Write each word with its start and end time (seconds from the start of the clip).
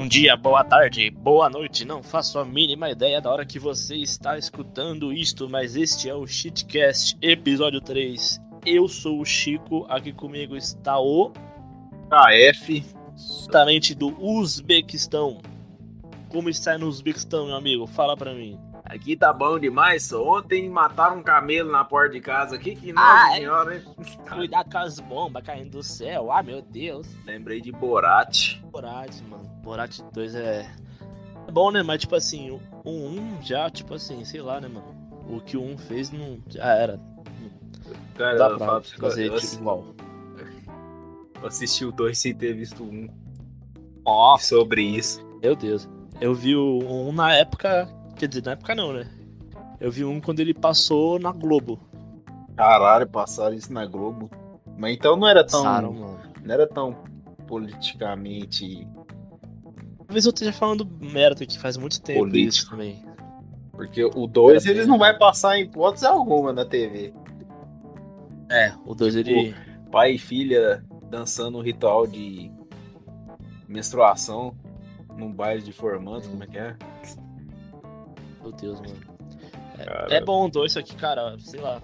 Bom 0.00 0.08
dia, 0.08 0.34
boa 0.34 0.64
tarde, 0.64 1.10
boa 1.10 1.50
noite. 1.50 1.84
Não 1.84 2.02
faço 2.02 2.38
a 2.38 2.44
mínima 2.44 2.88
ideia 2.88 3.20
da 3.20 3.30
hora 3.30 3.44
que 3.44 3.58
você 3.58 3.96
está 3.96 4.38
escutando 4.38 5.12
isto, 5.12 5.46
mas 5.46 5.76
este 5.76 6.08
é 6.08 6.14
o 6.14 6.26
Shitcast, 6.26 7.18
episódio 7.20 7.82
3. 7.82 8.40
Eu 8.64 8.88
sou 8.88 9.20
o 9.20 9.26
Chico, 9.26 9.84
aqui 9.90 10.10
comigo 10.10 10.56
está 10.56 10.98
o. 10.98 11.30
KF. 12.08 12.82
Justamente 13.14 13.94
do 13.94 14.18
Uzbequistão. 14.18 15.42
Como 16.30 16.48
está 16.48 16.78
no 16.78 16.88
Uzbequistão, 16.88 17.48
meu 17.48 17.56
amigo? 17.56 17.86
Fala 17.86 18.16
pra 18.16 18.32
mim. 18.32 18.58
Aqui 18.92 19.16
tá 19.16 19.32
bom 19.32 19.56
demais. 19.56 20.12
Ontem 20.12 20.68
mataram 20.68 21.18
um 21.18 21.22
camelo 21.22 21.70
na 21.70 21.84
porta 21.84 22.12
de 22.14 22.20
casa 22.20 22.56
aqui, 22.56 22.74
que 22.74 22.92
nossa 22.92 23.06
Ah, 23.24 23.32
é? 23.32 23.36
senhora, 23.36 23.76
hein? 23.76 23.82
Cuidado 24.28 24.68
com 24.68 24.78
as 24.78 24.98
bombas 24.98 25.44
caindo 25.44 25.70
do 25.70 25.82
céu. 25.82 26.32
Ah, 26.32 26.42
meu 26.42 26.60
Deus. 26.60 27.06
Lembrei 27.24 27.60
de 27.60 27.70
Borat. 27.70 28.58
Borat, 28.64 29.14
mano. 29.28 29.44
Borat 29.62 30.00
2 30.12 30.34
é. 30.34 30.68
É 31.46 31.52
bom, 31.52 31.70
né? 31.70 31.84
Mas, 31.84 32.00
tipo 32.00 32.16
assim, 32.16 32.50
o 32.50 32.60
o 32.84 32.90
1 32.90 33.42
já, 33.42 33.70
tipo 33.70 33.94
assim, 33.94 34.24
sei 34.24 34.40
lá, 34.42 34.60
né, 34.60 34.66
mano? 34.66 34.92
O 35.28 35.40
que 35.40 35.56
o 35.56 35.62
1 35.62 35.78
fez 35.78 36.10
não. 36.10 36.38
Já 36.48 36.64
era. 36.74 37.00
Cara, 38.16 38.32
Não 38.32 38.38
dá 38.38 38.48
eu 38.48 38.58
pra 38.58 38.80
que 38.80 38.96
fazer 38.98 39.26
eu, 39.28 39.38
tipo, 39.38 39.54
igual. 39.54 39.84
eu 41.40 41.46
assisti 41.46 41.84
o 41.84 41.92
2 41.92 42.18
sem 42.18 42.34
ter 42.34 42.54
visto 42.54 42.82
um 42.82 43.06
Nossa, 44.04 44.48
sobre 44.48 44.82
isso. 44.82 45.24
meu 45.40 45.54
Deus. 45.54 45.88
Eu 46.20 46.34
vi 46.34 46.56
o 46.56 46.78
1 47.08 47.12
na 47.12 47.32
época. 47.34 47.88
Quer 48.20 48.28
dizer, 48.28 48.44
na 48.44 48.52
época 48.52 48.74
não, 48.74 48.92
né? 48.92 49.08
Eu 49.80 49.90
vi 49.90 50.04
um 50.04 50.20
quando 50.20 50.40
ele 50.40 50.52
passou 50.52 51.18
na 51.18 51.32
Globo. 51.32 51.80
Caralho, 52.54 53.08
passaram 53.08 53.54
isso 53.54 53.72
na 53.72 53.86
Globo. 53.86 54.30
Mas 54.76 54.94
então 54.94 55.16
não 55.16 55.26
era 55.26 55.42
tão. 55.42 55.62
Passaram, 55.62 55.94
mano. 55.94 56.20
Não 56.44 56.54
era 56.54 56.66
tão 56.66 56.98
politicamente. 57.46 58.86
Talvez 60.06 60.26
eu 60.26 60.30
esteja 60.32 60.52
falando 60.52 60.86
merda 61.00 61.46
que 61.46 61.58
faz 61.58 61.78
muito 61.78 61.98
tempo 62.02 62.18
Político. 62.18 62.48
isso 62.48 62.70
também. 62.70 63.02
Porque 63.72 64.04
o 64.04 64.26
2 64.26 64.66
Era 64.66 64.74
eles 64.74 64.86
não 64.86 64.98
vai 64.98 65.16
passar 65.16 65.58
em 65.58 65.62
hipótese 65.62 66.04
alguma 66.04 66.52
na 66.52 66.66
TV. 66.66 67.14
É, 68.50 68.74
o 68.84 68.94
2 68.94 69.16
ele. 69.16 69.54
Pai 69.90 70.16
e 70.16 70.18
filha 70.18 70.84
dançando 71.08 71.56
um 71.56 71.62
ritual 71.62 72.06
de 72.06 72.52
menstruação 73.66 74.54
num 75.16 75.32
baile 75.32 75.62
de 75.62 75.72
formandos, 75.72 76.28
como 76.28 76.44
é 76.44 76.46
que 76.46 76.58
é? 76.58 76.76
Meu 78.42 78.52
Deus, 78.52 78.80
mano. 78.80 78.96
É, 80.08 80.16
é 80.16 80.24
bom 80.24 80.48
2 80.48 80.76
aqui, 80.76 80.94
cara, 80.96 81.36
sei 81.38 81.60
lá. 81.60 81.80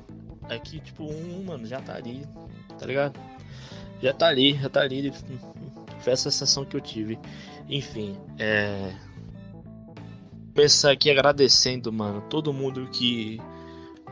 É 0.48 0.58
que, 0.58 0.80
tipo, 0.80 1.04
um, 1.04 1.44
mano, 1.44 1.66
já 1.66 1.80
tá 1.80 1.94
ali, 1.94 2.24
tá 2.78 2.86
ligado? 2.86 3.18
Já 4.02 4.12
tá 4.12 4.28
ali, 4.28 4.54
já 4.54 4.68
tá 4.68 4.80
ali. 4.80 5.12
Foi 6.00 6.12
essa 6.12 6.30
sensação 6.30 6.64
que 6.64 6.77
eu 6.77 6.80
tive. 6.80 7.18
Enfim, 7.68 8.16
é. 8.38 8.94
Começar 10.54 10.90
aqui 10.92 11.10
agradecendo, 11.10 11.92
mano, 11.92 12.22
todo 12.30 12.52
mundo 12.52 12.88
que 12.90 13.40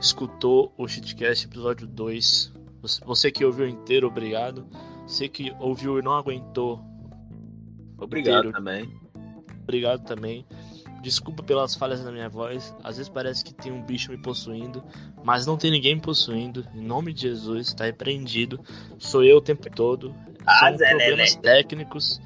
escutou 0.00 0.72
o 0.76 0.86
Shitcast 0.88 1.46
episódio 1.46 1.86
2. 1.86 2.52
Você- 2.82 3.04
Você 3.04 3.30
que 3.30 3.44
ouviu 3.44 3.66
inteiro, 3.68 4.06
obrigado. 4.08 4.66
Você 5.06 5.28
que 5.28 5.54
ouviu 5.60 5.98
e 5.98 6.02
não 6.02 6.12
aguentou, 6.12 6.80
Obrigado 7.96 8.48
Inteiro. 8.48 8.52
também. 8.56 9.00
obrigado 9.62 10.04
também. 10.04 10.44
Desculpa 11.04 11.42
pelas 11.42 11.74
falhas 11.74 12.02
na 12.02 12.10
minha 12.10 12.30
voz. 12.30 12.74
Às 12.82 12.96
vezes 12.96 13.10
parece 13.10 13.44
que 13.44 13.52
tem 13.52 13.70
um 13.70 13.82
bicho 13.82 14.10
me 14.10 14.16
possuindo, 14.16 14.82
mas 15.22 15.44
não 15.44 15.54
tem 15.54 15.70
ninguém 15.70 15.96
me 15.96 16.00
possuindo. 16.00 16.66
Em 16.74 16.80
nome 16.80 17.12
de 17.12 17.20
Jesus, 17.20 17.74
tá 17.74 17.84
repreendido. 17.84 18.58
Sou 18.98 19.22
eu 19.22 19.36
o 19.36 19.40
tempo 19.42 19.68
todo. 19.68 20.14
Ah, 20.46 20.70
São 20.70 20.78
Zé 20.78 20.88
problemas 20.88 21.34
técnicos. 21.36 22.22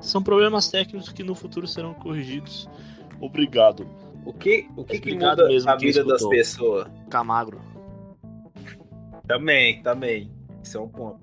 São 0.00 0.22
problemas 0.22 0.70
técnicos 0.70 1.08
que 1.08 1.24
no 1.24 1.34
futuro 1.34 1.66
serão 1.66 1.92
corrigidos. 1.92 2.70
Obrigado, 3.20 3.84
O 4.24 4.32
que, 4.32 4.68
o 4.76 4.84
que, 4.84 5.00
que 5.00 5.12
muda 5.12 5.48
mesmo 5.48 5.68
a 5.68 5.74
vida 5.74 6.04
das 6.04 6.24
pessoas? 6.24 6.86
Camagro. 7.10 7.60
Também, 9.26 9.82
também. 9.82 10.30
Isso 10.62 10.78
é 10.78 10.80
um 10.80 10.88
ponto. 10.88 11.20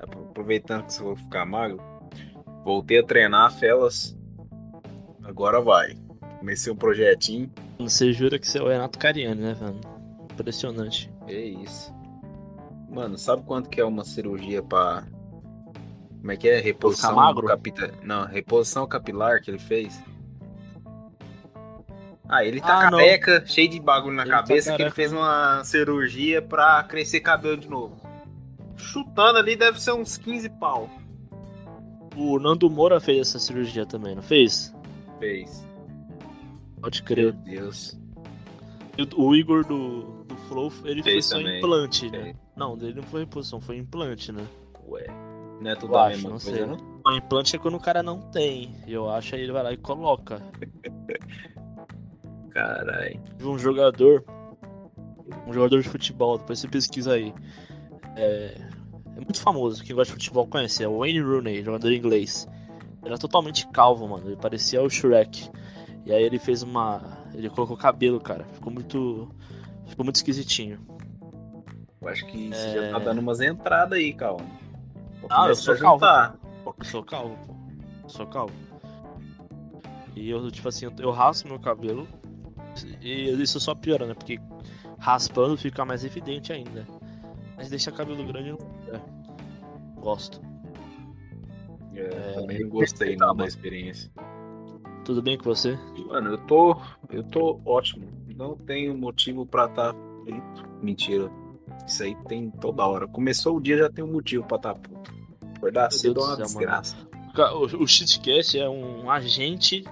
Aproveitando 0.00 0.86
que 0.86 0.94
você 0.94 1.02
vai 1.02 1.16
ficar 1.16 1.44
magro, 1.44 1.82
voltei 2.64 2.98
a 2.98 3.04
treinar 3.04 3.52
felas. 3.52 4.16
Agora 5.22 5.60
vai. 5.60 5.99
Comecei 6.40 6.72
um 6.72 6.76
projetinho. 6.76 7.50
Você 7.78 8.12
jura 8.12 8.38
que 8.38 8.48
você 8.48 8.58
é 8.58 8.62
o 8.62 8.68
Renato 8.68 8.98
Cariani, 8.98 9.40
né, 9.40 9.54
velho? 9.54 9.80
Impressionante. 10.32 11.10
É 11.28 11.38
isso. 11.38 11.94
Mano, 12.88 13.16
sabe 13.16 13.42
quanto 13.44 13.68
que 13.70 13.80
é 13.80 13.84
uma 13.84 14.04
cirurgia 14.04 14.62
pra. 14.62 15.04
Como 16.18 16.32
é 16.32 16.36
que 16.36 16.48
é? 16.48 16.58
Reposição 16.58 17.14
magro? 17.14 17.46
capita- 17.46 17.92
Não, 18.02 18.26
reposição 18.26 18.86
capilar 18.86 19.40
que 19.42 19.50
ele 19.50 19.58
fez. 19.58 20.02
Ah, 22.28 22.44
ele 22.44 22.60
tá 22.60 22.86
Ah, 22.86 22.90
não. 22.90 22.98
careca, 22.98 23.44
cheio 23.46 23.68
de 23.68 23.80
bagulho 23.80 24.14
na 24.16 24.22
Ele 24.22 24.30
tá 24.30 24.36
cabeça, 24.38 24.76
que 24.76 24.82
ele 24.82 24.90
fez 24.90 25.12
uma 25.12 25.62
cirurgia 25.64 26.40
pra 26.40 26.82
crescer 26.84 27.20
cabelo 27.20 27.56
de 27.56 27.68
novo. 27.68 27.96
Chutando 28.76 29.38
ali 29.38 29.56
deve 29.56 29.80
ser 29.80 29.92
uns 29.92 30.16
15 30.16 30.48
pau. 30.48 30.88
O 32.16 32.38
Nando 32.38 32.68
Moura 32.70 33.00
fez 33.00 33.28
essa 33.28 33.38
cirurgia 33.38 33.84
também, 33.84 34.14
não 34.14 34.22
fez? 34.22 34.74
Fez. 35.18 35.66
Pode 36.80 37.00
Meu 37.00 37.06
crer. 37.06 37.32
Deus. 37.32 37.98
E 38.98 39.02
o- 39.16 39.34
Igor 39.34 39.64
do, 39.66 40.24
do 40.24 40.36
Flow, 40.48 40.72
ele 40.84 41.02
Fez 41.02 41.14
fez 41.14 41.26
só 41.26 41.36
também. 41.38 41.58
implante, 41.58 42.10
né? 42.10 42.22
Fez. 42.24 42.36
Não, 42.56 42.76
dele 42.76 42.94
não 42.94 43.02
foi 43.04 43.20
reposição, 43.20 43.60
foi 43.60 43.76
implante, 43.76 44.32
né? 44.32 44.46
Ué. 44.88 45.06
Não 45.60 45.70
é 45.70 45.76
tudo 45.76 45.96
a 45.96 46.08
mesma 46.08 46.30
não 46.30 46.38
coisa, 46.38 46.56
sei. 46.56 46.66
não? 46.66 46.76
O 47.06 47.12
implante 47.16 47.56
é 47.56 47.58
quando 47.58 47.74
o 47.76 47.80
cara 47.80 48.02
não 48.02 48.20
tem. 48.20 48.74
Eu 48.86 49.08
acho 49.10 49.34
aí 49.34 49.42
ele 49.42 49.52
vai 49.52 49.62
lá 49.62 49.72
e 49.72 49.76
coloca. 49.76 50.42
Caralho. 52.50 53.20
Um 53.42 53.58
jogador, 53.58 54.24
um 55.46 55.52
jogador 55.52 55.80
de 55.82 55.88
futebol, 55.88 56.38
depois 56.38 56.58
você 56.58 56.68
pesquisa 56.68 57.12
aí. 57.14 57.32
É, 58.16 58.56
é 59.16 59.20
muito 59.20 59.40
famoso, 59.40 59.84
quem 59.84 59.94
gosta 59.94 60.12
de 60.12 60.18
futebol 60.18 60.46
conhece, 60.46 60.82
é 60.82 60.88
o 60.88 60.98
Wayne 60.98 61.20
Rooney, 61.20 61.62
jogador 61.62 61.92
inglês. 61.92 62.48
Ele 63.02 63.10
era 63.10 63.18
totalmente 63.18 63.66
calvo, 63.68 64.06
mano, 64.08 64.26
ele 64.26 64.36
parecia 64.36 64.82
o 64.82 64.90
Shrek. 64.90 65.48
E 66.06 66.12
aí 66.12 66.22
ele 66.22 66.38
fez 66.38 66.62
uma. 66.62 67.02
Ele 67.34 67.48
colocou 67.50 67.76
cabelo, 67.76 68.20
cara. 68.20 68.44
Ficou 68.52 68.72
muito. 68.72 69.28
Ficou 69.86 70.04
muito 70.04 70.16
esquisitinho. 70.16 70.78
Eu 72.00 72.08
acho 72.08 72.24
que 72.26 72.48
você 72.48 72.78
É. 72.78 72.90
já 72.90 72.92
tá 72.92 72.98
dando 72.98 73.18
umas 73.18 73.40
entradas 73.40 73.98
aí, 73.98 74.12
calma. 74.14 74.44
Ah, 75.28 75.48
eu 75.48 75.54
sou 75.54 75.76
calvo. 75.76 76.04
Eu 76.78 76.84
sou 76.84 77.02
calvo, 77.04 77.36
pô. 77.46 77.54
Eu 78.04 78.08
sou 78.08 78.26
calvo. 78.26 78.54
E 80.16 80.30
eu, 80.30 80.50
tipo 80.50 80.68
assim, 80.68 80.86
eu- 80.98 81.10
raspo 81.10 81.48
meu 81.48 81.58
cabelo. 81.58 82.08
E 83.02 83.30
isso 83.42 83.60
só 83.60 83.74
piora, 83.74 84.06
né? 84.06 84.14
Porque 84.14 84.38
raspando 84.98 85.56
fica 85.56 85.84
mais 85.84 86.04
evidente 86.04 86.52
ainda. 86.52 86.86
Mas 87.56 87.68
deixa 87.68 87.92
cabelo 87.92 88.24
grande 88.26 88.50
não. 88.52 88.58
É. 88.94 90.00
Gosto. 90.00 90.40
É, 91.94 92.32
também 92.32 92.60
não 92.60 92.70
gostei 92.70 93.16
não 93.16 93.34
da 93.34 93.46
experiência. 93.46 94.10
Tudo 95.04 95.22
bem 95.22 95.36
com 95.38 95.44
você? 95.44 95.78
Mano, 96.06 96.30
eu 96.32 96.38
tô. 96.38 96.76
Eu 97.10 97.22
tô 97.24 97.60
ótimo. 97.64 98.06
Não 98.36 98.56
tenho 98.56 98.96
motivo 98.96 99.44
pra 99.46 99.66
estar 99.66 99.92
puto. 99.94 100.68
Mentira. 100.82 101.30
Isso 101.86 102.02
aí 102.02 102.14
tem 102.28 102.50
toda 102.50 102.86
hora. 102.86 103.06
Começou 103.08 103.56
o 103.56 103.60
dia, 103.60 103.76
já 103.78 103.90
tem 103.90 104.04
um 104.04 104.12
motivo 104.12 104.44
pra 104.44 104.56
estar 104.56 104.74
puto. 104.74 105.12
Acordar 105.56 105.90
cedo 105.92 106.20
é 106.20 106.24
uma 106.24 106.36
céu, 106.36 106.44
desgraça. 106.46 106.96
Ca- 107.34 107.54
O, 107.54 107.64
o 107.64 107.86
shitcast 107.86 108.58
é 108.58 108.68
um 108.68 109.10
agente 109.10 109.84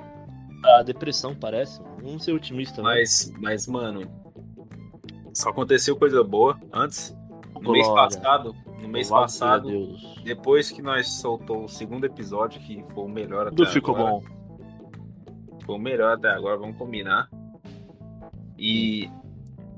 da 0.63 0.83
depressão, 0.83 1.35
parece. 1.35 1.81
Vamos 2.03 2.25
ser 2.25 2.33
otimista, 2.33 2.77
né? 2.83 2.89
Mas, 2.89 3.33
mas, 3.41 3.67
mano. 3.67 4.03
Só 5.35 5.51
aconteceu 5.51 5.97
coisa 5.97 6.23
boa. 6.25 6.59
Antes, 6.73 7.17
no 7.61 7.73
mês 7.73 7.87
Glória. 7.87 8.05
passado. 8.19 8.55
No 8.81 8.89
mês 8.89 9.11
Louvado 9.11 9.25
passado, 9.33 9.71
depois 10.23 10.71
que 10.71 10.81
nós 10.81 11.09
soltou 11.21 11.65
o 11.65 11.69
segundo 11.69 12.05
episódio, 12.05 12.61
que 12.61 12.83
foi 12.95 13.05
o 13.05 13.09
melhor 13.09 13.49
até 13.49 13.57
Tudo 13.57 13.69
ficou 13.71 13.95
agora, 13.97 14.11
bom. 14.13 14.23
Foi 15.69 15.77
o 15.77 15.79
melhor 15.79 16.15
até 16.15 16.31
agora, 16.31 16.57
vamos 16.57 16.79
combinar. 16.79 17.29
E 18.59 19.11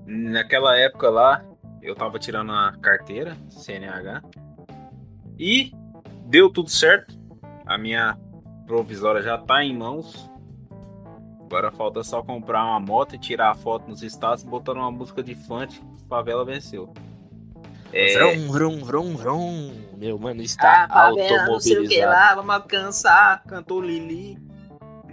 naquela 0.06 0.76
época 0.76 1.10
lá, 1.10 1.44
eu 1.82 1.96
tava 1.96 2.16
tirando 2.16 2.52
a 2.52 2.76
carteira, 2.81 3.37
CNH, 3.48 4.22
e 5.37 5.72
deu 6.26 6.48
tudo 6.48 6.70
certo. 6.70 7.19
A 7.66 7.76
minha 7.76 8.16
provisória 8.69 9.20
já 9.20 9.37
tá 9.37 9.64
em 9.64 9.76
mãos. 9.76 10.31
Agora 11.40 11.72
falta 11.72 12.04
só 12.04 12.22
comprar 12.22 12.64
uma 12.64 12.78
moto 12.78 13.16
e 13.16 13.19
tirar 13.19 13.50
a 13.50 13.54
foto 13.56 13.88
nos 13.88 14.00
status 14.04 14.44
botando 14.44 14.76
uma 14.76 14.92
música 14.92 15.25
de 15.25 15.34
funk. 15.34 15.81
Favela 16.08 16.44
venceu. 16.44 16.94
É, 17.92 18.16
Vrum, 18.16 18.52
vrum, 18.52 18.84
vrum, 18.84 19.16
vrum. 19.16 19.75
Meu, 19.96 20.16
mano, 20.20 20.40
está 20.40 20.84
ah, 20.84 21.08
favela, 21.10 21.46
não 21.46 21.58
sei 21.58 21.78
o 21.78 21.88
que 21.88 22.06
lá, 22.06 22.37
vamos 22.37 22.54
alcançar. 22.54 23.42
Cantou 23.42 23.81
Lili. 23.81 24.50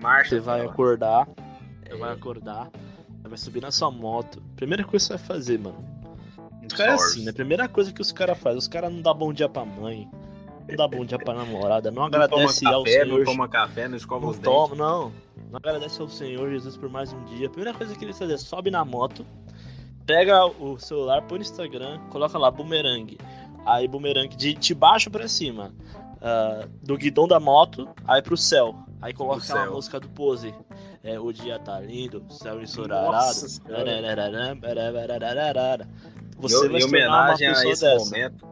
Marcha. 0.01 0.29
Você 0.29 0.39
vai 0.39 0.61
acordar, 0.65 1.25
você 1.25 1.93
É. 1.93 1.97
vai 1.97 2.11
acordar, 2.13 2.69
você 3.21 3.27
vai 3.29 3.37
subir 3.37 3.61
na 3.61 3.71
sua 3.71 3.91
moto. 3.91 4.41
Primeira 4.55 4.83
coisa 4.83 5.05
que 5.05 5.13
você 5.13 5.17
vai 5.17 5.27
fazer, 5.37 5.59
mano. 5.59 5.83
Os 6.65 6.73
caras 6.73 7.01
é 7.01 7.05
assim, 7.05 7.25
né? 7.25 7.31
Primeira 7.31 7.67
coisa 7.69 7.93
que 7.93 8.01
os 8.01 8.11
caras 8.11 8.37
fazem, 8.37 8.57
os 8.59 8.67
caras 8.67 8.91
não 8.91 9.01
dão 9.01 9.13
bom 9.15 9.31
dia 9.33 9.47
pra 9.47 9.63
mãe, 9.65 10.09
Não 10.67 10.75
dá 10.75 10.85
bom 10.85 11.05
dia 11.05 11.17
pra 11.17 11.33
namorada. 11.33 11.89
Não 11.89 12.01
Não 12.01 12.03
agradece 12.07 12.59
toma 12.65 12.75
ao 12.75 12.83
café, 12.83 13.03
Senhor. 13.03 13.17
não 13.19 13.25
toma 13.25 13.47
café, 13.47 13.87
não 13.87 13.95
escova 13.95 14.21
Não 14.25 14.31
os 14.31 14.37
toma, 14.39 14.63
dentes. 14.67 14.77
não. 14.77 15.11
Não 15.49 15.57
agradece 15.57 16.01
ao 16.01 16.09
Senhor 16.09 16.49
Jesus 16.49 16.75
por 16.75 16.89
mais 16.89 17.13
um 17.13 17.23
dia. 17.23 17.47
A 17.47 17.49
primeira 17.49 17.77
coisa 17.77 17.95
que 17.95 18.03
ele 18.03 18.11
fazer, 18.11 18.37
sobe 18.37 18.69
na 18.69 18.83
moto, 18.83 19.25
pega 20.05 20.45
o 20.45 20.77
celular, 20.77 21.21
põe 21.21 21.37
no 21.39 21.43
Instagram, 21.45 21.99
coloca 22.09 22.37
lá 22.37 22.51
bumerangue. 22.51 23.17
Aí 23.65 23.87
bumerangue 23.87 24.35
de, 24.35 24.53
de 24.55 24.73
baixo 24.75 25.09
pra 25.09 25.27
cima. 25.29 25.71
ah, 26.21 26.67
do 26.83 26.97
guidão 26.97 27.27
da 27.29 27.39
moto, 27.39 27.87
aí 28.05 28.21
pro 28.21 28.35
céu. 28.35 28.75
Aí 29.01 29.13
coloca 29.13 29.43
aquela 29.43 29.63
céu. 29.65 29.73
música 29.73 29.99
do 29.99 30.09
pose. 30.09 30.53
É, 31.03 31.19
o 31.19 31.31
dia 31.31 31.59
tá 31.59 31.79
lindo, 31.79 32.25
céu 32.29 32.61
ensolarado. 32.61 33.33
Você 33.33 33.61
Eu- 36.65 36.71
vai 36.71 36.81
em 36.81 36.83
homenagem 36.83 37.47
a 37.47 37.51
esse 37.51 37.83
dessa. 37.83 37.95
momento, 38.05 38.47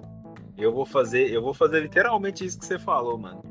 eu 0.57 0.71
vou 0.73 0.85
fazer, 0.85 1.29
eu 1.31 1.41
vou 1.41 1.53
fazer 1.53 1.81
literalmente 1.81 2.45
isso 2.45 2.57
que 2.59 2.65
você 2.65 2.79
falou, 2.79 3.17
mano. 3.17 3.43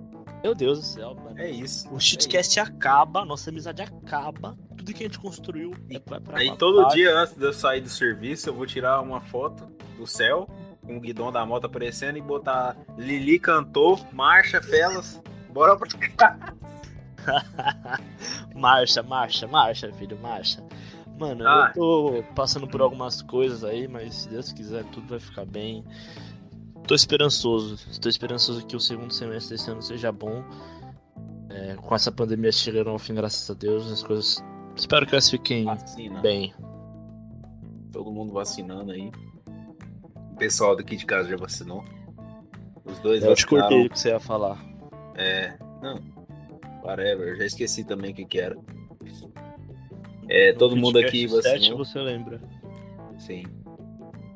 Meu 0.42 0.54
Deus 0.54 0.78
do 0.78 0.84
céu, 0.84 1.14
mano. 1.14 1.38
É 1.38 1.48
isso. 1.50 1.88
O 1.92 1.98
shitcast 1.98 2.60
acaba, 2.60 3.24
nossa 3.24 3.48
amizade 3.50 3.80
acaba, 3.82 4.56
tudo 4.76 4.92
que 4.92 5.02
a 5.04 5.06
gente 5.06 5.18
construiu 5.18 5.72
é 5.90 5.98
vai 6.06 6.20
pra 6.20 6.38
Aí 6.38 6.54
todo 6.56 6.80
abaixo. 6.80 6.96
dia 6.96 7.16
antes 7.16 7.34
de 7.34 7.44
eu 7.44 7.52
sair 7.52 7.80
do 7.80 7.88
serviço, 7.88 8.48
eu 8.50 8.54
vou 8.54 8.66
tirar 8.66 9.00
uma 9.00 9.20
foto 9.20 9.66
do 9.96 10.06
céu 10.06 10.46
com 10.84 10.96
o 10.96 11.00
guidão 11.00 11.32
da 11.32 11.46
moto 11.46 11.64
aparecendo 11.64 12.18
e 12.18 12.20
botar 12.20 12.76
Lili 12.98 13.38
cantou, 13.38 13.98
marcha, 14.12 14.60
felas, 14.60 15.18
bora 15.48 15.76
pra 15.78 15.88
cá. 16.16 16.38
marcha, 18.54 19.02
marcha, 19.02 19.46
marcha, 19.46 19.92
filho, 19.94 20.18
marcha. 20.20 20.62
Mano, 21.18 21.46
Ah. 21.46 21.72
eu 21.76 22.22
tô 22.22 22.24
passando 22.34 22.66
por 22.66 22.80
algumas 22.80 23.22
coisas 23.22 23.62
aí, 23.64 23.86
mas 23.86 24.14
se 24.14 24.28
Deus 24.28 24.52
quiser, 24.52 24.84
tudo 24.86 25.06
vai 25.08 25.20
ficar 25.20 25.44
bem. 25.44 25.84
Tô 26.86 26.94
esperançoso, 26.94 27.74
estou 27.90 28.10
esperançoso 28.10 28.66
que 28.66 28.76
o 28.76 28.80
segundo 28.80 29.12
semestre 29.12 29.56
desse 29.56 29.70
ano 29.70 29.80
seja 29.80 30.10
bom. 30.12 30.42
É, 31.50 31.76
com 31.76 31.94
essa 31.94 32.10
pandemia 32.10 32.50
chegando 32.50 32.90
ao 32.90 32.98
fim, 32.98 33.14
graças 33.14 33.48
a 33.48 33.54
Deus, 33.54 33.90
as 33.90 34.02
coisas. 34.02 34.44
Espero 34.76 35.06
que 35.06 35.14
elas 35.14 35.30
fiquem 35.30 35.64
Vacina. 35.64 36.20
bem. 36.20 36.52
Todo 37.92 38.10
mundo 38.10 38.32
vacinando 38.32 38.90
aí. 38.90 39.12
O 40.32 40.36
pessoal 40.36 40.74
daqui 40.74 40.96
de 40.96 41.06
casa 41.06 41.28
já 41.28 41.36
vacinou. 41.36 41.84
Os 42.84 42.98
dois 42.98 43.22
Eu 43.22 43.34
te 43.36 43.44
vacinaram. 43.44 43.68
cortei 43.68 43.86
o 43.86 43.90
que 43.90 43.98
você 43.98 44.08
ia 44.08 44.18
falar. 44.20 44.58
É, 45.14 45.56
não. 45.80 46.00
Whatever, 46.84 47.36
já 47.38 47.46
esqueci 47.46 47.82
também 47.82 48.12
o 48.12 48.14
que 48.14 48.26
que 48.26 48.38
era. 48.38 48.56
É, 50.28 50.52
todo 50.52 50.76
mundo 50.76 50.98
aqui 50.98 51.26
Fitcast 51.28 51.42
7 51.42 51.58
vacinou. 51.58 51.78
você 51.78 51.98
lembra. 52.00 52.40
Sim. 53.18 53.44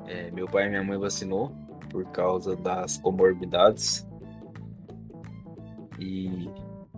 É, 0.07 0.31
meu 0.31 0.47
pai 0.47 0.65
e 0.65 0.69
minha 0.69 0.83
mãe 0.83 0.97
vacinou 0.97 1.51
por 1.89 2.05
causa 2.05 2.55
das 2.55 2.97
comorbidades. 2.97 4.07
E, 5.99 6.49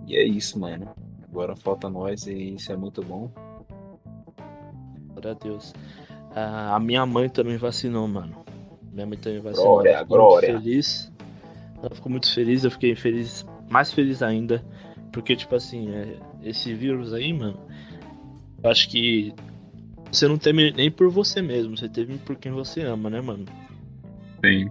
e 0.08 0.16
é 0.16 0.24
isso, 0.24 0.58
mano. 0.60 0.90
Agora 1.24 1.56
falta 1.56 1.90
nós 1.90 2.28
e 2.28 2.56
isso 2.56 2.72
é 2.72 2.76
muito 2.78 3.02
bom. 3.04 3.32
Glória 5.10 5.32
a 5.32 5.34
Deus. 5.34 5.74
Ah, 6.34 6.76
a 6.76 6.80
minha 6.80 7.06
mãe 7.06 7.28
também 7.28 7.58
vacinou, 7.58 8.08
mano. 8.08 8.46
Minha 8.92 9.06
mãe 9.06 9.18
também 9.18 9.40
vacinou. 9.40 9.74
Glória, 9.74 10.04
glória. 10.04 10.52
muito 10.54 10.64
feliz. 10.64 11.12
Ela 11.82 11.96
ficou 11.96 12.12
muito 12.12 12.34
feliz, 12.34 12.64
eu 12.64 12.72
fiquei 12.72 12.96
feliz, 12.96 13.46
mais 13.70 13.92
feliz 13.92 14.22
ainda. 14.22 14.64
Porque, 15.12 15.36
tipo 15.36 15.56
assim, 15.56 15.90
é, 15.90 16.18
esse 16.44 16.74
vírus 16.74 17.14
aí, 17.14 17.34
mano, 17.34 17.60
eu 18.64 18.70
acho 18.70 18.90
que 18.90 19.34
você 20.12 20.28
não 20.28 20.38
teme 20.38 20.72
nem 20.72 20.92
por 20.92 21.10
você 21.10 21.42
mesmo, 21.42 21.78
você 21.78 21.88
teme 21.88 22.18
por 22.18 22.36
quem 22.36 22.52
você 22.52 22.82
ama, 22.82 23.10
né, 23.10 23.22
mano? 23.22 23.46
Sim. 24.44 24.70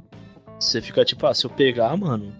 Você 0.58 0.80
fica 0.82 1.04
tipo, 1.04 1.26
ah, 1.26 1.34
se 1.34 1.46
eu 1.46 1.50
pegar, 1.50 1.96
mano, 1.96 2.32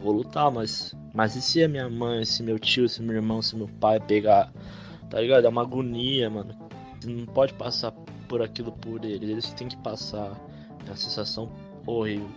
vou 0.00 0.12
lutar, 0.12 0.50
mas. 0.50 0.94
Mas 1.14 1.36
e 1.36 1.40
se 1.40 1.62
a 1.62 1.68
minha 1.68 1.88
mãe, 1.88 2.24
se 2.24 2.42
meu 2.42 2.58
tio, 2.58 2.88
se 2.88 3.00
meu 3.00 3.14
irmão, 3.14 3.40
se 3.40 3.56
meu 3.56 3.68
pai 3.80 4.00
pegar? 4.00 4.52
Tá 5.08 5.20
ligado? 5.20 5.46
É 5.46 5.48
uma 5.48 5.62
agonia, 5.62 6.28
mano. 6.28 6.54
Você 7.00 7.08
não 7.08 7.24
pode 7.26 7.54
passar 7.54 7.92
por 8.28 8.42
aquilo 8.42 8.72
por 8.72 9.04
eles. 9.04 9.28
Eles 9.28 9.52
têm 9.54 9.68
que 9.68 9.76
passar. 9.76 10.38
É 10.84 10.90
uma 10.90 10.96
sensação 10.96 11.50
horrível. 11.86 12.28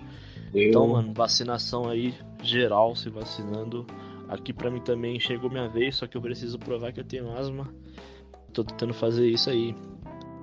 Então, 0.54 0.88
mano, 0.88 1.12
vacinação 1.14 1.90
aí, 1.90 2.14
geral, 2.42 2.96
se 2.96 3.10
vacinando. 3.10 3.86
Aqui 4.30 4.52
pra 4.52 4.70
mim 4.70 4.82
também 4.82 5.20
chegou 5.20 5.50
minha 5.50 5.70
vez, 5.70 5.96
só 5.96 6.08
que 6.08 6.18
eu 6.18 6.22
preciso 6.22 6.60
provar 6.60 6.92
que 6.92 7.00
eu 7.00 7.06
tenho 7.06 7.32
asma. 7.38 7.74
Tô 8.54 8.64
tentando 8.64 8.94
fazer 8.94 9.30
isso 9.30 9.50
aí. 9.50 9.76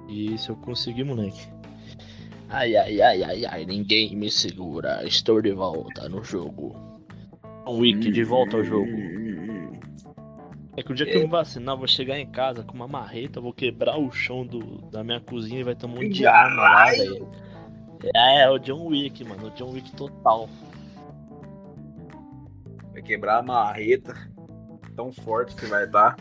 E 0.08 0.36
se 0.38 0.50
eu 0.50 0.56
conseguir, 0.56 1.04
moleque. 1.04 1.46
Ai, 2.48 2.76
ai, 2.76 3.00
ai, 3.00 3.22
ai, 3.22 3.44
ai, 3.46 3.66
ninguém 3.66 4.14
me 4.16 4.30
segura. 4.30 5.04
Estou 5.04 5.42
de 5.42 5.52
volta 5.52 6.08
no 6.08 6.22
jogo. 6.22 6.76
Um 7.66 7.78
week 7.78 8.10
de 8.10 8.24
volta 8.24 8.58
ao 8.58 8.64
jogo. 8.64 8.90
É 10.76 10.82
que 10.82 10.92
o 10.92 10.94
dia 10.94 11.06
que 11.06 11.16
eu 11.16 11.22
me 11.22 11.28
vacinar, 11.28 11.74
eu 11.74 11.78
vou 11.78 11.86
chegar 11.86 12.18
em 12.18 12.26
casa 12.26 12.62
com 12.62 12.74
uma 12.74 12.88
marreta, 12.88 13.40
vou 13.40 13.52
quebrar 13.52 13.96
o 13.98 14.10
chão 14.10 14.44
do, 14.44 14.82
da 14.90 15.04
minha 15.04 15.20
cozinha 15.20 15.60
e 15.60 15.64
vai 15.64 15.74
ter 15.74 15.86
um 15.86 15.90
monte 15.90 16.08
de 16.08 16.26
arma 16.26 16.62
lá, 16.62 16.84
velho. 16.90 17.28
É, 18.14 18.42
é 18.42 18.50
o 18.50 18.58
John 18.58 18.86
Wick, 18.86 19.24
mano. 19.24 19.46
O 19.46 19.50
John 19.50 19.72
Wick 19.72 19.92
total. 19.92 20.48
Quebrar 23.04 23.38
a 23.38 23.42
marreta. 23.42 24.14
Tão 24.96 25.12
forte 25.12 25.54
que 25.54 25.66
vai 25.66 25.84
estar. 25.84 26.16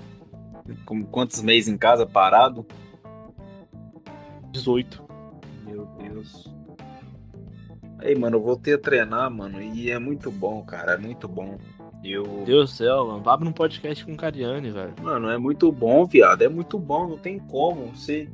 Com 0.85 1.03
quantos 1.03 1.41
meses 1.41 1.68
em 1.68 1.77
casa 1.77 2.06
parado? 2.06 2.65
18. 4.51 5.03
Meu 5.65 5.85
Deus. 5.97 6.53
Aí, 8.00 8.15
mano, 8.15 8.38
eu 8.38 8.41
voltei 8.41 8.74
a 8.74 8.77
treinar, 8.77 9.31
mano, 9.31 9.62
e 9.62 9.89
é 9.89 9.97
muito 9.97 10.30
bom, 10.30 10.62
cara, 10.63 10.94
é 10.94 10.97
muito 10.97 11.27
bom. 11.27 11.57
Eu. 12.03 12.44
Deus 12.45 12.71
do 12.71 12.75
céu, 12.75 13.07
mano. 13.07 13.30
Abre 13.30 13.47
um 13.47 13.53
podcast 13.53 14.06
com 14.06 14.12
o 14.12 14.18
Cariani, 14.18 14.71
velho. 14.71 14.94
Mano, 15.01 15.30
é 15.30 15.38
muito 15.38 15.71
bom, 15.71 16.06
viado, 16.06 16.41
é 16.41 16.50
muito 16.50 16.77
bom, 16.77 17.07
não 17.07 17.18
tem 17.18 17.39
como. 17.39 17.95
Você. 17.95 18.30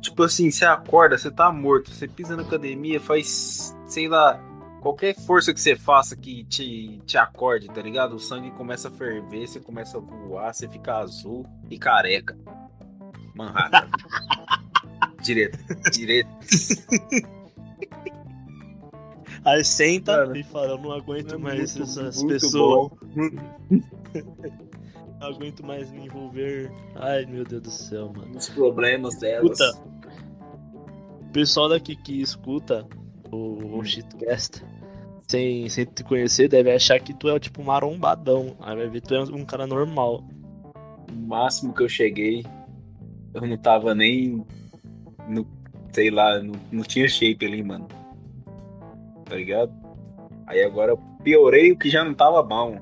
Tipo 0.00 0.24
assim, 0.24 0.50
você 0.50 0.64
acorda, 0.64 1.16
você 1.16 1.30
tá 1.30 1.50
morto, 1.50 1.90
você 1.90 2.06
pisa 2.08 2.36
na 2.36 2.42
academia, 2.42 3.00
faz, 3.00 3.74
sei 3.86 4.08
lá, 4.08 4.38
qualquer 4.84 5.14
força 5.14 5.54
que 5.54 5.60
você 5.60 5.74
faça 5.74 6.14
que 6.14 6.44
te, 6.44 7.00
te 7.06 7.16
acorde, 7.16 7.68
tá 7.68 7.80
ligado? 7.80 8.14
O 8.16 8.18
sangue 8.18 8.50
começa 8.50 8.88
a 8.88 8.90
ferver, 8.90 9.48
você 9.48 9.58
começa 9.58 9.96
a 9.96 10.00
voar, 10.00 10.52
você 10.54 10.68
fica 10.68 10.98
azul 10.98 11.46
e 11.70 11.78
careca. 11.78 12.36
Manhattan. 13.34 13.88
direto, 15.24 15.58
direto. 15.90 16.28
Aí 19.42 19.64
senta 19.64 20.18
Mano, 20.18 20.36
e 20.36 20.42
fala, 20.44 20.66
eu 20.72 20.78
não 20.78 20.92
aguento 20.92 21.34
é 21.34 21.38
mais 21.38 21.76
muito- 21.76 21.90
essas 21.90 22.22
muito 22.22 22.34
pessoas. 22.34 22.92
Não 25.20 25.28
aguento 25.30 25.64
mais 25.64 25.90
me 25.90 26.04
envolver. 26.04 26.70
Ai, 26.96 27.24
meu 27.24 27.44
Deus 27.44 27.62
do 27.62 27.70
céu, 27.70 28.12
mano. 28.14 28.36
Os 28.36 28.50
problemas 28.50 29.16
delas. 29.18 29.58
Escuta. 29.58 29.82
O 31.22 31.32
pessoal 31.32 31.68
daqui 31.70 31.96
que 31.96 32.20
escuta 32.20 32.86
o, 33.32 33.78
o 33.78 33.84
shitcast 33.84 34.62
sem, 35.34 35.68
sem 35.68 35.84
te 35.84 36.04
conhecer 36.04 36.48
deve 36.48 36.70
achar 36.70 37.00
que 37.00 37.12
tu 37.12 37.28
é 37.28 37.38
tipo 37.40 37.60
um 37.60 37.64
marombadão. 37.64 38.56
Aí 38.60 38.76
vai 38.76 38.88
ver 38.88 39.00
tu 39.00 39.14
é 39.14 39.22
um 39.22 39.44
cara 39.44 39.66
normal. 39.66 40.22
O 41.10 41.26
máximo 41.26 41.74
que 41.74 41.82
eu 41.82 41.88
cheguei, 41.88 42.44
eu 43.34 43.40
não 43.42 43.56
tava 43.56 43.94
nem. 43.94 44.44
No, 45.28 45.46
sei 45.92 46.10
lá, 46.10 46.40
não, 46.40 46.54
não 46.70 46.82
tinha 46.84 47.08
shape 47.08 47.44
ali, 47.44 47.62
mano. 47.62 47.88
Tá 49.24 49.34
ligado? 49.34 49.72
Aí 50.46 50.62
agora 50.62 50.92
eu 50.92 50.98
piorei 51.22 51.72
o 51.72 51.78
que 51.78 51.90
já 51.90 52.04
não 52.04 52.14
tava 52.14 52.42
bom. 52.42 52.78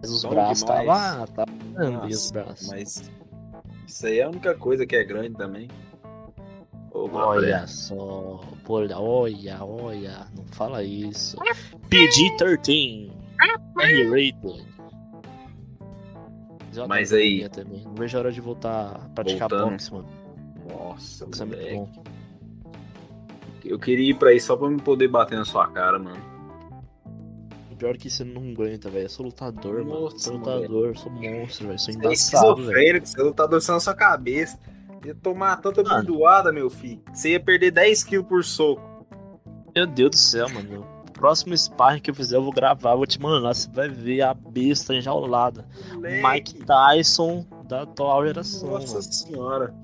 Mas 0.00 0.10
os 0.10 0.22
Bom 0.22 0.30
braços 0.30 0.62
demais. 0.62 0.86
lá, 0.86 1.26
tá 1.26 1.44
grande 1.72 1.96
os 1.96 2.30
Nossa, 2.30 2.32
braços. 2.32 2.68
Mas 2.68 3.10
isso 3.86 4.06
aí 4.06 4.18
é 4.20 4.22
a 4.22 4.28
única 4.28 4.54
coisa 4.54 4.86
que 4.86 4.94
é 4.94 5.02
grande 5.02 5.34
também. 5.36 5.68
Olha 7.12 7.66
só, 7.66 8.40
olha, 8.68 8.98
olha, 8.98 9.64
olha, 9.64 10.26
não 10.36 10.44
fala 10.52 10.82
isso. 10.82 11.36
PG-13, 11.88 13.10
R-rated. 13.78 14.66
Uma 16.76 16.88
Mas 16.88 17.12
aí- 17.12 17.48
Também. 17.48 17.82
Não 17.84 17.94
vejo 17.94 18.16
a 18.16 18.20
hora 18.20 18.32
de 18.32 18.40
voltar 18.40 18.96
a 18.96 19.08
praticar 19.14 19.48
Voltando. 19.48 19.70
boxe, 19.70 19.92
mano. 19.92 20.08
Nossa, 20.68 21.26
Isso 21.32 21.42
é 21.42 21.46
muito 21.46 21.74
bom. 21.74 21.88
Eu 23.64 23.78
queria 23.78 24.10
ir 24.10 24.14
pra 24.14 24.30
aí 24.30 24.38
só 24.40 24.56
pra 24.56 24.68
me 24.68 24.80
poder 24.80 25.08
bater 25.08 25.38
na 25.38 25.44
sua 25.44 25.66
cara, 25.68 25.98
mano. 25.98 26.20
Pior 27.78 27.94
é 27.94 27.98
que 27.98 28.08
você 28.08 28.24
não 28.24 28.42
aguenta, 28.52 28.88
velho. 28.88 29.04
Eu 29.04 29.08
sou 29.10 29.26
lutador, 29.26 29.84
mano. 29.84 30.00
Nossa, 30.02 30.18
Sou 30.18 30.36
lutador, 30.36 30.96
sou 30.96 31.12
monstro, 31.12 31.66
velho. 31.66 31.78
Sou 31.78 31.78
Você 31.78 31.90
é 31.90 31.94
embaçado, 31.94 32.64
velho. 32.66 33.06
você 33.06 33.32
tá 33.32 33.46
dançando 33.46 33.74
na 33.76 33.80
sua 33.80 33.94
cabeça. 33.94 34.58
Ia 35.06 35.14
tomar 35.14 35.56
tanta 35.60 35.82
Mano. 35.84 36.04
bordoada, 36.04 36.52
meu 36.52 36.68
filho. 36.68 37.00
Você 37.12 37.30
ia 37.30 37.40
perder 37.40 37.70
10 37.70 38.02
quilos 38.04 38.26
por 38.26 38.44
soco. 38.44 38.82
Meu 39.74 39.86
Deus 39.86 40.10
do 40.10 40.16
céu, 40.16 40.48
mano. 40.48 40.84
O 41.08 41.12
próximo 41.12 41.56
sparring 41.56 42.00
que 42.00 42.10
eu 42.10 42.14
fizer, 42.14 42.36
eu 42.36 42.42
vou 42.42 42.52
gravar, 42.52 42.94
vou 42.96 43.06
te 43.06 43.20
mandar. 43.20 43.54
Você 43.54 43.70
vai 43.70 43.88
ver 43.88 44.22
a 44.22 44.34
besta 44.34 44.94
enjaulada. 44.94 45.64
Mike 46.00 46.64
Tyson 46.64 47.46
da 47.68 47.82
atual 47.82 48.26
geração, 48.26 48.70
Nossa 48.70 48.94
mano. 48.94 49.02
senhora. 49.12 49.74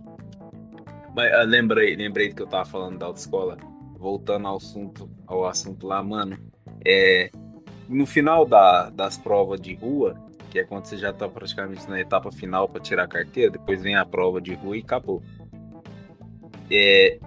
Mas 1.15 1.33
ah, 1.33 1.43
lembrei, 1.43 1.95
lembrei 1.95 2.33
que 2.33 2.43
eu 2.43 2.47
tava 2.47 2.65
falando 2.65 2.99
da 2.99 3.07
autoescola. 3.07 3.57
Voltando 3.99 4.49
ao 4.49 4.57
assunto, 4.57 5.09
ao 5.27 5.47
assunto 5.47 5.87
lá, 5.87 6.03
mano. 6.03 6.37
É, 6.85 7.31
no 7.89 8.07
final 8.07 8.45
da, 8.45 8.91
das 8.91 9.17
provas 9.17 9.61
de 9.61 9.75
rua, 9.75 10.17
que 10.53 10.59
é 10.59 10.65
quando 10.65 10.85
você 10.85 10.99
já 10.99 11.15
tá 11.15 11.27
praticamente 11.27 11.89
na 11.89 11.99
etapa 11.99 12.31
final 12.31 12.69
para 12.69 12.79
tirar 12.79 13.05
a 13.05 13.09
carteira, 13.09 13.53
depois 13.53 13.83
vem 13.83 13.97
a 13.97 14.05
prova 14.05 14.39
de 14.39 14.53
rua 14.53 14.77
e 14.77 14.81
acabou. 14.81 15.23
É, 16.71 17.19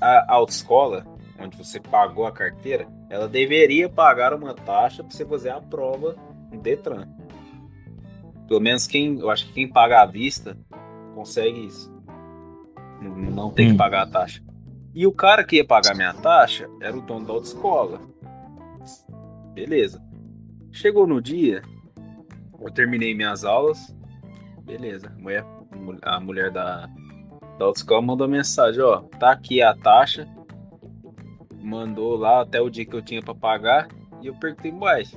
a 0.00 0.34
autoescola, 0.34 1.06
onde 1.38 1.56
você 1.56 1.78
pagou 1.78 2.26
a 2.26 2.32
carteira, 2.32 2.88
ela 3.08 3.28
deveria 3.28 3.88
pagar 3.88 4.34
uma 4.34 4.54
taxa 4.54 5.04
para 5.04 5.12
você 5.12 5.24
fazer 5.24 5.50
a 5.50 5.60
prova 5.60 6.16
no 6.50 6.60
Detran. 6.60 7.06
Pelo 8.48 8.58
menos 8.58 8.88
quem, 8.88 9.20
eu 9.20 9.30
acho 9.30 9.46
que 9.46 9.52
quem 9.52 9.68
paga 9.68 10.02
à 10.02 10.06
vista 10.06 10.58
consegue 11.14 11.64
isso. 11.64 11.94
Não, 13.00 13.10
não 13.16 13.50
tem 13.52 13.68
que 13.68 13.74
Hum. 13.74 13.76
pagar 13.76 14.02
a 14.02 14.06
taxa. 14.06 14.42
E 14.92 15.06
o 15.06 15.12
cara 15.12 15.44
que 15.44 15.56
ia 15.56 15.64
pagar 15.64 15.94
minha 15.94 16.12
taxa 16.12 16.68
era 16.80 16.96
o 16.96 17.02
dono 17.02 17.24
da 17.24 17.34
autoescola. 17.34 18.00
Beleza. 19.54 20.02
Chegou 20.72 21.06
no 21.06 21.22
dia, 21.22 21.62
eu 22.62 22.70
terminei 22.70 23.14
minhas 23.14 23.44
aulas. 23.44 23.94
Beleza. 24.62 25.08
A 25.08 25.20
mulher, 25.20 25.44
a 26.02 26.20
mulher 26.20 26.50
da, 26.50 26.88
da 27.58 27.64
autoescola 27.64 28.02
mandou 28.02 28.28
mensagem, 28.28 28.82
ó, 28.82 29.00
tá 29.18 29.32
aqui 29.32 29.60
a 29.60 29.74
taxa. 29.74 30.26
Mandou 31.60 32.16
lá 32.16 32.42
até 32.42 32.60
o 32.60 32.70
dia 32.70 32.84
que 32.84 32.94
eu 32.94 33.02
tinha 33.02 33.22
pra 33.22 33.34
pagar. 33.34 33.88
E 34.20 34.26
eu 34.26 34.34
perguntei, 34.34 34.72
mais. 34.72 35.16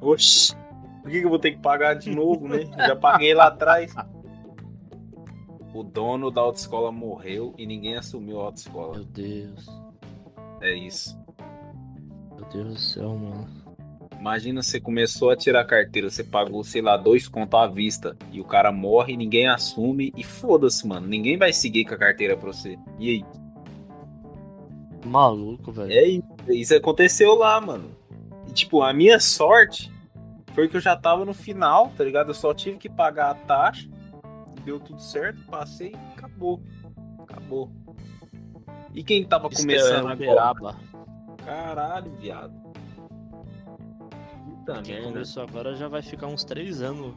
Oxi, 0.00 0.54
por 1.02 1.10
que, 1.10 1.20
que 1.20 1.26
eu 1.26 1.30
vou 1.30 1.38
ter 1.38 1.52
que 1.52 1.58
pagar 1.58 1.94
de 1.94 2.10
novo, 2.14 2.48
né? 2.48 2.64
Já 2.76 2.96
paguei 2.96 3.34
lá 3.34 3.48
atrás. 3.48 3.94
O 5.74 5.82
dono 5.82 6.30
da 6.30 6.40
autoescola 6.40 6.90
morreu 6.90 7.54
e 7.56 7.66
ninguém 7.66 7.96
assumiu 7.96 8.40
a 8.40 8.44
autoescola. 8.44 8.96
Meu 8.96 9.04
Deus. 9.04 9.66
É 10.60 10.74
isso. 10.74 11.18
Meu 12.36 12.48
Deus 12.48 12.74
do 12.74 12.78
céu, 12.78 13.16
mano. 13.16 13.59
Imagina 14.20 14.62
você 14.62 14.78
começou 14.78 15.30
a 15.30 15.36
tirar 15.36 15.62
a 15.62 15.64
carteira, 15.64 16.10
você 16.10 16.22
pagou, 16.22 16.62
sei 16.62 16.82
lá, 16.82 16.94
dois 16.98 17.26
contos 17.26 17.58
à 17.58 17.66
vista 17.66 18.14
e 18.30 18.38
o 18.38 18.44
cara 18.44 18.70
morre, 18.70 19.16
ninguém 19.16 19.48
assume 19.48 20.12
e 20.14 20.22
foda-se, 20.22 20.86
mano. 20.86 21.06
Ninguém 21.06 21.38
vai 21.38 21.54
seguir 21.54 21.86
com 21.86 21.94
a 21.94 21.98
carteira 21.98 22.36
pra 22.36 22.52
você. 22.52 22.78
E 22.98 23.08
aí? 23.08 23.24
Maluco, 25.06 25.72
velho. 25.72 25.90
É 25.90 26.06
isso. 26.06 26.26
Isso 26.48 26.76
aconteceu 26.76 27.34
lá, 27.34 27.58
mano. 27.62 27.96
E, 28.46 28.52
tipo, 28.52 28.82
a 28.82 28.92
minha 28.92 29.18
sorte 29.18 29.90
foi 30.52 30.68
que 30.68 30.76
eu 30.76 30.80
já 30.80 30.94
tava 30.94 31.24
no 31.24 31.32
final, 31.32 31.90
tá 31.96 32.04
ligado? 32.04 32.28
Eu 32.28 32.34
só 32.34 32.52
tive 32.52 32.76
que 32.76 32.90
pagar 32.90 33.30
a 33.30 33.34
taxa, 33.34 33.88
deu 34.66 34.78
tudo 34.78 35.00
certo, 35.00 35.40
passei 35.46 35.92
e 35.92 36.18
acabou. 36.18 36.60
Acabou. 37.20 37.70
E 38.94 39.02
quem 39.02 39.24
tava 39.24 39.48
Isso 39.48 39.62
começando 39.62 40.10
é 40.22 40.28
agora? 40.28 40.76
Caralho, 41.38 42.12
viado. 42.16 42.59
Puta 44.74 44.82
Quem 44.82 44.94
merda. 44.96 45.08
começou 45.12 45.42
agora 45.42 45.74
já 45.74 45.88
vai 45.88 46.02
ficar 46.02 46.26
uns 46.26 46.44
três 46.44 46.80
anos 46.82 47.14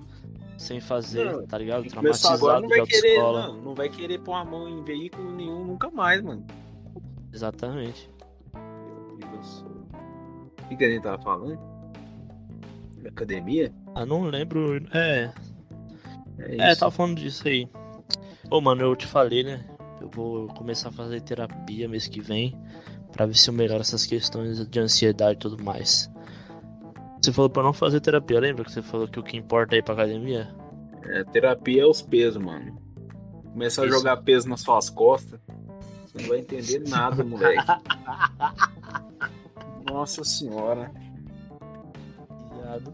sem 0.58 0.80
fazer, 0.80 1.26
Não, 1.26 1.46
tá 1.48 1.58
ligado? 1.58 1.86
Traumatizado 1.88 2.36
agora 2.36 2.62
não 2.62 2.68
de 2.68 2.78
vai 2.78 2.86
querer, 2.88 3.18
autoescola. 3.20 3.48
não, 3.48 3.62
não 3.62 3.76
vai 3.76 3.90
querer 3.90 4.20
pôr 4.20 4.34
a 4.34 4.46
mão 4.46 4.70
em 4.70 4.84
veículo 4.84 5.32
nenhum 5.36 5.66
nunca 5.66 5.90
mais, 5.90 6.22
mano. 6.22 6.46
Exatamente. 7.34 8.10
O 10.66 10.68
que, 10.70 10.76
que 10.78 10.86
a 10.86 10.90
gente 10.90 11.04
tava 11.04 11.22
falando? 11.22 11.60
Da 13.02 13.10
academia? 13.10 13.74
Ah, 13.96 14.06
não 14.06 14.24
lembro. 14.24 14.78
É, 14.94 15.32
É, 16.40 16.56
é, 16.58 16.72
isso. 16.72 16.80
tava 16.80 16.92
falando 16.92 17.18
disso 17.18 17.48
aí. 17.48 17.68
Ô, 18.50 18.62
mano, 18.62 18.82
eu 18.82 18.96
te 18.96 19.06
falei, 19.08 19.44
né? 19.44 19.66
Eu 20.02 20.10
vou 20.10 20.48
começar 20.50 20.90
a 20.90 20.92
fazer 20.92 21.22
terapia 21.22 21.88
mês 21.88 22.08
que 22.08 22.22
vem 22.22 22.58
pra 23.12 23.26
ver 23.26 23.36
se 23.36 23.50
eu 23.50 23.54
melhoro 23.54 23.82
essas 23.82 24.06
questões 24.06 24.66
de 24.68 24.80
ansiedade 24.80 25.34
e 25.36 25.40
tudo 25.40 25.64
mais. 25.64 26.10
Você 27.24 27.32
falou 27.32 27.50
pra 27.50 27.64
não 27.64 27.72
fazer 27.72 28.02
terapia, 28.02 28.38
lembra 28.38 28.66
que 28.66 28.72
você 28.74 28.82
falou 28.82 29.08
que 29.08 29.18
o 29.18 29.24
que 29.24 29.38
importa 29.38 29.76
é 29.76 29.80
ir 29.80 29.84
pra 29.84 29.94
academia? 29.94 30.54
É, 31.06 31.24
terapia 31.24 31.84
é 31.84 31.86
os 31.86 32.02
pesos, 32.02 32.44
mano. 32.44 32.78
Começar 33.54 33.84
a 33.84 33.86
Isso. 33.86 33.96
jogar 33.98 34.18
peso 34.18 34.50
nas 34.50 34.60
suas 34.60 34.90
costas, 34.90 35.40
você 36.06 36.22
não 36.22 36.28
vai 36.28 36.40
entender 36.40 36.84
nada, 36.90 37.24
moleque. 37.24 37.64
Nossa 39.90 40.22
senhora. 40.26 40.92
Viado. 42.56 42.94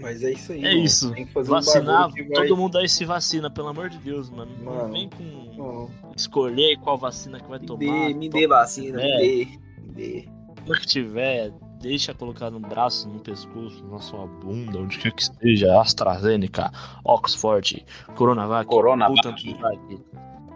Mas 0.00 0.22
é 0.22 0.32
isso 0.32 0.52
aí. 0.52 0.64
É 0.64 0.70
mano. 0.74 0.84
isso. 0.84 1.12
Tem 1.12 1.26
que 1.26 1.32
fazer 1.32 1.50
Vacinar, 1.50 2.08
um 2.08 2.12
vai... 2.12 2.46
todo 2.46 2.56
mundo 2.56 2.78
aí 2.78 2.88
se 2.88 3.04
vacina, 3.04 3.50
pelo 3.50 3.66
amor 3.68 3.88
de 3.88 3.98
Deus, 3.98 4.30
mano. 4.30 4.52
Não 4.62 4.74
Mano, 4.76 4.92
vem 4.92 5.08
com 5.10 5.54
Não, 5.56 5.90
escolher 6.16 6.76
qual 6.78 6.96
vacina 6.96 7.40
que 7.40 7.48
vai 7.48 7.58
Me 7.58 7.66
tomar. 7.66 7.78
dê, 7.80 8.14
me 8.14 8.28
dê 8.28 8.46
vacina, 8.46 9.00
É. 9.02 9.18
me 9.18 9.18
dê. 9.18 9.48
Me 9.80 9.88
dê. 9.92 10.28
o 10.68 10.72
que 10.74 10.86
tiver, 10.86 11.52
deixa 11.82 12.14
colocar 12.14 12.50
no 12.50 12.60
braço, 12.60 13.08
no 13.08 13.18
pescoço, 13.18 13.84
na 13.90 13.98
sua 13.98 14.26
bunda, 14.26 14.78
onde 14.78 14.98
quer 14.98 15.12
que 15.12 15.22
esteja, 15.22 15.80
AstraZeneca, 15.80 16.70
Oxford, 17.04 17.84
Coronavac, 18.14 18.66
Coronavac. 18.68 19.44
Butanvac, 19.44 20.00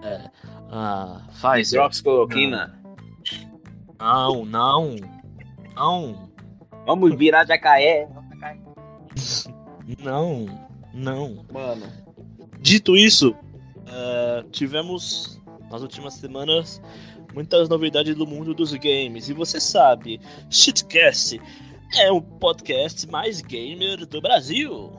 é, 0.02 0.30
ah, 0.71 1.21
Pfizer. 1.28 1.80
Hidroxicloroquina. 1.80 2.80
Não, 3.99 4.45
não, 4.45 4.97
não, 5.75 6.30
Vamos 6.87 7.16
virar 7.16 7.45
jacaré. 7.45 8.09
não, 9.99 10.47
não. 10.95 11.45
Mano, 11.52 11.87
Dito 12.61 12.97
isso, 12.97 13.35
é, 13.87 14.45
tivemos 14.50 15.40
nas 15.71 15.83
últimas 15.83 16.14
semanas 16.14 16.80
muitas 17.37 17.69
novidades 17.69 18.16
do 18.16 18.26
mundo 18.26 18.52
dos 18.55 18.73
games. 18.73 19.28
E 19.28 19.33
você 19.35 19.61
sabe, 19.61 20.21
Shitcast 20.50 21.40
é 21.99 22.11
o 22.11 22.21
podcast 22.21 23.07
mais 23.09 23.40
gamer 23.43 24.07
do 24.07 24.21
Brasil. 24.21 24.93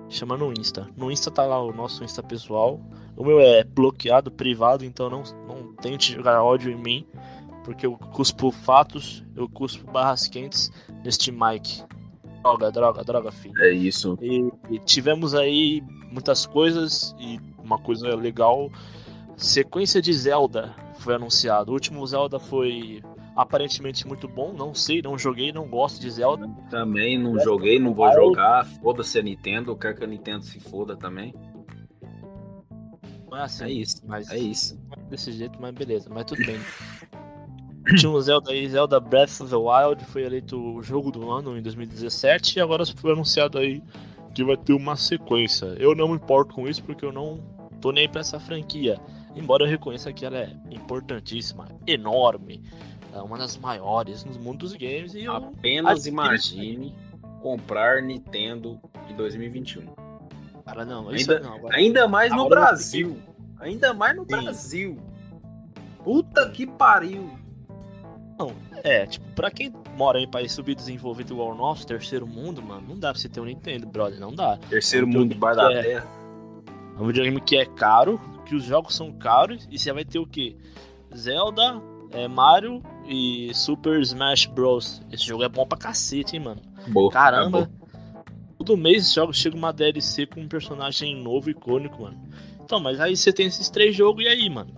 Chama 0.08 0.36
no 0.36 0.52
Insta. 0.52 0.88
No 0.96 1.08
Insta 1.10 1.30
tá 1.30 1.44
lá 1.44 1.62
o 1.62 1.72
nosso 1.72 2.02
Insta 2.04 2.22
pessoal. 2.22 2.80
O 3.16 3.24
meu 3.24 3.40
é 3.40 3.64
bloqueado, 3.64 4.30
privado, 4.30 4.84
então 4.84 5.10
não, 5.10 5.22
não 5.46 5.74
tente 5.74 6.12
jogar 6.12 6.42
ódio 6.42 6.70
em 6.70 6.76
mim. 6.76 7.06
Porque 7.64 7.86
eu 7.86 7.96
cuspo 7.96 8.50
fatos, 8.50 9.24
eu 9.36 9.48
cuspo 9.48 9.88
barras 9.90 10.26
quentes 10.26 10.70
neste 11.04 11.30
mic. 11.30 11.84
Droga, 12.42 12.70
droga, 12.72 13.04
droga, 13.04 13.32
filho. 13.32 13.54
É 13.62 13.70
isso. 13.72 14.18
E, 14.20 14.50
e 14.70 14.78
tivemos 14.80 15.34
aí 15.34 15.82
muitas 16.10 16.44
coisas 16.44 17.14
e 17.18 17.38
uma 17.62 17.78
coisa 17.78 18.14
legal. 18.16 18.70
Sequência 19.36 20.02
de 20.02 20.12
Zelda 20.12 20.74
foi 20.98 21.14
anunciado. 21.14 21.70
O 21.70 21.74
último 21.74 22.04
Zelda 22.06 22.38
foi 22.38 23.02
aparentemente 23.36 24.06
muito 24.06 24.28
bom. 24.28 24.52
Não 24.52 24.74
sei, 24.74 25.00
não 25.02 25.18
joguei, 25.18 25.52
não 25.52 25.68
gosto 25.68 26.00
de 26.00 26.10
Zelda. 26.10 26.48
Também 26.70 27.18
não 27.18 27.38
joguei, 27.38 27.78
não 27.78 27.94
vou 27.94 28.12
jogar. 28.12 28.64
Foda-se 28.66 29.18
a 29.18 29.22
Nintendo, 29.22 29.76
quero 29.76 29.96
que 29.96 30.04
a 30.04 30.06
Nintendo 30.06 30.44
se 30.44 30.60
foda 30.60 30.96
também. 30.96 31.34
É 33.32 33.38
assim, 33.40 33.64
É 33.64 33.70
isso, 33.70 34.02
mas 34.06 34.30
é 34.30 34.38
isso. 34.38 34.78
desse 35.08 35.32
jeito, 35.32 35.58
mas 35.60 35.72
beleza, 35.74 36.10
mas 36.10 36.24
tudo 36.24 36.44
bem. 36.44 36.58
Tinha 37.98 38.10
um 38.10 38.20
Zelda 38.20 38.52
aí, 38.52 38.68
Zelda 38.68 39.00
Breath 39.00 39.40
of 39.40 39.50
the 39.50 39.56
Wild, 39.56 40.04
foi 40.06 40.22
eleito 40.22 40.56
o 40.76 40.82
jogo 40.82 41.10
do 41.10 41.30
ano 41.30 41.56
em 41.58 41.62
2017 41.62 42.58
e 42.58 42.62
agora 42.62 42.84
foi 42.86 43.12
anunciado 43.12 43.58
aí 43.58 43.82
que 44.34 44.44
vai 44.44 44.56
ter 44.56 44.72
uma 44.72 44.96
sequência. 44.96 45.66
Eu 45.78 45.94
não 45.94 46.08
me 46.08 46.14
importo 46.14 46.54
com 46.54 46.66
isso 46.68 46.82
porque 46.84 47.04
eu 47.04 47.12
não 47.12 47.38
tô 47.80 47.90
nem 47.92 48.08
pra 48.08 48.20
essa 48.20 48.38
franquia. 48.38 48.98
Embora 49.34 49.64
eu 49.64 49.68
reconheça 49.68 50.12
que 50.12 50.24
ela 50.24 50.38
é 50.38 50.52
importantíssima, 50.70 51.66
enorme, 51.86 52.62
é 53.14 53.20
uma 53.20 53.36
das 53.36 53.56
maiores 53.56 54.24
no 54.24 54.32
mundo 54.40 54.58
dos 54.60 54.72
games 54.74 55.14
e 55.14 55.26
Apenas 55.26 56.06
imagine 56.06 56.94
comprar 57.40 58.00
Nintendo 58.02 58.78
de 59.08 59.14
2021. 59.14 59.86
Cara, 60.64 60.84
não, 60.84 61.12
isso 61.12 61.32
Ainda- 61.32 61.44
não. 61.46 61.54
Agora, 61.56 61.76
Ainda 61.76 62.08
mais 62.08 62.30
no 62.32 62.42
Agora 62.42 62.60
eu 62.60 62.66
Brasil. 62.66 63.18
Ainda 63.58 63.92
mais 63.92 64.14
no 64.16 64.22
Sim. 64.22 64.28
Brasil. 64.28 64.98
Puta 66.04 66.48
que 66.50 66.66
pariu. 66.66 67.30
É, 68.82 69.06
tipo, 69.06 69.24
pra 69.34 69.50
quem 69.50 69.72
mora 69.96 70.18
em 70.20 70.28
país 70.28 70.52
subdesenvolvido 70.52 71.34
igual 71.34 71.50
o 71.52 71.54
nosso, 71.54 71.86
terceiro 71.86 72.26
mundo, 72.26 72.60
mano, 72.62 72.82
não 72.88 72.98
dá 72.98 73.12
pra 73.12 73.20
você 73.20 73.28
ter 73.28 73.40
um 73.40 73.44
Nintendo, 73.44 73.86
brother, 73.86 74.18
não 74.18 74.34
dá. 74.34 74.56
Terceiro 74.68 75.06
Um 75.06 75.10
mundo 75.10 75.34
debaixo 75.34 75.56
da 75.58 75.72
é- 75.72 75.82
terra. 75.82 76.06
É 76.98 77.00
um 77.02 77.06
videogame 77.06 77.40
que 77.40 77.56
é 77.56 77.64
caro, 77.64 78.20
que 78.44 78.54
os 78.54 78.64
jogos 78.64 78.94
são 78.96 79.12
caros, 79.12 79.66
e 79.70 79.78
você 79.78 79.92
vai 79.92 80.04
ter 80.04 80.18
o 80.18 80.26
quê? 80.26 80.56
Zelda, 81.16 81.80
é, 82.10 82.26
Mario 82.28 82.82
e 83.06 83.50
Super 83.54 84.00
Smash 84.00 84.46
Bros. 84.46 85.00
Esse 85.10 85.24
jogo 85.24 85.42
é 85.44 85.48
bom 85.48 85.66
pra 85.66 85.78
cacete, 85.78 86.36
hein, 86.36 86.42
mano. 86.44 86.60
Boa, 86.88 87.10
Caramba. 87.10 87.60
acabou. 87.62 87.82
Todo 88.58 88.76
mês 88.76 89.04
esse 89.06 89.14
jogo 89.14 89.32
chega 89.32 89.56
uma 89.56 89.72
DLC 89.72 90.26
com 90.26 90.40
um 90.40 90.48
personagem 90.48 91.16
novo, 91.22 91.50
icônico, 91.50 92.02
mano. 92.02 92.20
Então, 92.64 92.78
mas 92.80 93.00
aí 93.00 93.16
você 93.16 93.32
tem 93.32 93.46
esses 93.46 93.68
três 93.70 93.94
jogos, 93.94 94.24
e 94.24 94.28
aí, 94.28 94.48
mano? 94.50 94.70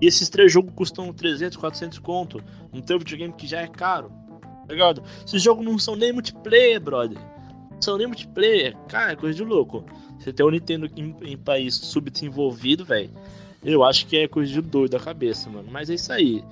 E 0.00 0.06
esses 0.06 0.28
três 0.28 0.52
jogos 0.52 0.72
custam 0.74 1.12
300, 1.12 1.56
400 1.56 1.98
conto. 1.98 2.42
Não 2.72 2.80
tem 2.80 2.96
um 2.96 2.98
videogame 2.98 3.32
que 3.32 3.46
já 3.46 3.60
é 3.60 3.66
caro. 3.66 4.12
Tá 4.66 4.72
ligado? 4.72 5.02
Esses 5.26 5.42
jogos 5.42 5.64
não 5.64 5.78
são 5.78 5.96
nem 5.96 6.12
multiplayer, 6.12 6.80
brother. 6.80 7.18
Não 7.70 7.82
são 7.82 7.96
nem 7.96 8.06
multiplayer. 8.06 8.76
Cara, 8.88 9.12
é 9.12 9.16
coisa 9.16 9.36
de 9.36 9.42
louco. 9.42 9.84
Você 10.18 10.32
tem 10.32 10.44
o 10.44 10.50
Nintendo 10.50 10.88
em, 10.96 11.16
em 11.22 11.36
país 11.36 11.74
subdesenvolvido, 11.74 12.84
velho. 12.84 13.10
Eu 13.64 13.82
acho 13.82 14.06
que 14.06 14.16
é 14.16 14.28
coisa 14.28 14.52
de 14.52 14.60
doido 14.60 14.92
da 14.92 15.00
cabeça, 15.00 15.50
mano. 15.50 15.68
Mas 15.70 15.90
é 15.90 15.94
isso 15.94 16.12
aí. 16.12 16.44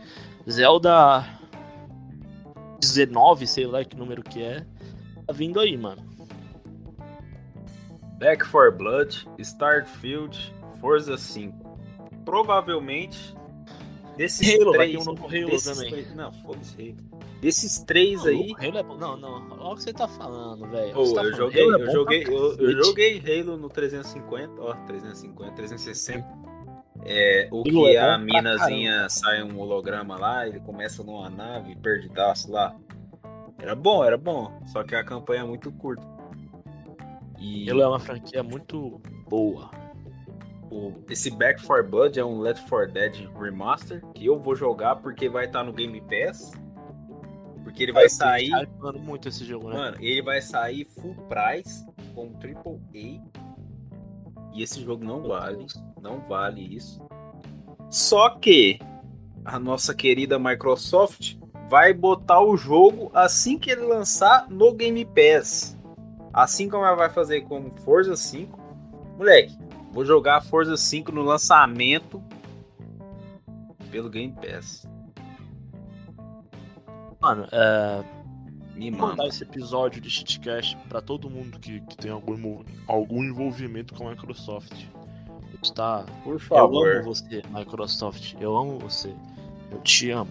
Zelda 0.51 1.25
19, 2.81 3.47
sei 3.47 3.67
lá 3.67 3.85
que 3.85 3.97
número 3.97 4.23
que 4.23 4.43
é. 4.43 4.65
Tá 5.27 5.33
vindo 5.33 5.61
aí, 5.61 5.77
mano. 5.77 6.03
Back 8.19 8.49
4 8.49 8.73
Blood, 8.73 9.29
Starfield, 9.39 10.55
Forza 10.81 11.19
5. 11.19 11.79
Provavelmente 12.25 13.36
desses 14.17 14.55
Halo, 14.61 14.73
vai 14.73 14.89
três. 14.89 14.93
ter 14.93 14.99
um 14.99 15.05
novo 15.15 15.27
Halo 15.27 15.47
desses 15.47 15.77
também. 15.77 15.91
três- 15.91 16.15
não, 16.15 16.33
foda-se. 16.33 16.97
Desses 17.41 17.79
três 17.81 18.25
aí. 18.27 18.49
Não, 18.49 18.57
Halo 18.69 18.79
é 18.79 18.83
bom. 18.83 18.97
Não, 18.97 19.17
não. 19.17 19.51
Olha 19.59 19.73
o 19.73 19.75
que 19.77 19.83
você 19.83 19.93
tá 19.93 20.09
falando, 20.09 20.67
velho. 20.69 20.95
Você 20.95 21.15
tá 21.15 21.23
eu 21.25 21.33
joguei, 21.35 21.63
é 21.63 21.67
eu 21.67 21.91
joguei, 21.93 22.25
eu, 22.27 22.57
eu 22.59 22.85
joguei 22.85 23.19
Halo 23.41 23.57
no 23.57 23.69
350, 23.69 24.61
ó, 24.61 24.75
350, 24.87 25.53
360. 25.53 26.27
É, 27.05 27.49
o 27.53 27.57
Halo 27.61 27.65
que 27.65 27.95
é 27.95 28.01
a 28.01 28.19
minazinha 28.19 29.09
sai 29.11 29.43
um 29.43 29.59
holograma 29.61 30.19
lá, 30.19 30.49
ele 30.49 30.61
começa 30.61 31.05
numa 31.05 31.29
nave 31.29 31.77
perdidaço 31.77 32.51
lá. 32.51 32.75
Era 33.59 33.75
bom, 33.75 34.03
era 34.05 34.17
bom, 34.19 34.61
só 34.67 34.83
que 34.83 34.95
a 34.95 35.05
campanha 35.05 35.43
é 35.43 35.45
muito 35.45 35.71
curta. 35.73 36.03
E 37.39 37.71
Halo 37.71 37.83
é 37.83 37.87
uma 37.89 38.01
franquia 38.01 38.43
muito 38.43 39.01
boa. 39.29 39.71
Esse 41.09 41.31
Back 41.31 41.65
4 41.65 41.89
Blood 41.89 42.19
é 42.19 42.25
um 42.25 42.41
Left 42.41 42.69
4 42.69 42.93
Dead 42.93 43.29
Remaster 43.39 44.05
que 44.15 44.27
eu 44.27 44.39
vou 44.39 44.55
jogar 44.55 44.97
porque 44.97 45.29
vai 45.29 45.47
estar 45.47 45.63
no 45.65 45.73
Game 45.73 46.01
Pass. 46.03 46.53
Porque 47.63 47.83
ele 47.83 47.93
vai 47.93 48.09
sair 48.09 48.51
Tá 48.51 48.63
hypando 48.63 48.99
muito 48.99 49.29
esse 49.29 49.45
jogo, 49.45 49.69
né? 49.69 49.77
Mano, 49.77 49.97
ele 50.01 50.23
vai 50.23 50.41
sair 50.41 50.85
full 50.85 51.17
price 51.29 51.85
com 52.15 52.33
triple 52.35 52.81
A. 52.95 53.37
E 54.55 54.63
esse 54.63 54.83
jogo 54.83 55.05
não 55.05 55.23
vale, 55.23 55.67
não 56.01 56.21
vale 56.21 56.75
isso. 56.75 57.01
Só 57.91 58.31
que 58.31 58.79
a 59.45 59.59
nossa 59.59 59.95
querida 59.95 60.39
Microsoft 60.39 61.37
vai 61.69 61.93
botar 61.93 62.41
o 62.41 62.57
jogo 62.57 63.11
assim 63.13 63.59
que 63.59 63.71
ele 63.71 63.83
lançar 63.83 64.49
no 64.49 64.73
Game 64.73 65.05
Pass. 65.05 65.77
Assim 66.33 66.69
como 66.69 66.85
ela 66.85 66.97
vai 66.97 67.11
fazer 67.11 67.43
com 67.43 67.71
Forza 67.85 68.17
5. 68.17 68.59
Moleque, 69.19 69.57
vou 69.93 70.05
jogar 70.05 70.41
Forza 70.43 70.77
5 70.77 71.13
no 71.13 71.23
lançamento 71.23 72.23
pelo 73.91 74.09
Game 74.11 74.35
Pass. 74.35 74.87
Mano, 77.21 77.47
é. 77.53 78.05
Me 78.75 78.91
manda. 78.91 79.07
mandar 79.07 79.27
esse 79.29 79.43
episódio 79.43 80.03
de 80.03 80.11
Shitcast 80.11 80.77
pra 80.89 81.01
todo 81.01 81.31
mundo 81.31 81.59
que, 81.59 81.81
que 81.81 81.97
tem 81.97 82.11
algum, 82.11 82.63
algum 82.87 83.25
envolvimento 83.25 83.95
com 83.95 84.07
a 84.07 84.11
Microsoft. 84.11 84.85
Está. 85.63 86.05
Por 86.23 86.35
Eu 86.35 86.39
favor. 86.39 86.97
amo 86.97 87.05
você, 87.05 87.43
Microsoft. 87.51 88.35
Eu 88.39 88.55
amo 88.55 88.79
você. 88.79 89.15
Eu 89.71 89.81
te 89.81 90.11
amo. 90.11 90.31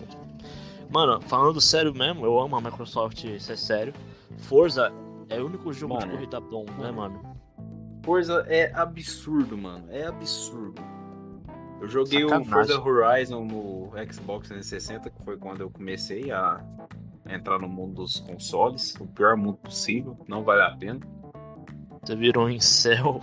Mano, 0.92 1.20
falando 1.22 1.60
sério 1.60 1.92
mesmo, 1.94 2.24
eu 2.24 2.40
amo 2.40 2.56
a 2.56 2.62
Microsoft, 2.62 3.24
isso 3.24 3.52
é 3.52 3.56
sério. 3.56 3.94
Forza 4.38 4.94
é 5.30 5.42
o 5.42 5.48
único 5.48 5.74
jogo 5.74 5.96
Mano. 5.96 6.06
de 6.06 6.12
corrida 6.14 6.40
bom, 6.40 6.66
né, 6.78 6.92
mano? 6.92 7.35
Forza 8.06 8.46
é 8.48 8.72
absurdo, 8.74 9.58
mano. 9.58 9.86
É 9.90 10.06
absurdo. 10.06 10.82
Eu 11.82 11.88
joguei 11.90 12.22
Sacanagem. 12.22 12.48
o 12.48 12.52
Forza 12.54 12.82
Horizon 12.82 13.46
no 13.46 13.92
Xbox 14.14 14.48
360, 14.48 15.10
que 15.10 15.24
foi 15.24 15.38
quando 15.38 15.62
eu 15.62 15.70
comecei 15.70 16.32
a 16.32 16.64
entrar 17.28 17.60
no 17.60 17.68
mundo 17.68 17.96
dos 17.96 18.20
consoles. 18.20 18.96
O 19.00 19.08
pior 19.08 19.36
mundo 19.36 19.58
possível, 19.58 20.18
não 20.28 20.44
vale 20.44 20.62
a 20.62 20.72
pena. 20.78 21.00
Você 22.02 22.16
virou 22.16 22.50
em 22.50 22.60
céu. 22.60 23.22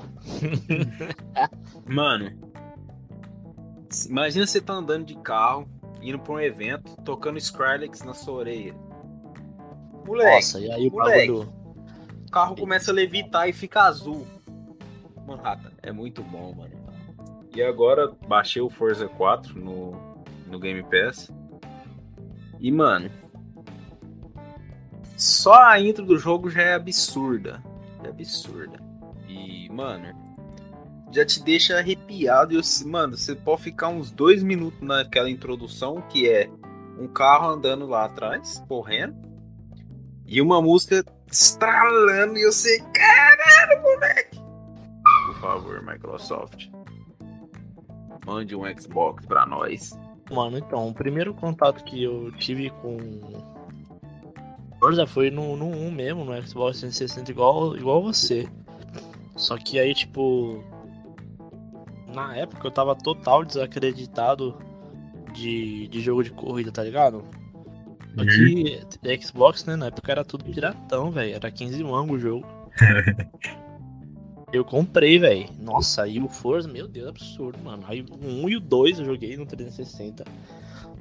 Mano, 1.87 2.33
imagina 4.09 4.47
você 4.47 4.61
tá 4.61 4.73
andando 4.75 5.05
de 5.07 5.14
carro, 5.18 5.68
indo 6.01 6.18
pra 6.18 6.33
um 6.33 6.40
evento, 6.40 6.97
tocando 7.05 7.38
Skrillex 7.38 8.03
na 8.03 8.12
sua 8.14 8.35
orelha. 8.35 8.75
Moleque, 10.05 10.35
Nossa, 10.35 10.61
e 10.61 10.71
aí 10.71 10.88
o 10.88 10.90
moleque. 10.90 11.29
bagulho. 11.33 11.53
o 12.27 12.31
carro 12.33 12.57
começa 12.57 12.90
a 12.90 12.95
levitar 12.95 13.49
e 13.49 13.53
fica 13.53 13.83
azul. 13.83 14.27
Manhattan, 15.26 15.70
é 15.82 15.92
muito 15.92 16.22
bom, 16.22 16.54
mano. 16.54 16.74
E 17.54 17.62
agora 17.62 18.11
baixei 18.26 18.62
o 18.62 18.70
Forza 18.70 19.08
4 19.08 19.58
no, 19.58 19.92
no 20.46 20.58
Game 20.58 20.82
Pass. 20.85 21.30
E, 22.58 22.70
mano, 22.72 23.11
só 25.16 25.54
a 25.64 25.80
intro 25.80 26.04
do 26.04 26.18
jogo 26.18 26.50
já 26.50 26.62
é 26.62 26.74
absurda. 26.74 27.62
É 28.02 28.08
absurda. 28.08 28.78
E, 29.28 29.68
mano, 29.70 30.06
já 31.12 31.24
te 31.26 31.42
deixa 31.42 31.78
arrepiado. 31.78 32.52
E, 32.52 32.56
eu- 32.56 32.88
mano, 32.88 33.16
você 33.16 33.35
pode 33.35 33.62
ficar 33.62 33.88
uns 33.88 34.11
dois 34.11 34.42
minutos 34.42 34.80
naquela 34.80 35.30
introdução 35.30 36.00
que 36.08 36.28
é 36.28 36.48
um 36.98 37.06
carro 37.08 37.48
andando 37.50 37.87
lá 37.87 38.04
atrás, 38.06 38.62
correndo. 38.68 39.14
E 40.26 40.40
uma 40.40 40.62
música 40.62 41.04
estralando 41.30 42.38
e 42.38 42.42
eu 42.42 42.52
sei, 42.52 42.80
caralho, 42.94 43.82
moleque. 43.82 44.41
Por 45.42 45.55
favor, 45.55 45.83
Microsoft. 45.83 46.68
Mande 48.24 48.55
um 48.55 48.62
Xbox 48.78 49.26
pra 49.26 49.44
nós. 49.44 49.98
Mano, 50.31 50.57
então, 50.57 50.88
o 50.88 50.94
primeiro 50.94 51.35
contato 51.35 51.83
que 51.83 52.05
eu 52.05 52.31
tive 52.38 52.70
com 52.70 52.96
Forza 54.78 55.05
foi 55.05 55.33
no, 55.33 55.57
no 55.57 55.66
1 55.66 55.90
mesmo, 55.90 56.24
no 56.24 56.40
Xbox 56.46 56.78
360, 56.78 57.33
igual, 57.33 57.76
igual 57.76 58.00
você. 58.00 58.48
Só 59.35 59.57
que 59.57 59.81
aí, 59.81 59.92
tipo. 59.92 60.62
Na 62.14 62.37
época 62.37 62.68
eu 62.68 62.70
tava 62.70 62.94
total 62.94 63.44
desacreditado 63.44 64.57
de, 65.33 65.88
de 65.88 66.00
jogo 66.00 66.22
de 66.22 66.31
corrida, 66.31 66.70
tá 66.70 66.85
ligado? 66.85 67.24
Só 68.14 68.24
que 68.24 69.20
Xbox, 69.20 69.64
né, 69.64 69.74
na 69.74 69.87
época 69.87 70.12
era 70.12 70.24
tudo 70.24 70.44
piratão, 70.44 71.11
velho. 71.11 71.35
Era 71.35 71.50
15 71.50 71.83
mangos 71.83 72.18
o 72.18 72.20
jogo. 72.20 72.46
Eu 74.53 74.65
comprei, 74.65 75.19
velho. 75.19 75.49
Nossa, 75.59 76.03
aí 76.03 76.21
o 76.21 76.29
Forza, 76.29 76.69
meu 76.69 76.87
Deus, 76.87 77.09
absurdo, 77.09 77.59
mano. 77.62 77.85
Aí 77.87 78.03
o 78.03 78.45
1 78.45 78.49
e 78.51 78.57
o 78.57 78.61
2 78.61 78.99
eu 78.99 79.05
joguei 79.07 79.37
no 79.37 79.47
360. 79.47 80.25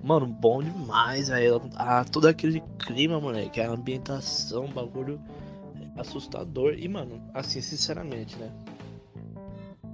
Mano, 0.04 0.26
bom 0.26 0.64
demais, 0.64 1.28
velho. 1.28 1.62
Ah, 1.76 2.04
todo 2.06 2.28
aquele 2.28 2.62
clima, 2.80 3.20
moleque. 3.20 3.60
A 3.60 3.70
ambientação, 3.70 4.68
bagulho. 4.68 5.20
assustador. 5.98 6.74
E, 6.78 6.88
mano, 6.88 7.22
assim, 7.34 7.62
sinceramente, 7.62 8.38
né? 8.38 8.50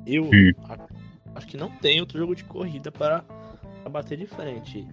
Eu 0.05 0.29
a- 0.69 0.87
acho 1.35 1.47
que 1.47 1.57
não 1.57 1.69
tem 1.69 1.99
outro 1.99 2.17
jogo 2.19 2.35
de 2.35 2.43
corrida 2.43 2.91
para, 2.91 3.21
para 3.81 3.89
bater 3.89 4.17
de 4.17 4.27
frente. 4.27 4.87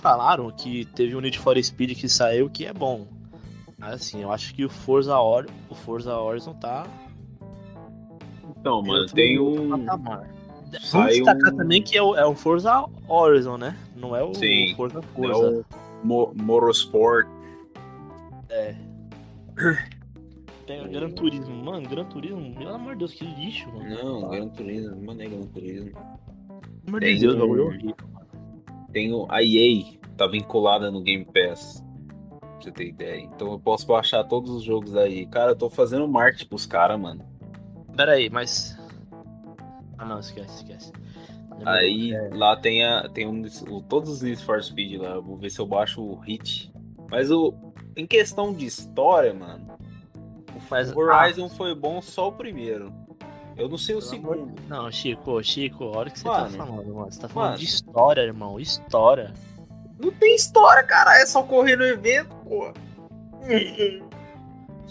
Falaram 0.00 0.50
que 0.50 0.86
teve 0.86 1.14
um 1.14 1.20
Need 1.20 1.38
for 1.38 1.62
Speed 1.62 1.96
que 1.96 2.08
saiu 2.08 2.48
que 2.50 2.64
é 2.64 2.72
bom. 2.72 3.06
Mas 3.78 3.94
assim, 3.94 4.22
eu 4.22 4.32
acho 4.32 4.54
que 4.54 4.64
o 4.64 4.70
Forza 4.70 5.16
Horizon, 5.20 5.54
o 5.68 5.74
Forza 5.74 6.16
Horizon 6.18 6.54
tá 6.54 6.86
Então, 8.62 8.80
mano, 8.80 9.06
tem 9.06 9.40
um. 9.40 9.68
Vamos 9.70 11.10
destacar 11.10 11.52
um- 11.52 11.56
também 11.56 11.82
que 11.82 11.98
é 11.98 12.02
o, 12.02 12.14
é 12.16 12.24
o 12.24 12.32
Forza 12.32 12.84
Horizon, 13.08 13.58
né? 13.58 13.76
Não 13.96 14.14
é 14.14 14.22
o 14.22 14.32
Sim. 14.34 14.72
Forza 14.76 15.00
É 15.00 15.02
Forza. 15.02 15.50
o 16.02 16.06
Mo- 16.06 16.32
Motorsport. 16.34 17.26
Tem 20.66 20.80
o 20.80 20.88
Gran 20.88 21.10
Turismo. 21.10 21.64
Mano, 21.64 21.88
Gran 21.88 22.04
Turismo, 22.04 22.54
pelo 22.54 22.74
amor 22.74 22.92
de 22.92 23.00
Deus, 23.00 23.12
que 23.14 23.24
lixo, 23.24 23.68
mano. 23.72 23.90
Não, 23.90 24.30
Gran 24.30 24.48
Turismo, 24.48 25.02
mano, 25.04 25.22
é 25.22 25.26
Gran 25.28 25.42
Turismo. 25.48 25.90
Pelo 25.90 26.62
amor 26.88 27.00
de 27.00 27.18
Deus, 27.18 27.34
bagulho 27.34 27.62
é 27.62 27.66
horrível. 27.66 27.96
Tem 28.92 29.12
o 29.12 29.26
a 29.28 29.42
EA, 29.42 29.84
tá 30.16 30.26
vinculada 30.28 30.90
no 30.90 31.02
Game 31.02 31.24
Pass. 31.24 31.84
Pra 32.40 32.48
você 32.60 32.70
ter 32.70 32.88
ideia. 32.90 33.20
Então 33.22 33.50
eu 33.52 33.58
posso 33.58 33.86
baixar 33.88 34.22
todos 34.24 34.50
os 34.52 34.62
jogos 34.62 34.94
aí. 34.96 35.26
Cara, 35.26 35.50
eu 35.50 35.56
tô 35.56 35.68
fazendo 35.68 36.06
marketing 36.06 36.46
pros 36.46 36.64
caras, 36.64 37.00
mano. 37.00 37.24
Pera 37.96 38.12
aí, 38.12 38.30
mas. 38.30 38.78
Ah 39.98 40.04
não, 40.04 40.18
esquece, 40.18 40.56
esquece. 40.56 40.92
Aí 41.64 42.12
É, 42.14 42.30
lá 42.32 42.56
tem, 42.56 42.84
a, 42.84 43.08
tem 43.08 43.26
um, 43.26 43.42
todos 43.88 44.10
os 44.10 44.22
Need 44.22 44.42
for 44.44 44.62
Speed 44.62 45.00
lá. 45.00 45.20
Vou 45.20 45.36
ver 45.36 45.50
se 45.50 45.60
eu 45.60 45.66
baixo 45.66 46.02
o 46.02 46.16
Hit. 46.16 46.72
Mas 47.10 47.30
o, 47.30 47.54
em 47.96 48.06
questão 48.06 48.52
de 48.52 48.66
história, 48.66 49.32
mano, 49.34 49.76
o 50.94 50.98
Horizon 50.98 51.48
foi 51.48 51.74
bom 51.74 52.00
só 52.00 52.28
o 52.28 52.32
primeiro. 52.32 52.92
Eu 53.56 53.68
não 53.68 53.76
sei 53.76 53.94
o 53.94 53.98
Pelo 54.00 54.16
amor 54.16 54.34
segundo. 54.36 54.62
Não, 54.68 54.90
Chico, 54.90 55.42
Chico, 55.44 55.84
olha 55.84 56.08
o 56.08 56.12
que 56.12 56.18
você 56.18 56.26
Mano, 56.26 56.56
tá 56.56 56.64
falando, 56.64 56.94
mano. 56.94 57.12
Você 57.12 57.20
tá 57.20 57.28
falando 57.28 57.48
mano. 57.50 57.58
de 57.58 57.64
história, 57.66 58.20
irmão. 58.22 58.58
História. 58.58 59.32
Não 60.00 60.10
tem 60.12 60.34
história, 60.34 60.82
cara. 60.84 61.20
É 61.20 61.26
só 61.26 61.42
correr 61.42 61.76
no 61.76 61.84
evento, 61.84 62.34
pô. 62.36 62.72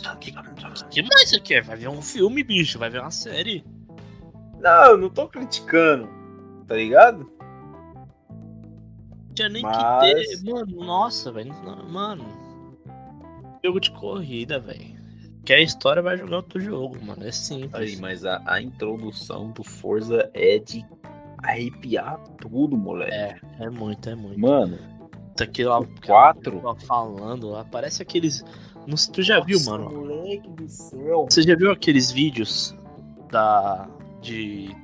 O 0.10 0.18
que, 0.18 0.32
que 0.32 1.02
mais 1.04 1.30
você 1.30 1.40
quer? 1.40 1.64
Vai 1.64 1.76
ver 1.78 1.90
um 1.90 2.02
filme, 2.02 2.44
bicho. 2.44 2.80
Vai 2.80 2.90
ver 2.90 3.02
uma 3.02 3.12
série. 3.12 3.64
Não, 4.60 4.86
eu 4.92 4.98
não 4.98 5.10
tô 5.10 5.28
criticando. 5.28 6.08
Tá 6.68 6.76
ligado? 6.76 7.30
Tinha 9.36 9.50
nem 9.50 9.62
Mas- 9.62 9.78
que 10.28 10.38
ter. 10.44 10.52
Mano, 10.52 10.76
nossa, 10.86 11.32
velho. 11.32 11.54
Mano. 11.90 12.26
Jogo 13.64 13.80
de 13.80 13.92
corrida, 13.92 14.60
velho. 14.60 15.00
Quer 15.46 15.62
história, 15.62 16.02
vai 16.02 16.18
jogar 16.18 16.38
outro 16.38 16.60
jogo, 16.60 17.04
mano. 17.04 17.26
É 17.26 17.32
simples. 17.32 17.74
Aí, 17.74 17.96
mas 17.98 18.26
a, 18.26 18.42
a 18.46 18.62
introdução 18.62 19.52
do 19.52 19.64
Forza 19.64 20.30
é 20.34 20.60
de 20.60 20.86
arrepiar 21.44 22.20
tudo, 22.40 22.78
moleque. 22.78 23.12
É, 23.14 23.40
é 23.66 23.70
muito, 23.70 24.08
é 24.10 24.16
muito. 24.16 24.40
Mano, 24.40 24.78
Isso 25.36 25.44
aqui 25.44 25.64
lá. 25.64 25.80
o 25.80 25.88
4. 26.06 26.62
lá 26.62 26.76
falando 26.76 27.50
lá, 27.50 27.64
parece 27.66 28.02
aqueles. 28.04 28.44
Não 28.88 28.98
sei, 28.98 29.13
tu 29.13 29.22
já 29.22 29.39
viu, 29.39 29.60
mano? 29.65 29.89
Moleque 29.91 30.50
do 30.50 30.67
céu. 30.67 31.28
Você 31.30 31.41
já 31.44 31.56
viu 31.56 31.72
aqueles 31.72 32.12
vídeos 32.12 32.76
da. 33.32 33.88
de. 34.22 34.76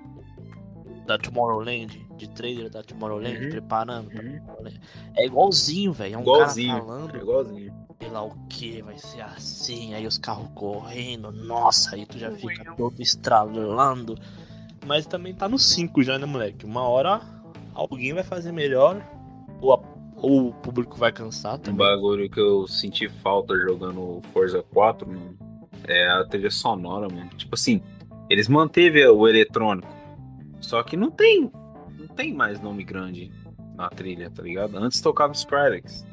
da 1.06 1.18
Tomorrowland? 1.18 2.06
De 2.18 2.28
trailer 2.30 2.70
da 2.70 2.82
Tomorrowland, 2.82 3.44
Uhum. 3.44 3.50
preparando. 3.50 4.08
Uhum. 4.12 4.40
Tomorrowland? 4.40 4.82
É 5.16 5.26
igualzinho, 5.26 5.94
velho. 5.94 6.16
É 6.16 6.18
um 6.18 6.22
Igualzinho. 6.22 6.70
cara 6.70 6.84
É 6.84 6.86
falando, 6.88 7.18
igualzinho. 7.18 7.74
sei 8.00 8.10
lá 8.10 8.24
o 8.24 8.32
que, 8.50 8.82
vai 8.82 8.98
ser 8.98 9.22
assim, 9.22 9.94
aí 9.94 10.06
os 10.08 10.18
carros 10.18 10.48
correndo, 10.56 11.32
nossa, 11.32 11.96
aí 11.96 12.06
tu 12.06 12.18
já 12.20 12.32
fica 12.32 12.74
todo 12.76 13.00
estralando. 13.02 14.16
Mas 14.86 15.06
também 15.06 15.34
tá 15.34 15.50
no 15.50 15.58
5 15.60 16.02
já, 16.04 16.18
né, 16.20 16.26
moleque? 16.26 16.66
Uma 16.66 16.82
hora 16.88 17.22
alguém 17.74 18.14
vai 18.14 18.24
fazer 18.24 18.52
melhor, 18.52 19.02
ou, 19.62 19.74
a- 19.74 19.80
ou 20.18 20.50
o 20.50 20.54
público 20.54 20.98
vai 20.98 21.12
cansar 21.12 21.56
Um 21.56 21.60
também. 21.60 21.78
bagulho 21.78 22.30
que 22.30 22.40
eu 22.40 22.68
senti 22.68 23.08
falta 23.08 23.56
jogando 23.58 24.22
Forza 24.34 24.64
4, 24.74 25.08
mano, 25.08 25.38
é 25.86 26.08
a 26.10 26.26
trilha 26.26 26.50
sonora, 26.52 27.08
mano. 27.08 27.30
Tipo 27.38 27.56
assim, 27.56 27.82
eles 28.30 28.48
manteve 28.48 29.06
o 29.08 29.28
eletrônico. 29.28 29.88
Só 30.60 30.82
que 30.84 30.98
não 30.98 31.12
tem. 31.12 31.52
Não 31.98 32.08
tem 32.08 32.34
mais 32.34 32.60
nome 32.60 32.84
grande 32.84 33.32
na 33.76 33.90
trilha, 33.90 34.30
tá 34.30 34.42
ligado? 34.42 34.76
Antes 34.78 35.00
tocava 35.00 35.34
Skrillex. 35.34 36.06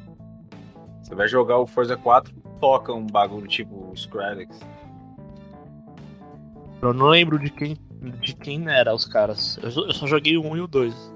Você 1.01 1.15
vai 1.15 1.27
jogar 1.27 1.57
o 1.59 1.65
Forza 1.65 1.97
4, 1.97 2.33
toca 2.61 2.93
um 2.93 3.05
bagulho 3.05 3.47
tipo 3.47 3.91
Skrillex. 3.95 4.59
Eu 6.81 6.93
não 6.93 7.07
lembro 7.07 7.39
de 7.39 7.49
quem 7.49 7.77
de 8.21 8.35
quem 8.35 8.67
era 8.69 8.93
os 8.93 9.03
caras. 9.05 9.57
Eu, 9.63 9.71
só- 9.71 9.85
eu 9.87 9.93
só 9.93 10.05
joguei 10.05 10.37
o 10.37 10.45
1 10.45 10.57
e 10.57 10.61
o 10.61 10.67
2. 10.67 11.14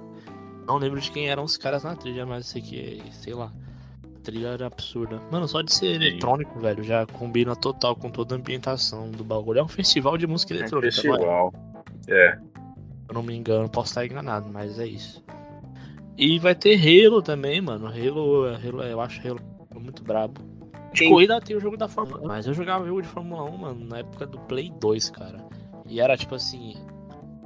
Não 0.70 0.78
lembro 0.78 1.02
de 1.02 1.10
quem 1.10 1.28
eram 1.28 1.44
os 1.44 1.58
caras 1.58 1.84
na 1.84 1.96
trilha, 1.96 2.28
mas 2.28 2.46
sei 2.46 2.62
que, 2.62 3.02
sei 3.12 3.34
lá. 3.34 3.52
A 4.16 4.20
trilha 4.22 4.50
era 4.50 4.68
absurda. 4.68 5.20
Mano, 5.32 5.48
só 5.48 5.64
de 5.64 5.74
ser 5.74 5.88
Sim. 6.00 6.06
eletrônico, 6.06 6.60
velho, 6.60 6.84
já 6.84 7.08
combina 7.08 7.56
total 7.56 7.96
com 7.96 8.08
toda 8.12 8.36
a 8.36 8.38
ambientação 8.38 9.10
do 9.10 9.24
bagulho. 9.24 9.58
É 9.60 9.64
um 9.64 9.68
festival 9.68 10.16
de 10.16 10.28
música 10.28 10.54
eletrônica, 10.54 10.76
não 10.82 10.88
é? 10.88 10.92
festival. 11.18 11.54
É. 12.08 12.36
Se 12.36 12.40
eu 13.10 13.16
não 13.16 13.24
me 13.24 13.36
engano, 13.36 13.68
posso 13.68 13.90
estar 13.90 14.06
enganado, 14.06 14.48
mas 14.54 14.78
é 14.78 14.86
isso. 14.86 15.24
E 16.16 16.38
vai 16.38 16.54
ter 16.54 16.76
Halo 16.78 17.24
também, 17.24 17.60
mano. 17.62 17.88
Halo, 17.88 18.46
Halo 18.54 18.84
eu 18.84 19.02
acho 19.02 19.28
Halo 19.28 19.40
muito 19.74 20.04
brabo. 20.04 20.40
De 20.94 21.00
Quem- 21.00 21.10
corrida 21.10 21.42
tem 21.42 21.56
o 21.56 21.60
jogo 21.60 21.78
da 21.78 21.88
Fórmula 21.88 22.22
1, 22.22 22.28
mas 22.28 22.46
eu 22.46 22.54
jogava 22.54 22.86
jogo 22.86 23.02
de 23.02 23.08
Fórmula 23.08 23.44
1, 23.44 23.58
mano, 23.58 23.86
na 23.86 23.98
época 24.00 24.28
do 24.28 24.38
Play 24.42 24.72
2, 24.80 25.10
cara. 25.10 25.44
E 25.88 26.00
era 26.00 26.16
tipo 26.16 26.36
assim. 26.36 26.76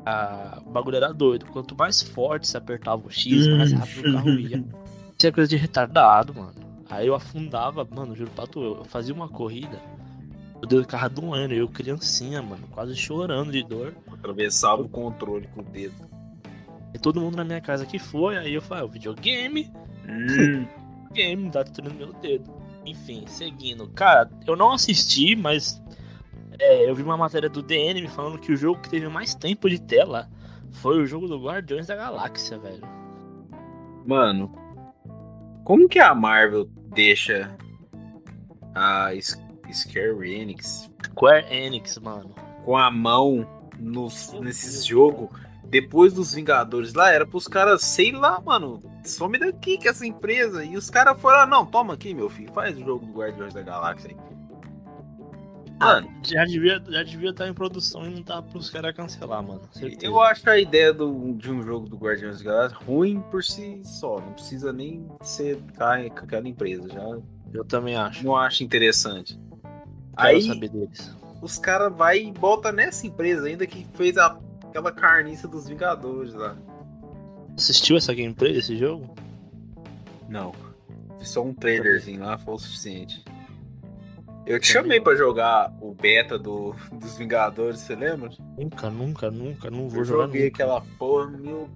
A... 0.05 0.61
O 0.65 0.69
bagulho 0.69 0.97
era 0.97 1.13
doido. 1.13 1.45
Quanto 1.45 1.75
mais 1.75 2.01
forte 2.01 2.47
você 2.47 2.57
apertava 2.57 3.01
o 3.05 3.09
X, 3.09 3.47
mais 3.47 3.71
rápido 3.71 4.09
o 4.09 4.13
carro 4.13 4.29
ia. 4.39 4.57
Isso 5.17 5.27
é 5.27 5.31
coisa 5.31 5.49
de 5.49 5.55
retardado, 5.55 6.33
mano. 6.33 6.53
Aí 6.89 7.07
eu 7.07 7.15
afundava, 7.15 7.87
mano, 7.89 8.15
juro 8.15 8.29
pra 8.31 8.45
tu, 8.45 8.61
eu 8.61 8.85
fazia 8.85 9.13
uma 9.13 9.29
corrida. 9.29 9.79
Meu 10.55 10.67
Deus, 10.67 10.83
o 10.83 10.87
carro 10.87 11.09
doendo, 11.09 11.53
eu 11.53 11.67
criancinha, 11.67 12.41
mano, 12.41 12.67
quase 12.71 12.95
chorando 12.95 13.51
de 13.51 13.63
dor. 13.63 13.93
Atravessava 14.11 14.81
o 14.81 14.89
controle 14.89 15.47
com 15.53 15.61
o 15.61 15.63
dedo. 15.63 15.95
E 16.93 16.99
todo 16.99 17.19
mundo 17.19 17.35
na 17.35 17.43
minha 17.43 17.59
casa 17.61 17.85
que 17.85 17.97
foi, 17.97 18.37
aí 18.37 18.53
eu 18.53 18.61
falei, 18.61 18.83
"Ah, 18.83 18.85
o 18.85 18.89
videogame, 18.89 19.71
Hum. 20.07 20.65
game, 21.13 21.49
tá 21.49 21.63
destruindo 21.63 21.95
meu 21.95 22.13
dedo. 22.13 22.51
Enfim, 22.85 23.23
seguindo. 23.27 23.87
Cara, 23.89 24.29
eu 24.45 24.55
não 24.55 24.71
assisti, 24.71 25.35
mas 25.35 25.81
é, 26.63 26.89
eu 26.89 26.95
vi 26.95 27.03
uma 27.03 27.17
matéria 27.17 27.49
do 27.49 27.61
DN 27.61 28.01
me 28.01 28.07
falando 28.07 28.39
que 28.39 28.51
o 28.51 28.57
jogo 28.57 28.81
que 28.81 28.89
teve 28.89 29.07
mais 29.09 29.35
tempo 29.35 29.69
de 29.69 29.81
tela 29.81 30.29
foi 30.71 31.01
o 31.01 31.05
jogo 31.05 31.27
do 31.27 31.41
Guardiões 31.43 31.87
da 31.87 31.95
Galáxia, 31.95 32.57
velho. 32.57 32.81
Mano, 34.05 34.51
como 35.63 35.87
que 35.87 35.99
a 35.99 36.15
Marvel 36.15 36.65
deixa 36.93 37.55
a 38.75 39.09
Square 39.71 40.33
Enix 40.33 40.89
Square 41.05 41.45
Enix, 41.53 41.97
mano. 41.99 42.33
com 42.63 42.77
a 42.77 42.89
mão 42.89 43.47
nos, 43.79 44.33
nesses 44.41 44.85
jogos 44.85 45.29
depois 45.65 46.13
dos 46.13 46.33
Vingadores 46.33 46.93
lá? 46.93 47.11
Era 47.11 47.25
pros 47.25 47.47
caras, 47.47 47.83
sei 47.83 48.11
lá, 48.11 48.41
mano, 48.41 48.81
some 49.03 49.37
daqui 49.37 49.77
que 49.77 49.87
essa 49.87 50.05
empresa. 50.05 50.63
E 50.63 50.75
os 50.75 50.89
caras 50.89 51.19
foram, 51.19 51.39
ah, 51.39 51.45
não, 51.45 51.65
toma 51.65 51.93
aqui, 51.93 52.13
meu 52.13 52.29
filho, 52.29 52.51
faz 52.53 52.77
o 52.77 52.83
jogo 52.83 53.05
do 53.05 53.13
Guardiões 53.13 53.53
da 53.53 53.61
Galáxia 53.61 54.11
aí. 54.11 54.33
Mano, 55.79 56.09
Já 56.23 56.45
devia, 56.45 56.81
já 56.87 57.03
devia 57.03 57.31
estar 57.31 57.47
em 57.47 57.53
produção 57.53 58.05
e 58.05 58.09
não 58.13 58.23
tá 58.23 58.41
pros 58.41 58.69
caras 58.69 58.95
cancelar, 58.95 59.43
mano. 59.43 59.61
Certeza. 59.71 60.05
eu 60.05 60.19
acho 60.21 60.49
a 60.49 60.57
ideia 60.57 60.93
do- 60.93 61.33
de 61.33 61.51
um 61.51 61.61
jogo 61.61 61.89
do 61.89 61.97
Guardiões 61.97 62.41
da 62.41 62.51
Galáxia 62.51 62.77
ruim 62.85 63.19
por 63.31 63.43
si 63.43 63.81
só. 63.83 64.19
Não 64.19 64.33
precisa 64.33 64.71
nem 64.71 65.05
ser 65.21 65.57
cara 65.77 66.09
com 66.09 66.19
aquela 66.19 66.47
empresa. 66.47 66.87
Já 66.87 67.17
Eu 67.53 67.65
também 67.65 67.95
acho. 67.97 68.23
não 68.25 68.35
acho 68.35 68.63
interessante. 68.63 69.37
Quero 69.61 69.73
Aí 70.15 70.41
saber 70.43 70.69
deles. 70.69 71.13
os 71.41 71.57
caras 71.57 71.91
vai 71.93 72.19
e 72.19 72.31
bota 72.31 72.71
nessa 72.71 73.05
empresa 73.05 73.47
ainda 73.47 73.65
que 73.67 73.85
fez 73.95 74.17
a- 74.17 74.39
aquela 74.63 74.91
carniça 74.91 75.47
dos 75.49 75.67
Vingadores 75.67 76.33
lá. 76.33 76.55
Assistiu 77.57 77.97
essa 77.97 78.13
gameplay 78.13 78.53
desse 78.53 78.77
jogo? 78.77 79.13
Não. 80.29 80.53
Só 81.19 81.43
um 81.43 81.53
trailerzinho 81.53 82.21
lá 82.21 82.37
foi 82.37 82.53
o 82.53 82.57
suficiente. 82.57 83.23
Eu 84.45 84.59
te 84.59 84.67
chamei 84.67 84.99
pra 84.99 85.15
jogar 85.15 85.73
o 85.81 85.93
beta 85.93 86.37
do, 86.37 86.75
dos 86.91 87.15
Vingadores, 87.17 87.79
você 87.79 87.95
lembra? 87.95 88.29
Nunca, 88.57 88.89
nunca, 88.89 89.31
nunca, 89.31 89.71
não 89.71 89.87
vou 89.87 89.99
Eu 90.01 90.05
jogar 90.05 90.25
joguei 90.25 90.45
nunca. 90.45 90.63
aquela 90.63 90.81
porra, 90.99 91.27
meu. 91.27 91.69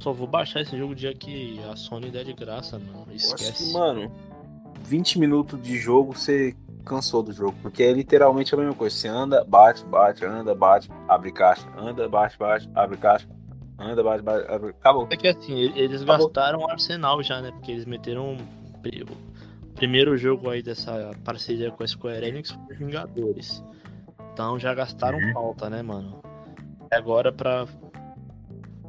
Só 0.00 0.12
vou 0.12 0.26
baixar 0.26 0.60
esse 0.60 0.76
jogo 0.76 0.92
o 0.92 0.96
dia 0.96 1.14
que 1.14 1.58
a 1.70 1.76
Sony 1.76 2.10
der 2.10 2.24
de 2.24 2.32
graça, 2.34 2.78
mano. 2.78 3.06
Esquece. 3.12 3.66
que, 3.66 3.72
mano, 3.72 4.12
20 4.82 5.18
minutos 5.18 5.62
de 5.62 5.78
jogo 5.78 6.12
você 6.12 6.54
cansou 6.84 7.22
do 7.22 7.32
jogo. 7.32 7.54
Porque 7.62 7.82
é 7.84 7.92
literalmente 7.92 8.52
a 8.54 8.58
mesma 8.58 8.74
coisa. 8.74 8.94
Você 8.94 9.08
anda, 9.08 9.44
bate, 9.44 9.84
bate, 9.86 10.24
anda, 10.24 10.54
bate, 10.54 10.90
abre 11.08 11.32
caixa. 11.32 11.66
Anda, 11.78 12.08
bate, 12.08 12.36
bate, 12.36 12.68
abre 12.74 12.96
caixa. 12.98 13.28
Anda, 13.78 14.02
bate, 14.02 14.22
bate, 14.22 14.50
abre. 14.50 14.70
Acabou. 14.70 15.06
É 15.10 15.16
que 15.16 15.28
assim, 15.28 15.54
eles 15.58 16.02
Acabou. 16.02 16.26
gastaram 16.26 16.58
o 16.60 16.70
arsenal 16.70 17.22
já, 17.22 17.40
né? 17.40 17.50
Porque 17.52 17.70
eles 17.72 17.86
meteram. 17.86 18.36
Pri- 19.82 19.88
primeiro 19.88 20.16
jogo 20.16 20.48
aí 20.50 20.62
dessa 20.62 21.10
parceria 21.24 21.70
com 21.70 21.82
a 21.82 21.86
Square 21.86 22.26
Enix 22.26 22.50
foi 22.50 22.76
Vingadores. 22.76 23.62
Então 24.32 24.58
já 24.58 24.74
gastaram 24.74 25.18
Uhum. 25.18 25.32
pauta, 25.32 25.68
né, 25.68 25.82
mano? 25.82 26.22
E 26.90 26.94
agora 26.94 27.32
pra 27.32 27.66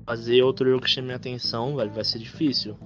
fazer 0.06 0.41
outro 0.43 0.69
jogo 0.69 0.84
que 0.84 0.89
chame 0.89 1.12
a 1.13 1.15
atenção, 1.15 1.75
velho, 1.75 1.91
vai 1.91 2.03
ser 2.03 2.19
difícil. 2.19 2.77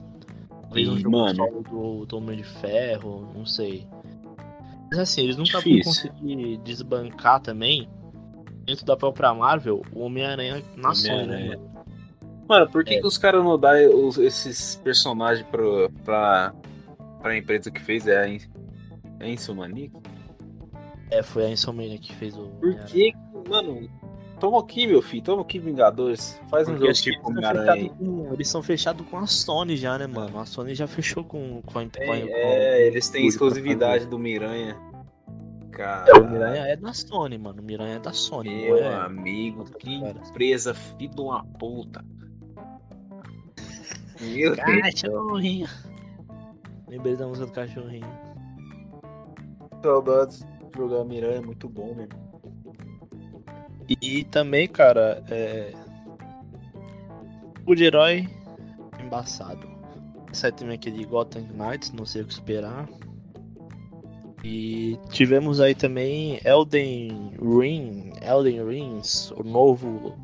Talvez 0.64 0.90
um 0.90 0.98
jogo 0.98 1.36
solo 1.36 1.64
do, 1.64 2.06
do 2.06 2.18
Homem 2.18 2.38
de 2.38 2.44
Ferro, 2.44 3.32
não 3.36 3.46
sei. 3.46 3.88
Mas 4.90 5.00
assim, 5.00 5.22
eles 5.24 5.38
nunca 5.38 5.60
vão 5.60 5.80
conseguir 5.84 6.58
desbancar 6.58 7.42
também, 7.42 7.90
dentro 8.66 8.86
da 8.86 8.96
própria 8.96 9.34
Marvel, 9.34 9.82
o 9.94 10.02
Homem-Aranha 10.02 10.62
na 10.76 10.94
Sony, 10.94 11.26
né, 11.28 11.58
mano? 12.48 12.70
Por 12.72 12.84
que, 12.86 12.96
É. 12.96 13.00
que 13.02 13.08
os 13.08 13.18
caras 13.18 13.44
não 13.44 13.58
dão 13.60 13.74
esses 14.20 14.76
personagens 14.84 15.46
pro, 15.48 15.90
pra, 16.06 16.54
pra 17.28 17.38
empresa 17.38 17.72
que 17.72 17.82
fez? 17.82 18.08
É 18.08 18.18
a 18.18 18.28
é 18.28 18.40
a 19.26 19.28
Insomaniac? 19.28 19.92
É, 21.10 21.24
foi 21.24 21.46
a 21.46 21.50
Insomnia 21.50 21.98
que 21.98 22.14
fez 22.16 22.38
o. 22.38 22.48
Por 22.48 22.76
que, 22.86 23.14
mano? 23.50 23.90
Toma 24.40 24.60
aqui, 24.60 24.86
meu 24.86 25.02
filho. 25.02 25.24
Toma 25.24 25.42
aqui, 25.42 25.58
Vingadores. 25.58 26.40
Faz 26.50 26.68
um 26.68 26.74
Porque 26.74 26.80
jogo 26.82 26.92
acho 26.92 27.04
que 27.04 27.12
tipo 27.12 27.32
eles, 27.32 27.42
são 27.42 27.50
Homem-Aranha 27.50 27.72
aí. 27.72 27.82
fechados 27.90 27.98
com, 28.28 28.34
eles 28.34 28.48
são 28.50 28.64
fechados 28.64 29.08
com 29.08 29.18
a 29.18 29.26
Sony 29.26 29.78
já, 29.78 29.98
né, 29.98 30.06
mano? 30.06 30.38
A 30.38 30.46
Sony 30.46 30.76
já 30.76 30.86
fechou 30.86 31.24
com, 31.24 31.62
com 31.64 31.80
a 31.80 31.84
com 31.84 32.12
a- 32.12 32.18
É, 32.18 32.22
com- 32.22 32.28
é, 32.34 32.88
eles 32.88 33.10
têm 33.10 33.26
exclusividade 33.26 34.06
do 34.06 34.20
Miranha. 34.20 34.78
É, 34.94 35.70
Cara, 35.78 36.22
o 36.22 36.30
Miranha 36.30 36.64
é 36.68 36.76
da 36.76 36.94
Sony, 36.94 37.38
mano. 37.38 37.62
O 37.62 37.66
Miranha 37.66 37.96
é 37.96 38.00
da 38.00 38.12
Sony. 38.14 38.50
não 38.50 38.62
meu 38.76 38.78
é... 38.78 38.96
amigo, 38.96 39.64
que 39.80 40.00
Cara. 40.02 40.20
empresa 40.28 40.74
filho 40.74 41.10
de 41.16 41.22
uma 41.22 41.44
puta. 41.44 42.04
Meu 44.22 44.56
Deus. 44.56 45.04
Lembrei 46.88 47.16
da 47.16 47.28
música 47.28 47.46
do 47.46 47.52
cachorrinho. 47.52 48.08
Saudades 49.82 50.40
de 50.40 50.78
jogar 50.78 51.04
Miranha, 51.04 51.38
é 51.38 51.42
muito 51.42 51.68
bom, 51.68 51.94
mesmo. 51.94 52.28
E 53.90 54.24
também, 54.26 54.68
cara, 54.68 55.24
é. 55.30 55.74
O 57.66 57.76
de 57.76 57.86
herói 57.86 58.28
embaçado. 59.00 59.68
Sai 60.34 60.52
também 60.52 60.76
aquele 60.76 61.06
Gotham 61.06 61.48
Knights, 61.54 61.92
não 61.92 62.06
sei 62.06 62.22
o 62.22 62.26
que 62.26 62.34
esperar. 62.34 62.88
E 64.44 64.98
tivemos 65.10 65.60
aí 65.60 65.74
também 65.74 66.40
Elden 66.46 67.34
Ring, 67.42 68.12
Elden 68.22 68.66
Rings, 68.66 69.32
o 69.32 69.44
novo 69.44 70.16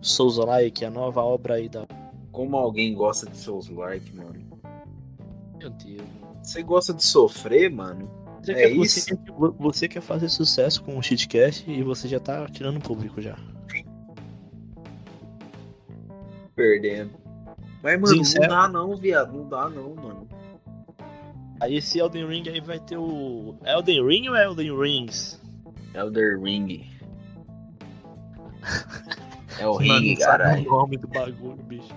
Souls-like, 0.00 0.84
a 0.84 0.90
nova 0.90 1.22
obra 1.22 1.54
aí 1.54 1.68
da. 1.68 1.86
Como 2.30 2.56
alguém 2.56 2.94
gosta 2.94 3.28
de 3.30 3.36
Souls-like, 3.36 4.14
mano? 4.14 4.41
Meu 5.62 5.70
Deus. 5.70 6.02
Você 6.42 6.62
gosta 6.62 6.92
de 6.92 7.04
sofrer, 7.04 7.70
mano? 7.70 8.10
Você, 8.42 8.52
É 8.52 8.54
quer, 8.56 8.70
isso? 8.72 9.00
Você, 9.00 9.16
quer- 9.16 9.32
você 9.58 9.88
quer 9.88 10.00
fazer 10.00 10.28
sucesso 10.28 10.82
com 10.82 10.98
o 10.98 11.02
Cheatcast 11.02 11.70
e 11.70 11.82
você 11.82 12.08
já 12.08 12.18
tá 12.18 12.46
tirando 12.48 12.78
o 12.78 12.80
público 12.80 13.20
já. 13.22 13.36
Perdendo. 16.54 17.10
Mas, 17.82 18.00
mano, 18.00 18.16
Sincero. 18.16 18.42
não 18.48 18.48
dá 18.50 18.68
não, 18.68 18.96
viado. 18.96 19.32
Não 19.32 19.48
dá 19.48 19.68
não, 19.68 19.94
mano. 19.94 20.28
Aí 21.60 21.76
esse 21.76 21.98
Elden 21.98 22.26
Ring 22.26 22.48
aí 22.48 22.60
vai 22.60 22.78
ter 22.80 22.96
o. 22.96 23.54
Elden 23.64 24.04
Ring 24.06 24.28
ou 24.28 24.36
Elden 24.36 24.76
Rings? 24.76 25.40
Elder 25.94 26.40
Ring. 26.40 26.86
É 29.58 29.66
o 29.68 29.74
sabe 29.74 30.16
caralho. 30.16 30.66
o 30.66 30.76
nome 30.76 30.96
do 30.96 31.06
bagulho, 31.06 31.62
bicho. 31.64 31.94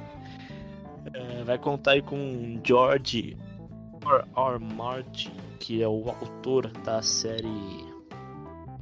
É, 1.13 1.41
vai 1.45 1.57
contar 1.57 1.91
aí 1.91 2.01
com 2.01 2.59
George 2.61 3.37
R. 4.05 4.25
R. 4.35 4.59
Martin, 4.75 5.31
que 5.59 5.81
é 5.81 5.87
o 5.87 6.09
autor 6.09 6.67
da 6.83 7.01
série 7.01 7.85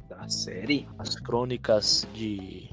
Da 0.08 0.28
série? 0.28 0.86
As 0.98 1.16
Crônicas 1.16 2.06
de. 2.12 2.68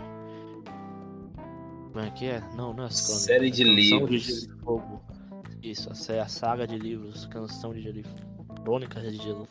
Como 1.91 2.05
é 2.05 2.09
que 2.11 2.25
é? 2.25 2.41
Não, 2.55 2.73
não 2.73 2.83
é 2.83 2.87
as 2.87 3.01
Crônicas. 3.01 3.23
Série 3.23 3.47
é 3.47 3.49
de 3.49 3.63
livros. 3.63 4.23
Gelo 4.23 4.41
e 4.41 4.63
Fogo. 4.63 5.01
Isso, 5.63 6.11
é 6.11 6.19
a 6.19 6.27
saga 6.27 6.65
de 6.65 6.77
livros, 6.77 7.25
Canção 7.27 7.73
de 7.73 7.81
Gelo 7.81 7.99
e 7.99 8.03
Fogo. 8.03 8.61
Crônicas 8.63 9.03
de 9.03 9.17
Gelo 9.17 9.47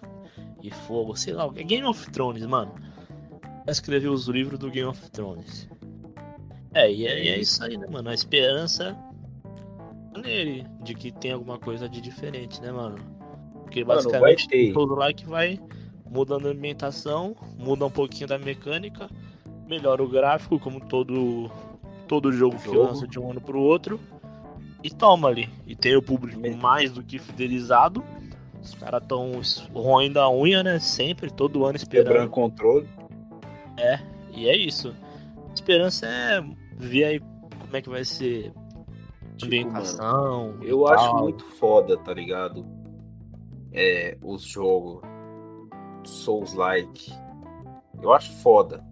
e 0.62 0.70
Fogo, 0.70 1.16
sei 1.16 1.32
lá, 1.32 1.50
é 1.56 1.62
Game 1.62 1.86
of 1.86 2.10
Thrones, 2.10 2.44
mano. 2.46 2.72
Vai 3.42 3.72
escrever 3.72 4.08
os 4.08 4.26
livros 4.26 4.58
do 4.58 4.70
Game 4.70 4.88
of 4.88 5.10
Thrones. 5.10 5.68
É, 6.74 6.90
e 6.90 7.06
é, 7.06 7.24
e 7.24 7.28
é 7.28 7.38
isso 7.38 7.62
aí, 7.64 7.76
né, 7.76 7.86
mano? 7.88 8.08
A 8.10 8.14
esperança 8.14 8.96
nele 10.20 10.66
de 10.82 10.94
que 10.94 11.10
tem 11.10 11.32
alguma 11.32 11.58
coisa 11.58 11.88
de 11.88 12.00
diferente, 12.00 12.60
né, 12.60 12.70
mano? 12.70 12.96
Porque 13.62 13.84
Mano, 13.84 14.02
basicamente 14.02 14.48
vai 14.48 14.58
ter. 14.58 14.72
todo 14.72 14.94
like 14.94 15.26
vai 15.26 15.60
mudando 16.10 16.48
a 16.48 16.50
ambientação, 16.50 17.36
muda 17.58 17.86
um 17.86 17.90
pouquinho 17.90 18.26
da 18.26 18.38
mecânica, 18.38 19.08
melhora 19.68 20.02
o 20.02 20.08
gráfico, 20.08 20.58
como 20.58 20.80
todo 20.80 21.50
todo 22.08 22.32
jogo 22.32 22.56
que 22.58 22.64
Jogo. 22.64 22.82
lança 22.82 23.06
de 23.06 23.18
um 23.20 23.30
ano 23.30 23.40
pro 23.40 23.60
outro. 23.60 24.00
E 24.82 24.90
toma 24.90 25.28
ali. 25.28 25.48
E 25.66 25.76
tem 25.76 25.94
o 25.94 26.02
público 26.02 26.40
mais 26.56 26.90
do 26.90 27.02
que 27.02 27.18
fidelizado. 27.18 28.02
Os 28.60 28.74
caras 28.74 29.02
tão 29.06 29.32
roendo 29.74 30.18
a 30.18 30.30
unha, 30.30 30.62
né? 30.62 30.78
Sempre, 30.78 31.30
todo 31.30 31.64
ano 31.64 31.76
esperando. 31.76 32.06
Quebrando 32.06 32.30
controle. 32.30 32.88
E 34.32 34.48
é 34.48 34.56
isso. 34.56 34.94
Esperança 35.54 36.06
é 36.06 36.42
ver 36.76 37.04
aí 37.04 37.20
como 37.20 37.76
é 37.76 37.82
que 37.82 37.88
vai 37.88 38.04
ser 38.04 38.52
ambientação. 39.46 40.56
Eu 40.62 40.86
acho 40.86 41.14
muito 41.16 41.44
foda, 41.44 41.96
tá 41.96 42.12
ligado? 42.12 42.66
É, 43.72 44.16
os 44.22 44.42
jogos 44.42 45.02
Souls-like. 46.04 47.12
Eu 48.00 48.12
acho 48.12 48.32
foda. 48.42 48.84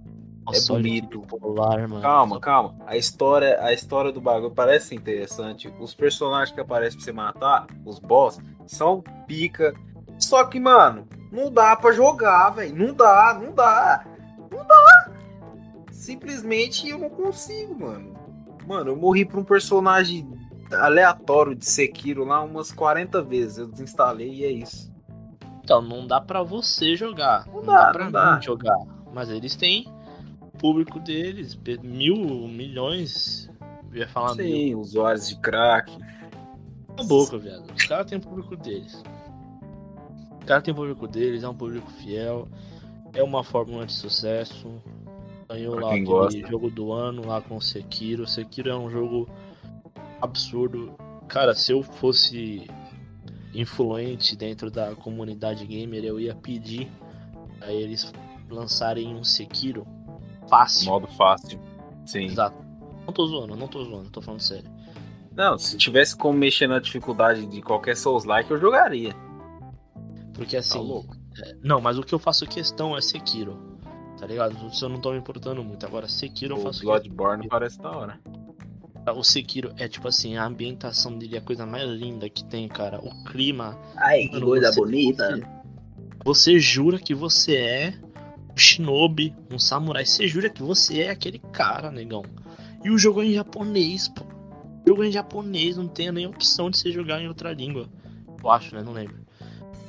Nossa, 0.44 0.72
é 0.72 0.76
bonito. 0.76 1.20
Popular, 1.22 1.86
mano. 1.88 2.00
Calma, 2.00 2.40
calma. 2.40 2.76
A 2.86 2.96
história, 2.96 3.62
a 3.62 3.72
história 3.72 4.12
do 4.12 4.20
bagulho 4.20 4.50
parece 4.50 4.94
interessante. 4.94 5.72
Os 5.78 5.94
personagens 5.94 6.54
que 6.54 6.60
aparecem 6.60 6.96
pra 6.96 7.04
você 7.04 7.12
matar, 7.12 7.66
os 7.84 7.98
boss, 7.98 8.40
são 8.66 9.02
pica. 9.26 9.74
Só 10.18 10.44
que, 10.44 10.58
mano, 10.58 11.06
não 11.30 11.50
dá 11.50 11.76
pra 11.76 11.92
jogar, 11.92 12.50
velho. 12.50 12.74
Não 12.74 12.94
dá, 12.94 13.38
não 13.40 13.52
dá. 13.52 14.06
Não 14.50 14.66
dá. 14.66 15.10
Simplesmente 15.90 16.88
eu 16.88 16.98
não 16.98 17.10
consigo, 17.10 17.78
mano. 17.78 18.14
Mano, 18.66 18.90
eu 18.90 18.96
morri 18.96 19.24
pra 19.24 19.40
um 19.40 19.44
personagem 19.44 20.26
aleatório 20.72 21.54
de 21.54 21.64
Sekiro 21.66 22.24
lá 22.24 22.42
umas 22.42 22.70
40 22.72 23.22
vezes. 23.22 23.58
Eu 23.58 23.68
desinstalei 23.68 24.30
e 24.32 24.44
é 24.44 24.50
isso. 24.50 24.92
Então, 25.62 25.82
não 25.82 26.06
dá 26.06 26.20
pra 26.20 26.42
você 26.42 26.96
jogar. 26.96 27.46
Não 27.46 27.56
Não, 27.56 27.62
dá, 27.66 27.84
dá, 27.86 27.92
pra 27.92 28.04
não 28.04 28.12
dá. 28.12 28.40
jogar. 28.40 28.78
Mas 29.12 29.28
eles 29.30 29.54
têm 29.56 29.86
o 30.40 30.58
público 30.58 30.98
deles, 30.98 31.58
mil, 31.82 32.16
milhões. 32.48 33.50
Eu 33.92 33.98
ia 33.98 34.08
falar 34.08 34.34
mil. 34.34 34.46
Sim, 34.46 34.74
usuários 34.74 35.28
de 35.28 35.36
crack. 35.40 35.90
Cala 35.96 37.00
a 37.00 37.04
boca, 37.04 37.38
viado. 37.38 37.70
Os 37.74 37.84
caras 37.84 38.06
têm 38.06 38.18
o 38.18 38.20
público 38.22 38.56
deles. 38.56 39.02
Os 40.40 40.44
caras 40.46 40.62
têm 40.62 40.72
o 40.72 40.76
público 40.76 41.06
deles, 41.06 41.42
é 41.42 41.48
um 41.48 41.54
público 41.54 41.90
fiel. 41.92 42.48
É 43.14 43.22
uma 43.22 43.42
fórmula 43.44 43.84
de 43.86 43.92
sucesso. 43.92 44.70
Ganhou 45.48 45.76
Pra 45.76 45.86
lá 45.86 45.90
aquele 45.92 46.06
gosta. 46.06 46.46
jogo 46.46 46.70
do 46.70 46.92
ano 46.92 47.26
lá 47.26 47.40
com 47.40 47.56
o 47.56 47.60
Sekiro. 47.62 48.26
Sekiro 48.26 48.70
é 48.70 48.76
um 48.76 48.90
jogo 48.90 49.28
absurdo. 50.20 50.94
Cara, 51.28 51.54
se 51.54 51.72
eu 51.72 51.82
fosse 51.82 52.66
influente 53.54 54.36
dentro 54.36 54.70
da 54.70 54.94
comunidade 54.94 55.66
gamer, 55.66 56.04
eu 56.04 56.18
ia 56.20 56.34
pedir 56.34 56.90
a 57.60 57.72
eles 57.72 58.12
lançarem 58.50 59.14
um 59.14 59.24
Sekiro 59.24 59.86
fácil. 60.48 60.86
Modo 60.90 61.06
fácil. 61.08 61.60
Sim. 62.06 62.24
Exato. 62.26 62.56
Não 63.06 63.12
tô 63.12 63.26
zoando, 63.26 63.56
não 63.56 63.68
tô 63.68 63.84
zoando, 63.84 64.10
tô 64.10 64.20
falando 64.20 64.40
sério. 64.40 64.70
Não, 65.34 65.56
se 65.58 65.76
tivesse 65.76 66.16
como 66.16 66.36
mexer 66.38 66.66
na 66.66 66.78
dificuldade 66.78 67.46
de 67.46 67.62
qualquer 67.62 67.96
Souls-like, 67.96 68.50
eu 68.50 68.58
jogaria. 68.58 69.14
Porque 70.34 70.56
Tá 70.56 70.60
assim. 70.60 70.78
louco? 70.78 71.16
é, 71.42 71.56
não, 71.62 71.80
mas 71.80 71.98
o 71.98 72.02
que 72.02 72.14
eu 72.14 72.18
faço 72.18 72.46
questão 72.46 72.96
é 72.96 73.00
Sekiro. 73.00 73.56
Tá 74.18 74.26
ligado? 74.26 74.56
Isso 74.66 74.84
eu 74.84 74.88
não 74.88 75.00
tô 75.00 75.12
me 75.12 75.18
importando 75.18 75.62
muito. 75.62 75.86
Agora, 75.86 76.08
Sekiro 76.08 76.56
eu 76.56 76.58
O 76.58 76.62
faço 76.62 76.82
Bloodborne 76.82 77.46
parece 77.48 77.78
da 77.78 77.90
hora. 77.90 78.20
Questão. 79.08 79.20
O 79.20 79.24
Sekiro 79.24 79.72
é 79.76 79.88
tipo 79.88 80.08
assim, 80.08 80.36
a 80.36 80.44
ambientação 80.44 81.16
dele 81.18 81.36
é 81.36 81.38
a 81.38 81.42
coisa 81.42 81.66
mais 81.66 81.88
linda 81.88 82.28
que 82.28 82.44
tem, 82.44 82.68
cara. 82.68 82.98
O 83.00 83.24
clima. 83.24 83.78
Ai, 83.96 84.28
Mano, 84.32 84.46
você- 84.46 84.80
Você, 85.16 85.42
você 86.24 86.58
jura 86.58 86.98
que 86.98 87.14
você 87.14 87.56
é 87.56 87.94
um 88.52 88.56
shinobi, 88.56 89.34
um 89.50 89.58
samurai. 89.58 90.04
Você 90.04 90.26
jura 90.26 90.48
que 90.50 90.62
você 90.62 91.02
é 91.02 91.10
aquele 91.10 91.38
cara, 91.38 91.90
negão. 91.90 92.24
E 92.84 92.90
o 92.90 92.98
jogo 92.98 93.22
é 93.22 93.26
em 93.26 93.34
japonês, 93.34 94.08
pô. 94.08 94.24
O 94.84 94.88
jogo 94.88 95.02
é 95.04 95.08
em 95.08 95.12
japonês, 95.12 95.76
não 95.76 95.86
tem 95.88 96.10
nem 96.12 96.26
opção 96.26 96.70
de 96.70 96.78
você 96.78 96.90
jogar 96.90 97.20
em 97.20 97.28
outra 97.28 97.52
língua. 97.52 97.88
Eu 98.42 98.50
acho, 98.50 98.74
né? 98.74 98.82
Não 98.82 98.92
lembro. 98.92 99.16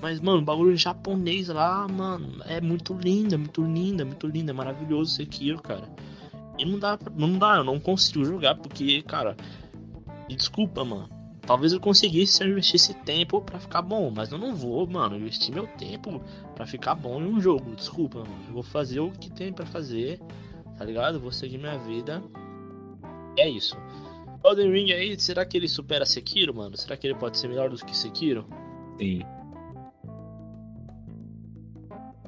Mas, 0.02 0.20
mano, 0.20 0.40
o 0.40 0.42
bagulho 0.42 0.76
japonês 0.78 1.50
lá, 1.50 1.86
mano, 1.88 2.42
é 2.46 2.62
muito 2.62 2.94
lindo, 2.94 3.36
é 3.36 3.38
muito 3.38 3.62
lindo, 3.62 4.02
é 4.02 4.06
muito 4.06 4.28
lindo, 4.28 4.50
é 4.50 4.54
maravilhoso 4.54 5.14
Sekiro, 5.14 5.62
cara. 5.62 5.84
E 6.60 6.66
não 6.66 6.78
dá, 6.78 7.00
não 7.16 7.38
dá, 7.40 7.56
eu 7.56 7.64
não 7.64 7.80
consigo 7.80 8.26
jogar, 8.26 8.56
porque, 8.56 9.02
cara, 9.04 9.36
desculpa, 10.28 10.84
mano. 10.84 11.10
Talvez 11.42 11.72
eu 11.72 11.80
conseguisse 11.80 12.34
se 12.34 12.44
eu 12.44 12.50
investisse 12.50 12.94
tempo 12.94 13.42
para 13.42 13.60
ficar 13.60 13.82
bom, 13.82 14.12
mas 14.14 14.32
eu 14.32 14.38
não 14.38 14.54
vou, 14.54 14.86
mano, 14.86 15.16
investir 15.16 15.52
meu 15.52 15.66
tempo 15.66 16.22
para 16.54 16.68
ficar 16.68 16.94
bom 16.94 17.22
em 17.22 17.26
um 17.26 17.40
jogo. 17.40 17.76
Desculpa, 17.76 18.20
mano. 18.20 18.44
Eu 18.48 18.54
vou 18.54 18.62
fazer 18.62 19.00
o 19.00 19.10
que 19.10 19.32
tem 19.32 19.52
para 19.52 19.66
fazer, 19.66 20.20
tá 20.78 20.84
ligado? 20.84 21.20
Vou 21.20 21.32
seguir 21.32 21.58
minha 21.58 21.80
vida. 21.80 22.22
É 23.38 23.50
isso. 23.50 23.76
Golden 24.44 24.72
Ring 24.72 24.92
aí, 24.92 25.20
será 25.20 25.46
que 25.46 25.58
ele 25.58 25.68
supera 25.68 26.06
Sekiro, 26.06 26.54
mano? 26.54 26.78
Será 26.78 26.96
que 26.96 27.08
ele 27.08 27.16
pode 27.16 27.38
ser 27.38 27.48
melhor 27.48 27.70
do 27.70 27.78
que 27.78 27.96
Sekiro? 27.96 28.46
Sim. 29.00 29.24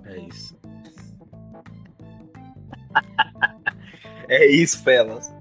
É 0.05 0.19
isso. 0.19 0.57
É 4.31 4.45
isso, 4.47 4.81
Felas. 4.83 5.33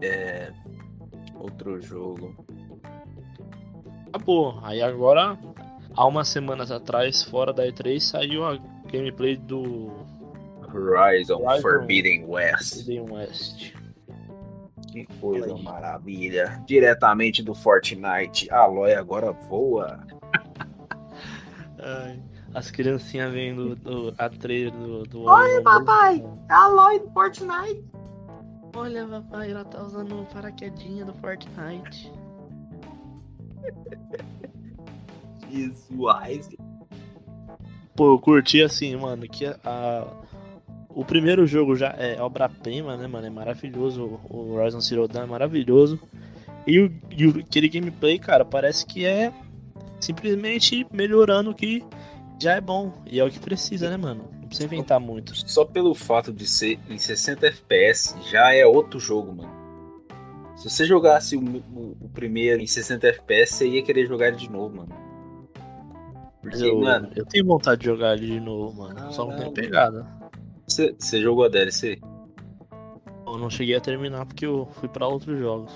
É. 0.00 0.52
Outro 1.34 1.80
jogo. 1.80 2.34
Acabou. 4.08 4.60
Aí 4.62 4.80
agora, 4.82 5.38
há 5.94 6.06
umas 6.06 6.28
semanas 6.28 6.70
atrás, 6.70 7.22
fora 7.22 7.52
da 7.52 7.66
E3, 7.66 8.00
saiu 8.00 8.44
a 8.44 8.56
gameplay 8.90 9.36
do 9.36 9.90
Horizon, 10.72 11.42
Horizon 11.42 11.62
Forbidden 11.62 12.24
West. 12.26 12.74
Forbidden 12.76 13.10
West. 13.10 13.74
Que 14.92 15.06
coisa 15.20 15.54
aí. 15.54 15.62
maravilha. 15.62 16.62
Diretamente 16.66 17.42
do 17.42 17.54
Fortnite. 17.54 18.50
A 18.50 18.58
Aloy 18.58 18.94
agora 18.94 19.32
voa. 19.32 20.06
Ai, 21.80 22.22
as 22.54 22.70
criancinhas 22.70 23.32
vendo 23.32 23.76
do, 23.76 24.14
a 24.18 24.28
trailer 24.28 24.72
do, 24.72 25.02
do 25.04 25.24
Olha, 25.24 25.62
papai, 25.62 26.24
a 26.48 26.64
Aloy 26.64 26.98
do 27.00 27.10
Fortnite. 27.10 27.84
Olha, 28.74 29.06
papai, 29.06 29.50
ela 29.50 29.64
tá 29.64 29.82
usando 29.82 30.20
o 30.20 30.26
paraquedinha 30.26 31.04
do 31.04 31.12
Fortnite. 31.14 32.12
Visuais. 35.48 36.48
Pô, 37.94 38.14
eu 38.14 38.18
curti 38.18 38.62
assim, 38.62 38.96
mano, 38.96 39.28
que 39.28 39.46
a, 39.46 40.06
o 40.88 41.04
primeiro 41.04 41.46
jogo 41.46 41.76
já 41.76 41.88
é 41.98 42.20
obra-prima, 42.20 42.96
né, 42.96 43.06
mano? 43.06 43.26
É 43.26 43.30
maravilhoso. 43.30 44.20
O 44.30 44.54
Horizon 44.54 44.80
Zero 44.80 45.06
Dawn 45.06 45.24
é 45.24 45.26
maravilhoso. 45.26 46.00
E, 46.66 46.78
o, 46.80 46.92
e 47.10 47.40
aquele 47.40 47.68
gameplay, 47.68 48.18
cara, 48.18 48.44
parece 48.44 48.86
que 48.86 49.04
é 49.04 49.32
simplesmente 50.00 50.86
melhorando 50.90 51.50
o 51.50 51.54
que 51.54 51.84
já 52.42 52.54
é 52.54 52.60
bom. 52.60 52.92
E 53.06 53.18
é 53.20 53.24
o 53.24 53.30
que 53.30 53.38
precisa, 53.38 53.88
né, 53.90 53.96
mano? 53.96 54.28
Não 54.40 54.48
precisa 54.48 54.66
inventar 54.66 55.00
muito. 55.00 55.34
Só 55.48 55.64
pelo 55.64 55.94
fato 55.94 56.32
de 56.32 56.46
ser 56.46 56.78
em 56.88 56.98
60 56.98 57.46
FPS 57.46 58.14
já 58.30 58.52
é 58.54 58.66
outro 58.66 58.98
jogo, 59.00 59.34
mano. 59.34 59.52
Se 60.56 60.68
você 60.68 60.84
jogasse 60.84 61.36
o, 61.36 61.40
o- 61.40 61.96
o 62.02 62.08
primeiro 62.10 62.60
em 62.62 62.66
60 62.66 63.06
FPS, 63.08 63.54
você 63.54 63.68
ia 63.68 63.82
querer 63.82 64.06
jogar 64.06 64.28
ele 64.28 64.36
de 64.36 64.50
novo, 64.50 64.76
mano. 64.76 64.92
Porque, 66.40 66.64
eu, 66.64 66.78
mano, 66.80 67.08
eu 67.16 67.24
tenho 67.24 67.46
vontade 67.46 67.80
de 67.80 67.86
jogar 67.86 68.14
ele 68.16 68.26
de 68.26 68.40
novo, 68.40 68.76
mano. 68.82 69.12
Só 69.12 69.24
não 69.26 69.36
tem 69.38 69.52
pegada. 69.52 70.06
você, 70.66 71.20
jogou 71.20 71.44
a 71.44 71.48
DLC? 71.48 72.00
Eu 73.26 73.38
não 73.38 73.48
cheguei 73.48 73.76
a 73.76 73.80
terminar 73.80 74.26
porque 74.26 74.44
eu 74.44 74.66
fui 74.72 74.88
pra 74.88 75.06
outros 75.06 75.38
jogos. 75.38 75.72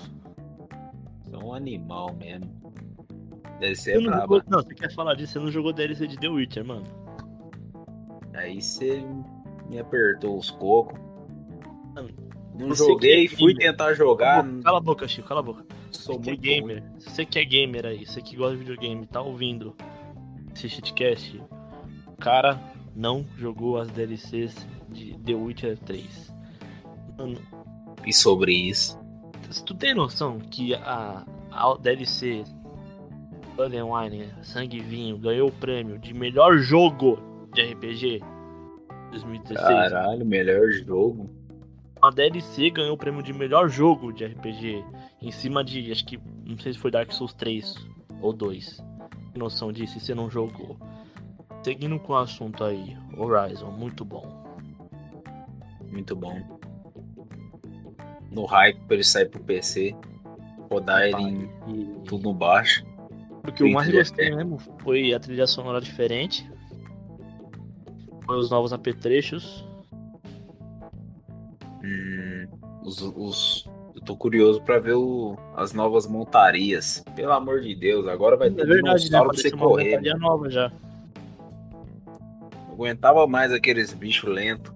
É 1.32 1.36
um 1.38 1.54
animal 1.54 2.12
mesmo. 2.14 2.65
DLC 3.58 3.92
é 3.92 4.00
braba. 4.00 4.20
jogou, 4.20 4.42
não, 4.48 4.58
você 4.62 4.74
quer 4.74 4.92
falar 4.92 5.14
disso? 5.14 5.34
Você 5.34 5.38
não 5.38 5.50
jogou 5.50 5.72
DLC 5.72 6.06
de 6.06 6.16
The 6.16 6.28
Witcher, 6.28 6.64
mano. 6.64 6.86
Aí 8.34 8.60
você 8.60 9.02
me 9.68 9.78
apertou 9.78 10.36
os 10.36 10.50
cocos. 10.50 10.98
Não 12.54 12.68
você 12.68 12.86
joguei, 12.86 13.26
é 13.26 13.28
fui 13.28 13.54
tentar 13.54 13.94
jogar. 13.94 14.46
Cala 14.62 14.78
a 14.78 14.80
boca, 14.80 15.06
Chico, 15.06 15.28
cala 15.28 15.40
a 15.40 15.42
boca. 15.42 15.64
Sou 15.90 16.14
Você 16.14 16.20
é 16.20 16.32
muito 16.32 16.40
gamer, 16.40 16.82
se 16.98 17.10
você 17.10 17.24
que 17.24 17.38
é 17.38 17.44
gamer 17.44 17.86
aí, 17.86 18.06
você 18.06 18.20
que 18.20 18.36
gosta 18.36 18.56
de 18.56 18.60
videogame, 18.60 19.06
tá 19.06 19.20
ouvindo 19.20 19.74
esse 20.54 20.68
shitcast, 20.68 21.42
o 22.06 22.16
cara 22.16 22.60
não 22.94 23.26
jogou 23.36 23.78
as 23.78 23.88
DLCs 23.90 24.66
de 24.88 25.18
The 25.18 25.34
Witcher 25.34 25.78
3. 25.78 26.34
Mano. 27.18 27.40
E 28.04 28.12
sobre 28.12 28.52
isso? 28.52 28.98
tu 29.64 29.74
tem 29.74 29.94
noção 29.94 30.38
que 30.38 30.74
a, 30.74 31.24
a 31.50 31.74
DLC 31.80 32.44
Wine, 33.58 34.32
Sangue 34.42 34.80
Vinho, 34.80 35.18
ganhou 35.18 35.48
o 35.48 35.52
prêmio 35.52 35.98
de 35.98 36.12
melhor 36.12 36.58
jogo 36.58 37.18
de 37.52 37.62
RPG 37.62 38.20
2016? 39.10 39.58
Caralho, 39.58 40.26
melhor 40.26 40.70
jogo. 40.72 41.30
A 42.02 42.10
DLC 42.10 42.70
ganhou 42.70 42.94
o 42.94 42.98
prêmio 42.98 43.22
de 43.22 43.32
melhor 43.32 43.68
jogo 43.68 44.12
de 44.12 44.26
RPG 44.26 44.84
em 45.22 45.30
cima 45.30 45.64
de, 45.64 45.90
acho 45.90 46.04
que, 46.04 46.20
não 46.44 46.58
sei 46.58 46.74
se 46.74 46.78
foi 46.78 46.90
Dark 46.90 47.10
Souls 47.10 47.32
3 47.32 47.74
ou 48.20 48.32
2. 48.32 48.76
Tem 49.32 49.40
noção 49.42 49.72
disso, 49.72 49.98
se 49.98 50.06
você 50.06 50.14
não 50.14 50.30
jogou. 50.30 50.76
Seguindo 51.62 51.98
com 51.98 52.12
o 52.12 52.16
assunto 52.16 52.62
aí, 52.62 52.96
Horizon, 53.16 53.70
muito 53.70 54.04
bom. 54.04 54.44
Muito 55.90 56.14
bom. 56.14 56.38
No 58.30 58.44
hype 58.44 58.78
pra 58.86 58.94
ele 58.94 59.04
sair 59.04 59.28
pro 59.28 59.42
PC. 59.42 59.96
Rodar 60.70 61.02
ele 61.02 61.22
em 61.66 62.00
tudo 62.04 62.32
baixo. 62.34 62.84
O 63.50 63.52
que 63.52 63.62
eu 63.62 63.70
mais 63.70 63.90
gostei 63.90 64.34
mesmo 64.34 64.58
foi 64.82 65.12
a 65.14 65.20
trilha 65.20 65.46
sonora 65.46 65.80
diferente. 65.80 66.48
Foi 68.24 68.36
os 68.38 68.50
novos 68.50 68.72
apetrechos. 68.72 69.64
Hum, 71.82 72.46
os, 72.84 73.00
os- 73.02 73.70
eu 73.94 74.00
tô 74.02 74.16
curioso 74.16 74.60
pra 74.62 74.78
ver 74.78 74.94
o- 74.94 75.36
as 75.56 75.72
novas 75.72 76.06
montarias. 76.06 77.04
Pelo 77.14 77.32
amor 77.32 77.60
de 77.60 77.74
Deus, 77.74 78.06
agora 78.08 78.36
vai 78.36 78.50
ter 78.50 78.62
É 78.62 78.64
verdade, 78.66 79.04
né? 79.04 79.18
dinossauro 79.18 79.28
pra 79.30 79.36
você 79.38 79.48
Apareceu 79.48 79.58
uma 79.58 79.68
correr. 79.68 79.90
montaria 79.90 80.14
nova 80.16 80.50
já. 80.50 80.72
Não 82.66 82.72
aguentava 82.74 83.26
mais 83.26 83.52
aqueles 83.52 83.92
bichos 83.94 84.28
lentos. 84.28 84.72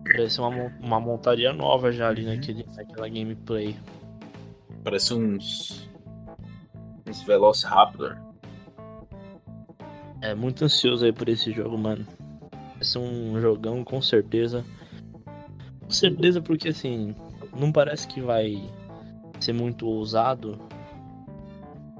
Apareceu 0.00 0.44
uma, 0.44 0.72
uma 0.80 1.00
montaria 1.00 1.52
nova 1.52 1.92
já 1.92 2.08
ali 2.08 2.24
Uhum. 2.26 2.34
naquele, 2.34 2.66
naquela 2.76 3.08
gameplay. 3.08 3.76
Parece 4.82 5.12
uns. 5.14 5.89
Uns 7.10 7.22
Velociraptor. 7.22 8.16
É 10.22 10.32
muito 10.34 10.64
ansioso 10.64 11.04
aí 11.04 11.12
por 11.12 11.28
esse 11.28 11.50
jogo, 11.52 11.76
mano. 11.76 12.06
Vai 12.74 12.84
ser 12.84 12.98
um 12.98 13.40
jogão 13.40 13.82
com 13.82 14.00
certeza. 14.00 14.64
Com 15.80 15.90
certeza 15.90 16.40
porque 16.40 16.68
assim, 16.68 17.14
não 17.58 17.72
parece 17.72 18.06
que 18.06 18.20
vai 18.20 18.70
ser 19.40 19.52
muito 19.52 19.86
ousado. 19.86 20.56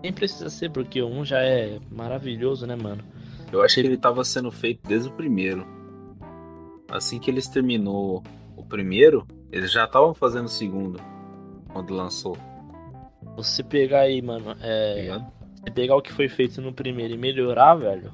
Nem 0.02 0.12
precisa 0.12 0.48
ser, 0.48 0.70
porque 0.70 1.02
um 1.02 1.24
já 1.24 1.40
é 1.40 1.78
maravilhoso, 1.90 2.66
né, 2.66 2.76
mano? 2.76 3.02
Eu 3.52 3.62
acho 3.62 3.74
que 3.74 3.80
ele 3.80 3.96
tava 3.96 4.24
sendo 4.24 4.50
feito 4.50 4.86
desde 4.86 5.08
o 5.08 5.12
primeiro. 5.12 5.66
Assim 6.88 7.18
que 7.18 7.30
eles 7.30 7.48
terminou 7.48 8.22
o 8.56 8.64
primeiro, 8.64 9.26
eles 9.50 9.72
já 9.72 9.84
estavam 9.84 10.14
fazendo 10.14 10.46
o 10.46 10.48
segundo. 10.48 11.00
Quando 11.72 11.92
lançou. 11.92 12.36
Você 13.42 13.62
pegar 13.62 14.00
aí, 14.00 14.20
mano, 14.20 14.56
é. 14.60 15.18
Você 15.56 15.70
pegar 15.70 15.96
o 15.96 16.02
que 16.02 16.12
foi 16.12 16.28
feito 16.28 16.60
no 16.60 16.72
primeiro 16.72 17.14
e 17.14 17.18
melhorar, 17.18 17.74
velho, 17.74 18.12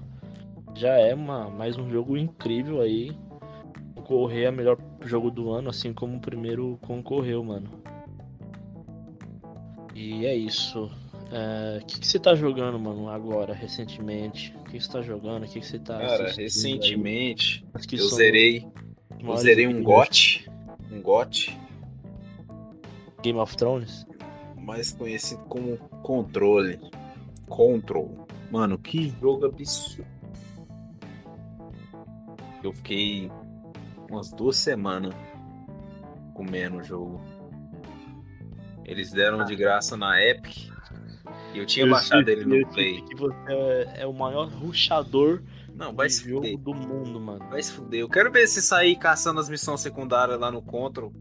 já 0.75 0.91
é 0.99 1.15
uma, 1.15 1.49
mais 1.49 1.77
um 1.77 1.91
jogo 1.91 2.17
incrível 2.17 2.81
aí. 2.81 3.17
Concorrer 3.95 4.49
a 4.49 4.53
melhor 4.53 4.79
jogo 5.03 5.31
do 5.31 5.51
ano, 5.51 5.71
assim 5.71 5.93
como 5.93 6.17
o 6.17 6.21
primeiro 6.21 6.79
concorreu, 6.83 7.43
mano. 7.43 7.69
E 9.95 10.27
é 10.27 10.35
isso. 10.35 10.91
É, 11.33 11.79
O 11.83 11.87
que, 11.87 12.01
que 12.01 12.07
você 12.07 12.19
tá 12.19 12.35
jogando, 12.35 12.79
mano, 12.79 13.09
agora, 13.09 13.53
recentemente? 13.53 14.55
O 14.61 14.65
que, 14.65 14.73
que 14.73 14.85
você 14.85 14.93
tá 14.93 15.03
jogando? 15.03 15.45
O 15.45 15.49
que, 15.49 15.61
que 15.61 15.67
você 15.67 15.79
tá 15.79 15.99
Cara, 15.99 16.33
recentemente 16.33 17.65
eu 17.93 17.99
são 17.99 18.19
zerei. 18.19 18.67
Eu 19.19 19.37
zerei 19.37 19.67
um 19.67 19.83
GOT. 19.83 20.49
Um 20.93 21.01
GOT. 21.01 21.59
Game 23.23 23.39
of 23.39 23.57
Thrones? 23.57 24.07
Mais 24.67 24.91
conhecido 24.93 25.43
como 25.45 25.79
controle. 26.03 26.79
Control. 27.49 28.27
Mano, 28.51 28.77
que 28.77 29.15
jogo 29.21 29.47
absurdo. 29.47 30.05
Eu 32.63 32.73
fiquei 32.73 33.31
umas 34.11 34.31
duas 34.33 34.57
semanas 34.57 35.15
comendo 36.35 36.79
o 36.79 36.83
jogo. 36.83 37.21
Eles 38.85 39.11
deram 39.13 39.45
de 39.45 39.55
graça 39.57 39.97
na 39.97 40.21
Epic. 40.23 40.69
E 41.55 41.59
eu 41.59 41.67
tinha 41.67 41.87
Eu 41.87 41.91
baixado 41.91 42.25
sei- 42.25 42.35
ele 42.35 42.45
no 42.63 42.69
Play. 42.69 43.03
Que 43.03 43.15
você 43.17 43.35
é, 43.49 44.03
é 44.03 44.07
o 44.07 44.13
maior 44.13 44.49
ruxador 44.49 45.43
Não, 45.75 45.95
vai 45.95 46.07
de 46.09 46.15
se 46.15 46.29
jogo 46.29 46.43
fuder. 46.47 46.59
do 46.59 46.75
mundo, 46.75 47.21
mano. 47.21 47.45
Vai 47.49 47.63
se 47.63 47.73
fuder. 47.73 48.01
Eu 48.01 48.09
quero 48.09 48.31
ver 48.31 48.47
se 48.47 48.61
sair 48.63 48.97
caçando 48.97 49.41
as 49.41 49.49
missões 49.49 49.81
secundárias 49.81 50.39
lá 50.39 50.51
no 50.51 50.61
Control. 50.63 51.13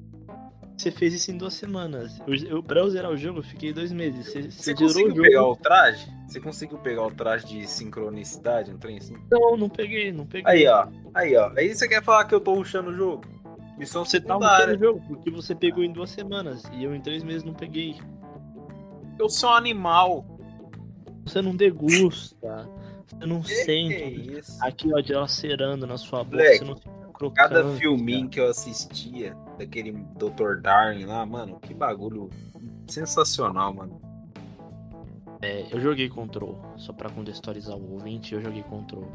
Você 0.78 0.92
fez 0.92 1.14
isso 1.14 1.32
em 1.32 1.38
duas 1.38 1.54
semanas. 1.54 2.20
Eu, 2.28 2.36
eu, 2.58 2.64
pra 2.64 2.82
eu 2.82 2.90
zerar 2.90 3.10
o 3.12 3.16
jogo, 3.18 3.40
eu 3.40 3.44
fiquei 3.44 3.72
dois 3.72 3.92
meses. 3.94 4.26
Você, 4.28 4.42
Você 4.44 4.74
você 4.74 4.76
conseguiu 4.76 5.12
o 5.14 5.22
pegar 5.22 5.48
o 5.48 5.56
traje? 5.56 6.08
Você 6.28 6.40
conseguiu 6.42 6.78
pegar 6.80 7.04
o 7.08 7.12
traje 7.12 7.48
de 7.48 7.66
sincronicidade? 7.68 8.72
Um 8.72 8.78
trem 8.78 8.98
assim? 8.98 9.16
Não, 9.32 9.56
não 9.56 9.70
peguei, 9.70 10.12
não 10.12 10.26
peguei. 10.26 10.52
Aí, 10.52 10.68
ó. 10.68 10.88
Aí, 11.14 11.36
ó. 11.38 11.52
Aí 11.56 11.74
você 11.74 11.88
quer 11.88 12.04
falar 12.04 12.26
que 12.26 12.36
eu 12.36 12.42
tô 12.42 12.54
rushando 12.56 12.90
o 12.90 12.94
jogo? 12.94 13.24
Missão 13.78 14.04
Você 14.06 14.20
tá 14.20 14.34
secundária. 14.34 14.74
no 14.74 14.80
jogo, 14.80 15.02
porque 15.08 15.30
você 15.32 15.54
pegou 15.56 15.84
em 15.84 15.92
duas 15.92 16.10
semanas. 16.10 16.64
E 16.74 16.84
eu 16.84 16.94
em 16.96 17.02
três 17.02 17.24
meses 17.24 17.44
não 17.44 17.54
peguei. 17.54 17.96
Eu 19.20 19.30
sou 19.30 19.50
um 19.50 19.54
animal. 19.54 20.26
Você 21.26 21.42
não 21.42 21.56
degusta. 21.56 22.70
Você 23.08 23.26
não 23.26 23.42
Que 23.42 23.54
sente. 23.54 23.96
que 23.96 24.04
é 24.04 24.10
isso? 24.10 24.58
Aqui, 24.62 24.94
ó, 24.94 25.00
dilacerando 25.00 25.88
na 25.88 25.98
sua 25.98 26.24
boca. 26.24 26.38
Você 26.44 26.64
não 26.64 26.76
fica 26.76 26.90
crocante. 27.14 27.50
Cada 27.50 27.70
filminho 27.76 28.28
que 28.30 28.40
eu 28.40 28.50
assistia, 28.50 29.36
daquele 29.58 29.92
Dr. 29.92 30.62
Darwin 30.62 31.06
lá, 31.06 31.26
mano, 31.26 31.60
que 31.60 31.74
bagulho 31.74 32.30
sensacional, 32.88 33.74
mano. 33.74 34.02
É, 35.42 35.66
eu 35.72 35.80
joguei 35.80 36.10
Control, 36.10 36.60
só 36.78 36.94
pra 36.94 37.10
contextualizar 37.10 37.76
o 37.76 37.94
ouvinte, 37.94 38.34
eu 38.34 38.42
joguei 38.42 38.64
Control. 38.64 39.08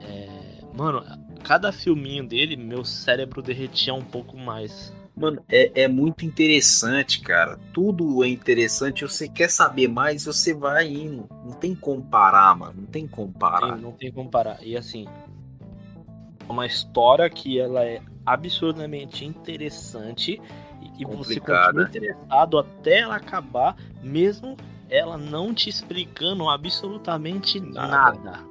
É, 0.00 0.64
mano, 0.74 1.04
cada 1.42 1.72
filminho 1.72 2.26
dele, 2.26 2.56
meu 2.56 2.84
cérebro 2.84 3.42
derretia 3.42 3.92
um 3.92 4.04
pouco 4.04 4.36
mais. 4.36 4.94
Mano, 5.16 5.42
é, 5.48 5.82
é 5.82 5.88
muito 5.88 6.24
interessante, 6.24 7.20
cara. 7.20 7.58
Tudo 7.72 8.22
é 8.22 8.28
interessante. 8.28 9.02
Você 9.02 9.28
quer 9.28 9.50
saber 9.50 9.88
mais, 9.88 10.24
você 10.24 10.54
vai 10.54 10.86
indo. 10.86 11.26
Não 11.44 11.52
tem 11.52 11.74
como 11.74 12.02
parar, 12.02 12.56
mano. 12.56 12.74
Não 12.82 12.86
tem 12.86 13.06
como 13.08 13.32
parar. 13.32 13.76
Sim, 13.76 13.82
não 13.82 13.92
tem 13.92 14.12
como 14.12 14.30
parar. 14.30 14.62
E 14.62 14.76
assim, 14.76 15.08
é 16.48 16.52
uma 16.52 16.66
história 16.66 17.28
que 17.28 17.58
ela 17.58 17.84
é 17.84 18.00
absurdamente 18.32 19.24
interessante 19.24 20.40
e, 20.80 21.02
e 21.02 21.04
você 21.04 21.40
continua 21.40 21.84
interessado 21.84 22.58
até 22.58 23.00
ela 23.00 23.16
acabar, 23.16 23.76
mesmo 24.02 24.56
ela 24.90 25.18
não 25.18 25.52
te 25.52 25.68
explicando 25.68 26.48
absolutamente 26.48 27.60
Nada. 27.60 28.18
nada. 28.18 28.48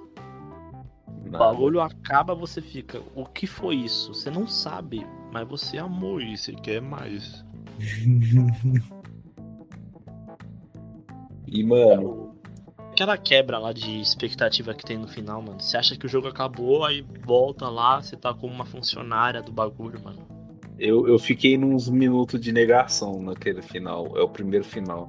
O 1.26 1.30
Nada. 1.30 1.38
bagulho 1.38 1.82
acaba, 1.82 2.34
você 2.34 2.62
fica, 2.62 3.02
o 3.16 3.26
que 3.26 3.46
foi 3.46 3.76
isso? 3.76 4.14
Você 4.14 4.30
não 4.30 4.48
sabe, 4.48 5.06
mas 5.32 5.48
você 5.48 5.78
amou 5.78 6.22
isso 6.22 6.52
e 6.52 6.56
quer 6.56 6.82
mais. 6.82 7.46
E, 11.50 11.64
mano, 11.64 12.27
Aquela 12.98 13.16
quebra 13.16 13.60
lá 13.60 13.72
de 13.72 14.02
expectativa 14.02 14.74
que 14.74 14.84
tem 14.84 14.98
no 14.98 15.08
final, 15.08 15.40
mano. 15.40 15.62
Você 15.62 15.78
acha 15.78 15.96
que 15.96 16.08
o 16.08 16.10
jogo 16.10 16.28
acabou, 16.28 16.84
aí 16.84 17.06
volta 17.24 17.70
lá, 17.70 18.02
você 18.02 18.18
tá 18.18 18.34
como 18.34 18.52
uma 18.52 18.66
funcionária 18.66 19.40
do 19.40 19.52
bagulho, 19.52 20.04
mano. 20.04 20.18
eu, 20.80 21.08
eu 21.08 21.20
fiquei 21.20 21.60
nos 21.60 21.88
minutos 21.88 22.42
de 22.42 22.52
negação 22.52 23.22
naquele 23.22 23.62
final. 23.62 24.18
É 24.18 24.22
o 24.24 24.28
primeiro 24.28 24.66
final. 24.66 25.08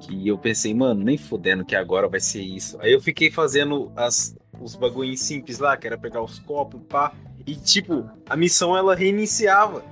Que 0.00 0.26
eu 0.26 0.36
pensei, 0.36 0.74
mano, 0.74 1.04
nem 1.04 1.16
fudendo 1.16 1.64
que 1.64 1.76
agora 1.76 2.08
vai 2.08 2.18
ser 2.18 2.42
isso. 2.42 2.76
Aí 2.80 2.92
eu 2.92 3.00
fiquei 3.00 3.30
fazendo 3.30 3.92
as, 3.94 4.36
os 4.60 4.74
bagulhinhos 4.74 5.20
simples 5.20 5.60
lá, 5.60 5.76
que 5.76 5.86
era 5.86 5.96
pegar 5.96 6.20
os 6.20 6.40
copos, 6.40 6.80
pá. 6.88 7.12
E, 7.46 7.54
tipo, 7.54 8.10
a 8.28 8.36
missão 8.36 8.76
ela 8.76 8.96
reiniciava. 8.96 9.84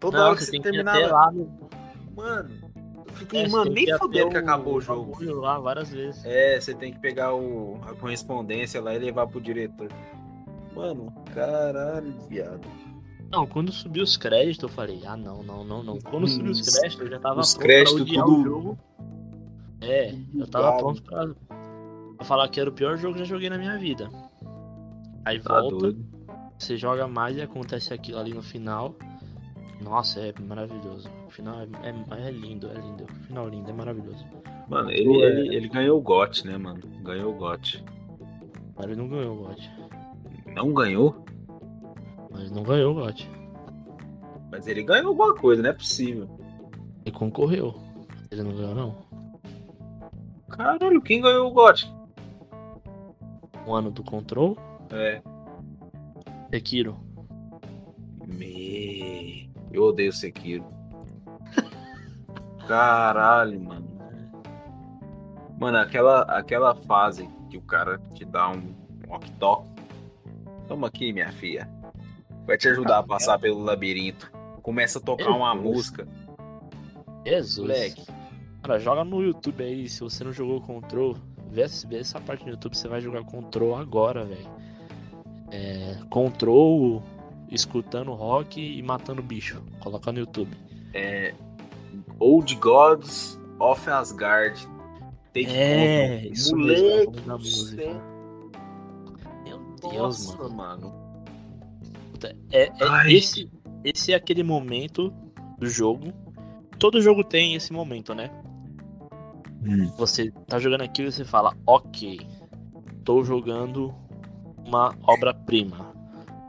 Toda 0.00 0.26
hora 0.26 0.34
que 0.34 0.42
você 0.42 0.56
ir 0.56 0.60
terminava. 0.60 1.06
lá 1.06 1.30
no 1.30 1.64
Mano, 2.16 2.63
fiquei, 3.14 3.42
É, 3.44 3.48
mano, 3.48 3.70
nem 3.70 3.84
que 3.86 3.92
acabou 4.36 4.76
o 4.76 4.80
jogo. 4.80 5.16
lá 5.40 5.58
várias 5.58 5.88
vezes. 5.90 6.24
É, 6.24 6.60
você 6.60 6.74
tem 6.74 6.92
que 6.92 6.98
pegar 6.98 7.34
o, 7.34 7.78
a 7.86 7.94
correspondência 7.94 8.80
lá 8.80 8.94
e 8.94 8.98
levar 8.98 9.26
pro 9.26 9.40
diretor. 9.40 9.88
Mano, 10.74 11.12
caralho, 11.34 12.12
viado. 12.28 12.66
Não, 13.30 13.46
quando 13.46 13.72
subiu 13.72 14.04
os 14.04 14.16
créditos, 14.16 14.62
eu 14.62 14.68
falei, 14.68 15.00
ah, 15.06 15.16
não, 15.16 15.42
não, 15.42 15.64
não, 15.64 15.82
não. 15.82 15.98
Quando 15.98 16.26
subiu 16.28 16.52
os 16.52 16.60
Os- 16.60 16.78
créditos, 16.78 17.00
eu 17.06 17.10
já 17.10 17.18
tava 17.20 17.40
os 17.40 17.54
pronto 17.54 17.64
créditos 17.66 18.10
pra 18.12 18.22
tudo- 18.22 18.40
o 18.40 18.44
jogo. 18.44 18.78
É, 19.80 20.14
eu 20.34 20.46
tava 20.46 20.76
pronto 20.78 21.02
pra, 21.02 21.28
pra 22.16 22.24
falar 22.26 22.48
que 22.48 22.60
era 22.60 22.70
o 22.70 22.72
pior 22.72 22.96
jogo 22.96 23.14
que 23.14 23.20
eu 23.20 23.24
já 23.24 23.34
joguei 23.34 23.50
na 23.50 23.58
minha 23.58 23.76
vida. 23.78 24.08
Aí 25.24 25.40
Tá 25.40 25.60
volta, 25.60 25.76
doido. 25.76 26.04
você 26.58 26.76
joga 26.76 27.06
mais 27.08 27.36
e 27.36 27.42
acontece 27.42 27.92
aquilo 27.92 28.18
ali 28.18 28.32
no 28.34 28.42
final. 28.42 28.94
Nossa, 29.80 30.20
é 30.20 30.32
maravilhoso. 30.40 31.08
O 31.26 31.30
final 31.30 31.56
é, 31.60 31.64
é- 31.88 32.28
é 32.28 32.30
lindo, 32.30 32.68
é 32.70 32.74
lindo. 32.74 33.04
O 33.04 33.24
final 33.26 33.48
lindo, 33.48 33.70
é 33.70 33.72
maravilhoso. 33.72 34.24
Mano, 34.68 34.90
ele, 34.90 35.12
ele, 35.22 35.54
ele 35.56 35.68
ganhou 35.68 35.98
o 35.98 36.02
GOT, 36.02 36.46
né, 36.46 36.56
mano? 36.56 36.80
Ganhou 37.02 37.34
o 37.34 37.36
GOT. 37.36 37.84
Mas 38.76 38.86
ele 38.86 38.96
não 38.96 39.08
ganhou 39.08 39.34
o 39.36 39.44
GOT. 39.46 39.70
Não 40.54 40.72
ganhou? 40.72 41.24
Mas 42.30 42.50
não 42.50 42.62
ganhou 42.62 42.92
o 42.92 42.94
GOT. 42.94 43.28
Mas 44.50 44.66
ele 44.66 44.82
ganhou 44.82 45.08
alguma 45.08 45.34
coisa, 45.34 45.62
não 45.62 45.70
é 45.70 45.72
possível. 45.74 46.28
Ele 47.04 47.14
concorreu. 47.14 47.74
Ele 48.30 48.42
não 48.42 48.52
ganhou, 48.54 48.74
não. 48.74 48.96
Caralho, 50.48 51.02
quem 51.02 51.20
ganhou 51.20 51.48
o 51.50 51.52
GOT? 51.52 51.92
O 53.66 53.74
ano 53.74 53.90
do 53.90 54.02
Control, 54.02 54.56
É. 54.90 55.20
Sekiro. 56.50 56.96
Me... 58.26 59.13
Eu 59.74 59.82
odeio 59.84 60.12
Sekiro. 60.12 60.64
Caralho, 62.66 63.60
mano. 63.60 63.88
Mano, 65.58 65.78
aquela, 65.78 66.22
aquela 66.22 66.74
fase 66.74 67.28
que 67.50 67.56
o 67.56 67.62
cara 67.62 67.98
te 68.14 68.24
dá 68.24 68.50
um 68.50 68.74
walk-talk. 69.08 69.66
Toma 70.68 70.88
aqui, 70.88 71.12
minha 71.12 71.30
filha. 71.32 71.68
Vai 72.46 72.56
te 72.56 72.68
ajudar 72.68 72.98
a 72.98 73.02
passar 73.02 73.38
pelo 73.38 73.60
labirinto. 73.62 74.30
Começa 74.62 74.98
a 74.98 75.02
tocar 75.02 75.24
Meu 75.24 75.36
uma 75.36 75.54
música. 75.54 76.06
Jesus. 77.26 77.58
Moleque. 77.58 78.06
Cara, 78.62 78.78
joga 78.78 79.04
no 79.04 79.22
YouTube 79.22 79.62
aí. 79.62 79.88
Se 79.88 80.00
você 80.00 80.24
não 80.24 80.32
jogou 80.32 80.60
Control, 80.60 81.16
vê, 81.50 81.62
essa- 81.62 81.86
vê 81.86 81.98
essa 81.98 82.20
parte 82.20 82.44
no 82.44 82.52
YouTube. 82.52 82.74
Você 82.76 82.88
vai 82.88 83.00
jogar 83.00 83.24
Control 83.24 83.76
agora, 83.76 84.24
velho. 84.24 84.48
É, 85.50 85.98
Control 86.10 87.02
escutando 87.50 88.12
rock 88.12 88.60
e 88.60 88.82
matando 88.82 89.22
bicho. 89.22 89.62
Coloca 89.80 90.12
no 90.12 90.20
YouTube. 90.20 90.50
Old 92.18 92.54
Gods 92.56 93.40
of 93.58 93.88
Asgard. 93.90 94.60
Take 95.32 95.46
É, 95.50 96.26
isso 96.28 96.56
Moleque 96.56 96.82
mesmo, 96.82 97.16
é 97.18 97.20
da 97.22 97.36
música. 97.38 97.82
céu. 97.82 98.00
Meu 99.44 99.58
Deus, 99.82 100.26
Nossa, 100.36 100.48
mano. 100.48 100.54
mano. 100.54 101.04
É, 102.52 102.66
é- 102.66 102.72
Ai. 102.80 103.12
esse, 103.14 103.50
esse 103.84 104.12
é 104.12 104.14
aquele 104.16 104.42
momento 104.42 105.12
do 105.58 105.66
jogo. 105.68 106.12
Todo 106.78 107.00
jogo 107.02 107.22
tem 107.24 107.54
esse 107.54 107.72
momento, 107.72 108.14
né? 108.14 108.30
Você 109.96 110.30
tá 110.46 110.58
jogando 110.58 110.82
aquilo 110.82 111.08
e 111.08 111.12
você 111.12 111.24
fala, 111.24 111.56
ok, 111.66 112.20
tô 113.02 113.24
jogando 113.24 113.94
uma 114.66 114.94
obra-prima. 115.02 115.93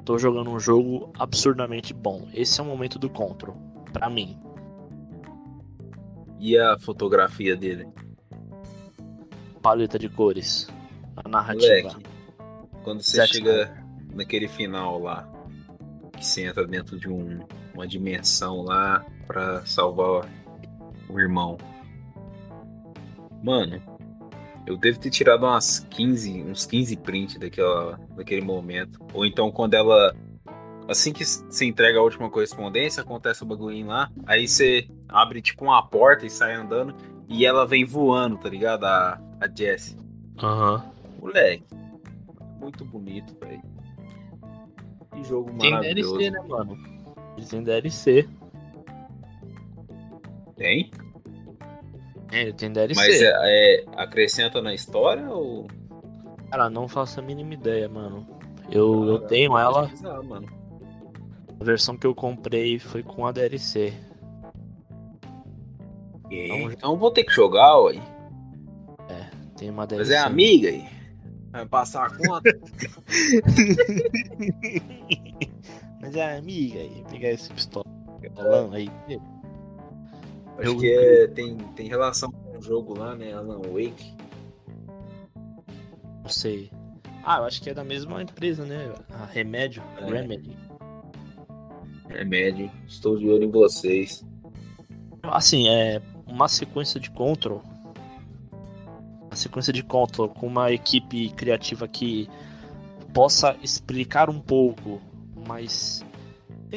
Tô 0.06 0.20
jogando 0.20 0.52
um 0.52 0.60
jogo 0.60 1.12
absurdamente 1.18 1.94
bom. 1.94 2.28
Esse 2.34 2.60
é 2.60 2.64
o 2.64 2.68
momento 2.68 3.00
do 3.00 3.10
Control, 3.10 3.56
pra 3.92 4.10
mim. 4.10 4.40
E 6.40 6.58
a 6.58 6.78
fotografia 6.78 7.56
dele? 7.56 7.88
Paleta 9.64 9.98
de 9.98 10.08
cores, 10.08 10.70
a 11.18 11.28
narrativa. 11.28 11.90
Moleque, 11.90 12.06
quando 12.84 13.02
você 13.02 13.26
chega 13.26 13.84
naquele 14.14 14.48
final 14.48 15.00
lá, 15.00 15.28
que 16.16 16.24
você 16.24 16.46
entra 16.46 16.68
dentro 16.68 17.00
de 17.00 17.10
um- 17.10 17.40
uma 17.74 17.88
dimensão 17.88 18.62
lá 18.62 19.04
pra 19.26 19.66
salvar 19.66 20.30
o 21.10 21.20
irmão. 21.20 21.58
Mano, 23.44 23.82
eu 24.66 24.78
devo 24.78 25.00
ter 25.00 25.10
tirado 25.10 25.46
umas 25.46 25.80
15, 25.90 26.44
uns 26.44 26.66
15 26.66 26.98
prints 26.98 27.38
daquela, 27.38 28.00
daquele 28.16 28.42
momento. 28.42 29.00
Ou 29.14 29.26
então 29.26 29.52
quando 29.52 29.74
ela. 29.76 30.16
Assim 30.88 31.12
que 31.12 31.26
você 31.26 31.66
entrega 31.66 31.98
a 31.98 32.04
última 32.04 32.30
correspondência, 32.30 33.02
acontece 33.02 33.42
o 33.42 33.46
bagulhinho 33.46 33.88
lá. 33.88 34.12
Aí 34.26 34.48
você 34.48 34.88
abre 35.10 35.42
tipo 35.42 35.66
uma 35.66 35.82
porta 35.82 36.26
e 36.26 36.30
sai 36.30 36.54
andando. 36.54 36.96
E 37.28 37.46
ela 37.46 37.66
vem 37.66 37.84
voando, 37.84 38.38
tá 38.38 38.50
ligado? 38.50 38.84
A, 38.86 39.20
a 39.42 39.48
Jessie. 39.48 39.98
Aham. 40.42 40.86
Moleque, 41.20 41.64
muito 42.60 42.86
bonito, 42.86 43.36
velho. 43.40 43.62
Que 45.12 45.24
jogo 45.24 45.58
Tem 45.58 45.72
maravilhoso. 45.72 46.18
DLC, 46.18 46.32
né, 46.32 46.48
mano? 46.48 46.78
Têm 47.50 47.64
DLC. 47.64 48.30
Tem? 50.56 50.92
É, 52.36 52.52
tem 52.52 52.72
DLC. 52.72 52.96
Mas 53.00 53.22
é, 53.22 53.34
é- 53.44 53.86
acrescenta 53.96 54.62
na 54.62 54.74
história 54.74 55.28
ou. 55.30 55.68
Cara, 56.52 56.70
não 56.70 56.88
faço 56.88 57.20
a 57.20 57.24
mínima 57.24 57.54
ideia, 57.54 57.88
mano. 57.90 58.28
Eu, 58.72 59.06
eu 59.06 59.20
tenho 59.20 59.58
ela, 59.58 59.84
pesquisar, 59.88 60.22
mano. 60.24 60.48
a 61.60 61.64
versão 61.64 61.96
que 61.98 62.06
eu 62.08 62.14
comprei 62.16 62.78
foi 62.80 63.02
com 63.04 63.26
a 63.26 63.32
DLC. 63.32 63.94
Vamos- 66.50 66.74
Então 66.74 66.92
eu 66.92 66.98
vou 66.98 67.12
ter 67.12 67.24
que 67.24 67.32
jogar, 67.32 67.78
ué. 67.82 68.02
Tem 69.58 69.70
uma 69.70 69.88
DLC. 69.88 70.12
Mas 70.14 70.22
é 70.22 70.26
amiga 70.28 70.68
aí. 70.70 70.84
Vai 71.52 71.66
passar 71.66 72.08
a 72.08 72.10
conta. 72.10 72.50
Mas 76.02 76.16
é 76.16 76.38
amiga 76.38 76.80
aí, 76.80 77.04
pegar 77.10 77.30
esse 77.30 77.52
pistola 77.52 77.86
aí. 78.74 78.90
Acho 80.58 80.70
Eu- 80.70 80.78
que 80.78 80.92
é, 80.92 81.28
tem, 81.28 81.58
tem 81.76 81.88
relação 81.88 82.32
com 82.32 82.58
o 82.58 82.62
jogo 82.62 82.98
lá, 82.98 83.16
né? 83.16 83.34
Alan 83.34 83.62
Wake. 83.62 84.14
Não 86.24 86.30
sei. 86.30 86.72
Ah, 87.24 87.40
eu 87.40 87.46
acho 87.46 87.62
que 87.62 87.70
é 87.70 87.74
da 87.74 87.84
mesma 87.84 88.22
empresa, 88.22 88.64
né? 88.66 88.94
A 89.10 89.26
Remédio. 89.26 89.84
É. 89.98 90.06
Remedy. 90.06 90.58
É 92.10 92.24
médio. 92.24 92.72
Estou 92.88 93.18
de 93.18 93.28
olho 93.30 93.44
em 93.44 93.52
vocês. 93.52 94.24
Assim, 95.24 95.68
é 95.68 96.02
uma 96.28 96.48
sequência 96.48 97.00
de 97.00 97.10
control. 97.10 97.62
Uma 99.24 99.36
sequência 99.36 99.74
de 99.74 99.84
control 99.84 100.30
com 100.30 100.48
uma 100.48 100.72
equipe 100.72 101.30
criativa 101.32 101.88
que 101.88 102.30
possa 103.14 103.58
explicar 103.62 104.30
um 104.30 104.40
pouco, 104.40 105.02
mas 105.48 106.05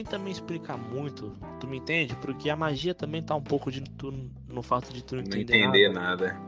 também 0.05 0.33
explicar 0.33 0.77
muito, 0.77 1.37
tu 1.61 1.67
me 1.67 1.79
entende? 1.79 2.15
Porque 2.17 2.49
a 2.51 2.57
magia 2.57 2.95
também 2.95 3.23
tá 3.23 3.35
um 3.35 3.43
pouco 3.43 3.71
de 3.71 3.81
tu, 3.83 4.13
no 4.49 4.63
fato 4.63 4.93
de 4.93 5.03
tu 5.03 5.17
não, 5.17 5.23
Não 5.23 5.29
entender, 5.29 5.59
entender 5.65 5.89
nada, 5.93 6.27
nada. 6.27 6.41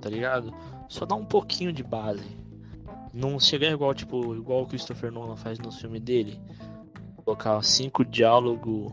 tá 0.00 0.08
ligado? 0.08 0.52
Só 0.88 1.04
dá 1.04 1.14
um 1.14 1.24
pouquinho 1.24 1.72
de 1.72 1.82
base. 1.82 2.24
Não 3.12 3.40
chegar 3.40 3.70
igual, 3.70 3.94
tipo, 3.94 4.34
igual 4.34 4.62
o 4.62 4.66
Christopher 4.66 5.10
Nolan 5.10 5.36
faz 5.36 5.58
no 5.58 5.72
filme 5.72 5.98
dele. 5.98 6.38
Colocar 7.24 7.60
cinco 7.62 8.04
diálogos 8.04 8.92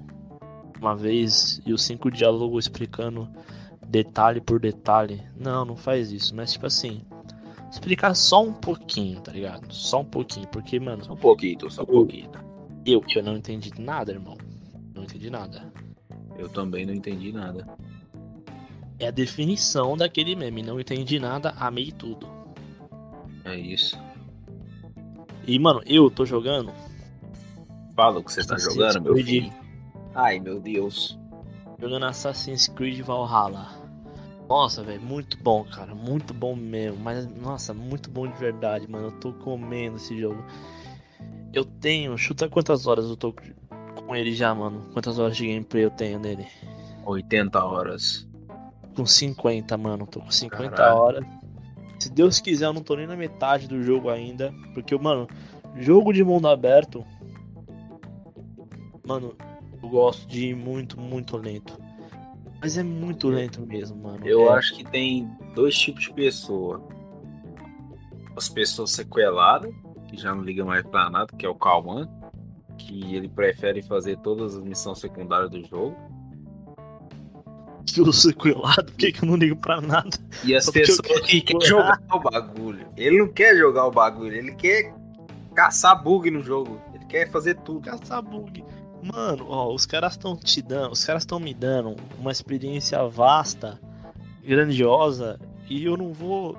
uma 0.80 0.96
vez 0.96 1.62
e 1.66 1.74
os 1.74 1.84
cinco 1.84 2.10
diálogos 2.10 2.66
explicando 2.66 3.30
detalhe 3.86 4.42
por 4.42 4.60
detalhe. 4.60 5.22
Não, 5.36 5.64
não 5.66 5.76
faz 5.76 6.12
isso. 6.12 6.34
Mas 6.36 6.54
tipo 6.54 6.66
assim, 6.66 7.02
explicar 7.70 8.16
só 8.16 8.42
um 8.44 8.54
pouquinho, 8.54 9.20
tá 9.22 9.32
ligado? 9.32 9.72
Só 9.74 10.02
um 10.02 10.06
pouquinho. 10.06 10.48
Porque, 10.48 10.80
mano, 10.80 11.04
Só 11.04 11.14
um 11.14 11.18
pouquinho, 11.18 11.70
só 11.70 11.84
um 11.84 11.86
pouquinho. 11.86 12.32
Eu, 12.86 13.04
eu 13.16 13.24
não 13.24 13.38
entendi 13.38 13.72
nada, 13.80 14.12
irmão. 14.12 14.38
Não 14.94 15.04
entendi 15.04 15.30
nada. 15.30 15.72
Eu 16.38 16.50
também 16.50 16.86
não 16.86 16.94
entendi 16.94 17.32
nada. 17.32 17.68
É 19.00 19.08
a 19.08 19.12
definição 19.12 19.98
daquele 19.98 20.36
meme. 20.36 20.62
Não 20.62 20.80
entendi 20.80 21.20
nada, 21.20 21.54
amei 21.58 21.92
tudo. 21.92 22.28
É 23.46 23.56
isso. 23.56 23.98
E, 25.46 25.60
mano, 25.60 25.82
eu 25.86 26.10
tô 26.10 26.26
jogando. 26.26 26.72
Fala 27.96 28.20
o 28.20 28.24
que 28.24 28.32
você 28.32 28.46
tá 28.46 28.58
jogando, 28.58 29.02
meu 29.02 29.14
Creed. 29.14 29.28
filho. 29.28 29.54
Ai, 30.16 30.40
meu 30.40 30.60
Deus. 30.60 31.20
Jogando 31.80 32.06
Assassin's 32.06 32.68
Creed 32.68 33.02
Valhalla. 33.02 33.70
Nossa, 34.48 34.84
velho, 34.84 35.02
muito 35.02 35.38
bom, 35.38 35.64
cara. 35.66 35.94
Muito 35.94 36.34
bom 36.34 36.56
mesmo. 36.56 37.00
Mas, 37.00 37.28
nossa, 37.28 37.74
muito 37.74 38.10
bom 38.10 38.28
de 38.28 38.38
verdade, 38.38 38.90
mano. 38.90 39.08
Eu 39.08 39.12
tô 39.12 39.34
comendo 39.34 39.98
esse 39.98 40.18
jogo. 40.20 40.44
Eu 41.54 41.64
tenho. 41.64 42.18
Chuta 42.18 42.50
quantas 42.50 42.88
horas 42.88 43.06
eu 43.06 43.16
tô 43.16 43.34
com 44.06 44.16
ele 44.16 44.34
já, 44.34 44.54
mano. 44.54 44.90
Quantas 44.94 45.20
horas 45.20 45.38
de 45.38 45.48
gameplay 45.48 45.86
eu 45.86 45.92
tenho 45.92 46.20
nele? 46.20 46.48
80 47.06 47.64
horas. 47.64 48.28
Com 48.96 49.06
50, 49.06 49.78
mano. 49.78 50.08
Tô 50.08 50.20
com 50.20 50.32
50 50.32 50.70
Caralho. 50.72 50.98
horas. 51.00 51.26
Se 52.00 52.10
Deus 52.12 52.40
quiser, 52.40 52.66
eu 52.66 52.74
não 52.74 52.82
tô 52.82 52.96
nem 52.96 53.08
na 53.08 53.16
metade 53.16 53.68
do 53.68 53.82
jogo 53.84 54.10
ainda. 54.10 54.54
Porque, 54.74 54.98
mano, 54.98 55.28
jogo 55.78 56.12
de 56.12 56.24
mundo 56.24 56.48
aberto. 56.48 57.06
Mano, 59.06 59.36
eu 59.82 59.90
gosto 59.90 60.28
de 60.28 60.48
ir 60.50 60.56
muito, 60.56 61.00
muito 61.00 61.38
lento. 61.38 61.78
Mas 62.62 62.78
é 62.78 62.84
muito 62.84 63.28
lento 63.28 63.62
mesmo, 63.62 64.02
mano. 64.02 64.26
Eu 64.26 64.50
É- 64.50 64.58
acho 64.58 64.76
que 64.76 64.84
tem 64.86 65.30
dois 65.54 65.78
tipos 65.78 66.04
de 66.04 66.14
pessoa. 66.14 66.82
As 68.36 68.48
pessoas 68.50 68.92
sequeladas, 68.92 69.74
que 70.14 70.22
já 70.22 70.34
não 70.34 70.44
ligam 70.44 70.68
mais 70.68 70.86
pra 70.86 71.10
nada, 71.10 71.28
que 71.36 71.44
é 71.46 71.50
o 71.50 71.56
Calman, 71.56 72.08
que 72.78 73.16
ele 73.16 73.28
prefere 73.28 73.82
fazer 73.82 74.18
todas 74.20 74.56
as 74.56 74.64
missões 74.64 75.00
secundárias 75.00 75.50
do 75.50 75.66
jogo. 75.66 75.98
que 77.86 78.00
eu 78.00 78.14
sou 78.14 78.32
por 78.34 78.86
que, 78.98 79.12
que 79.12 79.24
eu 79.24 79.28
não 79.28 79.36
ligo 79.36 79.56
pra 79.56 79.82
nada? 79.82 80.16
E 80.44 80.56
as 80.56 80.66
Só 80.66 80.72
pessoas 80.72 81.02
que 81.22 81.42
querem 81.42 81.68
jogar 81.68 82.00
o 82.12 82.20
bagulho. 82.20 82.88
Ele 82.96 83.18
não 83.18 83.28
quer 83.28 83.58
jogar 83.58 83.88
o 83.88 83.92
bagulho, 83.92 84.36
ele 84.36 84.54
quer 84.54 84.94
caçar 85.56 86.02
bug 86.02 86.30
no 86.30 86.42
jogo. 86.42 86.80
Ele 86.94 87.06
quer 87.06 87.32
fazer 87.32 87.56
tudo. 87.62 87.82
Caçar 87.82 88.22
bug. 88.22 88.64
Mano, 89.02 89.48
ó, 89.50 89.74
os 89.74 89.86
caras 89.86 90.14
estão 90.14 90.36
te 90.36 90.62
dando, 90.62 90.94
os 90.94 91.04
caras 91.04 91.24
estão 91.24 91.40
me 91.40 91.54
dando 91.54 91.96
uma 92.18 92.32
experiência 92.32 93.04
vasta, 93.06 93.78
grandiosa, 94.46 95.40
e 95.70 95.84
eu 95.84 95.98
não 95.98 96.14
vou. 96.14 96.56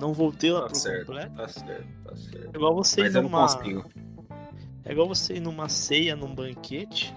Não 0.00 0.12
vou 0.12 0.32
tê-la 0.32 0.62
Tá 0.62 0.68
por 0.68 0.74
certo, 0.76 1.06
completo. 1.06 1.34
tá 1.36 1.48
certo, 1.48 1.86
tá 2.04 2.16
certo. 2.16 2.50
É 2.52 2.56
igual 2.56 2.74
você 2.74 3.02
Mas 3.02 3.14
ir 3.14 3.16
eu 3.16 3.22
não 3.22 3.30
numa. 3.30 3.42
consigo. 3.48 3.84
É 4.84 4.92
igual 4.92 5.08
você 5.08 5.34
ir 5.34 5.40
numa 5.40 5.68
ceia, 5.68 6.16
num 6.16 6.34
banquete, 6.34 7.14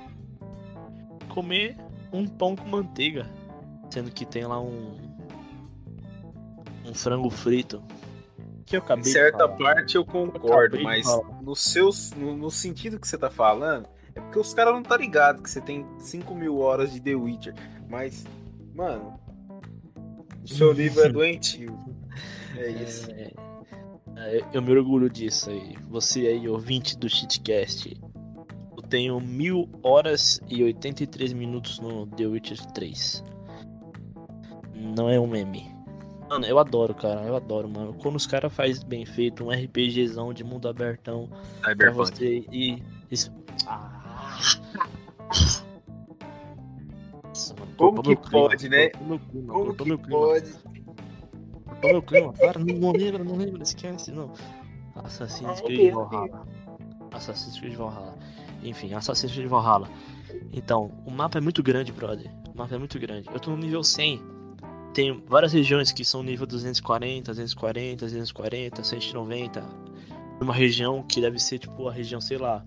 comer 1.30 1.78
um 2.12 2.28
pão 2.28 2.56
com 2.56 2.68
manteiga. 2.68 3.28
Sendo 3.90 4.12
que 4.12 4.26
tem 4.26 4.46
lá 4.46 4.60
um. 4.62 4.98
Um 6.86 6.94
frango 6.94 7.30
frito. 7.30 7.82
Que 8.66 8.76
eu 8.78 8.82
Em 8.82 8.84
acabei 8.84 9.04
de 9.04 9.10
certa 9.10 9.40
falar. 9.40 9.58
parte 9.58 9.96
eu 9.96 10.06
concordo, 10.06 10.78
de 10.78 10.84
mas 10.84 11.06
no, 11.42 11.56
seus, 11.56 12.12
no, 12.12 12.36
no 12.36 12.50
sentido 12.52 13.00
que 13.00 13.08
você 13.08 13.18
tá 13.18 13.30
falando, 13.30 13.88
é 14.16 14.20
porque 14.22 14.40
os 14.40 14.54
caras 14.54 14.74
não 14.74 14.84
tá 14.84 14.98
ligado 14.98 15.42
que 15.44 15.50
você 15.50 15.62
tem 15.62 15.86
5 16.00 16.34
mil 16.36 16.60
horas 16.60 16.92
de 16.94 17.00
The 17.02 17.16
Witcher. 17.16 17.54
Mas, 17.90 18.26
mano, 18.74 19.20
o 20.44 20.48
seu 20.48 20.74
nível 20.74 21.06
é 21.06 21.10
doentio. 21.10 21.78
É 22.64 22.70
isso. 22.84 23.12
É, 23.12 23.32
é, 24.18 24.42
eu 24.54 24.62
me 24.62 24.72
orgulho 24.72 25.10
disso 25.10 25.50
aí. 25.50 25.76
Você 25.90 26.28
aí, 26.28 26.48
ouvinte 26.48 26.98
do 26.98 27.10
Cheatcast. 27.10 27.96
Eu 28.78 28.84
tenho 28.84 29.20
mil 29.20 29.70
horas 29.84 30.40
e 30.48 30.64
83 30.64 31.34
minutos 31.34 31.80
no 31.80 32.06
The 32.08 32.26
Witcher 32.28 32.66
3. 32.74 33.24
Não 34.76 35.10
é 35.10 35.20
um 35.20 35.28
meme. 35.28 35.72
Mano, 36.30 36.46
eu 36.46 36.58
adoro, 36.58 36.94
cara. 36.96 37.22
Eu 37.24 37.36
adoro, 37.36 37.68
mano. 37.70 37.94
Quando 37.96 38.16
os 38.16 38.26
caras 38.26 38.54
fazem 38.54 38.86
bem 38.88 39.06
feito, 39.06 39.44
um 39.44 39.52
RPGzão 39.52 40.34
de 40.34 40.44
mundo 40.44 40.68
abertão 40.68 41.28
pra 41.62 41.72
Cyberpunk. 41.72 41.96
você 41.98 42.46
ir. 42.52 42.84
es- 43.12 43.32
Ah. 43.68 44.40
Nossa, 47.24 47.56
mano, 47.60 47.72
Como 47.78 48.02
que 48.04 48.16
clima, 48.16 48.32
pode, 48.50 48.70
né? 48.70 48.90
clima, 48.90 49.20
Como 49.48 49.76
que 49.76 49.86
meu 49.86 49.98
Cortou 51.84 51.92
meu 51.92 52.02
clima, 52.02 52.34
para, 52.34 52.60
não, 52.60 52.76
não 52.76 52.92
lembra, 52.94 53.24
não 53.26 53.36
lembra, 53.36 53.62
esquece, 53.62 54.10
não. 54.10 54.32
Assassin's 54.96 55.60
Ai, 55.60 55.66
Creed 55.66 55.94
Valhalla. 55.94 56.48
Assassin's 57.12 57.60
Creed 57.60 57.76
Valhalla. 57.76 58.18
Enfim, 58.64 58.94
Assassin's 58.94 59.34
Creed 59.34 59.50
Valhalla. 59.50 59.90
Então, 60.54 60.92
o 61.06 61.12
mapa 61.12 61.40
é 61.40 61.42
muito 61.42 61.62
grande, 61.62 61.92
brother. 61.92 62.32
O 62.54 62.58
mapa 62.58 62.74
é 62.76 62.78
muito 62.78 62.98
grande. 62.98 63.28
Eu 63.34 63.40
tô 63.40 63.52
no 63.52 63.58
nível 63.58 63.84
100. 63.84 64.22
Tem 64.94 65.22
várias 65.28 65.52
regiões 65.52 65.92
que 65.92 66.06
são 66.06 66.24
nível 66.24 66.48
240, 66.48 67.32
240, 67.32 68.06
240, 68.06 68.82
190. 68.82 69.64
Uma 70.40 70.54
região 70.54 71.04
que 71.04 71.20
deve 71.20 71.38
ser, 71.38 71.60
tipo, 71.60 71.90
a 71.90 71.92
região, 71.92 72.22
sei 72.22 72.38
lá, 72.38 72.64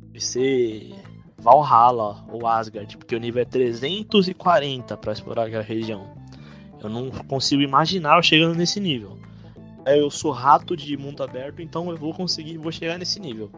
deve 0.00 0.20
ser 0.20 0.94
Valhalla 1.38 2.24
ou 2.30 2.46
Asgard, 2.46 2.96
porque 2.96 3.16
o 3.16 3.18
nível 3.18 3.42
é 3.42 3.44
340 3.44 4.96
pra 4.96 5.12
explorar 5.12 5.46
aquela 5.48 5.64
região. 5.64 6.19
Eu 6.82 6.88
não 6.88 7.10
consigo 7.10 7.62
imaginar 7.62 8.16
eu 8.16 8.22
chegando 8.22 8.54
nesse 8.56 8.80
nível. 8.80 9.18
É, 9.84 9.98
Eu 9.98 10.10
sou 10.10 10.30
rato 10.30 10.76
de 10.76 10.96
mundo 10.96 11.22
aberto, 11.22 11.60
então 11.62 11.90
eu 11.90 11.96
vou 11.96 12.12
conseguir, 12.14 12.56
vou 12.58 12.72
chegar 12.72 12.98
nesse 12.98 13.20
nível. 13.20 13.50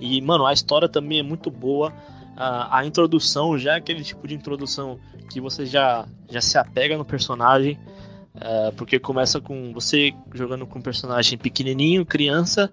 E, 0.00 0.20
mano, 0.20 0.46
a 0.46 0.52
história 0.52 0.88
também 0.88 1.18
é 1.20 1.22
muito 1.22 1.50
boa. 1.50 1.92
A, 2.36 2.78
a 2.78 2.86
introdução 2.86 3.56
já 3.58 3.74
é 3.74 3.76
aquele 3.76 4.02
tipo 4.02 4.26
de 4.26 4.34
introdução 4.34 4.98
que 5.30 5.40
você 5.40 5.64
já, 5.66 6.06
já 6.28 6.40
se 6.40 6.58
apega 6.58 6.96
no 6.98 7.04
personagem. 7.04 7.78
é, 8.40 8.70
porque 8.72 8.98
começa 8.98 9.40
com 9.40 9.72
você 9.72 10.12
jogando 10.34 10.66
com 10.66 10.78
um 10.78 10.82
personagem 10.82 11.38
pequenininho, 11.38 12.04
criança. 12.04 12.72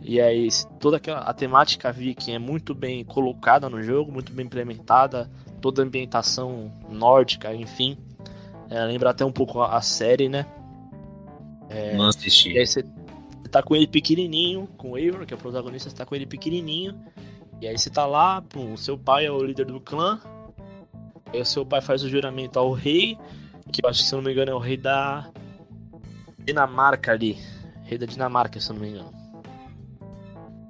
E 0.00 0.20
aí 0.20 0.48
toda 0.80 0.96
aquela 0.96 1.20
a 1.20 1.32
temática 1.32 1.92
viking 1.92 2.32
é 2.32 2.38
muito 2.38 2.74
bem 2.74 3.04
colocada 3.04 3.68
no 3.68 3.82
jogo, 3.82 4.12
muito 4.12 4.32
bem 4.32 4.46
implementada. 4.46 5.30
Toda 5.60 5.82
a 5.82 5.84
ambientação 5.84 6.72
nórdica, 6.90 7.54
enfim. 7.54 7.96
É, 8.70 8.84
lembra 8.84 9.10
até 9.10 9.24
um 9.24 9.32
pouco 9.32 9.60
a, 9.60 9.76
a 9.76 9.82
série, 9.82 10.28
né? 10.28 10.46
Não 11.94 12.06
E 12.06 12.08
assisti. 12.08 12.58
aí 12.58 12.66
você 12.66 12.84
tá 13.50 13.62
com 13.62 13.76
ele 13.76 13.86
pequenininho, 13.86 14.66
com 14.76 14.92
o 14.92 14.98
Eivor, 14.98 15.26
que 15.26 15.34
é 15.34 15.36
o 15.36 15.40
protagonista, 15.40 15.90
você 15.90 15.96
tá 15.96 16.06
com 16.06 16.14
ele 16.14 16.26
pequenininho. 16.26 16.98
E 17.60 17.66
aí 17.68 17.76
você 17.78 17.90
tá 17.90 18.06
lá, 18.06 18.42
pum, 18.42 18.72
o 18.72 18.78
seu 18.78 18.98
pai 18.98 19.26
é 19.26 19.30
o 19.30 19.42
líder 19.42 19.66
do 19.66 19.80
clã. 19.80 20.20
Aí 21.32 21.40
o 21.40 21.44
seu 21.44 21.64
pai 21.64 21.80
faz 21.80 22.02
o 22.02 22.08
juramento 22.08 22.58
ao 22.58 22.72
rei, 22.72 23.16
que 23.70 23.84
eu 23.84 23.88
acho 23.88 24.00
que 24.02 24.08
se 24.08 24.14
eu 24.14 24.18
não 24.18 24.24
me 24.24 24.32
engano 24.32 24.50
é 24.50 24.54
o 24.54 24.58
rei 24.58 24.76
da 24.76 25.30
Dinamarca 26.38 27.12
ali. 27.12 27.38
Rei 27.84 27.98
da 27.98 28.06
Dinamarca, 28.06 28.58
se 28.60 28.70
eu 28.70 28.74
não 28.74 28.82
me 28.82 28.88
engano. 28.90 29.12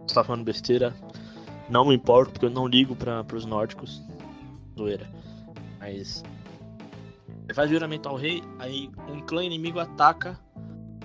Você 0.07 0.15
tá 0.15 0.23
falando 0.25 0.45
besteira? 0.45 0.95
Não 1.69 1.87
me 1.87 1.95
importo, 1.95 2.33
porque 2.33 2.47
eu 2.47 2.51
não 2.51 2.67
ligo 2.67 2.95
para 2.95 3.25
pros 3.25 3.47
nórdicos. 3.47 4.03
Zoeira. 4.77 5.09
Mas. 5.81 6.23
Faz 7.55 7.71
juramento 7.71 8.09
ao 8.09 8.17
rei, 8.17 8.43
aí 8.59 8.91
um 9.09 9.21
clã 9.21 9.45
inimigo 9.45 9.79
ataca 9.79 10.39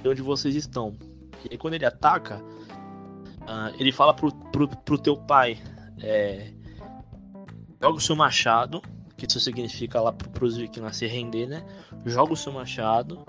de 0.02 0.10
onde 0.10 0.22
vocês 0.22 0.56
estão. 0.56 0.96
E 1.44 1.50
aí 1.52 1.58
quando 1.58 1.74
ele 1.74 1.86
ataca, 1.86 2.42
ah, 3.46 3.72
ele 3.78 3.92
fala 3.92 4.14
pro, 4.14 4.34
pro, 4.52 4.68
pro 4.68 4.98
teu 4.98 5.18
pai: 5.18 5.58
é, 6.02 6.54
joga 7.82 7.98
o 7.98 8.02
seu 8.02 8.16
machado, 8.16 8.82
que 9.16 9.26
isso 9.26 9.40
significa 9.40 10.02
lá 10.02 10.12
pro, 10.12 10.30
pros 10.30 10.58
vikings 10.58 10.98
se 10.98 11.08
render, 11.08 11.48
né? 11.48 11.66
Joga 12.06 12.34
o 12.34 12.38
seu 12.38 12.52
machado, 12.52 13.26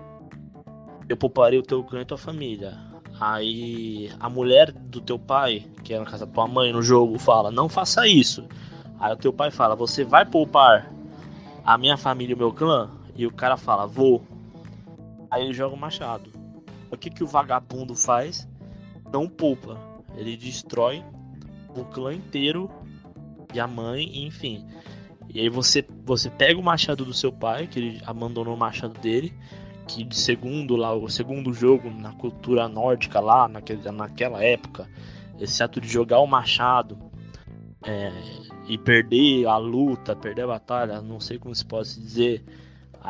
eu 1.08 1.16
pouparei 1.16 1.58
o 1.58 1.62
teu 1.62 1.82
clã 1.82 2.02
e 2.02 2.04
tua 2.04 2.18
família. 2.18 2.78
Aí 3.20 4.12
a 4.20 4.28
mulher 4.28 4.70
do 4.70 5.00
teu 5.00 5.18
pai, 5.18 5.66
que 5.82 5.92
é 5.92 5.98
na 5.98 6.04
casa 6.04 6.24
da 6.24 6.32
tua 6.32 6.46
mãe 6.46 6.72
no 6.72 6.82
jogo, 6.82 7.18
fala: 7.18 7.50
Não 7.50 7.68
faça 7.68 8.06
isso. 8.06 8.46
Aí 9.00 9.12
o 9.12 9.16
teu 9.16 9.32
pai 9.32 9.50
fala: 9.50 9.74
Você 9.74 10.04
vai 10.04 10.24
poupar 10.24 10.92
a 11.64 11.76
minha 11.76 11.96
família 11.96 12.32
e 12.32 12.34
o 12.34 12.38
meu 12.38 12.52
clã? 12.52 12.97
E 13.18 13.26
o 13.26 13.32
cara 13.32 13.56
fala: 13.56 13.84
Vou. 13.84 14.24
Aí 15.28 15.44
ele 15.44 15.52
joga 15.52 15.74
o 15.74 15.78
machado. 15.78 16.30
O 16.90 16.96
que, 16.96 17.10
que 17.10 17.24
o 17.24 17.26
vagabundo 17.26 17.94
faz? 17.94 18.48
Não 19.12 19.28
poupa. 19.28 19.76
Ele 20.16 20.36
destrói 20.36 21.04
o 21.76 21.84
clã 21.84 22.14
inteiro 22.14 22.70
e 23.52 23.60
a 23.60 23.66
mãe, 23.66 24.24
enfim. 24.24 24.64
E 25.28 25.40
aí 25.40 25.48
você, 25.50 25.84
você 26.04 26.30
pega 26.30 26.58
o 26.58 26.62
machado 26.62 27.04
do 27.04 27.12
seu 27.12 27.30
pai, 27.30 27.66
que 27.66 27.78
ele 27.78 28.02
abandonou 28.06 28.54
o 28.54 28.58
machado 28.58 28.98
dele, 28.98 29.34
que 29.86 30.02
de 30.02 30.16
segundo 30.16 30.76
lá, 30.76 30.94
o 30.94 31.08
segundo 31.08 31.52
jogo 31.52 31.90
na 31.90 32.12
cultura 32.12 32.68
nórdica 32.68 33.20
lá, 33.20 33.46
naquele, 33.46 33.90
naquela 33.90 34.42
época, 34.42 34.88
esse 35.38 35.62
ato 35.62 35.80
de 35.80 35.88
jogar 35.88 36.20
o 36.20 36.26
machado 36.26 36.98
é, 37.84 38.10
e 38.66 38.78
perder 38.78 39.46
a 39.46 39.58
luta, 39.58 40.16
perder 40.16 40.42
a 40.42 40.48
batalha, 40.48 41.02
não 41.02 41.20
sei 41.20 41.38
como 41.38 41.54
se 41.54 41.64
pode 41.64 41.94
dizer, 42.00 42.42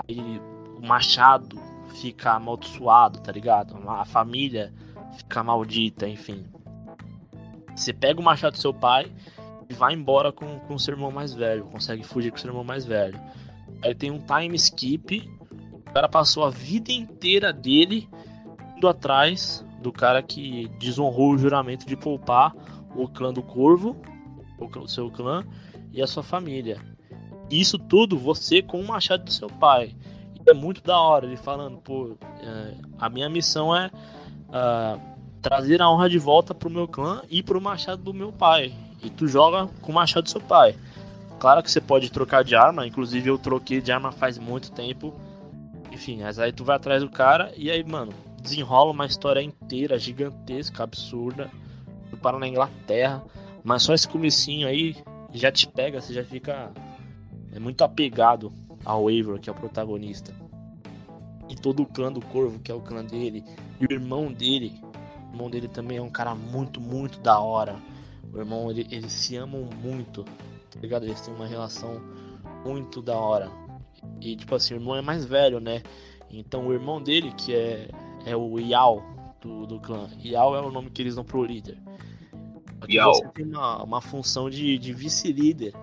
aí 0.07 0.41
o 0.77 0.87
machado 0.87 1.61
fica 2.01 2.33
amaldiçoado, 2.33 3.21
tá 3.21 3.33
ligado? 3.33 3.77
A 3.89 4.05
família 4.05 4.73
fica 5.17 5.43
maldita, 5.43 6.09
enfim. 6.09 6.45
Você 7.75 7.93
pega 7.93 8.21
o 8.21 8.23
machado 8.23 8.53
do 8.53 8.59
seu 8.59 8.75
pai 8.75 9.11
e 9.69 9.75
vai 9.75 9.95
embora 9.95 10.33
com, 10.33 10.59
com 10.61 10.75
o 10.75 10.79
seu 10.79 10.95
irmão 10.95 11.11
mais 11.11 11.35
velho, 11.35 11.65
consegue 11.67 12.03
fugir 12.03 12.31
com 12.31 12.37
o 12.37 12.41
seu 12.41 12.51
irmão 12.51 12.65
mais 12.65 12.85
velho. 12.85 13.21
Aí 13.83 13.95
tem 13.95 14.11
um 14.11 14.19
time 14.19 14.57
skip, 14.57 15.31
o 15.73 15.93
cara 15.93 16.09
passou 16.09 16.45
a 16.45 16.51
vida 16.51 16.93
inteira 16.93 17.53
dele 17.53 18.09
indo 18.77 18.89
atrás 18.89 19.65
do 19.81 19.93
cara 19.93 20.23
que 20.23 20.69
desonrou 20.79 21.33
o 21.33 21.39
juramento 21.39 21.87
de 21.87 21.97
poupar 21.97 22.55
o 22.95 23.09
clã 23.09 23.33
do 23.33 23.43
Corvo, 23.43 23.97
o 24.59 24.89
seu 24.89 25.11
clã 25.11 25.45
e 25.93 26.03
a 26.03 26.07
sua 26.07 26.23
família. 26.23 26.81
Isso 27.51 27.79
tudo 27.79 28.19
você 28.19 28.63
com 28.63 28.81
o 28.81 28.87
machado 28.87 29.25
do 29.25 29.33
seu 29.33 29.49
pai. 29.49 29.95
E 30.35 30.51
é 30.51 30.55
muito 30.55 30.83
da 30.83 30.99
hora 30.99 31.27
ele 31.27 31.37
falando, 31.37 31.79
pô, 31.79 32.17
é, 32.41 32.75
a 32.99 33.09
minha 33.09 33.29
missão 33.29 33.75
é 33.75 33.91
uh, 34.49 35.01
trazer 35.41 35.81
a 35.81 35.91
honra 35.91 36.09
de 36.09 36.19
volta 36.19 36.55
pro 36.55 36.71
meu 36.71 36.87
clã 36.87 37.23
e 37.31 37.43
pro 37.43 37.61
machado 37.61 38.03
do 38.03 38.15
meu 38.15 38.33
pai. 38.33 38.75
E 39.03 39.11
tu 39.11 39.27
joga 39.27 39.69
com 39.81 39.93
o 39.93 39.95
machado 39.95 40.25
do 40.25 40.31
seu 40.31 40.41
pai. 40.41 40.75
Claro 41.39 41.63
que 41.63 41.71
você 41.71 41.81
pode 41.81 42.11
trocar 42.11 42.43
de 42.43 42.57
arma, 42.57 42.87
inclusive 42.87 43.31
eu 43.31 43.39
troquei 43.39 43.81
de 43.81 43.93
arma 43.93 44.11
faz 44.11 44.39
muito 44.39 44.73
tempo. 44.73 45.15
Enfim, 45.93 46.21
mas 46.23 46.39
aí 46.39 46.53
tu 46.53 46.65
vai 46.65 46.77
atrás 46.77 47.03
do 47.03 47.09
cara 47.09 47.53
e 47.57 47.71
aí, 47.71 47.83
mano, 47.85 48.13
desenrola 48.43 48.91
uma 48.91 49.07
história 49.07 49.41
inteira, 49.41 49.99
gigantesca, 49.99 50.83
absurda. 50.83 51.51
Tu 52.11 52.17
para 52.17 52.39
na 52.39 52.49
Inglaterra, 52.49 53.23
mas 53.63 53.83
só 53.83 53.95
esse 53.95 54.09
comecinho 54.09 54.67
aí 54.67 54.97
já 55.33 55.53
te 55.53 55.69
pega, 55.69 56.01
você 56.01 56.13
já 56.13 56.25
fica 56.25 56.73
é 57.59 57.61
muito 57.61 57.83
apegado 57.83 58.53
ao 58.85 59.11
Eivor, 59.11 59.41
que 59.41 59.51
é 59.51 59.53
o 59.53 59.55
protagonista. 59.55 60.33
E 61.49 61.57
todo 61.57 61.83
o 61.83 61.87
clã 61.87 62.13
do 62.13 62.21
Corvo, 62.21 62.61
que 62.61 62.71
é 62.71 62.75
o 62.75 62.81
clã 62.81 63.05
dele, 63.05 63.45
e 63.81 63.85
o 63.85 63.93
irmão 63.93 64.33
dele, 64.33 64.81
o 65.27 65.33
irmão 65.33 65.51
dele 65.51 65.67
também 65.67 65.99
é 65.99 66.03
um 66.03 66.09
cara 66.09 66.35
muito, 66.37 66.81
muito 66.81 67.19
da 67.19 67.41
hora. 67.41 67.77
O 68.33 68.39
irmão, 68.39 68.71
ele, 68.71 68.87
eles 68.91 69.13
se 69.13 69.37
amam 69.37 69.69
muito, 69.83 70.25
tá 70.71 70.79
ligado? 70.81 71.05
Eles 71.05 71.21
têm 71.21 71.35
uma 71.35 71.47
relação 71.47 72.01
muito 72.65 73.03
da 73.03 73.17
hora. 73.17 73.51
E, 74.21 74.37
tipo 74.37 74.55
assim, 74.55 74.75
o 74.75 74.77
irmão 74.77 74.95
é 74.95 75.03
mais 75.03 75.25
velho, 75.25 75.59
né? 75.59 75.83
Então, 76.31 76.69
o 76.69 76.73
irmão 76.73 77.03
dele, 77.03 77.33
que 77.33 77.55
é, 77.55 77.91
é 78.25 78.37
o 78.37 78.59
Yao 78.61 79.03
do, 79.41 79.67
do 79.67 79.81
clã. 79.81 80.09
Yao 80.25 80.55
é 80.55 80.61
o 80.61 80.71
nome 80.71 80.91
que 80.91 81.03
eles 81.03 81.17
dão 81.17 81.25
pro 81.25 81.45
líder. 81.45 81.77
Aqui 82.81 82.99
Yao. 82.99 83.15
você 83.15 83.27
tem 83.29 83.47
uma, 83.47 83.83
uma 83.83 84.01
função 84.01 84.49
de, 84.49 84.79
de 84.79 84.93
vice-líder. 84.93 85.75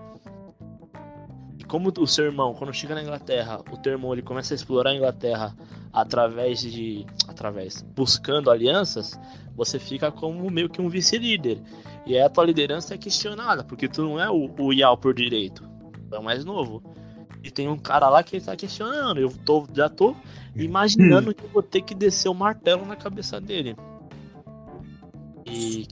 Como 1.68 1.91
o 1.97 2.07
seu 2.07 2.26
irmão, 2.26 2.53
quando 2.53 2.74
chega 2.74 2.93
na 2.93 3.01
Inglaterra, 3.01 3.59
o 3.72 3.78
teu 3.78 3.93
irmão 3.93 4.13
ele 4.13 4.22
começa 4.22 4.53
a 4.53 4.55
explorar 4.55 4.91
a 4.91 4.95
Inglaterra 4.95 5.55
através 5.91 6.61
de. 6.61 7.05
através. 7.28 7.82
buscando 7.95 8.51
alianças, 8.51 9.20
você 9.55 9.80
fica 9.80 10.11
como 10.11 10.49
meio 10.51 10.70
que 10.70 10.82
um 10.82 10.89
vice-líder. 10.89 11.61
E 12.05 12.16
aí 12.16 12.22
a 12.22 12.30
tua 12.30 12.45
liderança 12.45 12.93
é 12.93 12.97
questionada, 12.97 13.63
porque 13.63 13.88
tu 13.88 14.03
não 14.03 14.20
é 14.20 14.30
o, 14.30 14.53
o 14.59 14.74
Yao 14.74 14.95
por 14.97 15.13
direito. 15.13 15.68
É 16.11 16.20
o 16.20 16.24
mais 16.24 16.45
novo. 16.45 16.84
E 17.43 17.49
tem 17.49 17.68
um 17.68 17.78
cara 17.78 18.09
lá 18.09 18.24
que 18.24 18.39
tá 18.39 18.55
questionando. 18.55 19.20
Eu 19.20 19.32
tô, 19.43 19.68
já 19.74 19.89
tô 19.89 20.16
imaginando 20.55 21.34
que 21.34 21.43
eu 21.43 21.49
vou 21.49 21.63
ter 21.63 21.82
que 21.82 21.93
descer 21.93 22.30
o 22.30 22.34
martelo 22.34 22.86
na 22.86 22.95
cabeça 22.95 23.39
dele. 23.41 23.76
E 25.45 25.88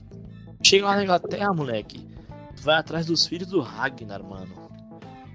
chega 0.62 0.86
lá 0.86 0.96
na 0.96 1.04
Inglaterra, 1.04 1.52
moleque. 1.52 2.06
Tu 2.56 2.62
vai 2.62 2.76
atrás 2.76 3.06
dos 3.06 3.26
filhos 3.26 3.48
do 3.48 3.60
Ragnar, 3.60 4.22
mano. 4.22 4.63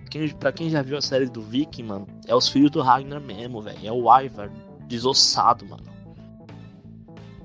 Quem, 0.10 0.28
pra 0.30 0.51
quem 0.51 0.70
já 0.70 0.82
viu 0.82 0.97
a 0.97 1.01
série 1.01 1.28
do 1.28 1.41
Viking, 1.41 1.84
mano, 1.84 2.07
é 2.28 2.36
os 2.36 2.49
filhos 2.49 2.72
do 2.72 2.82
Ragnar 2.82 3.22
mesmo, 3.22 3.62
velho. 3.62 3.78
É 3.84 3.91
o 3.91 4.22
Ivar 4.22 4.49
desossado, 4.88 5.66
mano. 5.68 5.84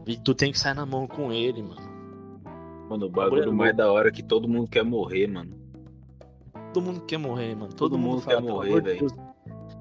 E 0.07 0.17
tu 0.17 0.35
tem 0.35 0.53
que 0.53 0.59
sair 0.59 0.75
na 0.75 0.87
mão 0.87 1.07
com 1.07 1.33
ele, 1.33 1.63
mano. 1.63 1.85
Mano, 2.89 3.07
o 3.07 3.11
bagulho 3.11 3.53
mais 3.53 3.75
da 3.77 3.91
hora 3.91 4.09
é 4.09 4.13
que 4.13 4.23
todo 4.23 4.49
mundo 4.49 4.69
quer 4.69 4.85
morrer, 4.85 5.27
mano. 5.27 5.55
Todo 6.73 6.83
mundo 6.83 7.01
quer 7.03 7.19
morrer, 7.19 7.55
mano. 7.55 7.69
Todo, 7.69 7.91
todo 7.91 7.99
mundo, 7.99 8.15
mundo 8.17 8.27
quer 8.27 8.41
morrer, 8.41 8.81
velho. 8.81 9.07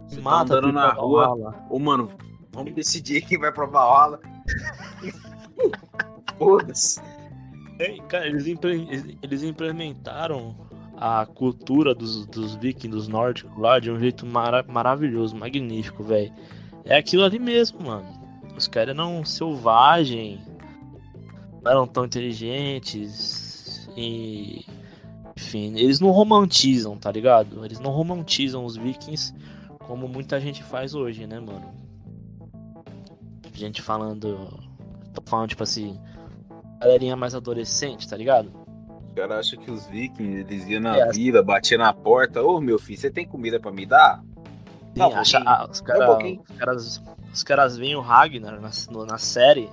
Você 0.08 0.22
Mata 0.22 0.54
tá 0.54 0.60
andando 0.60 0.74
na 0.74 0.90
rua. 0.90 1.56
Ô, 1.70 1.80
mano, 1.80 2.12
vamos 2.52 2.74
decidir 2.74 3.22
quem 3.22 3.40
vai 3.40 3.52
pra 3.52 3.66
Valhalla. 3.66 4.20
Foda-se. 6.38 7.02
É, 7.80 7.98
cara, 8.08 8.28
eles, 8.28 8.46
eles 9.22 9.44
implementaram 9.44 10.56
a 11.06 11.26
cultura 11.26 11.94
dos, 11.94 12.26
dos 12.28 12.56
vikings, 12.56 13.10
nórdicos 13.10 13.52
lá 13.58 13.78
de 13.78 13.92
um 13.92 14.00
jeito 14.00 14.26
mara 14.26 14.64
maravilhoso, 14.64 15.36
magnífico, 15.36 16.02
velho. 16.02 16.32
É 16.86 16.96
aquilo 16.96 17.26
ali 17.26 17.38
mesmo, 17.38 17.82
mano. 17.82 18.08
Os 18.56 18.70
caras 18.70 18.96
eram 18.96 19.26
selvagens, 19.26 20.40
não 21.62 21.70
eram 21.70 21.86
tão 21.86 22.06
inteligentes 22.06 23.90
e. 23.98 24.66
Enfim, 25.36 25.78
eles 25.78 26.00
não 26.00 26.10
romantizam, 26.12 26.98
tá 26.98 27.12
ligado? 27.12 27.66
Eles 27.66 27.82
não 27.82 27.92
romantizam 27.92 28.64
os 28.64 28.78
vikings 28.78 29.34
como 29.80 30.08
muita 30.08 30.40
gente 30.40 30.64
faz 30.64 30.96
hoje, 30.96 31.28
né, 31.28 31.38
mano? 31.38 31.70
Gente 33.52 33.82
falando. 33.82 34.58
Tô 35.14 35.22
falando, 35.26 35.50
tipo 35.50 35.64
assim. 35.64 36.00
Galerinha 36.80 37.18
mais 37.18 37.36
adolescente, 37.36 38.08
tá 38.08 38.16
ligado? 38.16 38.63
Os 39.14 39.20
caras 39.20 39.46
acham 39.46 39.60
que 39.60 39.70
os 39.70 39.86
vikings, 39.86 40.40
eles 40.40 40.68
iam 40.68 40.82
na 40.82 40.98
é, 40.98 41.12
vila, 41.12 41.44
batiam 41.44 41.78
na 41.78 41.94
porta. 41.94 42.42
Ô, 42.42 42.60
meu 42.60 42.80
filho, 42.80 43.00
você 43.00 43.12
tem 43.12 43.28
comida 43.28 43.60
pra 43.60 43.72
me 43.72 43.86
dar? 43.86 44.24
Sim, 44.96 45.04
um 45.04 45.16
acha, 45.16 45.44
ah, 45.46 45.68
os, 45.70 45.82
cara, 45.82 46.18
um 46.18 46.42
os, 46.42 46.58
caras, 46.58 47.04
os 47.32 47.44
caras 47.44 47.78
veem 47.78 47.96
o 47.96 48.02
Ragnar 48.02 48.60
na, 48.60 49.06
na 49.06 49.18
série 49.20 49.70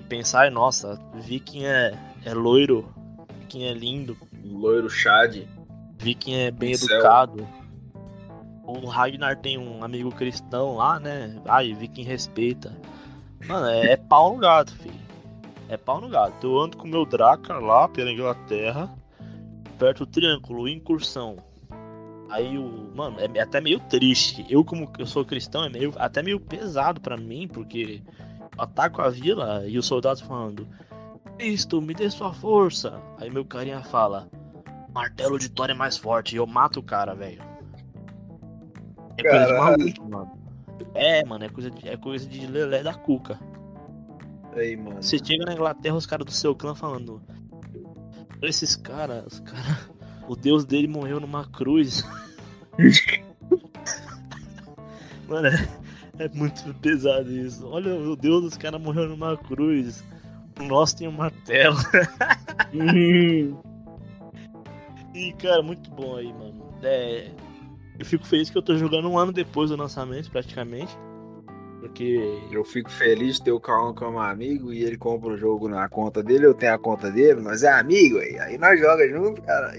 e 0.00 0.04
pensar, 0.04 0.52
nossa, 0.52 1.00
Viking 1.14 1.64
é, 1.64 1.98
é 2.24 2.32
loiro, 2.32 2.88
Viking 3.40 3.64
é 3.64 3.72
lindo. 3.74 4.16
Loiro 4.44 4.88
Chad. 4.88 5.42
Viking 5.98 6.34
é 6.34 6.50
bem 6.52 6.74
educado. 6.74 7.44
O 8.62 8.86
Ragnar 8.86 9.36
tem 9.40 9.58
um 9.58 9.82
amigo 9.82 10.12
cristão 10.12 10.76
lá, 10.76 11.00
né? 11.00 11.42
Ai, 11.46 11.74
Viking 11.74 12.04
respeita. 12.04 12.72
Mano, 13.48 13.66
é, 13.66 13.92
é 13.92 13.96
pau 13.96 14.34
no 14.34 14.38
gato, 14.38 14.72
filho. 14.76 15.03
É 15.68 15.76
pau 15.76 16.00
no 16.00 16.08
gato. 16.08 16.46
Eu 16.46 16.60
ando 16.60 16.76
com 16.76 16.86
o 16.86 16.90
meu 16.90 17.04
Dracar 17.06 17.60
lá 17.60 17.88
pela 17.88 18.12
Inglaterra, 18.12 18.90
perto 19.78 20.04
do 20.04 20.10
Triângulo, 20.10 20.68
incursão. 20.68 21.36
Aí 22.30 22.58
o. 22.58 22.90
Mano, 22.94 23.16
é 23.20 23.40
até 23.40 23.60
meio 23.60 23.80
triste. 23.80 24.44
Eu, 24.48 24.64
como 24.64 24.90
eu 24.98 25.06
sou 25.06 25.24
cristão, 25.24 25.64
é 25.64 25.68
meio, 25.68 25.92
até 25.96 26.22
meio 26.22 26.40
pesado 26.40 27.00
para 27.00 27.16
mim, 27.16 27.46
porque 27.46 28.02
eu 28.56 28.62
ataco 28.62 29.00
a 29.00 29.08
vila 29.08 29.66
e 29.66 29.78
os 29.78 29.86
soldados 29.86 30.22
falando: 30.22 30.66
Cristo, 31.38 31.80
me 31.80 31.94
dê 31.94 32.10
sua 32.10 32.32
força. 32.32 33.00
Aí 33.18 33.30
meu 33.30 33.44
carinha 33.44 33.82
fala: 33.82 34.28
Martelo 34.92 35.38
de 35.38 35.48
Thor 35.48 35.70
é 35.70 35.74
mais 35.74 35.96
forte. 35.96 36.34
E 36.34 36.38
eu 36.38 36.46
mato 36.46 36.80
o 36.80 36.82
cara, 36.82 37.14
velho. 37.14 37.42
É 39.16 39.22
coisa 39.22 39.46
de 39.46 39.52
maluco, 39.52 40.10
mano. 40.10 40.44
É, 40.94 41.24
mano, 41.24 41.44
é 41.44 41.48
coisa 41.48 41.70
de, 41.70 41.88
é 41.88 41.96
coisa 41.96 42.26
de 42.26 42.46
lelé 42.46 42.82
da 42.82 42.94
cuca. 42.94 43.38
Aí, 44.54 44.76
mano. 44.76 45.02
Você 45.02 45.18
chega 45.18 45.44
na 45.44 45.52
Inglaterra, 45.52 45.96
os 45.96 46.06
caras 46.06 46.26
do 46.26 46.32
seu 46.32 46.54
clã 46.54 46.74
falando. 46.74 47.22
Esses 48.42 48.76
caras, 48.76 49.24
os 49.26 49.40
caras. 49.40 49.94
O 50.26 50.34
deus 50.34 50.64
dele 50.64 50.88
morreu 50.88 51.20
numa 51.20 51.46
cruz. 51.46 52.02
mano, 55.28 55.48
é, 55.48 55.68
é, 56.18 56.28
muito 56.30 56.72
pesado 56.80 57.30
isso. 57.30 57.66
Olha, 57.66 57.94
o 57.94 58.16
deus 58.16 58.42
dos 58.42 58.56
caras 58.56 58.80
morreu 58.80 59.06
numa 59.06 59.36
cruz. 59.36 60.02
O 60.58 60.64
nosso 60.64 60.96
tem 60.96 61.06
um 61.06 61.12
martelo. 61.12 61.76
e, 65.14 65.30
cara, 65.34 65.62
muito 65.62 65.90
bom 65.90 66.16
aí, 66.16 66.32
mano. 66.32 66.74
É, 66.82 67.30
eu 67.98 68.06
fico 68.06 68.26
feliz 68.26 68.48
que 68.48 68.56
eu 68.56 68.62
tô 68.62 68.78
jogando 68.78 69.10
um 69.10 69.18
ano 69.18 69.30
depois 69.30 69.68
do 69.68 69.76
lançamento, 69.76 70.30
praticamente. 70.30 70.96
Porque. 71.84 72.40
Eu 72.50 72.64
fico 72.64 72.90
feliz 72.90 73.36
de 73.36 73.44
ter 73.44 73.52
o 73.52 73.60
Cauã 73.60 73.92
como 73.92 74.18
amigo 74.18 74.72
e 74.72 74.82
ele 74.82 74.96
compra 74.96 75.34
o 75.34 75.36
jogo 75.36 75.68
na 75.68 75.86
conta 75.86 76.22
dele, 76.22 76.46
eu 76.46 76.54
tenho 76.54 76.72
a 76.72 76.78
conta 76.78 77.10
dele, 77.10 77.42
nós 77.42 77.62
é 77.62 77.70
amigo, 77.70 78.18
aí, 78.18 78.38
aí 78.38 78.56
nós 78.56 78.80
joga 78.80 79.06
junto, 79.06 79.42
cara. 79.42 79.74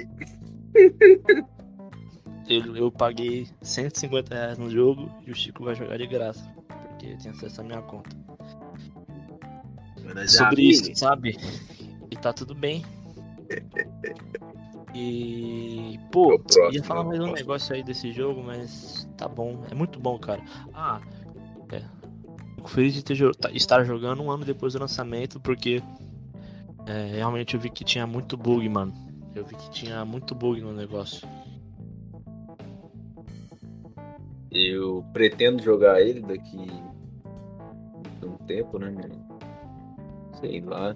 Eu, 2.48 2.78
eu 2.78 2.92
paguei 2.92 3.48
150 3.64 4.36
reais 4.36 4.58
no 4.60 4.70
jogo 4.70 5.10
e 5.26 5.32
o 5.32 5.36
Chico 5.36 5.64
vai 5.64 5.74
jogar 5.74 5.98
de 5.98 6.06
graça. 6.06 6.48
Porque 6.68 7.18
tem 7.18 7.32
acesso 7.32 7.62
à 7.62 7.64
minha 7.64 7.82
conta. 7.82 8.16
Nós 10.04 10.16
é 10.16 10.28
Sobre 10.28 10.62
amigo. 10.62 10.72
isso, 10.72 10.96
sabe? 10.96 11.36
E 12.12 12.16
tá 12.16 12.32
tudo 12.32 12.54
bem. 12.54 12.86
E. 14.94 16.00
Pô, 16.10 16.36
É 16.36 16.38
próximo, 16.38 16.72
ia 16.72 16.84
falar 16.84 17.02
é 17.02 17.04
mais 17.04 17.20
um 17.20 17.34
negócio 17.34 17.76
aí 17.76 17.84
desse 17.84 18.14
jogo, 18.14 18.42
mas 18.42 19.06
tá 19.18 19.28
bom. 19.28 19.62
É 19.70 19.76
muito 19.76 20.00
bom, 20.00 20.18
cara. 20.18 20.42
Ah, 20.74 21.02
é. 21.72 21.82
Fico 22.56 22.70
feliz 22.70 22.94
de 22.94 23.04
ter, 23.04 23.36
tá- 23.36 23.52
estar 23.52 23.84
jogando 23.84 24.22
um 24.24 24.32
ano 24.32 24.46
depois 24.46 24.74
do 24.74 24.80
lançamento, 24.80 25.40
porque 25.40 25.82
é, 26.86 27.16
realmente 27.16 27.56
eu 27.56 27.60
vi 27.60 27.70
que 27.70 27.84
tinha 27.84 28.06
muito 28.06 28.38
bug, 28.38 28.68
mano. 28.70 28.94
Eu 29.36 29.46
vi 29.46 29.56
que 29.56 29.70
tinha 29.70 30.06
muito 30.06 30.34
bug 30.34 30.62
no 30.62 30.74
negócio. 30.74 31.28
Eu 34.52 35.04
pretendo 35.12 35.62
jogar 35.62 36.02
ele 36.02 36.22
daqui 36.22 36.68
um 38.24 38.38
tempo, 38.46 38.80
né, 38.80 38.90
mano? 38.90 39.28
Sei 40.40 40.62
lá. 40.62 40.96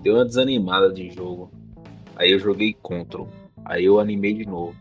Deu 0.00 0.14
uma 0.14 0.24
desanimada 0.24 0.92
de 0.92 1.10
jogo. 1.10 1.50
Aí 2.16 2.30
eu 2.30 2.38
joguei 2.38 2.74
Control. 2.74 3.28
Aí 3.64 3.84
eu 3.84 3.98
animei 3.98 4.34
de 4.34 4.46
novo. 4.46 4.76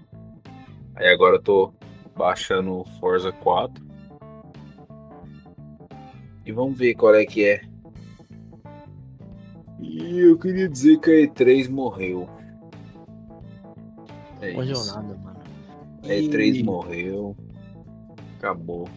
Aí 0.95 1.07
agora 1.07 1.37
eu 1.37 1.41
tô 1.41 1.73
baixando 2.15 2.83
Forza 2.99 3.31
4. 3.31 3.83
E 6.51 6.53
vamos 6.53 6.77
ver 6.77 6.95
qual 6.95 7.15
é 7.15 7.25
que 7.25 7.45
é. 7.45 7.61
E 9.79 10.19
eu 10.19 10.37
queria 10.37 10.67
dizer 10.67 10.99
que 10.99 11.09
a 11.09 11.13
E3 11.25 11.69
morreu. 11.69 12.29
É 14.41 14.51
Morreu 14.53 14.73
isso. 14.73 14.93
nada, 14.93 15.15
mano. 15.17 15.39
A 16.03 16.07
E3 16.07 16.55
E- 16.59 16.63
morreu. 16.63 17.37
Acabou. 18.37 18.89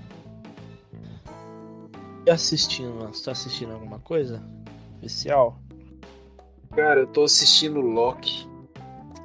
E 2.26 2.30
assistindo, 2.30 2.92
mano? 2.96 3.14
Você 3.14 3.24
tá 3.24 3.30
assistindo 3.30 3.72
alguma 3.72 4.00
coisa? 4.00 4.42
Especial? 5.00 5.60
Cara, 6.72 7.00
eu 7.00 7.06
tô 7.06 7.22
assistindo 7.22 7.80
Loki 7.80 8.48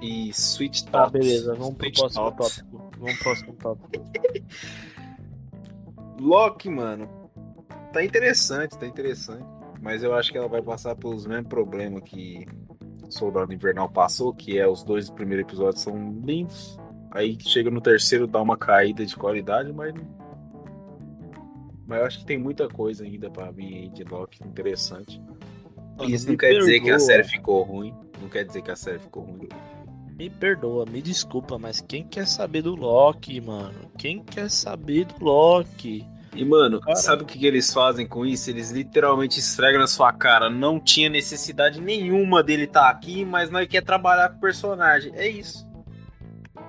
e 0.02 0.30
Sweet 0.30 0.84
Tots. 0.84 0.92
Tá, 0.92 1.10
beleza, 1.10 1.56
vamos 1.56 1.74
pro 1.76 1.92
próximo 1.92 2.32
tópico. 2.32 2.92
Vamos 3.00 3.14
pro 3.16 3.24
próximo 3.24 3.54
tópico. 3.54 4.06
Loki, 6.22 6.70
mano, 6.70 7.08
tá 7.92 8.04
interessante, 8.04 8.78
tá 8.78 8.86
interessante. 8.86 9.46
Mas 9.82 10.04
eu 10.04 10.14
acho 10.14 10.32
que 10.32 10.38
ela 10.38 10.48
vai 10.48 10.62
passar 10.62 10.96
pelos 10.96 11.26
mesmos 11.26 11.48
problemas 11.48 12.04
que 12.04 12.46
Soldado 13.10 13.54
Invernal 13.54 13.90
passou, 13.90 14.34
que 14.34 14.60
é 14.60 14.68
os 14.68 14.84
dois 14.84 15.10
primeiros 15.10 15.46
episódios 15.48 15.82
são 15.82 16.20
lindos. 16.24 16.78
Aí 17.12 17.38
chega 17.40 17.72
no 17.72 17.82
terceiro, 17.82 18.28
dá 18.28 18.42
uma 18.42 18.58
caída 18.58 19.06
de 19.06 19.16
qualidade, 19.16 19.72
mas. 19.74 19.94
Mas 21.88 22.00
eu 22.00 22.06
acho 22.06 22.20
que 22.20 22.26
tem 22.26 22.38
muita 22.38 22.68
coisa 22.68 23.04
ainda 23.04 23.32
pra 23.32 23.50
vir 23.50 23.74
aí 23.74 23.90
de 23.90 24.04
Loki 24.04 24.44
interessante. 24.46 25.20
Mano, 25.98 26.10
Isso 26.14 26.28
não 26.30 26.38
quer 26.38 26.54
dizer 26.54 26.80
que 26.82 26.90
a 26.92 26.94
perdoa. 26.94 27.00
série 27.00 27.24
ficou 27.24 27.64
ruim. 27.64 27.94
Não 28.22 28.30
quer 28.30 28.46
dizer 28.46 28.62
que 28.62 28.70
a 28.72 28.76
série 28.76 29.00
ficou 29.00 29.24
ruim. 29.24 29.50
Me 30.16 30.30
perdoa, 30.30 30.86
me 30.86 31.02
desculpa, 31.02 31.58
mas 31.58 31.82
quem 31.82 32.06
quer 32.06 32.28
saber 32.28 32.62
do 32.62 32.76
Loki, 32.76 33.42
mano? 33.42 33.90
Quem 33.98 34.22
quer 34.24 34.50
saber 34.52 35.06
do 35.06 35.24
Loki? 35.24 36.06
E, 36.36 36.46
mano, 36.46 36.80
Cara. 36.80 36.96
sabe 36.96 37.24
o 37.24 37.26
que, 37.26 37.40
que 37.40 37.46
eles 37.46 37.74
fazem 37.74 38.08
com 38.08 38.26
isso? 38.26 38.50
Eles 38.50 38.72
literalmente 38.72 39.40
esfregam 39.40 39.80
na 39.80 39.88
sua 39.88 40.14
cara. 40.14 40.50
Não 40.50 40.80
tinha 40.80 41.10
necessidade 41.10 41.82
nenhuma 41.82 42.44
dele 42.44 42.64
estar 42.64 42.90
aqui, 42.90 43.26
mas 43.26 43.50
nós 43.50 43.68
quer 43.68 43.84
trabalhar 43.84 44.30
com 44.30 44.38
o 44.38 44.42
personagem. 44.42 45.12
É 45.16 45.28
isso. 45.28 45.68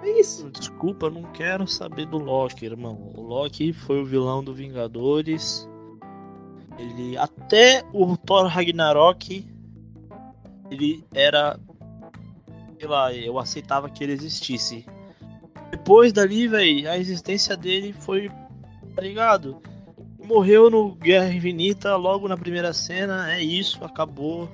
É 0.02 0.20
isso. 0.20 0.50
Desculpa, 0.50 1.10
não 1.10 1.24
quero 1.32 1.66
saber 1.66 2.06
do 2.06 2.16
Loki, 2.18 2.64
irmão. 2.64 3.12
O 3.14 3.20
Loki 3.20 3.72
foi 3.72 4.00
o 4.00 4.04
vilão 4.04 4.42
do 4.42 4.54
Vingadores. 4.54 5.68
Ele 6.78 7.16
até 7.18 7.84
o 7.92 8.16
Thor 8.16 8.46
Ragnarok 8.46 9.46
ele 10.70 11.04
era 11.12 11.58
sei 12.78 12.88
lá, 12.88 13.12
eu 13.12 13.38
aceitava 13.38 13.90
que 13.90 14.02
ele 14.02 14.14
existisse. 14.14 14.86
Depois 15.70 16.12
dali, 16.14 16.48
velho, 16.48 16.90
a 16.90 16.96
existência 16.96 17.54
dele 17.54 17.92
foi 17.92 18.30
tá 18.94 19.02
ligado? 19.02 19.62
Morreu 20.22 20.70
no 20.70 20.94
Guerra 20.94 21.32
Infinita 21.32 21.96
logo 21.96 22.28
na 22.28 22.36
primeira 22.36 22.72
cena, 22.72 23.32
é 23.32 23.42
isso, 23.42 23.84
acabou. 23.84 24.48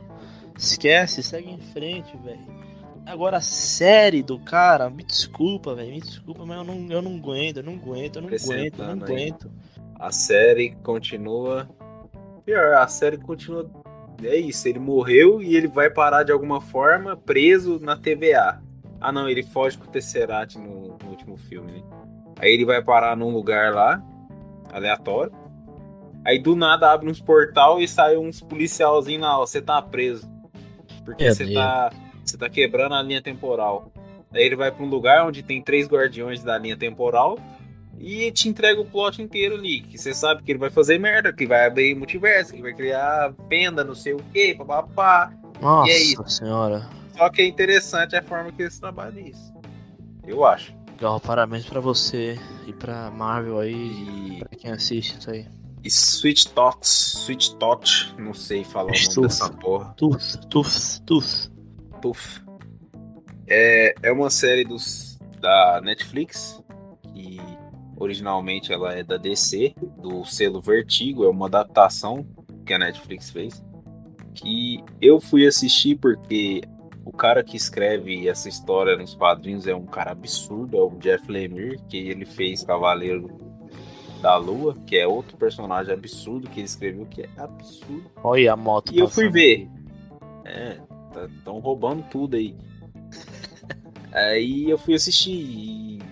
Esquece, 0.56 1.22
segue 1.22 1.50
em 1.50 1.58
frente, 1.58 2.16
velho. 2.24 2.56
Agora 3.04 3.36
a 3.36 3.40
série 3.40 4.22
do 4.22 4.38
cara, 4.38 4.90
me 4.90 5.04
desculpa, 5.04 5.74
velho, 5.74 5.92
me 5.92 6.00
desculpa, 6.00 6.44
mas 6.44 6.58
eu 6.58 6.64
não, 6.64 6.90
eu 6.90 7.02
não 7.02 7.16
aguento, 7.16 7.58
eu 7.58 7.62
não 7.62 7.74
aguento, 7.74 8.16
eu 8.16 8.22
não 8.22 8.28
aguento, 8.28 8.78
eu 8.78 8.96
não 8.96 9.06
aí. 9.06 9.12
aguento. 9.12 9.50
A 9.94 10.10
série 10.10 10.70
continua. 10.82 11.68
Pior, 12.44 12.74
a 12.74 12.88
série 12.88 13.16
continua. 13.16 13.70
É 14.22 14.36
isso, 14.36 14.66
ele 14.66 14.78
morreu 14.78 15.42
e 15.42 15.56
ele 15.56 15.68
vai 15.68 15.90
parar 15.90 16.22
de 16.22 16.32
alguma 16.32 16.60
forma 16.60 17.16
preso 17.16 17.78
na 17.78 17.96
TVA. 17.96 18.62
Ah 19.00 19.12
não, 19.12 19.28
ele 19.28 19.42
foge 19.42 19.76
com 19.76 19.84
o 19.84 19.88
Tesseract 19.88 20.58
no, 20.58 20.96
no 20.98 21.10
último 21.10 21.36
filme, 21.36 21.72
né? 21.72 21.82
Aí 22.38 22.52
ele 22.52 22.64
vai 22.64 22.82
parar 22.82 23.16
num 23.16 23.30
lugar 23.30 23.72
lá, 23.72 24.02
aleatório. 24.72 25.32
Aí 26.24 26.38
do 26.38 26.56
nada 26.56 26.90
abre 26.92 27.08
uns 27.08 27.20
portal 27.20 27.80
e 27.80 27.86
sai 27.86 28.16
uns 28.16 28.40
policialzinhos 28.40 29.22
lá, 29.22 29.38
ó, 29.38 29.46
você 29.46 29.62
tá 29.62 29.80
preso. 29.80 30.28
Porque 31.04 31.32
você 31.32 31.52
tá, 31.54 31.90
você 32.24 32.36
tá 32.36 32.48
quebrando 32.48 32.94
a 32.96 33.02
linha 33.02 33.22
temporal. 33.22 33.92
Aí 34.32 34.42
ele 34.42 34.56
vai 34.56 34.72
pra 34.72 34.84
um 34.84 34.88
lugar 34.88 35.24
onde 35.24 35.42
tem 35.42 35.62
três 35.62 35.86
guardiões 35.86 36.42
da 36.42 36.58
linha 36.58 36.76
temporal 36.76 37.38
e 37.98 38.30
te 38.32 38.48
entrega 38.48 38.80
o 38.80 38.84
plot 38.84 39.22
inteiro 39.22 39.54
ali. 39.54 39.80
Que 39.82 39.96
você 39.96 40.12
sabe 40.12 40.42
que 40.42 40.50
ele 40.50 40.58
vai 40.58 40.68
fazer 40.68 40.98
merda, 40.98 41.32
que 41.32 41.46
vai 41.46 41.64
abrir 41.66 41.94
multiverso, 41.94 42.52
que 42.52 42.60
vai 42.60 42.74
criar 42.74 43.32
venda, 43.48 43.84
não 43.84 43.94
sei 43.94 44.14
o 44.14 44.20
que, 44.32 44.54
papapá. 44.54 45.32
Nossa 45.60 45.90
E 45.90 45.94
é 45.94 45.98
isso. 45.98 46.28
senhora. 46.28 46.88
Só 47.16 47.30
que 47.30 47.40
é 47.40 47.46
interessante 47.46 48.16
a 48.16 48.22
forma 48.22 48.52
que 48.52 48.62
eles 48.62 48.78
trabalham 48.78 49.20
isso. 49.20 49.54
Eu 50.26 50.44
acho. 50.44 50.74
Legal, 50.96 51.20
parabéns 51.20 51.66
pra 51.66 51.78
você 51.80 52.38
e 52.66 52.72
pra 52.72 53.10
Marvel 53.10 53.58
aí, 53.58 53.74
E, 53.74 54.38
pra 54.38 54.48
quem 54.58 54.70
assiste 54.72 55.18
isso 55.18 55.30
aí. 55.30 55.46
e 55.84 55.88
Sweet 55.88 56.48
Tots, 56.48 57.14
Sweet 57.24 57.56
Tot, 57.56 58.14
não 58.18 58.32
sei 58.32 58.64
falar 58.64 58.84
o 58.84 58.86
nome 58.88 58.98
Estou- 58.98 59.22
dessa 59.24 59.50
porra. 59.50 59.92
Tuf, 59.96 60.38
tuf, 60.48 61.00
tuf. 61.02 61.48
Puff. 62.00 62.42
É, 63.46 63.94
é 64.02 64.12
uma 64.12 64.30
série 64.30 64.64
dos, 64.64 65.18
da 65.40 65.80
Netflix, 65.82 66.62
que 67.12 67.38
originalmente 67.98 68.72
ela 68.72 68.94
é 68.94 69.02
da 69.02 69.16
DC, 69.16 69.74
do 69.98 70.24
selo 70.24 70.60
Vertigo, 70.60 71.24
é 71.24 71.28
uma 71.28 71.46
adaptação 71.46 72.26
que 72.64 72.72
a 72.72 72.78
Netflix 72.78 73.30
fez. 73.30 73.62
Que 74.34 74.82
eu 75.00 75.20
fui 75.20 75.46
assistir 75.46 75.96
porque 75.96 76.62
o 77.06 77.12
cara 77.12 77.44
que 77.44 77.56
escreve 77.56 78.28
essa 78.28 78.48
história 78.48 78.96
nos 78.96 79.14
quadrinhos 79.14 79.68
é 79.68 79.74
um 79.74 79.86
cara 79.86 80.10
absurdo, 80.10 80.76
é 80.76 80.80
o 80.80 80.90
Jeff 80.98 81.30
Lemire, 81.30 81.78
que 81.88 81.96
ele 81.96 82.26
fez 82.26 82.64
Cavaleiro 82.64 83.30
da 84.20 84.36
Lua, 84.36 84.76
que 84.84 84.96
é 84.96 85.06
outro 85.06 85.36
personagem 85.36 85.94
absurdo 85.94 86.50
que 86.50 86.58
ele 86.58 86.66
escreveu, 86.66 87.06
que 87.06 87.22
é 87.22 87.28
absurdo. 87.36 88.10
Olha 88.24 88.52
a 88.52 88.56
moto. 88.56 88.92
E 88.92 88.98
eu 88.98 89.06
fui 89.08 89.26
passando. 89.26 89.32
ver. 89.34 89.70
É, 90.44 90.80
estão 91.38 91.60
roubando 91.60 92.04
tudo 92.10 92.34
aí. 92.34 92.56
aí 94.12 94.68
eu 94.68 94.76
fui 94.76 94.94
assistir 94.94 95.30
e 95.30 96.02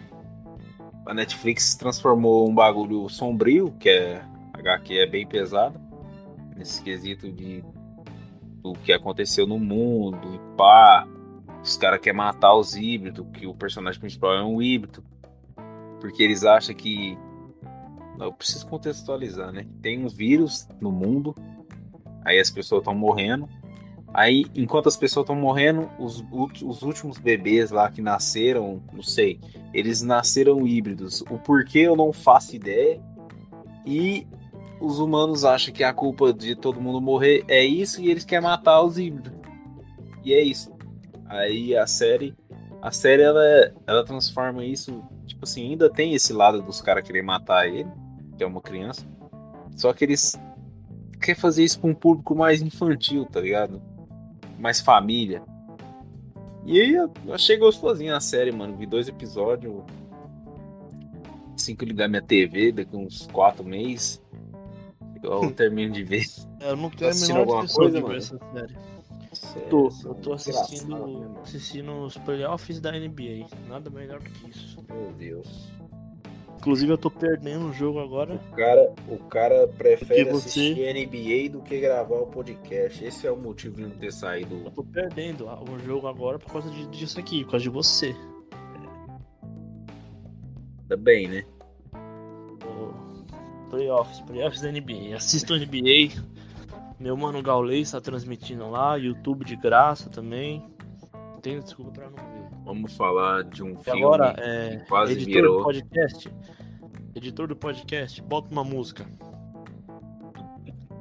a 1.06 1.12
Netflix 1.12 1.74
transformou 1.74 2.48
um 2.48 2.54
bagulho 2.54 3.08
sombrio, 3.08 3.74
que 3.80 3.88
é 3.88 4.22
HQ 4.52 4.96
é 4.96 5.06
bem 5.06 5.26
pesado, 5.26 5.76
nesse 6.56 6.80
quesito 6.84 7.32
de 7.32 7.64
do 8.64 8.72
que 8.72 8.92
aconteceu 8.92 9.46
no 9.46 9.60
mundo 9.60 10.40
pá. 10.56 11.06
Os 11.62 11.76
caras 11.76 12.00
querem 12.00 12.16
matar 12.16 12.54
os 12.56 12.74
híbridos, 12.74 13.24
que 13.32 13.46
o 13.46 13.54
personagem 13.54 14.00
principal 14.00 14.34
é 14.34 14.42
um 14.42 14.60
híbrido. 14.60 15.04
Porque 16.00 16.22
eles 16.22 16.44
acham 16.44 16.74
que. 16.74 17.16
Não, 18.18 18.26
eu 18.26 18.32
preciso 18.32 18.66
contextualizar, 18.66 19.52
né? 19.52 19.66
Tem 19.80 20.04
um 20.04 20.08
vírus 20.08 20.68
no 20.80 20.90
mundo 20.90 21.34
Aí 22.24 22.40
as 22.40 22.50
pessoas 22.50 22.80
estão 22.80 22.94
morrendo. 22.94 23.48
Aí, 24.12 24.46
enquanto 24.54 24.88
as 24.88 24.96
pessoas 24.96 25.24
estão 25.24 25.36
morrendo, 25.36 25.90
os, 25.98 26.24
os 26.62 26.82
últimos 26.82 27.18
bebês 27.18 27.70
lá 27.70 27.90
que 27.90 28.00
nasceram, 28.00 28.80
não 28.92 29.02
sei, 29.02 29.40
eles 29.72 30.02
nasceram 30.02 30.66
híbridos. 30.66 31.20
O 31.22 31.38
porquê 31.38 31.80
eu 31.80 31.96
não 31.96 32.12
faço 32.12 32.56
ideia. 32.56 33.00
E 33.84 34.26
os 34.84 34.98
humanos 34.98 35.44
acham 35.44 35.72
que 35.72 35.82
a 35.82 35.92
culpa 35.92 36.32
de 36.32 36.54
todo 36.54 36.80
mundo 36.80 37.00
morrer 37.00 37.44
é 37.48 37.64
isso 37.64 38.00
e 38.00 38.10
eles 38.10 38.24
querem 38.24 38.44
matar 38.44 38.82
os 38.82 38.98
híbridos. 38.98 39.32
E 40.24 40.32
é 40.32 40.42
isso. 40.42 40.72
Aí 41.26 41.76
a 41.76 41.86
série, 41.86 42.34
a 42.80 42.90
série 42.90 43.22
ela, 43.22 43.72
ela 43.86 44.04
transforma 44.04 44.64
isso, 44.64 45.02
tipo 45.26 45.44
assim, 45.44 45.70
ainda 45.70 45.90
tem 45.90 46.14
esse 46.14 46.32
lado 46.32 46.62
dos 46.62 46.80
caras 46.80 47.04
querer 47.04 47.22
matar 47.22 47.66
ele, 47.66 47.88
que 48.36 48.44
é 48.44 48.46
uma 48.46 48.60
criança. 48.60 49.06
Só 49.76 49.92
que 49.92 50.04
eles 50.04 50.38
querem 51.20 51.40
fazer 51.40 51.64
isso 51.64 51.80
pra 51.80 51.90
um 51.90 51.94
público 51.94 52.34
mais 52.34 52.62
infantil, 52.62 53.24
tá 53.24 53.40
ligado? 53.40 53.82
Mais 54.58 54.80
família. 54.80 55.42
E 56.64 56.80
aí 56.80 56.94
eu 56.94 57.10
achei 57.32 57.56
gostosinho 57.56 58.14
a 58.14 58.20
série, 58.20 58.50
mano. 58.50 58.76
Vi 58.76 58.86
dois 58.86 59.08
episódios. 59.08 59.82
Assim 61.54 61.76
que 61.76 61.84
eu 61.84 61.88
ligar 61.88 62.08
minha 62.08 62.22
TV, 62.22 62.72
daqui 62.72 62.96
uns 62.96 63.28
quatro 63.32 63.64
meses, 63.64 64.20
eu 65.24 65.50
termino 65.52 65.92
de 65.92 66.02
ver. 66.02 66.24
Eu 66.60 66.76
não 66.76 66.90
tenho 66.90 67.10
a 67.10 67.14
menor 67.14 67.38
alguma 67.40 67.58
intenção 67.64 67.90
de 67.90 68.00
coisa, 68.02 68.08
ver 68.08 68.16
essa 68.16 68.38
série. 68.52 68.94
Sério, 69.32 69.68
Tô, 69.68 69.88
é 69.88 70.08
eu 70.08 70.14
tô 70.14 70.32
assistindo, 70.32 71.06
né, 71.06 71.40
assistindo 71.42 71.92
os 72.04 72.16
playoffs 72.18 72.80
da 72.80 72.92
NBA. 72.92 73.46
Nada 73.68 73.90
melhor 73.90 74.20
do 74.20 74.30
que 74.30 74.50
isso. 74.50 74.78
Meu 74.88 75.12
Deus. 75.12 75.72
Inclusive 76.56 76.92
eu 76.92 76.96
tô 76.96 77.10
perdendo 77.10 77.66
o 77.66 77.72
jogo 77.72 77.98
agora. 77.98 78.40
O 78.52 78.56
cara, 78.56 78.94
o 79.08 79.18
cara 79.24 79.68
prefere 79.68 80.24
você- 80.30 80.70
assistir 80.70 80.78
NBA 80.94 81.50
do 81.50 81.60
que 81.62 81.78
gravar 81.80 82.20
o 82.20 82.26
podcast. 82.26 83.04
Esse 83.04 83.26
é 83.26 83.30
o 83.30 83.36
motivo 83.36 83.76
de 83.76 83.82
não 83.82 83.90
ter 83.90 84.12
saído. 84.12 84.62
Eu 84.64 84.70
tô 84.70 84.82
perdendo 84.84 85.46
o 85.46 85.78
jogo 85.80 86.06
agora 86.06 86.38
por 86.38 86.50
causa 86.50 86.70
disso 86.86 87.18
aqui, 87.20 87.44
por 87.44 87.50
causa 87.50 87.64
de 87.64 87.70
você. 87.70 88.14
Ainda 90.82 90.96
bem, 90.96 91.28
né? 91.28 91.44
Playoffs, 93.74 94.20
playoffs 94.20 94.60
da 94.60 94.70
NBA. 94.70 95.16
Assista 95.16 95.52
o 95.52 95.56
NBA. 95.56 96.12
Meu 97.00 97.16
mano 97.16 97.42
Gaulês 97.42 97.90
tá 97.90 98.00
transmitindo 98.00 98.70
lá, 98.70 98.94
YouTube 98.94 99.44
de 99.44 99.56
graça 99.56 100.08
também. 100.08 100.64
Não 101.12 101.40
tenho 101.40 101.60
desculpa 101.60 101.90
pra 101.90 102.04
não 102.08 102.16
ver. 102.16 102.48
Vamos 102.64 102.96
falar 102.96 103.42
de 103.42 103.64
um 103.64 103.72
E 103.72 103.82
filme 103.82 104.00
agora, 104.04 104.32
é, 104.38 104.76
que 104.76 104.86
quase 104.86 105.12
editor 105.14 105.34
virou. 105.34 105.58
do 105.58 105.64
podcast. 105.64 106.30
Editor 107.16 107.48
do 107.48 107.56
podcast, 107.56 108.22
bota 108.22 108.48
uma 108.52 108.62
música. 108.62 109.04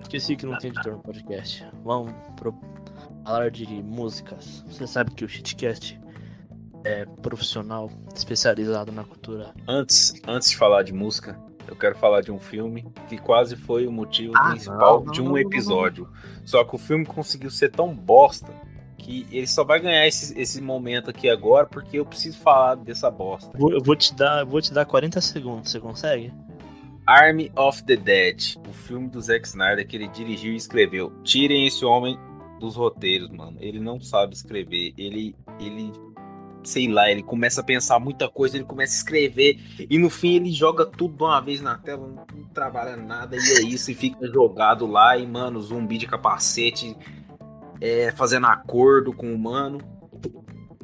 Esqueci 0.01 0.35
que 0.35 0.47
não 0.47 0.57
tem 0.57 0.71
editor 0.71 0.93
no 0.93 0.99
podcast. 1.03 1.63
Vamos 1.83 2.11
pro 2.35 2.59
falar 3.23 3.51
de 3.51 3.67
músicas. 3.83 4.63
Você 4.67 4.87
sabe 4.87 5.11
que 5.11 5.23
o 5.23 5.29
Shitcast 5.29 6.01
é 6.83 7.05
profissional, 7.21 7.89
especializado 8.15 8.91
na 8.91 9.03
cultura. 9.03 9.53
Antes, 9.67 10.13
antes 10.27 10.49
de 10.49 10.57
falar 10.57 10.81
de 10.81 10.91
música, 10.91 11.39
eu 11.67 11.75
quero 11.75 11.95
falar 11.95 12.21
de 12.21 12.31
um 12.31 12.39
filme 12.39 12.85
que 13.07 13.17
quase 13.17 13.55
foi 13.55 13.85
o 13.87 13.91
motivo 13.91 14.33
Ah, 14.35 14.49
principal 14.51 14.99
não, 14.99 15.05
não, 15.05 15.11
de 15.13 15.21
um 15.21 15.25
não, 15.25 15.31
não, 15.31 15.37
episódio. 15.37 16.07
Só 16.45 16.63
que 16.63 16.75
o 16.75 16.77
filme 16.77 17.05
conseguiu 17.05 17.49
ser 17.49 17.69
tão 17.71 17.93
bosta 17.95 18.51
que 18.97 19.27
ele 19.31 19.47
só 19.47 19.63
vai 19.63 19.79
ganhar 19.81 20.07
esse, 20.07 20.39
esse 20.39 20.61
momento 20.61 21.09
aqui 21.09 21.29
agora 21.29 21.65
porque 21.65 21.99
eu 21.99 22.05
preciso 22.05 22.39
falar 22.39 22.75
dessa 22.75 23.09
bosta. 23.11 23.51
Vou- 23.57 23.71
Eu 23.71 23.81
vou 23.83 23.95
te 23.95 24.13
dar, 24.15 24.41
eu 24.41 24.47
vou 24.47 24.61
te 24.61 24.73
dar 24.73 24.85
40 24.85 25.19
segundos, 25.19 25.71
você 25.71 25.79
consegue? 25.79 26.31
Army 27.05 27.51
of 27.57 27.83
the 27.83 27.97
Dead, 27.97 28.55
o 28.69 28.71
filme 28.71 29.09
do 29.09 29.19
Zack 29.19 29.45
Snyder 29.47 29.85
que 29.85 29.97
ele 29.97 30.07
dirigiu 30.07 30.53
e 30.53 30.55
escreveu. 30.55 31.11
Tirem 31.23 31.67
esse 31.67 31.83
homem 31.83 32.17
dos 32.61 32.75
roteiros, 32.77 33.29
mano. 33.29 33.57
Ele 33.59 33.77
não 33.79 33.99
sabe 33.99 34.33
escrever. 34.35 34.93
Ele, 34.97 35.35
ele, 35.59 35.91
sei 36.63 36.87
lá, 36.87 37.09
ele 37.11 37.21
começa 37.23 37.61
a 37.61 37.63
pensar 37.63 37.99
muita 37.99 38.29
coisa, 38.29 38.57
ele 38.57 38.65
começa 38.65 38.93
a 38.93 38.97
escrever 38.97 39.59
e 39.89 39.97
no 39.97 40.09
fim 40.09 40.35
ele 40.35 40.51
joga 40.51 40.85
tudo 40.85 41.17
de 41.17 41.23
uma 41.23 41.39
vez 41.41 41.61
na 41.61 41.77
tela, 41.77 42.07
não, 42.07 42.25
não 42.35 42.47
trabalha 42.49 42.95
nada 42.95 43.35
e 43.35 43.39
é 43.39 43.61
isso 43.63 43.91
e 43.91 43.93
fica 43.93 44.25
jogado 44.27 44.85
lá 44.87 45.17
e 45.17 45.25
mano, 45.27 45.61
zumbi 45.61 45.97
de 45.97 46.07
capacete, 46.07 46.95
é, 47.81 48.11
fazendo 48.11 48.47
acordo 48.47 49.13
com 49.13 49.27
o 49.31 49.35
humano. 49.35 49.79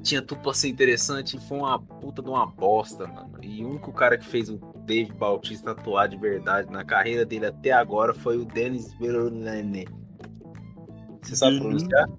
Tinha 0.02 0.22
tudo 0.22 0.42
pra 0.42 0.54
ser 0.54 0.70
interessante 0.70 1.36
e 1.36 1.40
foi 1.42 1.58
uma 1.58 1.78
puta 1.78 2.22
de 2.22 2.30
uma 2.30 2.46
bosta, 2.46 3.06
mano. 3.06 3.38
E 3.42 3.64
o 3.66 3.70
único 3.70 3.92
cara 3.92 4.18
que 4.18 4.26
fez 4.26 4.50
o 4.50 4.58
Dave 4.86 5.12
Bautista 5.12 5.72
atuar 5.72 6.08
de 6.08 6.16
verdade 6.18 6.72
na 6.72 6.86
carreira 6.86 7.26
dele 7.26 7.48
até 7.48 7.72
agora 7.72 8.14
foi 8.14 8.38
o 8.38 8.46
Denis 8.46 8.94
Villeneuve. 8.98 9.88
Você 11.22 11.36
sabe 11.36 11.56
Uhum. 11.58 11.62
pronunciar? 11.64 12.10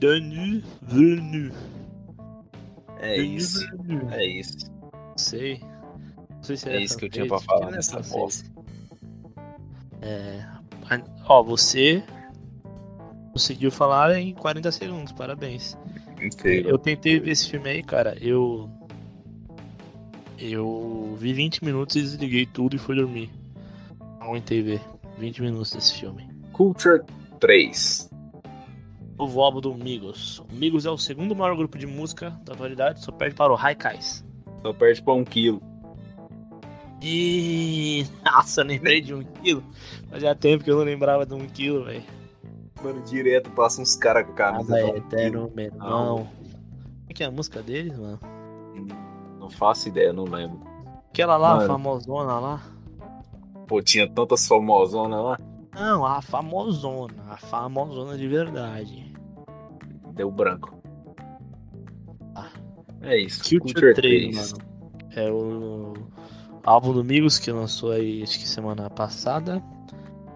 Denis 0.00 0.64
Villeneuve. 0.82 1.54
É 3.02 3.16
Denis 3.16 3.56
isso. 3.56 3.68
É 4.10 4.24
isso. 4.24 4.72
Sei. 5.16 5.60
Não 6.30 6.42
sei 6.42 6.56
se 6.56 6.68
É 6.68 6.76
é 6.76 6.80
isso 6.80 6.96
que 6.96 7.04
eu 7.06 7.10
tinha 7.10 7.26
pra 7.26 7.40
falar 7.40 7.68
é 7.68 7.72
nessa 7.72 8.00
bosta. 8.00 8.48
É. 10.00 10.44
Ó, 11.26 11.42
você 11.42 12.02
conseguiu 13.32 13.70
falar 13.70 14.16
em 14.18 14.32
40 14.34 14.70
segundos, 14.70 15.12
parabéns. 15.12 15.76
Incrível. 16.20 16.70
Eu 16.70 16.78
tentei 16.78 17.18
ver 17.18 17.32
esse 17.32 17.50
filme 17.50 17.68
aí, 17.68 17.82
cara. 17.82 18.16
Eu. 18.20 18.70
Eu 20.38 21.16
vi 21.18 21.32
20 21.32 21.64
minutos 21.64 21.96
e 21.96 22.02
desliguei 22.02 22.46
tudo 22.46 22.76
e 22.76 22.78
fui 22.78 22.96
dormir. 22.96 23.30
Não 24.20 24.28
aguentei 24.28 24.62
ver 24.62 24.80
20 25.18 25.42
minutos 25.42 25.72
desse 25.72 25.94
filme. 25.94 26.28
Culture 26.52 27.02
3. 27.40 28.11
O 29.24 29.42
álbum 29.42 29.60
do 29.60 29.74
Migos. 29.74 30.40
O 30.40 30.54
Migos 30.54 30.86
é 30.86 30.90
o 30.90 30.98
segundo 30.98 31.34
maior 31.34 31.56
grupo 31.56 31.78
de 31.78 31.86
música 31.86 32.30
da 32.44 32.52
atualidade, 32.54 33.04
só 33.04 33.12
perde 33.12 33.34
para 33.34 33.52
o 33.52 33.56
Haikais. 33.56 34.24
Só 34.62 34.72
perde 34.72 35.02
pra 35.02 35.14
um 35.14 35.24
quilo. 35.24 35.62
E. 37.00 38.06
Nossa, 38.24 38.62
lembrei 38.62 39.00
de 39.00 39.14
um 39.14 39.22
quilo. 39.22 39.62
Fazia 40.10 40.34
tempo 40.34 40.62
que 40.64 40.70
eu 40.70 40.76
não 40.76 40.84
lembrava 40.84 41.26
de 41.26 41.34
um 41.34 41.46
quilo, 41.46 41.84
velho. 41.84 42.04
Mano, 42.82 43.00
direto 43.02 43.50
passa 43.50 43.80
uns 43.80 43.94
caras 43.94 44.26
com 44.26 44.32
a 44.32 44.34
camisa. 44.34 44.70
Nada 44.70 44.82
de 44.84 44.90
é 44.90 44.92
um 44.92 44.96
eterno, 44.96 45.52
irmão. 45.56 46.16
Como 46.16 47.06
é 47.08 47.12
que 47.14 47.22
é 47.22 47.26
a 47.26 47.30
música 47.30 47.62
deles, 47.62 47.96
mano? 47.96 48.18
Não 49.38 49.50
faço 49.50 49.88
ideia, 49.88 50.12
não 50.12 50.24
lembro. 50.24 50.60
Aquela 51.10 51.36
lá, 51.36 51.56
Mano. 51.56 51.68
famosona 51.68 52.38
lá. 52.40 52.62
Pô, 53.68 53.82
tinha 53.82 54.08
tantas 54.08 54.46
famosonas 54.46 55.22
lá. 55.22 55.38
Não, 55.74 56.04
a 56.06 56.22
famosona. 56.22 57.22
A 57.28 57.36
famosona 57.36 58.16
de 58.16 58.26
verdade. 58.26 59.11
Deu 60.14 60.30
branco. 60.30 60.80
Ah. 62.34 62.50
É 63.02 63.18
isso. 63.18 63.42
Culture 63.58 63.94
3, 63.94 64.52
mano. 64.52 64.64
É 65.14 65.30
o 65.30 65.94
álbum 66.64 66.92
do 66.92 67.04
Migos 67.04 67.38
que 67.38 67.50
lançou 67.50 67.92
aí, 67.92 68.22
acho 68.22 68.38
que 68.38 68.48
semana 68.48 68.88
passada. 68.88 69.62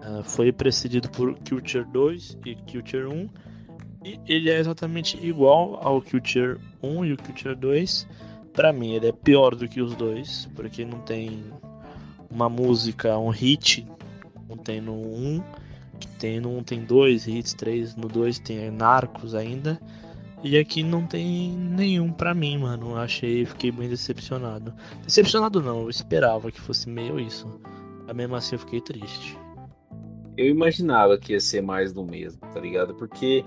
Ah, 0.01 0.21
foi 0.23 0.51
precedido 0.51 1.09
por 1.09 1.37
Culture 1.47 1.85
2 1.85 2.37
e 2.45 2.55
Culture 2.55 3.05
1. 3.05 3.29
E 4.05 4.19
ele 4.25 4.49
é 4.49 4.59
exatamente 4.59 5.17
igual 5.25 5.79
ao 5.81 6.01
Culture 6.01 6.57
1 6.81 7.05
e 7.05 7.13
o 7.13 7.17
Culture 7.17 7.55
2. 7.55 8.07
Pra 8.53 8.71
mim, 8.71 8.93
ele 8.93 9.07
é 9.07 9.11
pior 9.11 9.53
do 9.53 9.67
que 9.67 9.81
os 9.81 9.95
dois, 9.95 10.49
porque 10.55 10.83
não 10.85 10.99
tem 11.01 11.43
uma 12.29 12.49
música, 12.49 13.17
um 13.17 13.29
hit, 13.29 13.87
não 14.49 14.57
tem 14.57 14.81
no 14.81 14.93
1, 14.93 15.43
que 15.97 16.07
tem 16.07 16.39
no 16.39 16.57
1 16.57 16.63
tem 16.63 16.83
dois 16.83 17.27
hits, 17.27 17.53
três, 17.53 17.95
no 17.95 18.07
2 18.07 18.39
tem 18.39 18.71
Narcos 18.71 19.33
ainda. 19.35 19.79
E 20.43 20.57
aqui 20.57 20.83
não 20.83 21.05
tem 21.05 21.51
nenhum 21.51 22.11
pra 22.11 22.33
mim, 22.33 22.59
mano. 22.59 22.95
Achei, 22.95 23.43
fiquei 23.45 23.71
bem 23.71 23.89
decepcionado. 23.89 24.73
Decepcionado 25.03 25.61
não, 25.61 25.81
eu 25.81 25.89
esperava 25.89 26.51
que 26.51 26.61
fosse 26.61 26.87
meio 26.87 27.19
isso. 27.19 27.59
Mas 28.05 28.15
mesmo 28.15 28.35
assim 28.35 28.55
eu 28.55 28.59
fiquei 28.59 28.79
triste. 28.79 29.37
Eu 30.37 30.45
imaginava 30.45 31.17
que 31.17 31.33
ia 31.33 31.39
ser 31.39 31.61
mais 31.61 31.91
do 31.91 32.03
mesmo, 32.05 32.39
tá 32.53 32.59
ligado? 32.59 32.93
Porque 32.93 33.43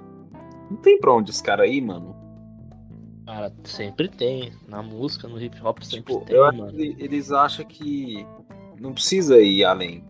não 0.68 0.76
tem 0.78 0.98
pra 0.98 1.12
onde 1.14 1.30
os 1.30 1.40
caras 1.40 1.66
aí, 1.66 1.80
mano. 1.80 2.16
Cara, 3.24 3.52
sempre 3.62 4.08
tem. 4.08 4.52
Na 4.68 4.82
música, 4.82 5.28
no 5.28 5.40
hip 5.40 5.56
hop 5.62 5.80
sempre 5.82 5.98
Tipo, 6.14 6.24
tem, 6.26 6.36
mano. 6.36 6.72
eles 6.76 7.30
acham 7.30 7.64
que 7.64 8.26
não 8.80 8.92
precisa 8.92 9.38
ir 9.40 9.62
além. 9.64 10.02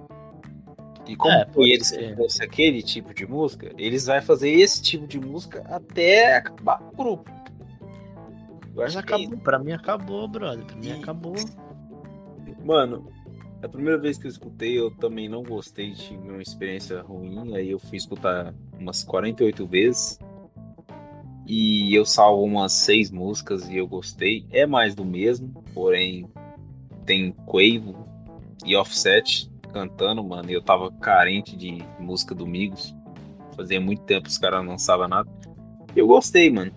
E 1.06 1.16
como 1.16 1.32
É, 1.34 1.46
eles 1.56 1.90
que 1.90 2.14
fosse 2.14 2.42
aquele 2.42 2.82
tipo 2.82 3.12
de 3.12 3.26
música, 3.26 3.72
eles 3.76 4.06
vão 4.06 4.20
fazer 4.22 4.50
esse 4.50 4.80
tipo 4.82 5.06
de 5.06 5.18
música 5.18 5.62
até 5.68 6.36
acabar 6.36 6.80
o 6.82 6.96
grupo. 6.96 7.30
Eu 8.74 8.82
Mas 8.82 8.92
que 8.92 8.98
é 8.98 9.00
acabou, 9.00 9.38
pra 9.38 9.58
mim 9.58 9.72
acabou, 9.72 10.28
brother. 10.28 10.64
Pra 10.64 10.76
mim 10.76 10.88
E- 10.88 10.92
acabou. 10.92 11.34
Mano, 12.64 13.10
a 13.62 13.68
primeira 13.68 13.98
vez 13.98 14.16
que 14.18 14.26
eu 14.26 14.30
escutei, 14.30 14.78
eu 14.78 14.90
também 14.92 15.28
não 15.28 15.42
gostei, 15.42 15.92
tive 15.92 16.28
uma 16.30 16.42
experiência 16.42 17.00
ruim. 17.02 17.54
Aí 17.54 17.70
eu 17.70 17.78
fui 17.78 17.96
escutar 17.96 18.54
umas 18.78 19.02
48 19.02 19.66
vezes. 19.66 20.18
E 21.46 21.92
eu 21.94 22.04
salvo 22.04 22.44
umas 22.44 22.72
seis 22.72 23.10
músicas 23.10 23.68
e 23.68 23.76
eu 23.76 23.86
gostei. 23.88 24.46
É 24.52 24.66
mais 24.66 24.94
do 24.94 25.04
mesmo, 25.04 25.64
porém 25.74 26.28
tem 27.04 27.32
Quavo 27.32 28.06
e 28.64 28.76
Offset 28.76 29.49
cantando, 29.70 30.22
mano. 30.22 30.50
E 30.50 30.54
eu 30.54 30.62
tava 30.62 30.90
carente 30.92 31.56
de 31.56 31.78
música 31.98 32.34
do 32.34 32.46
Migos. 32.46 32.94
Fazia 33.56 33.80
muito 33.80 34.02
tempo 34.02 34.24
que 34.24 34.30
os 34.30 34.38
caras 34.38 34.62
não 34.64 34.72
lançavam 34.72 35.08
nada. 35.08 35.28
Eu 35.94 36.06
gostei, 36.06 36.50
mano. 36.50 36.72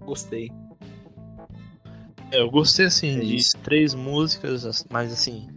Gostei. 0.00 0.50
É, 2.32 2.40
eu 2.40 2.50
gostei 2.50 2.86
assim 2.86 3.16
É 3.16 3.20
de 3.20 3.52
três 3.62 3.94
músicas, 3.94 4.86
mas 4.88 5.12
assim, 5.12 5.48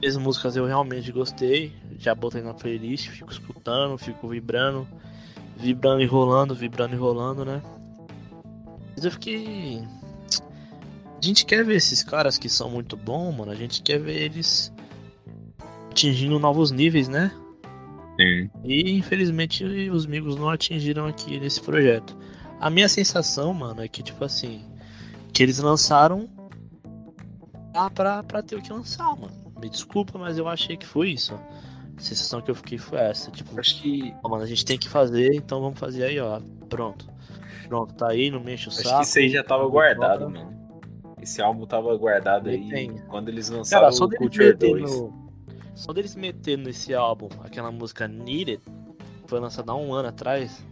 três 0.00 0.16
músicas 0.16 0.56
eu 0.56 0.66
realmente 0.66 1.10
gostei. 1.12 1.72
Já 1.98 2.14
botei 2.14 2.42
na 2.42 2.52
playlist, 2.52 3.08
fico 3.08 3.30
escutando, 3.30 3.96
fico 3.96 4.28
vibrando, 4.28 4.86
vibrando 5.56 6.02
e 6.02 6.06
rolando, 6.06 6.54
vibrando 6.54 6.94
e 6.94 6.98
rolando, 6.98 7.44
né? 7.44 7.62
Mas 8.94 9.04
eu 9.04 9.10
fiquei. 9.10 9.82
A 11.16 11.24
gente 11.24 11.46
quer 11.46 11.64
ver 11.64 11.76
esses 11.76 12.02
caras 12.02 12.36
que 12.36 12.48
são 12.48 12.68
muito 12.68 12.96
bons, 12.96 13.34
mano. 13.36 13.50
A 13.50 13.54
gente 13.54 13.82
quer 13.82 13.98
ver 13.98 14.20
eles 14.22 14.72
atingindo 15.94 16.40
novos 16.40 16.72
níveis, 16.72 17.06
né? 17.08 17.30
Sim. 18.20 18.50
E 18.64 18.98
infelizmente 18.98 19.64
os 19.64 20.04
amigos 20.04 20.34
não 20.36 20.48
atingiram 20.50 21.06
aqui 21.06 21.38
nesse 21.38 21.60
projeto. 21.60 22.16
A 22.60 22.68
minha 22.68 22.88
sensação, 22.88 23.54
mano, 23.54 23.80
é 23.80 23.86
que 23.86 24.02
tipo 24.02 24.24
assim, 24.24 24.64
que 25.32 25.42
eles 25.42 25.58
lançaram 25.60 26.28
ah, 27.72 27.88
pra, 27.90 28.22
pra 28.24 28.42
ter 28.42 28.56
o 28.56 28.62
que 28.62 28.72
lançar, 28.72 29.16
mano. 29.16 29.32
Me 29.60 29.68
desculpa, 29.68 30.18
mas 30.18 30.36
eu 30.36 30.48
achei 30.48 30.76
que 30.76 30.86
foi 30.86 31.10
isso. 31.10 31.34
A 31.96 32.00
sensação 32.00 32.40
que 32.40 32.50
eu 32.50 32.54
fiquei 32.56 32.76
foi 32.76 32.98
essa, 32.98 33.30
tipo, 33.30 33.58
Acho 33.58 33.80
que. 33.80 34.12
ó, 34.22 34.28
mano, 34.28 34.42
a 34.42 34.46
gente 34.46 34.64
tem 34.64 34.76
que 34.76 34.88
fazer, 34.88 35.32
então 35.34 35.60
vamos 35.60 35.78
fazer 35.78 36.04
aí, 36.04 36.18
ó. 36.18 36.40
Pronto. 36.68 37.06
Pronto, 37.68 37.94
tá 37.94 38.10
aí, 38.10 38.30
não 38.30 38.40
mexe 38.40 38.68
o 38.68 38.70
Acho 38.70 38.82
saco. 38.82 38.98
que 38.98 39.06
isso 39.06 39.18
aí 39.18 39.28
já 39.28 39.44
tava 39.44 39.66
guardado, 39.68 40.28
mano. 40.28 40.52
Esse 41.20 41.40
álbum 41.40 41.66
tava 41.66 41.96
guardado 41.96 42.50
aí 42.50 42.68
Tem. 42.68 42.98
quando 43.08 43.28
eles 43.28 43.48
lançaram 43.48 43.84
Cara, 43.84 43.92
só 43.92 44.04
o 44.04 44.10
Culture 44.10 44.48
meter 44.48 44.70
2. 44.70 44.82
no. 44.90 45.23
Só 45.74 45.92
deles 45.92 46.14
meter 46.14 46.56
nesse 46.56 46.94
álbum 46.94 47.28
aquela 47.42 47.70
música 47.70 48.06
Needed, 48.06 48.60
que 48.60 49.28
foi 49.28 49.40
lançada 49.40 49.72
há 49.72 49.74
um 49.74 49.92
ano 49.92 50.08
atrás, 50.08 50.64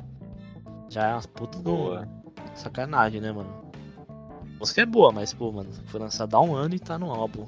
já 0.89 1.09
é 1.09 1.13
umas 1.13 1.27
putas 1.27 1.61
Boa. 1.61 2.07
sacanagem, 2.55 3.21
né, 3.21 3.33
mano? 3.33 3.63
A 4.09 4.59
música 4.61 4.83
é 4.83 4.87
boa, 4.87 5.11
mas, 5.11 5.33
pô, 5.35 5.51
mano, 5.51 5.71
foi 5.87 5.99
lançada 6.01 6.37
há 6.37 6.41
um 6.41 6.55
ano 6.55 6.75
e 6.75 6.79
tá 6.79 6.99
no 6.99 7.11
álbum. 7.11 7.47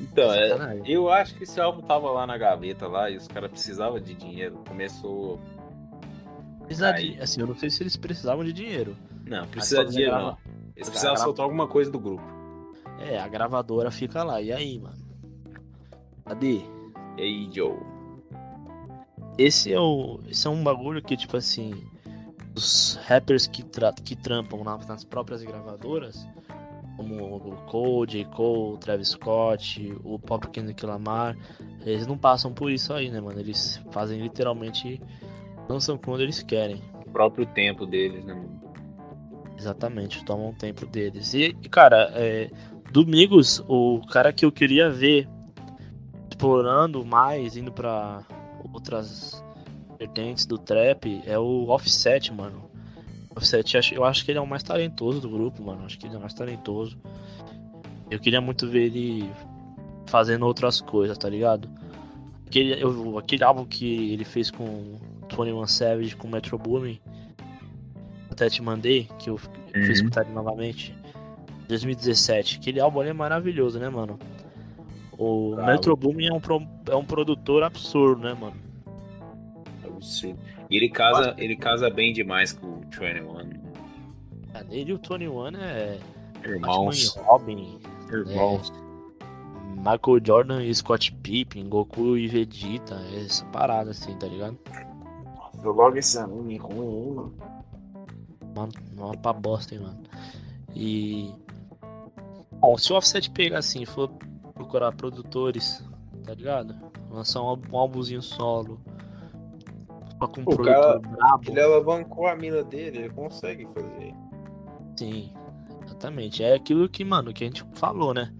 Então, 0.00 0.32
é, 0.32 0.80
eu 0.86 1.10
acho 1.10 1.34
que 1.34 1.42
esse 1.42 1.60
álbum 1.60 1.82
tava 1.82 2.10
lá 2.10 2.26
na 2.26 2.38
gaveta 2.38 2.88
lá 2.88 3.10
e 3.10 3.18
os 3.18 3.28
caras 3.28 3.50
precisavam 3.50 4.00
de 4.00 4.14
dinheiro. 4.14 4.58
Começou. 4.66 5.38
Precisa 6.64 6.92
de- 6.92 7.20
assim, 7.20 7.40
eu 7.42 7.46
não 7.46 7.54
sei 7.54 7.68
se 7.68 7.82
eles 7.82 7.96
precisavam 7.98 8.42
de 8.42 8.52
dinheiro. 8.54 8.96
Não, 9.26 9.46
precisa 9.48 9.84
de 9.84 9.90
dinheiro 9.90 10.12
grava- 10.12 10.30
não. 10.30 10.38
Eles 10.74 10.88
precisavam 10.88 11.16
grava- 11.16 11.24
soltar 11.24 11.44
alguma 11.44 11.68
coisa 11.68 11.90
do 11.90 11.98
grupo. 11.98 12.22
É, 12.98 13.18
a 13.18 13.28
gravadora 13.28 13.90
fica 13.90 14.22
lá. 14.22 14.40
E 14.40 14.50
aí, 14.50 14.78
mano? 14.78 14.96
Cadê? 16.30 16.60
E 17.18 17.22
aí, 17.22 17.50
Joe? 17.52 17.76
Esse 19.36 19.72
é, 19.72 19.80
o, 19.80 20.20
esse 20.28 20.46
é 20.46 20.50
um 20.50 20.62
bagulho 20.62 21.02
que, 21.02 21.16
tipo 21.16 21.36
assim, 21.36 21.74
os 22.54 23.00
rappers 23.02 23.48
que, 23.48 23.64
tra 23.64 23.92
que 23.92 24.14
trampam 24.14 24.62
na- 24.62 24.78
nas 24.78 25.02
próprias 25.02 25.42
gravadoras, 25.42 26.24
como 26.96 27.16
o 27.34 27.56
Cole, 27.66 28.08
J. 28.12 28.24
Cole, 28.26 28.74
o 28.74 28.78
Travis 28.78 29.08
Scott, 29.08 29.92
o 30.04 30.20
próprio 30.20 30.52
Kendrick 30.52 30.86
Lamar, 30.86 31.36
eles 31.84 32.06
não 32.06 32.16
passam 32.16 32.52
por 32.52 32.70
isso 32.70 32.92
aí, 32.92 33.10
né, 33.10 33.20
mano? 33.20 33.40
Eles 33.40 33.82
fazem 33.90 34.20
literalmente, 34.20 35.02
lançam 35.68 35.98
quando 35.98 36.20
eles 36.20 36.44
querem. 36.44 36.80
O 36.94 37.10
próprio 37.10 37.44
tempo 37.44 37.84
deles, 37.84 38.24
né? 38.24 38.34
mano? 38.34 38.60
Exatamente, 39.58 40.24
tomam 40.24 40.50
o 40.50 40.54
tempo 40.54 40.86
deles. 40.86 41.34
E, 41.34 41.56
e, 41.60 41.68
cara, 41.68 42.08
é, 42.14 42.48
Domingos, 42.92 43.64
o 43.66 44.00
cara 44.12 44.32
que 44.32 44.44
eu 44.44 44.52
queria 44.52 44.88
ver 44.88 45.28
explorando 46.40 47.04
mais, 47.04 47.54
indo 47.54 47.70
pra 47.70 48.22
outras 48.72 49.44
vertentes 49.98 50.46
do 50.46 50.56
trap, 50.56 51.20
é 51.26 51.38
o 51.38 51.68
Offset, 51.68 52.32
mano. 52.32 52.70
Offset, 53.36 53.94
eu 53.94 54.04
acho 54.04 54.24
que 54.24 54.30
ele 54.30 54.38
é 54.38 54.40
o 54.40 54.46
mais 54.46 54.62
talentoso 54.62 55.20
do 55.20 55.28
grupo, 55.28 55.62
mano. 55.62 55.84
Acho 55.84 55.98
que 55.98 56.06
ele 56.06 56.14
é 56.14 56.16
o 56.18 56.20
mais 56.20 56.32
talentoso. 56.32 56.96
Eu 58.10 58.18
queria 58.18 58.40
muito 58.40 58.66
ver 58.66 58.86
ele 58.86 59.30
fazendo 60.06 60.46
outras 60.46 60.80
coisas, 60.80 61.16
tá 61.18 61.28
ligado? 61.28 61.68
Aquele, 62.46 62.82
eu, 62.82 63.18
aquele 63.18 63.44
álbum 63.44 63.66
que 63.66 64.10
ele 64.10 64.24
fez 64.24 64.50
com 64.50 64.98
21 65.30 65.66
Savage, 65.66 66.16
com 66.16 66.26
Metro 66.26 66.56
Boomin, 66.58 66.98
até 68.30 68.48
te 68.48 68.62
mandei, 68.62 69.08
que 69.18 69.28
eu 69.28 69.38
Uhum. 69.76 69.82
escutar 69.82 70.24
ele 70.24 70.32
novamente. 70.32 70.92
2017. 71.68 72.58
Aquele 72.58 72.80
álbum 72.80 73.00
ali 73.00 73.10
é 73.10 73.12
maravilhoso, 73.12 73.78
né, 73.78 73.88
mano? 73.88 74.18
O. 75.20 75.54
Metro 75.56 75.94
Boomin 75.96 76.28
é 76.28 76.32
um, 76.32 76.40
pro- 76.40 76.66
é 76.88 76.96
um 76.96 77.04
produtor 77.04 77.62
absurdo, 77.62 78.22
né, 78.22 78.32
mano? 78.34 78.56
Absurdo. 79.84 80.38
E 80.70 80.76
ele 80.76 80.88
casa, 80.88 81.34
ele 81.36 81.56
casa 81.56 81.90
bem 81.90 82.12
demais 82.12 82.52
com 82.52 82.66
o 82.66 82.76
21. 82.80 83.60
Ele 84.70 84.90
e 84.90 84.94
o 84.94 84.98
Tony 84.98 85.28
One 85.28 85.56
é 85.58 85.98
Irmãos. 86.44 87.14
Batman 87.14 87.30
Robin, 87.30 87.78
Irmãos. 88.08 88.72
Michael 89.76 90.20
Jordan 90.24 90.62
e 90.62 90.74
Scott 90.74 91.12
Pippen, 91.22 91.68
Goku 91.68 92.16
e 92.16 92.26
Vegeta, 92.26 92.96
essa 93.16 93.44
parada 93.46 93.90
assim, 93.90 94.14
tá 94.16 94.26
ligado? 94.26 94.58
Eu 95.62 95.72
logo 95.72 95.96
esse 95.96 96.18
anime 96.18 96.56
ruim, 96.56 96.78
hein, 96.96 97.12
mano. 97.14 97.34
Mano, 98.56 98.72
uma 98.96 99.16
pra 99.16 99.32
bosta, 99.32 99.74
hein, 99.74 99.80
mano. 99.82 100.00
E. 100.74 101.30
Bom, 102.58 102.76
se 102.76 102.92
o 102.92 102.96
Offset 102.96 103.30
pegar 103.30 103.58
assim, 103.58 103.84
for 103.84 104.10
procurar 104.60 104.92
produtores, 104.92 105.82
tá 106.24 106.34
ligado? 106.34 106.74
Lançar 107.10 107.42
um, 107.42 107.58
um 107.72 107.76
álbumzinho 107.78 108.20
solo. 108.22 108.78
Só 110.18 110.26
com 110.26 110.42
um 110.42 110.44
O 110.46 110.58
cara- 110.58 110.98
brabo. 110.98 111.42
Ele 111.50 111.60
alavancou 111.60 112.26
a 112.26 112.36
mina 112.36 112.62
dele, 112.62 112.98
ele 112.98 113.10
consegue 113.10 113.66
fazer. 113.72 114.14
Sim, 114.96 115.32
exatamente. 115.84 116.44
É 116.44 116.54
aquilo 116.54 116.88
que, 116.88 117.02
mano, 117.04 117.32
que 117.32 117.42
a 117.44 117.46
gente 117.46 117.64
falou, 117.74 118.12
né? 118.12 118.30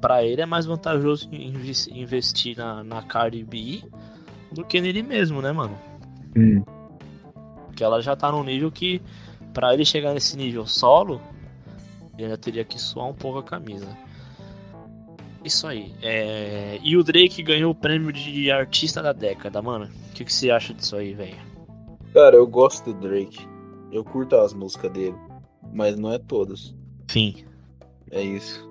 Pra 0.00 0.22
ele 0.22 0.40
é 0.40 0.46
mais 0.46 0.64
vantajoso 0.64 1.28
inves- 1.32 1.88
investir 1.88 2.56
na, 2.56 2.84
na 2.84 3.02
Cardi 3.02 3.42
B 3.42 3.82
do 4.52 4.64
que 4.64 4.80
nele 4.80 5.02
mesmo, 5.02 5.42
né, 5.42 5.50
mano? 5.50 5.76
Porque 7.66 7.82
ela 7.82 8.00
já 8.00 8.14
tá 8.14 8.30
num 8.30 8.44
nível 8.44 8.70
que, 8.70 9.02
pra 9.52 9.74
ele 9.74 9.84
chegar 9.84 10.14
nesse 10.14 10.36
nível 10.36 10.64
solo, 10.66 11.20
ele 12.14 12.24
ainda 12.26 12.38
teria 12.38 12.64
que 12.64 12.78
suar 12.80 13.08
um 13.08 13.14
pouco 13.14 13.38
a 13.38 13.42
camisa. 13.42 13.88
Isso 15.44 15.66
aí. 15.66 15.94
É... 16.02 16.78
E 16.82 16.96
o 16.96 17.04
Drake 17.04 17.42
ganhou 17.42 17.72
o 17.72 17.74
prêmio 17.74 18.12
de 18.12 18.50
artista 18.50 19.02
da 19.02 19.12
década, 19.12 19.62
mano. 19.62 19.88
O 20.10 20.14
que, 20.14 20.24
que 20.24 20.32
você 20.32 20.50
acha 20.50 20.74
disso 20.74 20.96
aí, 20.96 21.14
velho? 21.14 21.36
Cara, 22.12 22.36
eu 22.36 22.46
gosto 22.46 22.92
do 22.92 23.00
Drake. 23.00 23.46
Eu 23.92 24.04
curto 24.04 24.36
as 24.36 24.52
músicas 24.52 24.90
dele. 24.92 25.16
Mas 25.72 25.96
não 25.96 26.12
é 26.12 26.18
todas. 26.18 26.74
Fim. 27.08 27.44
É 28.10 28.22
isso. 28.22 28.68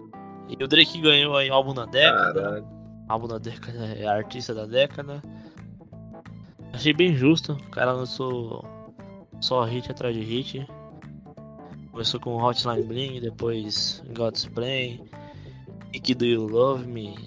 E 0.50 0.64
o 0.64 0.68
Drake 0.68 1.00
ganhou 1.02 1.36
aí 1.36 1.50
álbum 1.50 1.74
da 1.74 1.86
década. 1.86 2.42
Caralho. 2.42 2.68
álbum 3.08 3.28
da 3.28 3.38
década, 3.38 3.86
é 3.86 4.06
artista 4.08 4.54
da 4.54 4.66
década. 4.66 5.22
Achei 6.74 6.94
bem 6.94 7.16
justo. 7.16 7.54
O 7.54 7.70
cara 7.70 7.92
lançou 7.92 8.66
só 9.40 9.64
hit 9.64 9.92
atrás 9.92 10.16
de 10.16 10.22
hit. 10.22 10.68
Começou 11.92 12.20
com 12.20 12.42
Hotline 12.42 12.84
Bling, 12.84 13.20
depois 13.20 14.04
God's 14.16 14.46
Plan, 14.46 15.00
Nick 15.98 16.14
Do 16.14 16.26
You 16.26 16.48
Love 16.48 16.86
Me, 16.86 17.18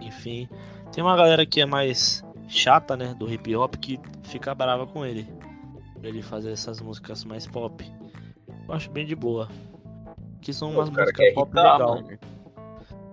enfim. 0.00 0.48
Tem 0.92 1.04
uma 1.04 1.14
galera 1.14 1.44
que 1.44 1.60
é 1.60 1.66
mais 1.66 2.24
chata, 2.48 2.96
né, 2.96 3.14
do 3.14 3.30
hip 3.30 3.54
hop 3.54 3.74
que 3.76 4.00
fica 4.22 4.54
brava 4.54 4.86
com 4.86 5.04
ele. 5.04 5.28
Pra 6.00 6.08
ele 6.08 6.22
fazer 6.22 6.52
essas 6.52 6.80
músicas 6.80 7.22
mais 7.24 7.46
pop. 7.46 7.84
Eu 8.66 8.74
acho 8.74 8.90
bem 8.90 9.04
de 9.04 9.14
boa. 9.14 9.46
Que 10.40 10.54
são 10.54 10.70
umas 10.70 10.88
músicas 10.88 11.34
pop 11.34 11.50
irritar, 11.50 11.72
legal. 11.74 11.94
mano. 11.96 12.18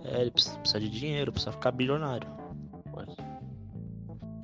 É, 0.06 0.22
ele 0.22 0.32
precisa, 0.32 0.58
precisa 0.60 0.80
de 0.80 0.90
dinheiro, 0.90 1.32
precisa 1.34 1.52
ficar 1.52 1.72
bilionário. 1.72 2.30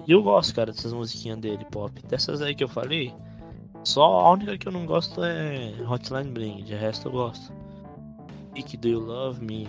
E 0.05 0.11
eu 0.11 0.21
gosto, 0.21 0.53
cara, 0.53 0.73
dessas 0.73 0.91
musiquinhas 0.91 1.39
dele, 1.39 1.63
pop. 1.71 1.93
Dessas 2.07 2.41
aí 2.41 2.53
que 2.53 2.63
eu 2.63 2.67
falei, 2.67 3.13
só 3.85 4.03
a 4.03 4.31
única 4.31 4.57
que 4.57 4.67
eu 4.67 4.71
não 4.71 4.85
gosto 4.85 5.23
é 5.23 5.73
Hotline 5.87 6.31
Bling, 6.31 6.63
de 6.63 6.75
resto 6.75 7.07
eu 7.07 7.11
gosto. 7.13 7.53
Nick, 8.53 8.75
do 8.75 8.89
you 8.89 8.99
love 8.99 9.41
me? 9.41 9.65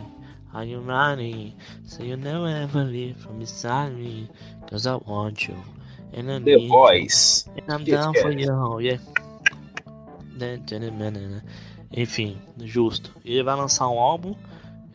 Are 0.55 0.65
you 0.65 0.81
running? 0.81 1.55
So 1.87 2.03
you 2.03 2.17
never 2.17 2.47
ever 2.49 2.85
leave 2.85 3.17
from 3.17 3.39
beside 3.39 3.95
me. 3.95 4.29
Cause 4.69 4.87
I 4.87 4.97
want 5.07 5.49
you. 5.49 5.57
And 6.13 6.31
I 6.31 6.39
The 6.39 6.41
need 6.41 6.63
you. 6.63 6.69
Voice. 6.69 7.47
And 7.57 7.73
I'm 7.73 7.85
down 7.85 8.15
for 8.15 8.31
you, 8.31 8.81
yeah. 8.81 8.99
Enfim, 11.95 12.39
justo. 12.61 13.15
Ele 13.25 13.43
vai 13.43 13.57
lançar 13.57 13.89
um 13.89 13.99
álbum. 13.99 14.35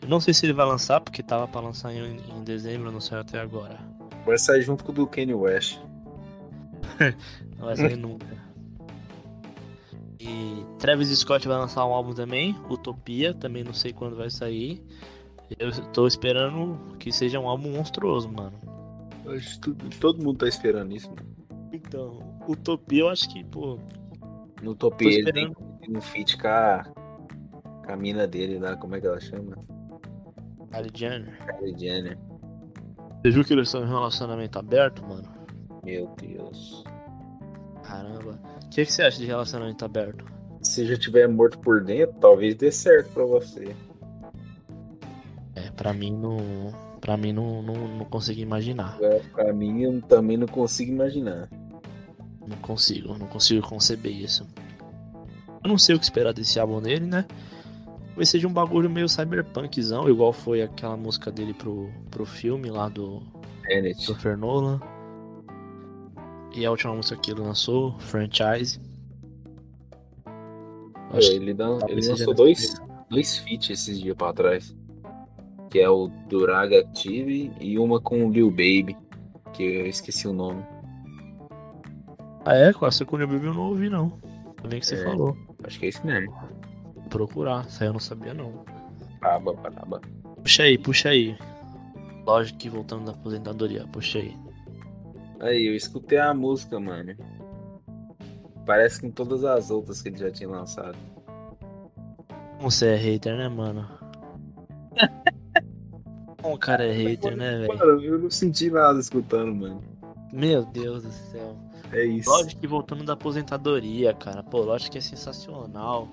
Eu 0.00 0.08
não 0.08 0.20
sei 0.20 0.32
se 0.32 0.46
ele 0.46 0.52
vai 0.52 0.66
lançar, 0.66 1.00
porque 1.00 1.22
tava 1.22 1.48
pra 1.48 1.60
lançar 1.60 1.92
em, 1.92 2.16
em 2.16 2.44
dezembro, 2.44 2.92
não 2.92 3.00
sei 3.00 3.18
até 3.18 3.40
agora. 3.40 3.78
Vai 4.24 4.38
sair 4.38 4.62
junto 4.62 4.84
com 4.84 4.92
o 4.92 4.94
do 4.94 5.06
Kanye 5.06 5.34
West. 5.34 5.78
Não 7.56 7.66
vai 7.66 7.76
sair 7.76 7.96
nunca. 7.96 8.26
E 10.20 10.64
Travis 10.78 11.08
Scott 11.16 11.46
vai 11.46 11.56
lançar 11.56 11.84
um 11.86 11.92
álbum 11.92 12.12
também, 12.12 12.56
Utopia, 12.68 13.32
também 13.32 13.62
não 13.62 13.72
sei 13.72 13.92
quando 13.92 14.16
vai 14.16 14.30
sair. 14.30 14.82
Eu 15.58 15.70
tô 15.92 16.06
esperando 16.06 16.96
que 16.98 17.10
seja 17.10 17.38
um 17.38 17.48
álbum 17.48 17.70
monstruoso, 17.72 18.28
mano. 18.30 18.52
Todo 20.00 20.22
mundo 20.22 20.38
tá 20.38 20.48
esperando 20.48 20.94
isso, 20.94 21.08
mano. 21.08 21.36
Então, 21.72 22.18
Utopia 22.48 23.00
eu 23.00 23.08
acho 23.08 23.28
que, 23.28 23.44
pô, 23.44 23.78
No 24.62 24.74
top 24.74 25.06
ele 25.06 25.32
tem 25.32 25.54
um 25.88 26.00
feat 26.00 26.36
com 26.38 26.48
a, 26.48 26.84
com 27.84 27.92
a 27.92 27.96
mina 27.96 28.26
dele 28.26 28.58
lá, 28.58 28.76
como 28.76 28.96
é 28.96 29.00
que 29.00 29.06
ela 29.06 29.20
chama? 29.20 29.56
Kylie 30.70 30.90
Jenner. 30.94 31.38
Kylie 31.46 31.78
Jenner. 31.78 32.18
Você 33.22 33.30
viu 33.30 33.44
que 33.44 33.52
eles 33.52 33.68
estão 33.68 33.84
em 33.84 33.88
relacionamento 33.88 34.58
aberto, 34.58 35.02
mano? 35.06 35.28
Meu 35.84 36.14
Deus. 36.20 36.84
Caramba. 37.82 38.38
O 38.64 38.68
que, 38.68 38.84
que 38.84 38.92
você 38.92 39.02
acha 39.02 39.18
de 39.18 39.26
relacionamento 39.26 39.84
aberto? 39.84 40.24
Se 40.62 40.84
já 40.84 40.96
tiver 40.96 41.26
morto 41.28 41.58
por 41.58 41.82
dentro, 41.82 42.14
talvez 42.20 42.54
dê 42.54 42.70
certo 42.70 43.12
pra 43.12 43.24
você. 43.24 43.74
Pra 45.78 45.92
mim 45.94 46.10
não, 46.10 46.36
Pra 47.00 47.16
mim, 47.16 47.32
não, 47.32 47.62
não, 47.62 47.88
não 47.88 48.04
consigo 48.04 48.40
imaginar. 48.40 48.98
É, 49.00 49.20
pra 49.32 49.52
mim, 49.52 49.82
eu 49.82 50.02
também 50.02 50.36
não 50.36 50.46
consigo 50.46 50.92
imaginar. 50.92 51.48
Não 52.46 52.56
consigo, 52.58 53.16
não 53.16 53.26
consigo 53.26 53.66
conceber 53.66 54.12
isso. 54.12 54.46
Eu 55.62 55.68
não 55.68 55.78
sei 55.78 55.94
o 55.94 55.98
que 55.98 56.04
esperar 56.04 56.32
desse 56.32 56.58
álbum 56.58 56.80
dele, 56.80 57.06
né? 57.06 57.24
Talvez 58.08 58.28
seja 58.30 58.48
um 58.48 58.52
bagulho 58.52 58.90
meio 58.90 59.08
cyberpunkzão, 59.08 60.08
igual 60.08 60.32
foi 60.32 60.62
aquela 60.62 60.96
música 60.96 61.30
dele 61.30 61.54
pro, 61.54 61.88
pro 62.10 62.24
filme 62.24 62.68
lá 62.68 62.88
do 62.88 63.22
Tenet. 63.62 63.94
Christopher 63.94 64.36
Nolan. 64.36 64.80
E 66.54 66.66
a 66.66 66.70
última 66.70 66.94
música 66.94 67.16
que 67.16 67.30
ele 67.30 67.40
lançou, 67.40 67.96
Franchise. 68.00 68.80
É, 71.12 71.18
Acho 71.18 71.32
ele, 71.32 71.50
ele 71.88 72.08
lançou 72.08 72.34
dois, 72.34 72.74
dois 73.08 73.38
feats 73.38 73.70
esses 73.70 74.00
dias 74.00 74.16
pra 74.16 74.32
trás. 74.32 74.74
Que 75.70 75.80
é 75.80 75.88
o 75.90 76.08
Durag 76.28 76.74
Active 76.76 77.52
e 77.60 77.78
uma 77.78 78.00
com 78.00 78.26
o 78.26 78.30
Lil 78.32 78.50
Baby. 78.50 78.96
Que 79.52 79.62
eu 79.62 79.86
esqueci 79.86 80.26
o 80.28 80.32
nome. 80.32 80.64
Ah, 82.44 82.54
é? 82.54 82.72
Com 82.72 82.86
essa 82.86 83.04
com 83.04 83.16
o 83.16 83.18
Baby 83.18 83.46
eu 83.46 83.54
não 83.54 83.68
ouvi, 83.68 83.88
não. 83.90 84.12
Nem 84.68 84.80
que 84.80 84.86
você 84.86 84.94
É. 84.96 85.04
falou. 85.04 85.36
Acho 85.64 85.78
que 85.78 85.86
é 85.86 85.88
esse 85.88 86.04
mesmo. 86.06 86.32
Vou 86.94 87.04
procurar, 87.08 87.66
isso 87.66 87.82
aí 87.82 87.88
eu 87.88 87.92
não 87.92 88.00
sabia, 88.00 88.32
não. 88.34 88.64
Aba, 89.20 89.54
paraba. 89.54 90.00
Puxa 90.42 90.62
aí, 90.62 90.78
puxa 90.78 91.08
aí. 91.10 91.36
Lógico 92.26 92.58
que 92.58 92.68
voltando 92.68 93.04
da 93.06 93.12
aposentadoria, 93.12 93.86
puxa 93.92 94.18
aí. 94.18 94.36
Aí, 95.40 95.66
eu 95.66 95.74
escutei 95.74 96.18
a 96.18 96.32
música, 96.34 96.78
mano. 96.80 97.14
Parece 98.66 99.00
com 99.00 99.10
todas 99.10 99.44
as 99.44 99.70
outras 99.70 100.02
que 100.02 100.08
ele 100.08 100.18
já 100.18 100.30
tinha 100.30 100.48
lançado. 100.48 100.96
Você 102.60 102.88
é 102.88 102.96
hater, 102.96 103.36
né, 103.36 103.48
mano? 103.48 103.88
Como 106.40 106.54
o 106.54 106.58
cara 106.58 106.86
é 106.86 106.92
hater, 106.92 107.36
né, 107.36 107.58
velho? 107.58 107.78
Mano, 107.78 108.02
eu 108.04 108.18
não 108.18 108.30
senti 108.30 108.70
nada 108.70 108.98
escutando, 109.00 109.54
mano. 109.54 109.82
Meu 110.32 110.64
Deus 110.66 111.02
do 111.02 111.10
céu. 111.10 111.56
É 111.92 112.04
isso. 112.04 112.28
Lógico 112.30 112.60
que 112.60 112.66
voltando 112.66 113.02
da 113.04 113.14
aposentadoria, 113.14 114.12
cara. 114.14 114.42
Pô, 114.42 114.60
lógico 114.60 114.92
que 114.92 114.98
é 114.98 115.00
sensacional. 115.00 116.08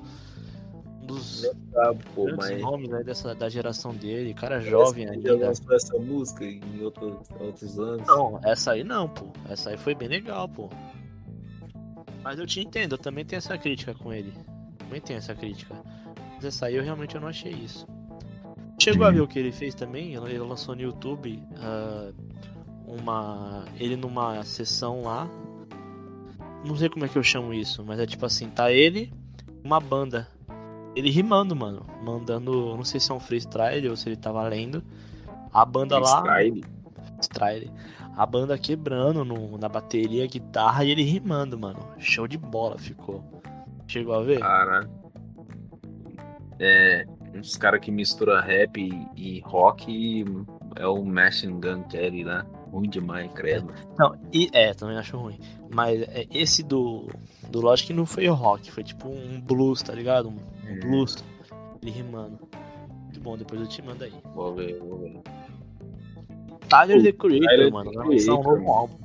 Um 1.01 1.05
dos 1.05 1.41
Tá, 1.71 1.93
pô, 2.15 2.23
grandes 2.26 2.49
mas. 2.49 2.61
nomes 2.61 2.93
aí 2.93 3.03
dessa, 3.03 3.36
da 3.36 3.49
geração 3.49 3.93
dele. 3.93 4.34
Cara 4.34 4.59
jovem 4.61 5.05
Parece 5.05 5.19
ele 5.26 5.30
ainda. 5.32 5.39
Já 5.43 5.47
lançou 5.49 5.76
essa 5.76 5.99
música 5.99 6.45
em 6.45 6.82
outros, 6.82 7.17
outros 7.39 7.78
anos. 7.80 8.07
Não, 8.07 8.39
essa 8.43 8.71
aí 8.71 8.84
não, 8.84 9.09
pô. 9.09 9.26
Essa 9.49 9.71
aí 9.71 9.78
foi 9.78 9.93
bem 9.93 10.07
legal, 10.07 10.47
pô. 10.47 10.69
Mas 12.23 12.39
eu 12.39 12.47
te 12.47 12.59
entendo, 12.61 12.93
eu 12.93 12.97
também 12.97 13.23
tenho 13.26 13.38
essa 13.38 13.57
crítica 13.57 13.93
com 13.93 14.11
ele. 14.11 14.34
Também 14.80 14.99
tenho 15.01 15.17
essa 15.17 15.36
crítica. 15.36 15.76
Mas 16.36 16.45
essa 16.45 16.65
aí 16.67 16.76
eu 16.76 16.84
realmente 16.84 17.13
eu 17.15 17.21
não 17.21 17.28
achei 17.28 17.51
isso. 17.51 17.86
Chegou 18.80 19.05
a 19.07 19.11
ver 19.11 19.21
o 19.21 19.28
que 19.28 19.39
ele 19.39 19.51
fez 19.51 19.73
também? 19.73 20.15
Ele 20.15 20.38
lançou 20.39 20.76
no 20.76 20.82
YouTube 20.82 21.41
ah, 21.57 22.11
uma. 22.88 23.65
Ele 23.80 23.95
numa 23.95 24.43
sessão 24.43 25.01
lá. 25.01 25.28
Não 26.65 26.76
sei 26.76 26.89
como 26.89 27.05
é 27.05 27.07
que 27.07 27.17
eu 27.17 27.23
chamo 27.23 27.53
isso, 27.53 27.84
mas 27.86 27.99
é 27.99 28.05
tipo 28.05 28.26
assim, 28.26 28.49
tá 28.49 28.71
ele, 28.71 29.13
uma 29.63 29.80
banda. 29.80 30.28
Ele 30.95 31.09
rimando, 31.09 31.55
mano. 31.55 31.86
Mandando. 32.03 32.76
Não 32.76 32.84
sei 32.84 32.99
se 32.99 33.11
é 33.11 33.13
um 33.13 33.19
freestyle 33.19 33.89
ou 33.89 33.95
se 33.95 34.09
ele 34.09 34.15
tava 34.15 34.43
lendo. 34.47 34.84
A 35.53 35.63
banda 35.63 35.97
lá 35.99 36.19
Style. 36.21 36.63
freestyle. 37.13 37.71
A 38.17 38.26
banda 38.26 38.57
quebrando 38.57 39.23
no- 39.26 39.57
na 39.57 39.67
bateria, 39.69 40.26
guitarra 40.28 40.84
e 40.86 40.91
ele 40.91 41.03
rimando, 41.03 41.57
mano. 41.59 41.80
Show 41.97 42.28
de 42.28 42.38
bola 42.38 42.78
ficou. 42.78 43.23
Chegou 43.88 44.15
a 44.15 44.23
ver? 44.23 44.39
Cara. 44.39 44.89
É. 46.59 47.05
Uns 47.36 47.57
caras 47.57 47.81
que 47.81 47.91
mistura 47.91 48.39
rap 48.41 48.77
e, 48.79 49.07
e 49.15 49.39
rock 49.41 49.91
e 49.91 50.25
é 50.75 50.88
o 50.88 51.03
Machine 51.03 51.53
Gun 51.53 51.83
Kelly 51.83 52.23
lá. 52.23 52.45
Ruim 52.71 52.89
demais, 52.89 53.31
credo. 53.33 53.73
Não, 53.97 54.15
e 54.33 54.49
é, 54.53 54.73
também 54.73 54.97
acho 54.97 55.17
ruim. 55.17 55.39
Mas 55.73 56.01
é, 56.03 56.25
esse 56.31 56.63
do, 56.63 57.07
do 57.49 57.61
Logic 57.61 57.91
não 57.93 58.05
foi 58.05 58.27
rock, 58.27 58.71
foi 58.71 58.83
tipo 58.83 59.07
um 59.09 59.39
blues, 59.41 59.81
tá 59.81 59.93
ligado? 59.93 60.29
Um, 60.29 60.38
um 60.71 60.79
blues. 60.79 61.23
Ele 61.81 61.91
rimando. 61.91 62.39
Muito 63.03 63.19
bom, 63.21 63.38
depois 63.38 63.61
eu 63.61 63.67
te 63.67 63.81
mando 63.81 64.03
aí. 64.03 64.13
Vou 64.33 64.55
ver, 64.55 64.79
vou 64.79 64.97
ver. 64.99 65.21
Tyler 66.67 66.97
Pô, 66.97 67.03
The 67.03 67.11
Creator, 67.11 67.47
Tyler, 67.49 67.71
mano. 67.71 67.91
The 67.91 67.97
Vai 67.97 68.07
lançar 68.07 68.33
um 68.33 68.41
Creator, 68.41 68.59
novo 68.59 68.71
álbum. 68.71 68.97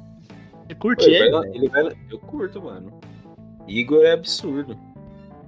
Você 0.66 0.74
Pô, 0.74 0.81
curte 0.81 1.05
ele 1.07 1.16
ele? 1.16 1.31
vai- 1.31 1.49
ele 1.51 1.68
vai- 1.68 1.97
eu 2.11 2.18
curto, 2.18 2.62
mano. 2.62 3.01
Igor 3.68 4.03
é 4.05 4.12
absurdo. 4.12 4.76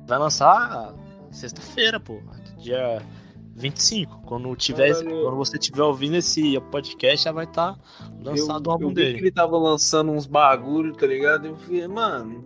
Vai 0.06 0.18
lançar 0.18 0.94
sexta-feira, 1.30 1.98
pô. 1.98 2.20
Dia 2.62 3.02
25. 3.54 4.22
Quando, 4.22 4.54
tiver, 4.56 4.92
Caralho. 4.94 5.22
quando 5.22 5.36
você 5.36 5.56
estiver 5.56 5.82
ouvindo 5.82 6.16
esse 6.16 6.58
podcast, 6.70 7.24
já 7.24 7.32
vai 7.32 7.44
estar 7.44 7.78
lançado 8.22 8.66
eu, 8.66 8.70
o 8.70 8.72
álbum 8.72 8.84
eu 8.84 8.88
vi 8.88 8.94
dele. 8.94 9.14
que 9.14 9.24
ele 9.24 9.30
tava 9.30 9.56
lançando 9.58 10.12
uns 10.12 10.26
bagulho, 10.26 10.94
tá 10.94 11.06
ligado? 11.06 11.46
Eu 11.46 11.56
falei, 11.56 11.88
mano, 11.88 12.44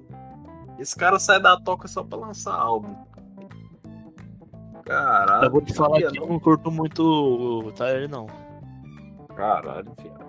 esse 0.78 0.96
cara 0.96 1.18
sai 1.18 1.40
da 1.40 1.58
toca 1.58 1.86
só 1.86 2.02
pra 2.02 2.18
lançar 2.18 2.54
álbum. 2.54 2.94
Caralho. 4.84 5.46
Eu 5.46 5.50
vou 5.50 5.60
te 5.60 5.74
falar 5.74 5.98
que 5.98 6.04
eu 6.04 6.12
não. 6.14 6.28
não 6.28 6.38
curto 6.40 6.70
muito 6.70 7.02
o 7.02 7.72
Tyler, 7.72 8.08
não. 8.08 8.26
Caralho, 9.34 9.92
viado. 10.00 10.26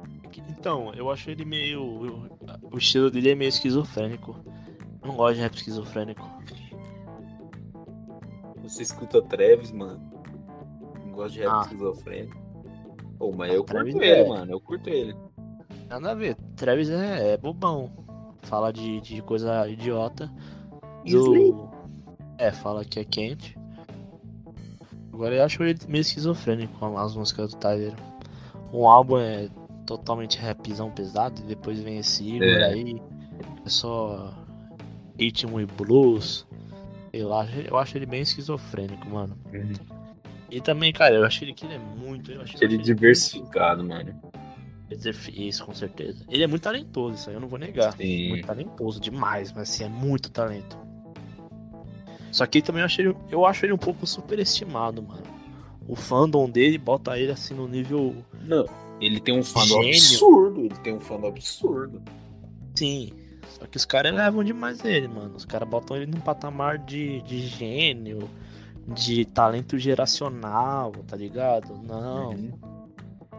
Então, 0.49 0.91
eu 0.95 1.09
acho 1.11 1.29
ele 1.29 1.45
meio. 1.45 2.27
O 2.71 2.77
estilo 2.77 3.11
dele 3.11 3.31
é 3.31 3.35
meio 3.35 3.49
esquizofrênico. 3.49 4.35
Eu 5.01 5.07
não 5.07 5.15
gosto 5.15 5.35
de 5.35 5.41
rap 5.41 5.53
esquizofrênico. 5.53 6.27
Você 8.67 8.83
escuta 8.83 9.21
Travis, 9.21 9.71
mano? 9.71 9.99
Não 11.05 11.11
gosta 11.13 11.31
de 11.31 11.39
rap 11.39 11.51
Ah. 11.51 11.61
esquizofrênico? 11.61 12.37
Pô, 13.17 13.31
mas 13.31 13.53
eu 13.53 13.63
Travis 13.63 13.93
curto 13.93 14.05
é. 14.05 14.19
ele, 14.19 14.29
mano. 14.29 14.51
Eu 14.51 14.59
curto 14.59 14.89
ele. 14.89 15.15
Nada 15.89 16.11
a 16.11 16.15
ver. 16.15 16.35
Travis 16.55 16.89
é, 16.89 17.33
é 17.33 17.37
bobão. 17.37 17.89
Fala 18.43 18.71
de, 18.71 19.01
de 19.01 19.21
coisa 19.21 19.67
idiota. 19.67 20.31
Do... 21.09 21.69
É, 22.37 22.51
fala 22.51 22.83
que 22.85 22.99
é 22.99 23.03
quente. 23.05 23.57
Agora 25.11 25.35
eu 25.35 25.43
acho 25.43 25.63
ele 25.63 25.79
meio 25.87 26.01
esquizofrênico 26.01 26.77
com 26.77 26.97
as 26.97 27.15
músicas 27.15 27.51
do 27.51 27.57
Tyler. 27.57 27.93
Um 28.71 28.87
álbum 28.87 29.17
é 29.17 29.49
totalmente 29.85 30.37
rapzão 30.37 30.91
pesado, 30.91 31.41
e 31.41 31.45
depois 31.45 31.79
vem 31.79 31.97
esse 31.97 32.23
Igor 32.35 32.47
É. 32.47 32.65
aí. 32.65 33.01
É 33.65 33.69
só 33.69 34.33
ritmo 35.17 35.59
e 35.59 35.65
blues. 35.65 36.46
Sei 37.11 37.23
lá, 37.23 37.45
eu 37.65 37.77
acho 37.77 37.97
ele 37.97 38.05
bem 38.05 38.21
esquizofrênico, 38.21 39.07
mano. 39.09 39.37
E 40.49 40.61
também, 40.61 40.93
cara, 40.93 41.15
eu 41.15 41.25
acho 41.25 41.43
ele 41.43 41.53
que 41.53 41.65
ele 41.65 41.75
é 41.75 41.79
muito. 41.79 42.31
Eu 42.31 42.41
acho, 42.41 42.55
eu 42.57 42.61
Ele 42.67 42.75
acho 42.75 42.83
diversificado, 42.85 43.83
mano. 43.83 44.13
muito- 44.13 44.37
Isso, 45.33 45.65
com 45.65 45.73
certeza. 45.73 46.23
Ele 46.29 46.43
é 46.43 46.47
muito 46.47 46.61
talentoso, 46.63 47.15
isso 47.15 47.29
aí 47.29 47.35
eu 47.35 47.41
não 47.41 47.47
vou 47.49 47.59
negar. 47.59 47.91
Sim. 47.97 48.29
Muito 48.29 48.47
talentoso 48.47 48.99
demais, 49.01 49.51
mas 49.51 49.69
assim, 49.69 49.83
é 49.83 49.89
muito 49.89 50.31
talento. 50.31 50.77
Só 52.31 52.45
que 52.45 52.61
também 52.61 52.81
eu 52.81 52.85
acho 52.85 53.01
ele, 53.01 53.15
eu 53.29 53.45
acho 53.45 53.65
ele 53.65 53.73
um 53.73 53.77
pouco 53.77 54.05
superestimado, 54.07 55.01
mano. 55.01 55.23
O 55.87 55.95
fandom 55.95 56.49
dele 56.49 56.77
bota 56.77 57.17
ele 57.17 57.31
assim 57.31 57.53
no 57.53 57.67
nível. 57.67 58.15
Não, 58.43 58.65
ele 59.01 59.19
tem 59.19 59.37
um 59.37 59.43
fandom 59.43 59.81
Gênio. 59.83 59.89
absurdo. 59.89 60.59
Ele 60.61 60.75
tem 60.83 60.93
um 60.93 60.99
fandom 60.99 61.27
absurdo. 61.27 62.01
Sim. 62.75 63.11
Só 63.49 63.65
que 63.65 63.77
os 63.77 63.85
caras 63.85 64.11
elevam 64.11 64.43
demais 64.43 64.83
ele, 64.85 65.07
mano. 65.07 65.35
Os 65.35 65.45
caras 65.45 65.67
botam 65.67 65.97
ele 65.97 66.05
num 66.05 66.19
patamar 66.19 66.77
de, 66.77 67.21
de 67.23 67.39
gênio, 67.39 68.29
de 68.87 69.25
talento 69.25 69.77
geracional, 69.77 70.91
tá 71.07 71.15
ligado? 71.15 71.75
Não, 71.83 72.31
Uhum. 72.31 72.51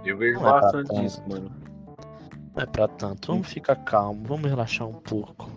Eu 0.05 0.17
vejo 0.17 0.41
Não 0.41 0.49
é 0.49 0.61
bastante 0.61 0.95
disso, 1.01 1.23
mano. 1.29 1.51
não 2.55 2.63
é 2.63 2.67
pra 2.67 2.87
tanto. 2.89 3.33
Vamos 3.33 3.49
ficar 3.49 3.77
calmo, 3.77 4.23
vamos 4.27 4.49
relaxar 4.49 4.87
um 4.87 4.95
pouco. 4.95 5.51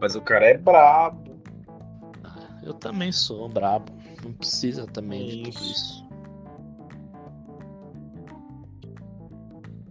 Mas 0.00 0.14
o 0.14 0.20
cara 0.20 0.46
é 0.46 0.56
brabo. 0.56 1.36
Eu 2.62 2.74
também 2.74 3.10
sou 3.12 3.48
brabo. 3.48 3.92
Não 4.24 4.32
precisa 4.32 4.86
também 4.86 5.26
de 5.28 5.42
tudo 5.50 5.54
Isso. 5.56 5.72
isso. 5.72 6.06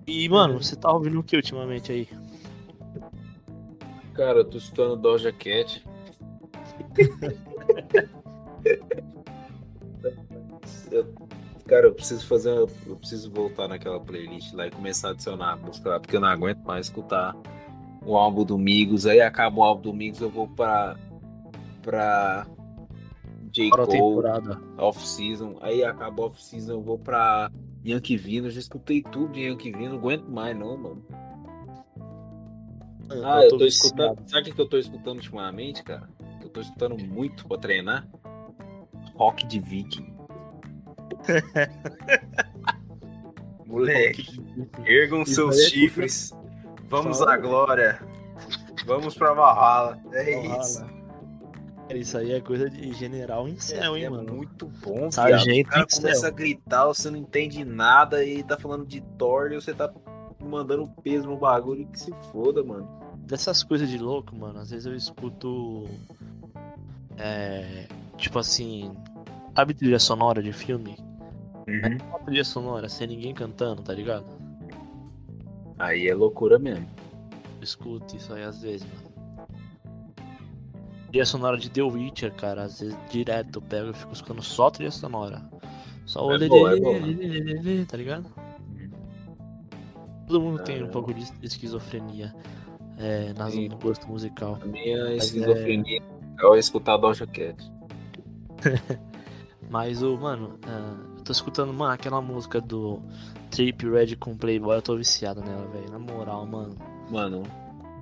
E, 0.07 0.29
mano, 0.29 0.61
você 0.61 0.75
tá 0.75 0.91
ouvindo 0.91 1.19
o 1.19 1.23
que 1.23 1.35
ultimamente 1.35 1.91
aí? 1.91 2.07
Cara, 4.15 4.39
eu 4.39 4.45
tô 4.45 4.57
escutando 4.57 4.95
Doja 4.95 5.31
Cat. 5.31 5.83
Cara, 11.67 11.87
eu 11.87 11.93
preciso 11.93 12.25
fazer. 12.27 12.51
uma- 12.51 12.67
Eu 12.85 12.95
preciso 12.95 13.31
voltar 13.31 13.67
naquela 13.67 13.99
playlist 13.99 14.53
lá 14.53 14.67
e 14.67 14.71
começar 14.71 15.09
a 15.09 15.11
adicionar 15.11 15.53
a 15.53 15.55
música 15.55 15.89
lá, 15.89 15.99
porque 15.99 16.15
eu 16.15 16.19
não 16.21 16.27
aguento 16.27 16.59
mais 16.63 16.85
escutar 16.87 17.35
o 18.05 18.15
álbum 18.15 18.43
do 18.45 18.57
Migos. 18.57 19.05
Aí 19.07 19.19
acaba 19.19 19.59
o 19.59 19.63
álbum 19.63 19.81
do 19.81 19.93
Migos, 19.93 20.21
eu 20.21 20.29
vou 20.29 20.47
pra. 20.47 20.95
pra. 21.81 22.45
J. 23.51 23.69
Cole. 23.69 24.27
Off-Season. 24.77 25.57
Aí 25.61 25.83
acaba 25.83 26.23
Off-Season, 26.25 26.73
eu 26.73 26.81
vou 26.81 26.99
pra 26.99 27.49
Yankee 27.85 28.17
Vino. 28.17 28.47
Eu 28.47 28.51
já 28.51 28.59
escutei 28.59 29.01
tudo 29.01 29.31
de 29.33 29.41
Yankee 29.47 29.71
Vino, 29.71 29.91
não 29.91 29.97
aguento 29.97 30.27
mais 30.27 30.55
não, 30.57 30.77
mano. 30.77 31.03
Ah, 33.23 33.41
eu 33.43 33.49
tô, 33.49 33.57
viciado. 33.59 33.65
escutando. 33.65 34.29
Sabe 34.29 34.49
o 34.49 34.53
que 34.55 34.61
eu 34.61 34.69
tô 34.69 34.77
escutando 34.77 35.17
ultimamente, 35.17 35.83
cara? 35.83 36.09
Eu 36.41 36.49
tô 36.49 36.61
escutando 36.61 36.97
muito 36.97 37.47
pra 37.47 37.57
treinar. 37.57 38.07
Rock 39.15 39.45
de 39.47 39.59
Viking. 39.59 40.13
Moleque, 43.65 44.39
ergam 44.85 45.23
Isso 45.23 45.35
seus 45.35 45.59
é 45.59 45.69
chifres. 45.69 46.33
Vamos 46.89 47.19
Fala. 47.19 47.33
à 47.33 47.37
glória. 47.37 47.99
Vamos 48.85 49.15
pra 49.15 49.33
Valhalla. 49.33 49.99
É 50.13 50.35
Valhalla. 50.35 50.61
isso. 50.61 50.85
Cara, 51.87 51.97
Isso 51.99 52.17
aí 52.17 52.31
é 52.33 52.41
coisa 52.41 52.69
de 52.69 52.93
general 52.93 53.47
em 53.47 53.59
céu, 53.59 53.97
hein, 53.97 54.05
é 54.05 54.09
mano. 54.09 54.33
muito 54.33 54.67
bom, 54.83 55.11
Sargento. 55.11 55.67
O 55.69 55.71
cara 55.71 55.87
começa 55.91 56.27
a 56.27 56.31
gritar, 56.31 56.85
você 56.85 57.09
não 57.09 57.17
entende 57.17 57.63
nada 57.65 58.23
e 58.23 58.43
tá 58.43 58.57
falando 58.57 58.85
de 58.85 59.01
Thor 59.17 59.51
e 59.51 59.55
você 59.55 59.73
tá 59.73 59.91
mandando 60.45 60.87
peso 61.03 61.27
no 61.27 61.37
bagulho 61.37 61.87
que 61.87 61.99
se 61.99 62.11
foda, 62.31 62.63
mano. 62.63 62.87
Dessas 63.19 63.63
coisas 63.63 63.89
de 63.89 63.97
louco, 63.97 64.35
mano, 64.35 64.59
às 64.59 64.69
vezes 64.69 64.85
eu 64.85 64.95
escuto. 64.95 65.85
É. 67.17 67.87
Tipo 68.17 68.39
assim. 68.39 68.95
Sabe 69.55 69.73
trilha 69.73 69.99
sonora 69.99 70.43
de 70.43 70.51
filme? 70.51 70.97
Uma 72.09 72.19
trilha 72.19 72.43
sonora 72.43 72.87
sem 72.89 73.07
ninguém 73.07 73.33
cantando, 73.33 73.81
tá 73.81 73.93
ligado? 73.93 74.25
Aí 75.79 76.07
é 76.07 76.13
loucura 76.13 76.59
mesmo. 76.59 76.87
Eu 77.57 77.63
escuto 77.63 78.15
isso 78.15 78.33
aí 78.33 78.43
às 78.43 78.61
vezes, 78.61 78.85
mano. 78.85 79.05
Trilha 81.07 81.25
sonora 81.25 81.57
de 81.57 81.69
The 81.69 81.81
Witcher, 81.81 82.33
cara, 82.33 82.63
às 82.63 82.81
vezes 82.81 82.97
direto 83.09 83.57
eu 83.59 83.61
pego 83.61 83.89
e 83.89 83.93
fico 83.93 84.13
escutando 84.13 84.41
só 84.41 84.69
trilha 84.69 84.91
sonora. 84.91 85.41
Só 86.05 86.27
o 86.27 86.33
É 86.33 86.37
lê, 86.37 86.47
boa, 86.47 86.71
lê, 86.71 86.77
é 86.77 86.81
boa. 86.81 86.99
lê, 86.99 87.13
lê, 87.13 87.61
lê, 87.61 87.85
tá 87.85 87.97
ligado? 87.97 88.29
Todo 90.27 90.41
mundo 90.41 90.63
tem 90.63 90.83
um 90.83 90.89
pouco 90.89 91.13
de 91.13 91.23
esquizofrenia 91.41 92.33
é, 92.97 93.33
nas, 93.33 93.53
Sim. 93.53 93.69
no 93.69 93.77
gosto 93.77 94.07
musical. 94.07 94.57
A 94.61 94.65
minha 94.65 95.03
Mas 95.05 95.25
esquizofrenia 95.25 96.01
é 96.39 96.59
escutar 96.59 96.97
Doja 96.97 97.27
Cat. 97.27 97.55
Mas 99.69 100.01
o, 100.01 100.17
mano, 100.17 100.59
ah, 100.67 100.95
eu 101.17 101.23
tô 101.23 101.31
escutando, 101.31 101.73
mano, 101.73 101.91
aquela 101.91 102.21
música 102.21 102.61
do 102.61 103.01
Trip 103.49 103.89
Red 103.89 104.15
com 104.15 104.37
Playboy, 104.37 104.75
eu 104.75 104.81
tô 104.81 104.95
viciado 104.95 105.41
nela, 105.41 105.65
velho. 105.67 105.91
Na 105.91 105.99
moral, 105.99 106.45
mano. 106.45 106.75
Mano, 107.09 107.43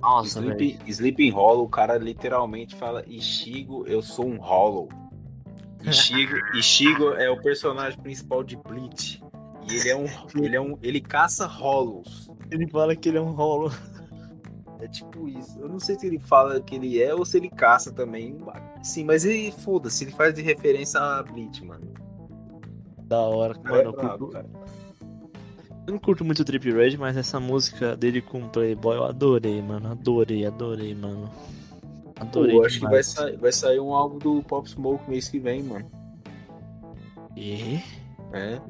Nossa. 0.00 0.40
Sleep, 0.40 0.78
Sleeping 0.86 1.30
Hollow, 1.30 1.64
o 1.64 1.68
cara 1.68 1.96
literalmente 1.96 2.74
fala 2.74 3.04
Ishigo, 3.06 3.86
eu 3.86 4.02
sou 4.02 4.26
um 4.26 4.38
Hollow. 4.38 4.88
Ishigo, 5.82 6.34
Ishigo 6.54 7.10
é 7.14 7.30
o 7.30 7.40
personagem 7.40 7.98
principal 7.98 8.42
de 8.42 8.56
Bleach. 8.56 9.23
E 9.70 9.74
ele 9.76 9.88
é 9.88 9.96
um. 9.96 10.06
Ele 10.42 10.56
é 10.56 10.60
um. 10.60 10.78
Ele 10.82 11.00
caça 11.00 11.46
Hollows. 11.46 12.30
Ele 12.50 12.66
fala 12.68 12.94
que 12.94 13.08
ele 13.08 13.18
é 13.18 13.22
um 13.22 13.32
rolo. 13.32 13.70
É 14.80 14.88
tipo 14.88 15.26
isso. 15.28 15.58
Eu 15.60 15.68
não 15.68 15.80
sei 15.80 15.98
se 15.98 16.06
ele 16.06 16.18
fala 16.18 16.60
que 16.60 16.74
ele 16.74 17.00
é 17.02 17.14
ou 17.14 17.24
se 17.24 17.38
ele 17.38 17.48
caça 17.48 17.90
também. 17.90 18.36
Sim, 18.82 19.04
mas 19.04 19.24
ele 19.24 19.50
foda-se, 19.50 20.04
ele 20.04 20.10
faz 20.10 20.34
de 20.34 20.42
referência 20.42 21.00
a 21.00 21.22
Bleach, 21.22 21.64
mano. 21.64 21.94
Da 23.04 23.18
hora. 23.20 23.56
O 23.58 23.62
Mano, 23.62 23.76
é 23.76 23.84
eu, 23.86 23.92
curto- 23.94 24.26
cara. 24.28 24.46
eu 25.86 25.92
não 25.92 25.98
curto 25.98 26.22
muito 26.22 26.40
o 26.40 26.44
Trip 26.44 26.70
Red, 26.70 26.98
mas 26.98 27.16
essa 27.16 27.40
música 27.40 27.96
dele 27.96 28.20
com 28.20 28.46
Playboy 28.48 28.96
eu 28.96 29.04
adorei, 29.04 29.62
mano. 29.62 29.90
Adorei, 29.90 30.44
adorei, 30.44 30.94
mano. 30.94 31.30
Adorei. 32.16 32.54
Pô, 32.54 32.66
acho 32.66 32.80
que 32.80 32.86
vai 32.86 33.00
vai 33.38 33.52
sair 33.52 33.80
um 33.80 33.94
álbum 33.94 34.18
do 34.18 34.42
Pop 34.42 34.68
Smoke 34.68 35.08
mês 35.08 35.28
que 35.28 35.38
vem, 35.38 35.62
mano. 35.62 35.90
E? 37.34 37.80
É? 38.34 38.60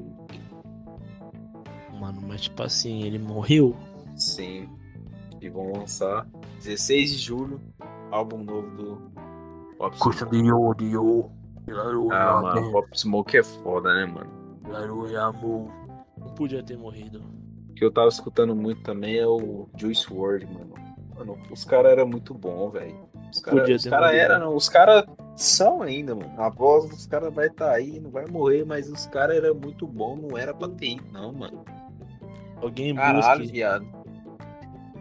Mano, 1.99 2.21
mas 2.21 2.41
tipo 2.41 2.61
assim, 2.63 3.03
ele 3.03 3.19
morreu. 3.19 3.75
Sim. 4.15 4.69
E 5.41 5.49
vão 5.49 5.73
lançar 5.73 6.27
16 6.63 7.11
de 7.11 7.17
julho, 7.17 7.61
álbum 8.11 8.43
novo 8.43 8.69
do 8.75 9.11
Pop 9.77 9.95
Smoke. 9.97 10.25
de 10.31 10.37
yo, 10.37 10.73
de 10.73 10.85
yo. 10.85 11.31
Ah, 12.11 12.41
mano, 12.41 12.71
Pop 12.71 12.87
Smoke 12.99 13.37
é 13.37 13.43
foda, 13.43 13.93
né, 13.93 14.05
mano? 14.05 14.45
claro, 14.63 15.17
amor. 15.19 15.71
Não 16.17 16.29
podia 16.33 16.63
ter 16.63 16.77
morrido. 16.77 17.21
O 17.69 17.73
que 17.73 17.83
eu 17.83 17.91
tava 17.91 18.07
escutando 18.07 18.55
muito 18.55 18.81
também 18.81 19.17
é 19.17 19.27
o 19.27 19.67
Juice 19.77 20.11
WRLD, 20.11 20.45
mano. 20.45 20.73
Mano, 21.15 21.37
os 21.51 21.63
caras 21.63 21.91
eram 21.91 22.07
muito 22.07 22.33
bons, 22.33 22.73
velho. 22.73 22.95
Os 23.31 23.39
caras 23.39 23.85
cara 23.85 24.15
eram, 24.15 24.39
não. 24.39 24.55
Os 24.55 24.69
caras 24.69 25.05
são 25.35 25.81
ainda, 25.81 26.15
mano. 26.15 26.33
A 26.37 26.49
voz 26.49 26.89
dos 26.89 27.05
caras 27.05 27.33
vai 27.33 27.47
estar 27.47 27.71
aí, 27.71 27.99
não 27.99 28.09
vai 28.09 28.25
morrer, 28.25 28.65
mas 28.65 28.89
os 28.89 29.05
caras 29.07 29.37
eram 29.37 29.55
muito 29.55 29.85
bons, 29.87 30.21
não 30.21 30.37
era 30.37 30.53
pra 30.53 30.67
ter 30.69 30.97
não, 31.11 31.31
mano. 31.33 31.63
Alguém 32.61 32.95
Caralho, 32.95 33.39
busque. 33.41 33.53
viado. 33.53 33.85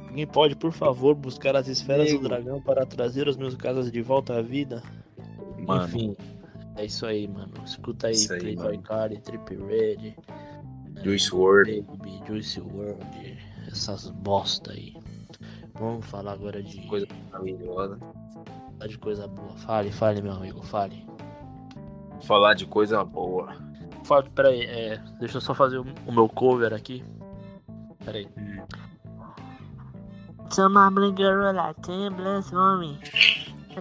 Alguém 0.08 0.26
pode, 0.26 0.54
por 0.56 0.72
favor, 0.72 1.14
buscar 1.14 1.56
as 1.56 1.66
esferas 1.66 2.06
Nego. 2.08 2.22
do 2.22 2.28
dragão 2.28 2.60
para 2.62 2.86
trazer 2.86 3.26
os 3.26 3.36
meus 3.36 3.54
casas 3.54 3.90
de 3.90 4.00
volta 4.00 4.38
à 4.38 4.42
vida? 4.42 4.82
Mano, 5.66 5.84
Enfim, 5.86 6.16
é 6.76 6.84
isso 6.84 7.04
aí, 7.06 7.26
mano. 7.26 7.52
Escuta 7.64 8.08
aí, 8.08 8.12
Isso 8.14 8.32
aí, 8.32 8.40
Playboy. 8.40 8.78
Card, 8.78 9.18
Trip 9.22 9.56
Red, 9.56 10.14
Juice 11.02 11.34
WRLD. 11.34 11.82
Baby, 11.82 12.22
Juice 12.26 12.60
WRLD, 12.60 13.38
essas 13.68 14.08
bosta 14.10 14.72
aí. 14.72 14.94
Vamos 15.74 16.06
falar 16.06 16.32
agora 16.34 16.62
de 16.62 16.86
Coisa 16.86 17.06
maravilhosa. 17.32 17.98
de 18.86 18.98
coisa 18.98 19.26
boa. 19.26 19.56
Fale, 19.56 19.90
fale, 19.90 20.22
meu 20.22 20.32
amigo, 20.32 20.62
fale. 20.62 21.04
Falar 22.22 22.54
de 22.54 22.66
coisa 22.66 23.04
boa. 23.04 23.52
Fale, 24.04 24.28
peraí, 24.30 24.62
é, 24.62 25.00
deixa 25.18 25.38
eu 25.38 25.40
só 25.40 25.54
fazer 25.54 25.78
o 25.78 26.12
meu 26.12 26.28
cover 26.28 26.72
aqui. 26.72 27.02
Peraí. 28.04 28.28
Tell 30.50 30.68
my 30.68 30.88
blue 30.90 31.12
girl 31.12 31.54
like 31.54 31.82
10 31.82 32.14
bless 32.14 32.50
for 32.50 32.76
me. 32.78 32.98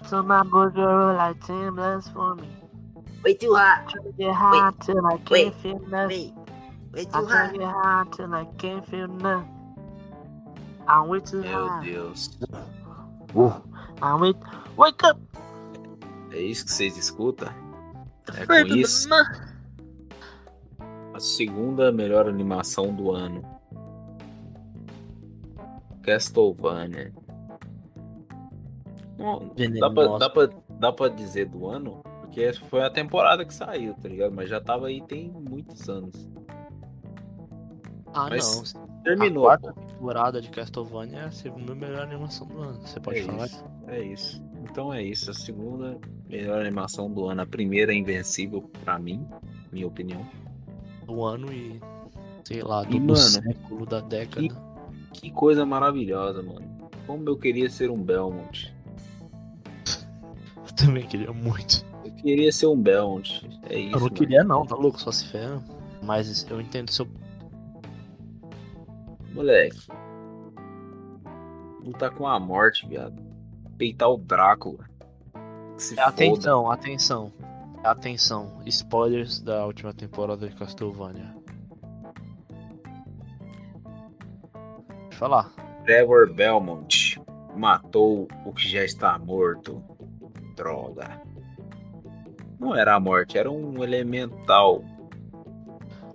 Tell 0.09 0.23
my 0.23 0.43
blue 0.43 0.71
girl 0.71 1.15
like 1.15 1.39
10 1.45 1.75
bless 1.75 2.09
for 2.09 2.35
me. 2.35 2.47
Way 3.23 3.35
too 3.35 3.53
hot. 3.53 3.89
Try 3.89 4.03
to 4.03 4.11
get 4.17 4.33
high 4.33 4.71
till 4.81 5.05
I 5.05 5.17
can't 5.17 5.29
wait, 5.29 5.55
feel 5.55 5.79
nothing. 5.87 6.35
Way 6.93 7.01
I 7.01 7.03
too 7.03 7.27
try 7.27 7.45
hot. 7.45 7.51
to 7.53 7.57
get 7.59 7.67
high 7.67 8.03
till 8.15 8.33
I 8.33 8.45
can't 8.57 8.87
feel 8.89 9.07
nothing. 9.07 9.49
I'm 10.87 11.07
way 11.07 11.19
too 11.19 11.41
Meu 11.41 11.67
high. 11.67 11.85
Deus. 11.85 12.29
I'm 14.01 14.19
way. 14.19 14.33
Wake 14.75 15.03
up! 15.03 15.19
É 16.31 16.41
isso 16.41 16.65
que 16.65 16.71
vocês 16.71 16.97
escutam? 16.97 17.49
É 18.35 18.45
com 18.45 18.75
isso. 18.75 19.07
A 21.13 21.19
segunda 21.19 21.91
melhor 21.91 22.27
animação 22.27 22.93
do 22.93 23.11
ano. 23.11 23.43
Castlevania. 26.03 27.13
Dá, 29.80 29.89
pra, 29.89 30.17
dá, 30.17 30.30
pra, 30.30 30.49
dá 30.69 30.91
pra 30.91 31.07
dizer 31.07 31.45
do 31.47 31.67
ano? 31.67 32.03
Porque 32.21 32.51
foi 32.53 32.84
a 32.84 32.89
temporada 32.89 33.45
que 33.45 33.53
saiu, 33.53 33.93
tá 33.95 34.09
ligado? 34.09 34.34
Mas 34.34 34.49
já 34.49 34.59
tava 34.59 34.88
aí 34.88 35.01
tem 35.01 35.30
muitos 35.31 35.88
anos. 35.88 36.30
Ah, 38.13 38.27
Mas 38.30 38.73
não. 38.73 38.88
Terminou. 39.03 39.49
A 39.49 39.57
quarta 39.57 39.81
temporada 39.81 40.41
de 40.41 40.49
Castlevania 40.49 41.19
é 41.19 41.25
a 41.25 41.31
segunda 41.31 41.75
melhor 41.75 42.01
animação 42.03 42.47
do 42.47 42.61
ano. 42.61 42.81
Você 42.81 42.99
pode 42.99 43.19
é 43.19 43.23
falar? 43.23 43.45
Isso, 43.45 43.65
é 43.88 44.01
isso. 44.01 44.43
Então 44.63 44.93
é 44.93 45.03
isso. 45.03 45.31
A 45.31 45.34
segunda 45.34 45.97
melhor 46.30 46.59
animação 46.59 47.11
do 47.11 47.25
ano. 47.25 47.41
A 47.41 47.45
primeira 47.45 47.93
é 47.93 47.95
invencível 47.95 48.61
pra 48.84 48.97
mim, 48.97 49.27
minha 49.71 49.88
opinião. 49.88 50.25
Do 51.05 51.23
ano 51.23 51.51
e. 51.51 51.81
Sei 52.43 52.61
lá, 52.61 52.84
E, 52.84 52.88
do, 52.88 52.99
do 52.99 53.05
mano, 53.05 53.17
século, 53.17 53.85
da 53.85 53.99
década. 54.01 54.72
Que 55.14 55.31
coisa 55.31 55.65
maravilhosa, 55.65 56.41
mano. 56.41 56.90
Como 57.06 57.27
eu 57.30 57.38
queria 57.38 57.69
ser 57.69 57.90
um 57.91 58.02
Belmont. 58.02 58.73
Eu 60.57 60.76
também 60.76 61.06
queria 61.06 61.31
muito. 61.31 61.85
Eu 62.03 62.11
queria 62.15 62.52
ser 62.52 62.68
um 62.68 62.81
Belmont. 62.81 63.48
É 63.69 63.77
isso. 63.80 63.90
eu 63.90 63.91
não 63.91 63.99
mano. 64.02 64.15
queria, 64.15 64.44
não, 64.44 64.65
tá 64.65 64.76
louco? 64.76 64.99
Só 64.99 65.11
se 65.11 65.27
ferra. 65.27 65.64
Mas 66.02 66.45
eu 66.49 66.60
entendo 66.60 66.91
seu. 66.91 67.07
Moleque. 69.34 69.80
Lutar 71.84 72.11
com 72.11 72.27
a 72.27 72.40
morte, 72.40 72.88
viado. 72.88 73.22
Peitar 73.77 74.10
o 74.10 74.18
Drácula. 74.18 74.85
Se 75.77 75.95
foda. 75.95 76.07
Atenção, 76.07 76.72
atenção. 76.72 77.34
Atenção. 77.84 78.61
Spoilers 78.65 79.41
da 79.41 79.65
última 79.65 79.94
temporada 79.94 80.48
de 80.48 80.56
Castlevania. 80.56 81.43
Falar. 85.23 85.49
Trevor 85.85 86.33
Belmont 86.33 87.17
matou 87.55 88.27
o 88.45 88.51
que 88.51 88.67
já 88.67 88.83
está 88.83 89.17
morto. 89.17 89.81
Droga. 90.53 91.21
Não 92.59 92.75
era 92.75 92.95
a 92.95 92.99
morte, 92.99 93.37
era 93.37 93.49
um 93.49 93.81
elemental. 93.81 94.83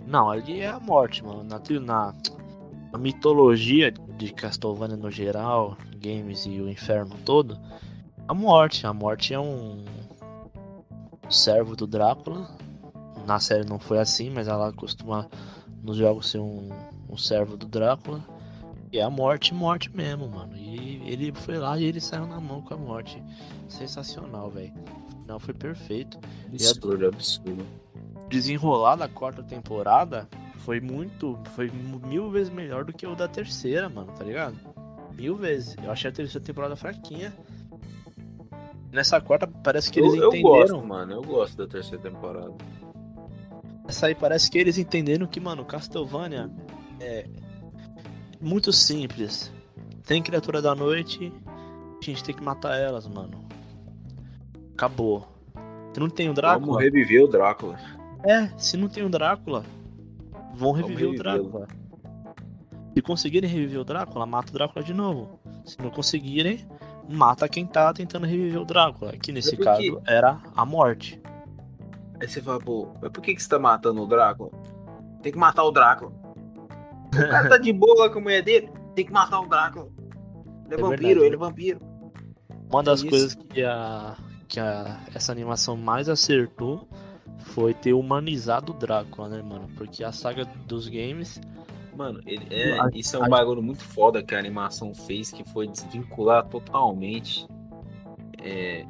Não, 0.06 0.30
ali 0.30 0.60
é 0.60 0.68
a 0.68 0.78
morte, 0.78 1.24
mano. 1.24 1.42
Na, 1.42 1.58
na, 1.80 2.14
na 2.92 2.98
mitologia 2.98 3.90
de 3.90 4.32
Castlevania 4.32 4.96
no 4.96 5.10
geral, 5.10 5.76
games 5.96 6.44
e 6.44 6.60
o 6.60 6.68
inferno 6.68 7.16
todo, 7.24 7.58
a 8.26 8.34
morte. 8.34 8.86
A 8.86 8.92
morte 8.92 9.32
é 9.32 9.40
um 9.40 9.86
servo 11.30 11.74
do 11.74 11.86
Drácula. 11.86 12.46
Na 13.26 13.40
série 13.40 13.64
não 13.64 13.78
foi 13.78 13.98
assim, 13.98 14.28
mas 14.28 14.48
ela 14.48 14.70
costuma 14.72 15.28
nos 15.82 15.96
jogos 15.96 16.30
ser 16.30 16.40
um, 16.40 16.68
um 17.08 17.16
servo 17.16 17.56
do 17.56 17.66
Drácula. 17.66 18.37
E 18.92 18.98
é 18.98 19.02
a 19.02 19.10
morte, 19.10 19.52
morte 19.54 19.94
mesmo, 19.94 20.28
mano. 20.28 20.56
E 20.56 21.02
ele 21.10 21.32
foi 21.32 21.58
lá 21.58 21.78
e 21.78 21.84
ele 21.84 22.00
saiu 22.00 22.26
na 22.26 22.40
mão 22.40 22.62
com 22.62 22.74
a 22.74 22.76
morte. 22.76 23.22
Sensacional, 23.68 24.50
velho. 24.50 24.72
O 25.12 25.20
final 25.22 25.38
foi 25.40 25.54
perfeito. 25.54 26.18
Absurdo, 26.50 27.06
absurdo. 27.06 27.66
desenrolar 28.28 28.96
da 28.96 29.08
quarta 29.08 29.42
temporada 29.42 30.26
foi 30.58 30.80
muito. 30.80 31.38
Foi 31.54 31.70
mil 32.06 32.30
vezes 32.30 32.50
melhor 32.50 32.84
do 32.84 32.92
que 32.92 33.06
o 33.06 33.14
da 33.14 33.28
terceira, 33.28 33.88
mano, 33.88 34.10
tá 34.12 34.24
ligado? 34.24 34.56
Mil 35.14 35.36
vezes. 35.36 35.76
Eu 35.82 35.90
achei 35.90 36.10
a 36.10 36.12
terceira 36.14 36.44
temporada 36.44 36.74
fraquinha. 36.76 37.32
Nessa 38.90 39.20
quarta 39.20 39.46
parece 39.46 39.90
que 39.90 40.00
Eu, 40.00 40.06
eles 40.06 40.16
eu 40.20 40.28
entenderam. 40.28 40.50
gosto, 40.78 40.86
mano. 40.86 41.12
Eu 41.12 41.22
gosto 41.22 41.56
da 41.58 41.66
terceira 41.66 42.02
temporada. 42.02 42.54
Essa 43.86 44.06
aí 44.06 44.14
parece 44.14 44.50
que 44.50 44.58
eles 44.58 44.78
entenderam 44.78 45.26
que, 45.26 45.40
mano, 45.40 45.64
Castlevania 45.64 46.50
é 47.00 47.26
muito 48.40 48.72
simples. 48.72 49.52
Tem 50.06 50.22
criatura 50.22 50.62
da 50.62 50.74
noite, 50.74 51.32
a 52.00 52.04
gente 52.04 52.24
tem 52.24 52.34
que 52.34 52.42
matar 52.42 52.76
elas, 52.76 53.06
mano. 53.06 53.44
Acabou. 54.74 55.28
Se 55.92 56.00
não 56.00 56.08
tem 56.08 56.26
o 56.28 56.34
Vamos 56.34 56.36
Drácula, 56.36 56.80
reviver 56.80 57.24
o 57.24 57.28
Drácula. 57.28 57.78
é, 58.24 58.48
se 58.56 58.76
não 58.76 58.88
tem 58.88 59.02
o 59.04 59.08
Drácula, 59.08 59.64
vão 60.54 60.72
reviver 60.72 61.08
o. 61.08 61.14
Drácula. 61.16 61.68
Se 62.94 63.02
conseguirem 63.02 63.48
reviver 63.50 63.80
o 63.80 63.84
Drácula, 63.84 64.26
mata 64.26 64.50
o 64.50 64.52
Drácula 64.52 64.84
de 64.84 64.94
novo. 64.94 65.38
Se 65.64 65.80
não 65.80 65.90
conseguirem, 65.90 66.66
mata 67.08 67.48
quem 67.48 67.66
tá 67.66 67.92
tentando 67.92 68.26
reviver 68.26 68.60
o 68.60 68.64
Drácula. 68.64 69.12
Que 69.12 69.32
nesse 69.32 69.56
porque- 69.56 69.64
caso 69.64 70.02
era 70.06 70.40
a 70.56 70.64
morte. 70.64 71.20
Aí 72.20 72.28
você 72.28 72.40
fala, 72.42 72.58
pô, 72.58 72.88
mas 73.00 73.10
por 73.12 73.20
que, 73.22 73.34
que 73.34 73.42
você 73.42 73.48
tá 73.48 73.58
matando 73.58 74.02
o 74.02 74.06
Drácula? 74.06 74.50
Tem 75.22 75.30
que 75.32 75.38
matar 75.38 75.62
o 75.64 75.70
Drácula. 75.70 76.12
O 77.12 77.28
cara 77.30 77.48
tá 77.48 77.58
de 77.58 77.72
boa 77.72 78.10
com 78.10 78.18
a 78.18 78.22
mulher 78.22 78.42
dele, 78.42 78.70
tem 78.94 79.04
que 79.06 79.12
matar 79.12 79.40
o 79.40 79.46
Drácula. 79.48 79.88
Ele 80.66 80.74
é, 80.74 80.74
É 80.74 80.76
vampiro, 80.76 80.88
verdade. 80.88 81.26
ele 81.26 81.34
é 81.34 81.38
vampiro. 81.38 81.80
Uma 82.70 82.82
das 82.82 83.00
Isso. 83.00 83.08
coisas 83.08 83.34
que 83.34 83.62
a 83.64 84.16
que 84.46 84.58
a, 84.60 85.00
essa 85.14 85.30
animação 85.30 85.76
mais 85.76 86.08
acertou 86.08 86.88
foi 87.38 87.74
ter 87.74 87.92
humanizado 87.92 88.72
o 88.72 88.74
Drácula, 88.76 89.28
né, 89.28 89.42
mano? 89.42 89.68
Porque 89.76 90.02
a 90.02 90.10
saga 90.12 90.44
dos 90.66 90.88
games 90.88 91.38
Mano, 91.94 92.20
ele, 92.26 92.46
é, 92.50 92.78
A- 92.80 92.88
isso 92.94 93.16
é 93.16 93.18
um 93.18 93.24
a- 93.24 93.28
bagulho 93.28 93.62
muito 93.62 93.82
foda 93.84 94.22
que 94.22 94.34
a 94.34 94.38
animação 94.38 94.94
fez, 94.94 95.30
que 95.32 95.44
foi 95.50 95.66
desvincular 95.66 96.46
totalmente 96.46 97.46
é, 98.42 98.86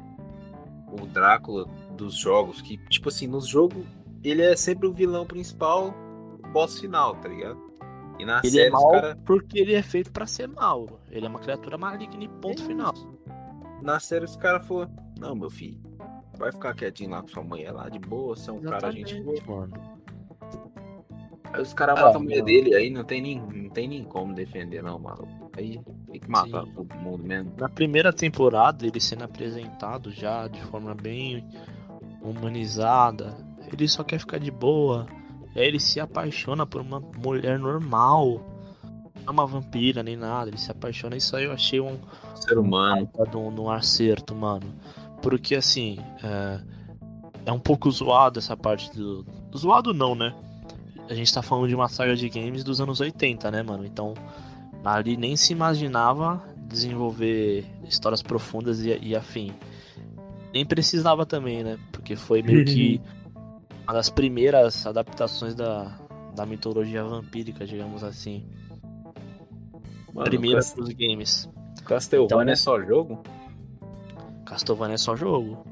o 0.91 1.05
Drácula 1.07 1.65
dos 1.97 2.15
jogos. 2.15 2.61
Que, 2.61 2.77
tipo 2.89 3.09
assim, 3.09 3.27
nos 3.27 3.47
jogos, 3.47 3.83
ele 4.23 4.41
é 4.43 4.55
sempre 4.55 4.87
o 4.87 4.93
vilão 4.93 5.25
principal, 5.25 5.93
o 6.43 6.47
boss 6.49 6.79
final, 6.79 7.15
tá 7.15 7.27
ligado? 7.27 7.68
E 8.19 8.25
na 8.25 8.39
ele 8.43 8.49
série, 8.51 8.67
é 8.67 8.69
mal 8.69 8.85
os 8.87 8.91
cara, 8.91 9.17
porque 9.25 9.59
ele 9.59 9.73
é 9.73 9.81
feito 9.81 10.11
pra 10.11 10.27
ser 10.27 10.47
mal. 10.47 10.99
Ele 11.09 11.25
é 11.25 11.29
uma 11.29 11.39
criatura 11.39 11.77
maligna 11.77 12.23
e 12.23 12.27
ponto 12.27 12.61
É 12.61 12.65
final. 12.65 12.93
na 13.81 13.99
série 13.99 14.25
os 14.25 14.35
caras 14.35 14.67
falaram, 14.67 14.91
não, 15.17 15.35
meu 15.35 15.49
filho, 15.49 15.79
vai 16.37 16.51
ficar 16.51 16.73
quietinho 16.75 17.11
lá 17.11 17.21
com 17.21 17.29
sua 17.29 17.43
mulher 17.43 17.71
lá, 17.71 17.87
de 17.89 17.97
boa, 17.99 18.35
você 18.35 18.49
é 18.49 18.53
um 18.53 18.61
cara 18.61 18.91
gente 18.91 19.21
boa. 19.21 19.41
mano. 19.47 19.99
Aí 21.51 21.61
os 21.61 21.73
caras 21.73 21.97
Ah, 21.97 22.05
matam 22.05 22.21
a 22.21 22.23
mulher 22.23 22.43
dele, 22.43 22.75
aí 22.75 22.89
não 22.91 23.03
tem, 23.03 23.21
nem, 23.21 23.39
não 23.41 23.69
tem 23.71 23.87
nem 23.87 24.03
como 24.03 24.35
defender, 24.35 24.83
não, 24.83 24.99
maluco. 24.99 25.49
Aí 25.57 25.81
tem 26.11 26.19
que 26.21 26.29
matar 26.29 26.63
Sim. 26.65 26.73
todo 26.73 26.93
mundo 26.95 27.23
mesmo. 27.23 27.53
Na 27.57 27.67
primeira 27.67 28.13
temporada, 28.13 28.85
ele 28.85 28.99
sendo 28.99 29.23
apresentado 29.23 30.11
já 30.11 30.47
de 30.47 30.61
forma 30.65 30.93
bem 30.93 31.43
humanizada, 32.21 33.35
ele 33.71 33.87
só 33.87 34.03
quer 34.03 34.19
ficar 34.19 34.37
de 34.39 34.51
boa. 34.51 35.07
E 35.55 35.59
aí 35.59 35.67
ele 35.67 35.79
se 35.79 35.99
apaixona 35.99 36.65
por 36.65 36.81
uma 36.81 36.99
mulher 36.99 37.57
normal. 37.59 38.41
Não 39.15 39.27
é 39.27 39.31
uma 39.31 39.45
vampira 39.45 40.01
nem 40.03 40.15
nada, 40.15 40.49
ele 40.49 40.57
se 40.57 40.71
apaixona. 40.71 41.15
Isso 41.15 41.35
aí 41.35 41.45
eu 41.45 41.51
achei 41.51 41.79
um, 41.79 41.97
Ser 42.35 42.57
humano. 42.57 43.09
um, 43.35 43.61
um 43.61 43.69
acerto, 43.69 44.35
mano. 44.35 44.65
Porque 45.21 45.55
assim, 45.55 45.99
é, 46.23 46.61
é 47.45 47.51
um 47.51 47.59
pouco 47.59 47.89
zoado 47.91 48.39
essa 48.39 48.55
parte 48.55 48.91
do. 48.95 49.25
Zoado 49.55 49.93
não, 49.93 50.15
né? 50.15 50.33
A 51.09 51.13
gente 51.13 51.33
tá 51.33 51.41
falando 51.41 51.67
de 51.67 51.75
uma 51.75 51.89
saga 51.89 52.15
de 52.15 52.29
games 52.29 52.63
dos 52.63 52.79
anos 52.79 52.99
80, 52.99 53.49
né, 53.49 53.63
mano? 53.63 53.83
Então, 53.85 54.13
ali 54.83 55.17
nem 55.17 55.35
se 55.35 55.51
imaginava 55.51 56.41
desenvolver 56.55 57.65
histórias 57.87 58.21
profundas 58.21 58.79
e, 58.85 58.97
e 59.01 59.15
afim. 59.15 59.51
Nem 60.53 60.65
precisava 60.65 61.25
também, 61.25 61.63
né? 61.63 61.77
Porque 61.91 62.15
foi 62.15 62.41
meio 62.41 62.63
que 62.63 63.01
uma 63.89 63.93
das 63.95 64.07
primeiras 64.09 64.85
adaptações 64.85 65.55
da, 65.55 65.97
da 66.35 66.45
mitologia 66.45 67.03
vampírica, 67.03 67.65
digamos 67.65 68.03
assim. 68.03 68.45
Mano, 70.13 70.25
Primeira 70.29 70.57
Cast- 70.57 70.75
dos 70.75 70.89
games. 70.89 71.49
Castlevania 71.85 72.25
Então- 72.27 72.41
é 72.41 72.55
só 72.55 72.79
jogo? 72.79 73.23
Castlevania 74.45 74.93
é 74.93 74.97
só 74.97 75.15
jogo. 75.15 75.65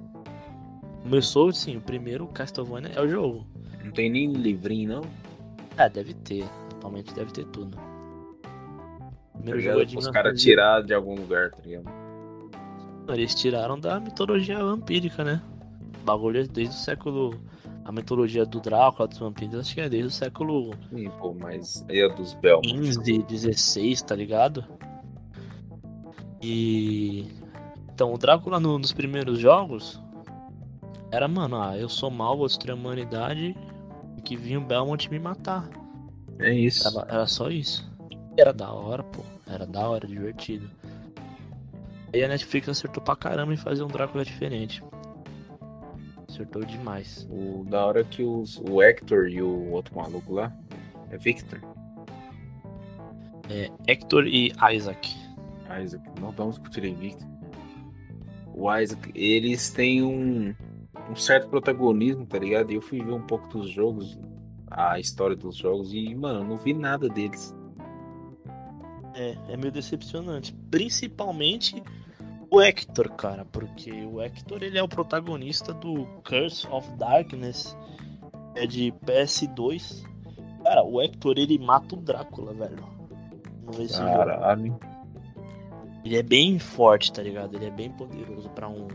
Começou, 1.03 1.51
sim, 1.53 1.77
o 1.77 1.81
primeiro 1.81 2.25
Castlevania 2.29 2.91
é 2.95 3.01
o 3.01 3.07
jogo. 3.07 3.45
Não 3.83 3.91
tem 3.91 4.09
nem 4.09 4.31
livrinho, 4.33 4.95
não? 4.95 5.01
É, 5.77 5.87
deve 5.87 6.15
ter. 6.15 6.43
Atualmente 6.75 7.13
deve 7.13 7.31
ter 7.31 7.45
tudo. 7.45 7.77
Primeiro 9.33 9.59
Tá 9.59 9.63
jogo 9.65 9.81
é 9.81 9.85
de 9.85 9.95
Os 9.97 10.05
1900. 10.05 10.11
caras 10.11 10.41
tiraram 10.41 10.85
de 10.87 10.93
algum 10.95 11.13
lugar, 11.15 11.51
tá 11.51 11.61
ligado? 11.63 11.85
Eles 13.09 13.35
tiraram 13.35 13.79
da 13.79 13.99
mitologia 13.99 14.57
vampírica, 14.57 15.23
né? 15.23 15.39
Bagulho 16.03 16.41
é 16.41 16.43
desde 16.47 16.73
o 16.73 16.77
século. 16.79 17.39
A 17.87 17.91
mitologia 17.91 18.45
do 18.45 18.59
Drácula, 18.59 19.07
dos 19.07 19.17
vampiros, 19.17 19.55
acho 19.61 19.73
que 19.73 19.79
é 19.79 19.87
desde 19.87 20.07
o 20.07 20.11
século 20.11 20.71
Sim, 20.93 21.09
pô, 21.11 21.33
mas 21.33 21.85
aí 21.89 22.01
é 22.01 22.09
dos 22.13 22.33
Belmont. 22.33 22.67
15, 22.67 23.23
16, 23.23 24.01
tá 24.01 24.13
ligado? 24.13 24.65
E. 26.41 27.27
Então, 27.93 28.13
o 28.13 28.17
Drácula 28.17 28.59
no- 28.59 28.77
nos 28.77 28.91
primeiros 28.93 29.39
jogos 29.39 29.99
era, 31.11 31.27
mano, 31.27 31.59
ah, 31.61 31.77
eu 31.77 31.89
sou 31.89 32.11
mal, 32.11 32.37
vou 32.37 32.45
destruir 32.45 32.71
a 32.71 32.75
humanidade 32.75 33.55
e 34.17 34.21
que 34.21 34.35
vinha 34.35 34.59
o 34.59 34.63
Belmont 34.65 35.09
me 35.09 35.17
matar. 35.17 35.67
É 36.39 36.53
isso. 36.53 36.87
Era, 36.87 37.07
era 37.09 37.25
só 37.25 37.49
isso. 37.49 37.89
Era 38.37 38.53
da 38.53 38.71
hora, 38.71 39.01
pô. 39.01 39.23
Era 39.47 39.65
da 39.65 39.89
hora, 39.89 40.05
divertido. 40.05 40.69
Aí 42.13 42.23
a 42.23 42.27
Netflix 42.27 42.69
acertou 42.69 43.01
pra 43.01 43.15
caramba 43.15 43.53
em 43.53 43.57
fazer 43.57 43.81
um 43.83 43.87
Drácula 43.87 44.23
diferente. 44.23 44.83
Acertou 46.37 46.63
demais. 46.63 47.27
O 47.31 47.65
da 47.67 47.83
hora 47.83 48.03
que 48.03 48.21
os, 48.21 48.59
o 48.59 48.79
Hector 48.79 49.27
e 49.27 49.41
o 49.41 49.71
outro 49.71 49.95
maluco 49.95 50.35
lá. 50.35 50.55
É 51.09 51.17
Victor. 51.17 51.59
É, 53.49 53.71
Hector 53.87 54.27
e 54.27 54.53
Isaac. 54.71 55.15
Isaac. 55.83 56.07
Não 56.21 56.29
vamos 56.29 56.59
discutir 56.59 56.85
em 56.85 56.93
Victor. 56.93 57.27
O 58.53 58.71
Isaac, 58.71 59.11
eles 59.15 59.71
têm 59.71 60.03
um, 60.03 60.53
um 61.09 61.15
certo 61.15 61.49
protagonismo, 61.49 62.23
tá 62.23 62.37
ligado? 62.37 62.71
E 62.71 62.75
eu 62.75 62.81
fui 62.81 63.01
ver 63.01 63.13
um 63.13 63.25
pouco 63.25 63.47
dos 63.47 63.71
jogos, 63.71 64.19
a 64.69 64.99
história 64.99 65.35
dos 65.35 65.55
jogos, 65.55 65.91
e, 65.91 66.13
mano, 66.13 66.43
não 66.43 66.57
vi 66.57 66.71
nada 66.71 67.09
deles. 67.09 67.51
É, 69.15 69.35
é 69.49 69.57
meio 69.57 69.71
decepcionante. 69.71 70.53
Principalmente 70.69 71.81
o 72.51 72.61
Hector, 72.61 73.09
cara. 73.13 73.45
Porque 73.45 73.91
o 73.91 74.21
Hector 74.21 74.63
ele 74.63 74.77
é 74.77 74.83
o 74.83 74.87
protagonista 74.87 75.73
do 75.73 76.05
Curse 76.27 76.67
of 76.67 76.89
Darkness. 76.97 77.77
É 78.55 78.65
de 78.65 78.91
PS2. 79.05 80.03
Cara, 80.63 80.83
o 80.83 81.01
Hector 81.01 81.35
ele 81.37 81.57
mata 81.59 81.95
o 81.95 81.97
Drácula, 81.99 82.53
velho. 82.53 82.83
Caralho. 83.95 84.79
Ele 86.03 86.17
é 86.17 86.23
bem 86.23 86.57
forte, 86.57 87.11
tá 87.11 87.21
ligado? 87.21 87.55
Ele 87.55 87.65
é 87.65 87.69
bem 87.71 87.91
poderoso 87.91 88.49
pra 88.51 88.67
um. 88.69 88.87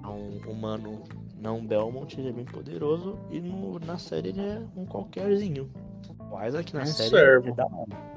Pra 0.00 0.10
um 0.10 0.38
humano 0.50 1.02
não 1.38 1.64
Belmont, 1.64 2.18
ele 2.18 2.28
é 2.28 2.32
bem 2.32 2.44
poderoso. 2.44 3.18
E 3.30 3.40
no- 3.40 3.78
na 3.78 3.96
série 3.98 4.30
ele 4.30 4.40
é 4.40 4.62
um 4.76 4.84
qualquerzinho. 4.84 5.70
O 6.30 6.42
Isaac 6.44 6.74
na 6.74 6.82
Um 6.82 6.86
série 6.86 7.10
servo. 7.10 7.48
é 7.50 7.52
da 7.52 7.64
hora. 7.66 8.14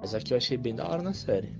Mas 0.00 0.14
aqui 0.14 0.32
eu 0.34 0.36
achei 0.36 0.56
bem 0.56 0.74
da 0.74 0.86
hora 0.86 1.00
na 1.02 1.14
série. 1.14 1.54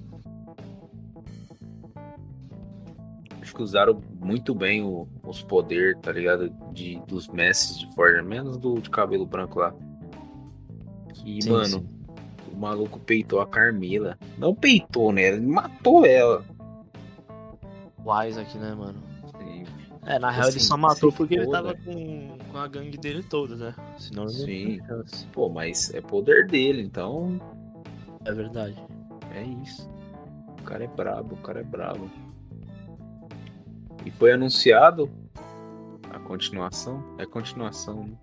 Acho 3.53 3.57
que 3.59 3.63
usaram 3.63 4.01
muito 4.19 4.55
bem 4.55 4.83
o- 4.83 5.07
os 5.23 5.43
poderes, 5.43 5.99
tá 6.01 6.11
ligado? 6.11 6.49
De, 6.73 6.99
dos 7.07 7.29
mestres 7.29 7.79
de 7.81 7.95
Forja, 7.95 8.23
menos 8.23 8.57
do 8.57 8.81
de 8.81 8.89
cabelo 8.89 9.27
branco 9.27 9.59
lá. 9.61 9.75
Que, 11.13 11.43
Sim, 11.43 11.51
mano, 11.51 11.67
sim. 11.81 11.89
o 12.51 12.57
maluco 12.59 12.99
peitou 12.99 13.43
a 13.43 13.47
Carmila. 13.47 14.19
Não 14.39 14.55
peitou, 14.55 15.13
né? 15.13 15.25
Ele 15.35 15.47
matou 15.47 16.07
ela. 16.07 16.43
O 18.03 18.23
Isaac, 18.25 18.57
né, 18.57 18.75
mano? 18.75 18.99
Sim. 19.39 19.65
É, 20.07 20.19
na 20.19 20.31
real 20.31 20.49
ele 20.49 20.57
Assim, 20.57 20.67
só 20.67 20.77
matou 20.79 21.13
porque 21.13 21.35
ele 21.35 21.45
foda. 21.45 21.63
tava 21.63 21.75
com, 21.75 22.39
com 22.51 22.57
a 22.59 22.67
gangue 22.67 22.97
dele 22.97 23.23
toda, 23.23 23.55
né? 23.55 23.75
Senão 23.99 24.23
ele 24.25 24.33
Sim. 24.33 24.81
Pô, 25.31 25.51
mas 25.51 25.93
é 25.93 26.01
poder 26.01 26.47
dele, 26.47 26.81
então 26.83 27.39
É 28.25 28.33
verdade. 28.33 28.83
é 29.31 29.43
isso. 29.63 29.87
O 30.59 30.63
cara 30.65 30.85
é 30.85 30.89
brabo, 30.89 31.35
o 31.35 31.39
cara 31.39 31.61
é 31.61 31.65
brabo. 31.65 32.11
E 34.05 34.11
foi 34.11 34.33
anunciado 34.33 35.11
a 36.11 36.19
continuação? 36.19 37.03
É 37.19 37.25
continuação, 37.27 38.05
né? 38.07 38.17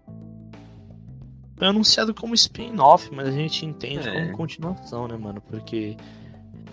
Foi 1.58 1.68
anunciado 1.68 2.14
como 2.14 2.34
spin-off, 2.36 3.10
mas 3.14 3.28
a 3.28 3.32
gente 3.32 3.66
entende 3.66 4.08
É. 4.08 4.14
como 4.26 4.38
continuação, 4.38 5.08
né, 5.08 5.18
mano? 5.18 5.42
Porque 5.42 5.98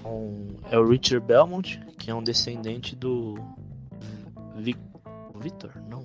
é 0.05 0.09
um- 0.09 0.47
é 0.71 0.79
o 0.79 0.87
Richard 0.89 1.27
Belmont, 1.27 1.81
que 1.99 2.11
é 2.11 2.15
um 2.15 2.23
descendente 2.23 2.95
do. 2.95 3.35
Vi... 4.57 4.77
Victor? 5.41 5.73
Não. 5.91 6.05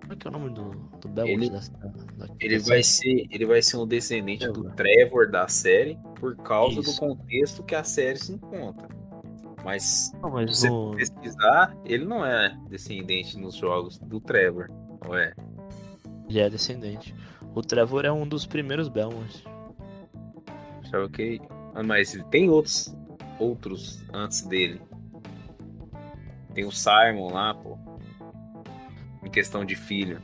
Como 0.00 0.12
é 0.12 0.16
que 0.16 0.26
é 0.26 0.30
o 0.30 0.32
nome 0.32 0.50
do, 0.50 0.70
do 1.00 1.08
Belmont? 1.08 1.32
Ele- 1.34 1.50
da, 1.50 1.58
da, 1.58 2.26
da- 2.26 2.34
Ele 2.40 2.58
vai 2.58 2.82
série? 2.82 3.20
ser, 3.20 3.26
ele 3.34 3.46
vai 3.46 3.62
ser 3.62 3.76
um 3.76 3.86
descendente 3.86 4.46
do 4.46 4.52
Trevor. 4.70 4.74
Trevor 4.74 5.30
da 5.30 5.46
série 5.48 5.98
por 6.18 6.34
causa 6.36 6.80
Isso. 6.80 6.92
do 6.94 6.98
contexto 6.98 7.62
que 7.62 7.74
a 7.74 7.84
série 7.84 8.18
se 8.18 8.32
encontra. 8.32 8.88
Mas 9.64 10.12
Não, 10.20 10.28
se 10.28 10.34
mas 10.34 10.58
você 10.58 10.68
no, 10.68 10.94
pesquisar, 10.94 11.74
ele 11.84 12.04
não 12.04 12.24
é 12.24 12.54
descendente 12.68 13.38
nos 13.38 13.54
jogos 13.54 13.98
do 13.98 14.20
Trevor, 14.20 14.68
não 15.02 15.16
é? 15.16 15.34
ele 16.28 16.38
é 16.38 16.50
descendente. 16.50 17.14
O 17.54 17.62
Trevor 17.62 18.04
é 18.04 18.12
um 18.12 18.26
dos 18.26 18.44
primeiros 18.46 18.88
Belmont. 18.88 19.44
Achava 20.82 21.08
que 21.08 21.40
ah, 21.74 21.82
mas 21.82 22.12
tem 22.30 22.50
outros 22.50 22.94
outros 23.38 24.04
antes 24.12 24.42
dele. 24.42 24.80
Tem 26.52 26.64
o 26.64 26.70
Simon 26.70 27.32
lá, 27.32 27.54
pô. 27.54 27.78
Em 29.24 29.30
questão 29.30 29.64
de 29.64 29.74
filho. 29.74 30.20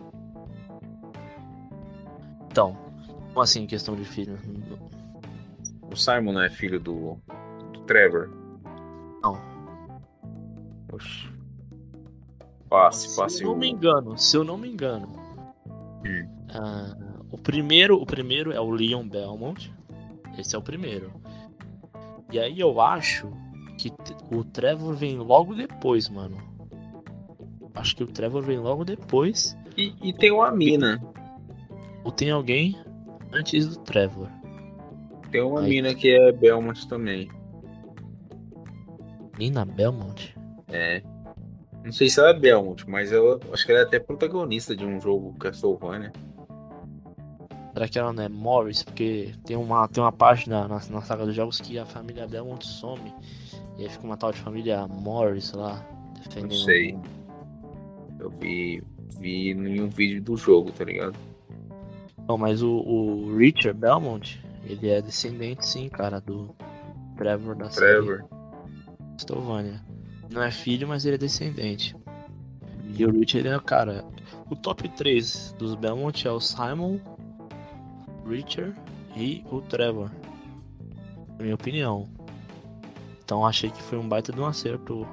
Então, 2.51 2.77
como 3.29 3.41
assim, 3.41 3.67
questão 3.67 3.97
de 3.97 4.05
filho? 4.05 4.39
O 5.91 5.97
Simon 5.97 6.33
não 6.33 6.43
é 6.43 6.51
filho 6.51 6.79
do, 6.79 7.19
do 7.73 7.81
Trevor? 7.81 8.40
Não. 9.23 9.39
Oxi. 10.93 11.29
Passe, 12.69 13.09
Se 13.09 13.17
passe 13.17 13.43
eu 13.43 13.51
não 13.51 13.57
me 13.59 13.69
engano, 13.69 14.17
se 14.19 14.37
eu 14.37 14.45
não 14.45 14.57
me 14.57 14.69
engano, 14.71 15.09
Hum. 16.07 16.29
ah, 16.55 16.97
o 17.31 17.37
primeiro, 17.39 18.01
o 18.01 18.07
primeiro 18.07 18.53
é 18.53 18.61
o 18.61 18.71
Leon 18.71 19.07
Belmont. 19.09 19.73
Esse 20.39 20.55
é 20.55 20.59
o 20.59 20.63
primeiro. 20.63 21.13
E 22.33 22.39
aí 22.39 22.59
eu 22.61 22.81
acho 22.81 23.31
que 23.77 23.93
o 24.33 24.45
Trevor 24.45 24.95
vem 24.95 25.19
logo 25.19 25.55
depois, 25.55 26.09
mano. 26.09 26.37
Acho 27.75 27.97
que 27.97 28.05
o 28.05 28.07
Trevor 28.07 28.43
vem 28.43 28.59
logo 28.59 28.85
depois. 28.85 29.57
E, 29.77 29.95
e 30.03 30.13
tem 30.13 30.31
uma 30.31 30.51
mina. 30.51 31.01
Ou 32.05 32.13
tem 32.13 32.31
alguém 32.31 32.77
antes 33.33 33.67
do 33.67 33.79
Trevor. 33.81 34.29
Tem 35.31 35.43
uma 35.43 35.61
Aí. 35.61 35.69
mina 35.71 35.95
que 35.95 36.11
é 36.11 36.33
Belmont 36.33 36.87
também. 36.89 37.29
Nina 39.41 39.65
Belmont? 39.65 40.37
É. 40.69 41.03
Não 41.83 41.91
sei 41.91 42.11
se 42.11 42.21
ela 42.21 42.29
é 42.29 42.39
Belmont, 42.39 42.85
mas 42.87 43.11
eu 43.11 43.41
acho 43.51 43.65
que 43.65 43.73
ela 43.73 43.81
é 43.81 43.85
até 43.85 43.99
protagonista 43.99 44.77
de 44.77 44.85
um 44.85 45.01
jogo 45.01 45.33
Castlevania. 45.39 46.13
Será 47.73 47.89
que 47.89 47.99
ela 47.99 48.13
não 48.13 48.23
é 48.23 48.29
Morris? 48.29 48.83
Porque 48.83 49.33
tem 49.47 49.57
uma, 49.57 49.89
tem 49.89 50.03
uma 50.03 50.13
página 50.13 50.69
na, 50.69 50.75
na 50.75 51.01
saga 51.01 51.25
dos 51.25 51.35
jogos 51.35 51.59
que 51.59 51.79
a 51.79 51.87
família 51.87 52.27
Belmont 52.27 52.67
some. 52.67 53.15
E 53.79 53.85
aí 53.85 53.89
fica 53.89 54.05
uma 54.05 54.19
tal 54.19 54.31
de 54.31 54.39
família 54.41 54.87
Morris 54.87 55.55
lá. 55.55 55.83
Defendendo. 56.23 56.51
Não 56.51 56.59
sei. 56.59 56.99
Eu 58.19 58.29
vi, 58.29 58.83
vi 59.19 59.53
em 59.53 59.81
um 59.81 59.89
vídeo 59.89 60.21
do 60.21 60.37
jogo, 60.37 60.71
tá 60.71 60.85
ligado? 60.85 61.17
Não, 62.29 62.37
mas 62.37 62.63
o, 62.63 62.71
o 62.71 63.39
Richard 63.39 63.81
Belmont, 63.81 64.39
ele 64.67 64.91
é 64.91 65.01
descendente 65.01 65.67
sim, 65.67 65.89
cara, 65.89 66.21
do 66.21 66.55
Trevor 67.17 67.55
da 67.57 67.69
Trevor. 67.69 68.19
série 68.19 68.40
Castlevania. 69.21 69.81
Não 70.31 70.43
é 70.43 70.51
filho, 70.51 70.89
mas 70.89 71.05
ele 71.05 71.17
é 71.17 71.19
descendente. 71.19 71.95
E 72.97 73.05
o 73.05 73.11
Richard 73.11 73.49
é, 73.49 73.59
cara, 73.59 74.05
o 74.49 74.57
top 74.57 74.89
3 74.89 75.55
dos 75.59 75.75
Belmont 75.75 76.27
é 76.27 76.31
o 76.31 76.41
Simon, 76.41 76.99
Richard 78.27 78.75
e 79.17 79.45
o 79.51 79.61
Trevor. 79.61 80.11
Na 81.37 81.45
minha 81.45 81.55
opinião. 81.55 82.09
Então 83.23 83.47
achei 83.47 83.71
que 83.71 83.83
foi 83.83 83.99
um 83.99 84.09
baita 84.09 84.33
de 84.33 84.41
um 84.41 84.47
acerto 84.47 85.07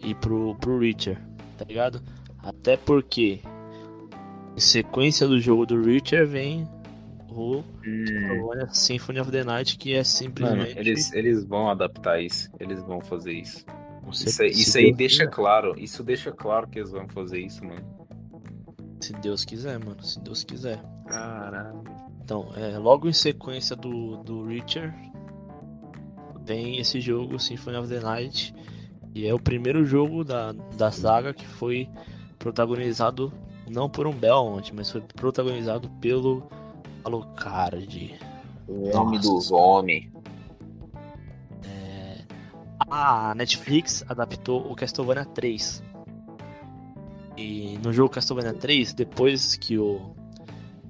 ir 0.00 0.14
pro, 0.16 0.54
pro 0.56 0.78
Richard, 0.78 1.20
tá 1.56 1.64
ligado? 1.64 2.02
Até 2.42 2.76
porque 2.76 3.40
em 4.56 4.60
sequência 4.60 5.26
do 5.26 5.40
jogo 5.40 5.64
do 5.64 5.80
Richard 5.80 6.26
vem 6.30 6.68
o 7.36 7.64
Hum, 7.86 8.66
Symphony 8.72 9.20
of 9.20 9.30
the 9.30 9.44
Night, 9.44 9.76
que 9.78 9.94
é 9.94 10.04
mano, 10.40 10.66
simplesmente. 10.66 10.78
eles, 10.78 11.12
eles 11.12 11.44
vão 11.44 11.68
adaptar 11.70 12.20
isso. 12.20 12.50
Eles 12.58 12.82
vão 12.82 13.00
fazer 13.00 13.32
isso. 13.32 13.64
com 14.02 14.12
Isso, 14.12 14.42
isso 14.44 14.78
aí 14.78 14.92
Deus 14.92 14.96
deixa 14.96 15.26
quiser. 15.26 15.28
claro. 15.28 15.74
Isso 15.78 16.02
deixa 16.02 16.32
claro 16.32 16.68
que 16.68 16.78
eles 16.78 16.90
vão 16.90 17.08
fazer 17.08 17.40
isso, 17.40 17.64
mano. 17.64 17.84
Se 19.00 19.12
Deus 19.14 19.44
quiser, 19.44 19.78
mano. 19.78 20.02
Se 20.02 20.20
Deus 20.20 20.44
quiser. 20.44 20.82
Caralho. 21.06 21.84
Então, 22.22 22.50
é, 22.56 22.78
logo 22.78 23.08
em 23.08 23.12
sequência 23.12 23.76
do, 23.76 24.16
do 24.18 24.46
Richard, 24.46 24.94
vem 26.44 26.78
esse 26.78 27.00
jogo, 27.00 27.38
Symphony 27.38 27.76
of 27.76 27.88
the 27.88 28.00
Night. 28.00 28.54
E 29.14 29.26
é 29.26 29.34
o 29.34 29.38
primeiro 29.38 29.84
jogo 29.84 30.24
da, 30.24 30.52
da 30.52 30.90
saga 30.90 31.32
que 31.34 31.46
foi 31.46 31.88
protagonizado 32.38 33.32
não 33.70 33.88
por 33.88 34.06
um 34.06 34.12
Belmont, 34.12 34.74
mas 34.74 34.90
foi 34.90 35.00
protagonizado 35.00 35.88
pelo 36.00 36.48
Alucard. 37.04 38.18
O 38.66 38.96
homem 38.96 39.20
dos 39.20 39.50
homens. 39.50 40.14
A 42.90 43.34
Netflix 43.34 44.04
adaptou 44.08 44.70
o 44.70 44.74
Castlevania 44.74 45.24
3. 45.24 45.82
E 47.36 47.78
no 47.82 47.92
jogo 47.92 48.10
Castlevania 48.10 48.54
3, 48.54 48.94
depois 48.94 49.56
que 49.56 49.78
o, 49.78 50.14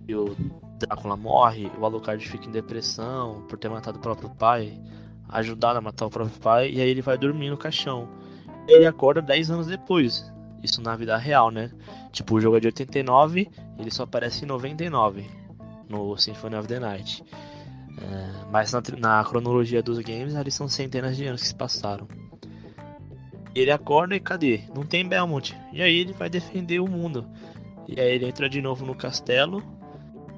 que 0.06 0.14
o 0.14 0.36
Drácula 0.78 1.16
morre, 1.16 1.70
o 1.78 1.84
Alucard 1.84 2.26
fica 2.26 2.46
em 2.46 2.52
depressão 2.52 3.44
por 3.48 3.58
ter 3.58 3.70
matado 3.70 3.98
o 3.98 4.02
próprio 4.02 4.28
pai, 4.30 4.78
ajudado 5.28 5.78
a 5.78 5.80
matar 5.80 6.06
o 6.06 6.10
próprio 6.10 6.38
pai, 6.40 6.70
e 6.72 6.80
aí 6.80 6.88
ele 6.88 7.00
vai 7.00 7.16
dormir 7.16 7.48
no 7.48 7.56
caixão. 7.56 8.08
Ele 8.68 8.86
acorda 8.86 9.22
10 9.22 9.50
anos 9.50 9.66
depois. 9.66 10.30
Isso 10.62 10.82
na 10.82 10.96
vida 10.96 11.16
real, 11.16 11.50
né? 11.50 11.70
Tipo, 12.12 12.34
o 12.34 12.40
jogo 12.40 12.56
é 12.56 12.60
de 12.60 12.66
89, 12.66 13.50
ele 13.78 13.90
só 13.90 14.02
aparece 14.02 14.44
em 14.44 14.48
99 14.48 15.43
no 15.88 16.16
Symphony 16.16 16.56
of 16.56 16.68
the 16.68 16.78
Night. 16.78 17.24
É, 18.00 18.50
mas 18.50 18.72
na, 18.72 18.82
na 18.98 19.24
cronologia 19.24 19.82
dos 19.82 19.98
games, 19.98 20.34
ali 20.34 20.50
são 20.50 20.68
centenas 20.68 21.16
de 21.16 21.26
anos 21.26 21.42
que 21.42 21.48
se 21.48 21.54
passaram. 21.54 22.08
Ele 23.54 23.70
acorda 23.70 24.16
e 24.16 24.20
cadê? 24.20 24.62
Não 24.74 24.82
tem 24.84 25.06
Belmont. 25.06 25.56
E 25.72 25.80
aí 25.80 26.00
ele 26.00 26.12
vai 26.12 26.28
defender 26.28 26.80
o 26.80 26.88
mundo. 26.88 27.24
E 27.86 28.00
aí 28.00 28.14
ele 28.14 28.26
entra 28.26 28.48
de 28.48 28.60
novo 28.60 28.84
no 28.84 28.94
castelo. 28.94 29.62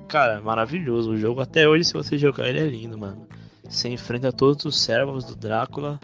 Cara, 0.07 0.41
maravilhoso. 0.41 1.13
O 1.13 1.17
jogo 1.17 1.41
até 1.41 1.67
hoje, 1.67 1.85
se 1.85 1.95
você 1.95 2.19
jogar, 2.19 2.49
ele 2.49 2.61
é 2.61 2.67
lindo, 2.67 2.99
mano. 2.99 3.27
Você 3.69 3.89
enfrenta 3.89 4.33
todos 4.33 4.65
os 4.65 4.79
servos 4.79 5.25
do 5.25 5.35
Drácula, 5.35 5.99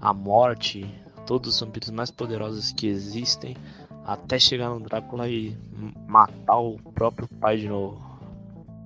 a 0.00 0.12
morte, 0.12 0.86
todos 1.26 1.54
os 1.54 1.60
vampiros 1.60 1.90
mais 1.90 2.10
poderosos 2.10 2.72
que 2.72 2.86
existem, 2.86 3.56
até 4.04 4.38
chegar 4.38 4.68
no 4.68 4.80
Drácula 4.80 5.28
e 5.28 5.56
matar 6.06 6.58
o 6.58 6.78
próprio 6.94 7.26
pai 7.26 7.56
de 7.56 7.68
novo. 7.68 8.09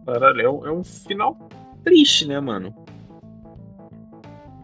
Caralho, 0.04 0.40
é 0.40 0.50
um, 0.50 0.66
é 0.66 0.72
um 0.72 0.84
final 0.84 1.36
triste, 1.82 2.26
né, 2.26 2.38
mano? 2.40 2.74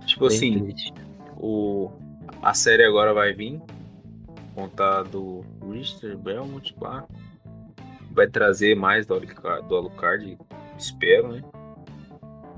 Tipo 0.04 0.28
Bem 0.28 0.36
assim, 0.36 0.64
triste. 0.64 0.94
o, 1.36 1.90
a 2.42 2.52
série 2.54 2.84
agora 2.84 3.14
vai 3.14 3.32
vir. 3.32 3.60
Contar 4.54 5.04
do 5.04 5.44
Richard 5.70 6.16
Belmont 6.16 6.74
lá. 6.80 7.06
Vai 8.10 8.26
trazer 8.26 8.74
mais 8.74 9.06
do 9.06 9.14
Alucard, 9.14 9.68
do 9.68 9.76
Alucard, 9.76 10.36
espero, 10.76 11.28
né? 11.28 11.44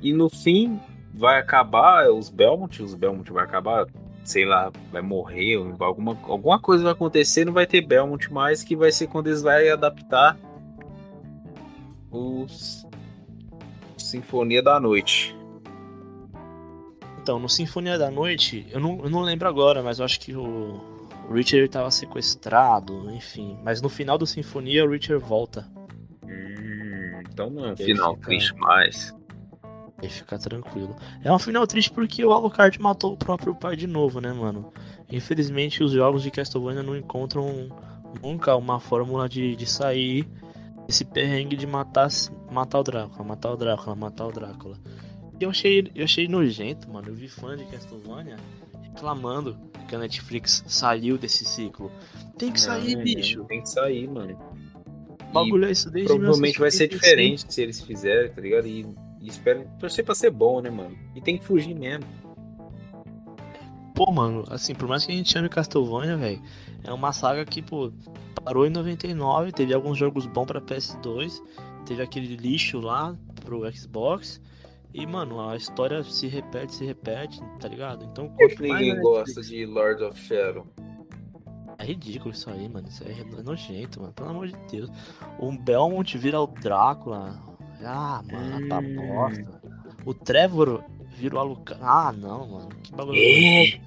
E 0.00 0.12
no 0.12 0.28
fim 0.30 0.80
vai 1.14 1.38
acabar 1.38 2.10
os 2.10 2.30
Belmont, 2.30 2.82
os 2.82 2.94
Belmont 2.94 3.30
vai 3.30 3.44
acabar, 3.44 3.86
sei 4.24 4.46
lá, 4.46 4.72
vai 4.90 5.02
morrer, 5.02 5.56
alguma, 5.78 6.18
alguma 6.24 6.58
coisa 6.58 6.82
vai 6.82 6.92
acontecer, 6.92 7.44
não 7.44 7.52
vai 7.52 7.66
ter 7.66 7.82
Belmont 7.82 8.32
mais, 8.32 8.64
que 8.64 8.74
vai 8.74 8.90
ser 8.90 9.06
quando 9.08 9.26
eles 9.26 9.42
vão 9.42 9.52
adaptar 9.72 10.36
os 12.12 12.86
Sinfonia 13.96 14.62
da 14.62 14.78
Noite. 14.78 15.34
Então, 17.20 17.38
no 17.38 17.48
Sinfonia 17.48 17.96
da 17.98 18.10
Noite, 18.10 18.66
eu 18.70 18.80
não, 18.80 19.00
eu 19.04 19.08
não 19.10 19.20
lembro 19.20 19.48
agora, 19.48 19.82
mas 19.82 19.98
eu 19.98 20.04
acho 20.04 20.18
que 20.20 20.34
o, 20.34 20.80
o 21.28 21.32
Richard 21.32 21.64
estava 21.66 21.90
sequestrado, 21.90 23.10
enfim. 23.12 23.56
Mas 23.62 23.80
no 23.80 23.88
final 23.88 24.18
do 24.18 24.26
Sinfonia, 24.26 24.84
o 24.84 24.90
Richard 24.90 25.24
volta. 25.24 25.70
Hum, 26.24 27.22
então 27.30 27.48
não 27.48 27.66
é 27.66 27.72
um 27.72 27.76
final 27.76 28.14
fica- 28.16 28.26
triste 28.26 28.54
mais. 28.56 29.14
E 30.02 30.08
fica 30.08 30.36
tranquilo. 30.36 30.96
É 31.22 31.32
um 31.32 31.38
final 31.38 31.64
triste 31.64 31.92
porque 31.92 32.24
o 32.24 32.32
Alucard 32.32 32.76
matou 32.80 33.12
o 33.12 33.16
próprio 33.16 33.54
pai 33.54 33.76
de 33.76 33.86
novo, 33.86 34.20
né, 34.20 34.32
mano? 34.32 34.72
Infelizmente, 35.08 35.84
os 35.84 35.92
jogos 35.92 36.24
de 36.24 36.30
Castlevania 36.32 36.82
não 36.82 36.96
encontram 36.96 37.68
nunca 38.20 38.56
uma 38.56 38.80
fórmula 38.80 39.28
de, 39.28 39.54
de 39.54 39.64
sair 39.64 40.28
desse 40.86 41.04
perrengue 41.04 41.56
de 41.56 41.66
matar, 41.66 42.08
matar 42.50 42.80
o 42.80 42.82
Drácula, 42.82 43.24
matar 43.24 43.52
o 43.52 43.56
Drácula, 43.56 43.96
matar 43.96 44.26
o 44.26 44.32
Drácula. 44.32 44.76
E 45.40 45.44
eu 45.44 45.50
achei, 45.50 45.90
eu 45.94 46.04
achei 46.04 46.28
nojento, 46.28 46.90
mano. 46.90 47.08
Eu 47.08 47.14
vi 47.14 47.28
fã 47.28 47.56
de 47.56 47.64
Castlevania 47.64 48.36
reclamando 48.82 49.56
que 49.88 49.94
a 49.94 49.98
Netflix 49.98 50.64
saiu 50.66 51.18
desse 51.18 51.44
ciclo. 51.44 51.90
Tem 52.38 52.52
que 52.52 52.60
sair, 52.60 52.96
bicho. 53.02 53.44
Tem 53.44 53.60
que 53.60 53.68
sair, 53.68 54.08
mano. 54.08 54.38
O 55.28 55.32
bagulho 55.32 55.66
é 55.66 55.70
isso 55.70 55.90
desde 55.90 56.12
Provavelmente 56.12 56.58
vai 56.58 56.70
ser 56.70 56.88
1985. 56.88 57.00
diferente 57.00 57.54
se 57.54 57.62
eles 57.62 57.80
fizerem, 57.80 58.30
tá 58.30 58.40
ligado? 58.40 58.66
E, 58.66 58.86
e 59.20 59.28
espero 59.28 59.66
torcer 59.80 60.04
pra 60.04 60.14
ser 60.14 60.30
bom, 60.30 60.60
né, 60.60 60.70
mano? 60.70 60.96
E 61.14 61.20
tem 61.20 61.38
que 61.38 61.44
fugir 61.44 61.74
mesmo. 61.74 62.04
Pô, 63.94 64.10
mano, 64.12 64.44
assim, 64.50 64.74
por 64.74 64.88
mais 64.88 65.04
que 65.04 65.12
a 65.12 65.14
gente 65.14 65.30
chame 65.32 65.48
Castlevania, 65.48 66.16
velho, 66.16 66.42
é 66.84 66.92
uma 66.92 67.12
saga 67.12 67.44
que, 67.44 67.60
pô, 67.62 67.92
parou 68.44 68.66
em 68.66 68.70
99, 68.70 69.52
teve 69.52 69.72
alguns 69.74 69.98
jogos 69.98 70.26
bons 70.26 70.46
pra 70.46 70.60
PS2, 70.60 71.40
teve 71.86 72.02
aquele 72.02 72.36
lixo 72.36 72.80
lá 72.80 73.16
pro 73.44 73.70
Xbox. 73.72 74.40
E, 74.94 75.06
mano, 75.06 75.48
a 75.48 75.56
história 75.56 76.02
se 76.04 76.26
repete, 76.26 76.74
se 76.74 76.84
repete, 76.84 77.40
tá 77.58 77.66
ligado? 77.68 78.04
Então, 78.04 78.28
Por 78.28 78.48
que 78.48 78.62
ninguém 78.62 79.00
gosta 79.00 79.40
Netflix- 79.40 79.48
de 79.48 79.64
Lord 79.66 80.04
of 80.04 80.18
Shadow? 80.20 80.66
É 81.78 81.84
ridículo 81.86 82.32
isso 82.34 82.50
aí, 82.50 82.68
mano. 82.68 82.86
Isso 82.88 83.02
aí 83.02 83.18
é 83.20 83.42
nojento, 83.42 84.00
mano. 84.00 84.12
Pelo 84.12 84.28
amor 84.28 84.48
de 84.48 84.56
Deus. 84.70 84.90
O 85.38 85.50
Belmont 85.50 86.16
vira 86.18 86.40
o 86.40 86.46
Drácula. 86.46 87.42
Ah, 87.82 88.22
mano, 88.30 88.68
tá 88.68 88.78
Hum. 88.80 88.94
bosta. 88.96 89.60
O 90.04 90.12
Trevor 90.14 90.84
vira 91.12 91.36
o 91.36 91.38
Alucard. 91.38 91.82
Ah, 91.84 92.12
não, 92.12 92.48
mano. 92.48 92.68
Que 92.82 92.92
bagulho. 92.92 93.18
É? 93.18 93.80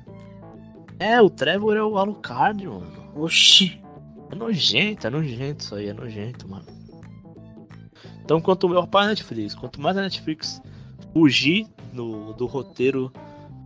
É, 0.99 1.21
o 1.21 1.29
Trevor 1.29 1.75
é 1.75 1.83
o 1.83 1.97
Alucard, 1.97 2.65
mano. 2.65 3.11
Oxi. 3.15 3.81
É 4.31 4.35
nojento, 4.35 5.07
é 5.07 5.09
nojento 5.09 5.63
isso 5.63 5.75
aí, 5.75 5.87
é 5.87 5.93
nojento, 5.93 6.47
mano. 6.47 6.65
Então, 8.23 8.41
quanto 8.41 8.67
melhor 8.67 8.87
para 8.87 9.05
a 9.05 9.07
Netflix, 9.09 9.53
quanto 9.53 9.79
mais 9.79 9.95
a 9.97 10.01
Netflix 10.01 10.61
fugir 11.13 11.67
no, 11.93 12.33
do 12.33 12.45
roteiro 12.45 13.11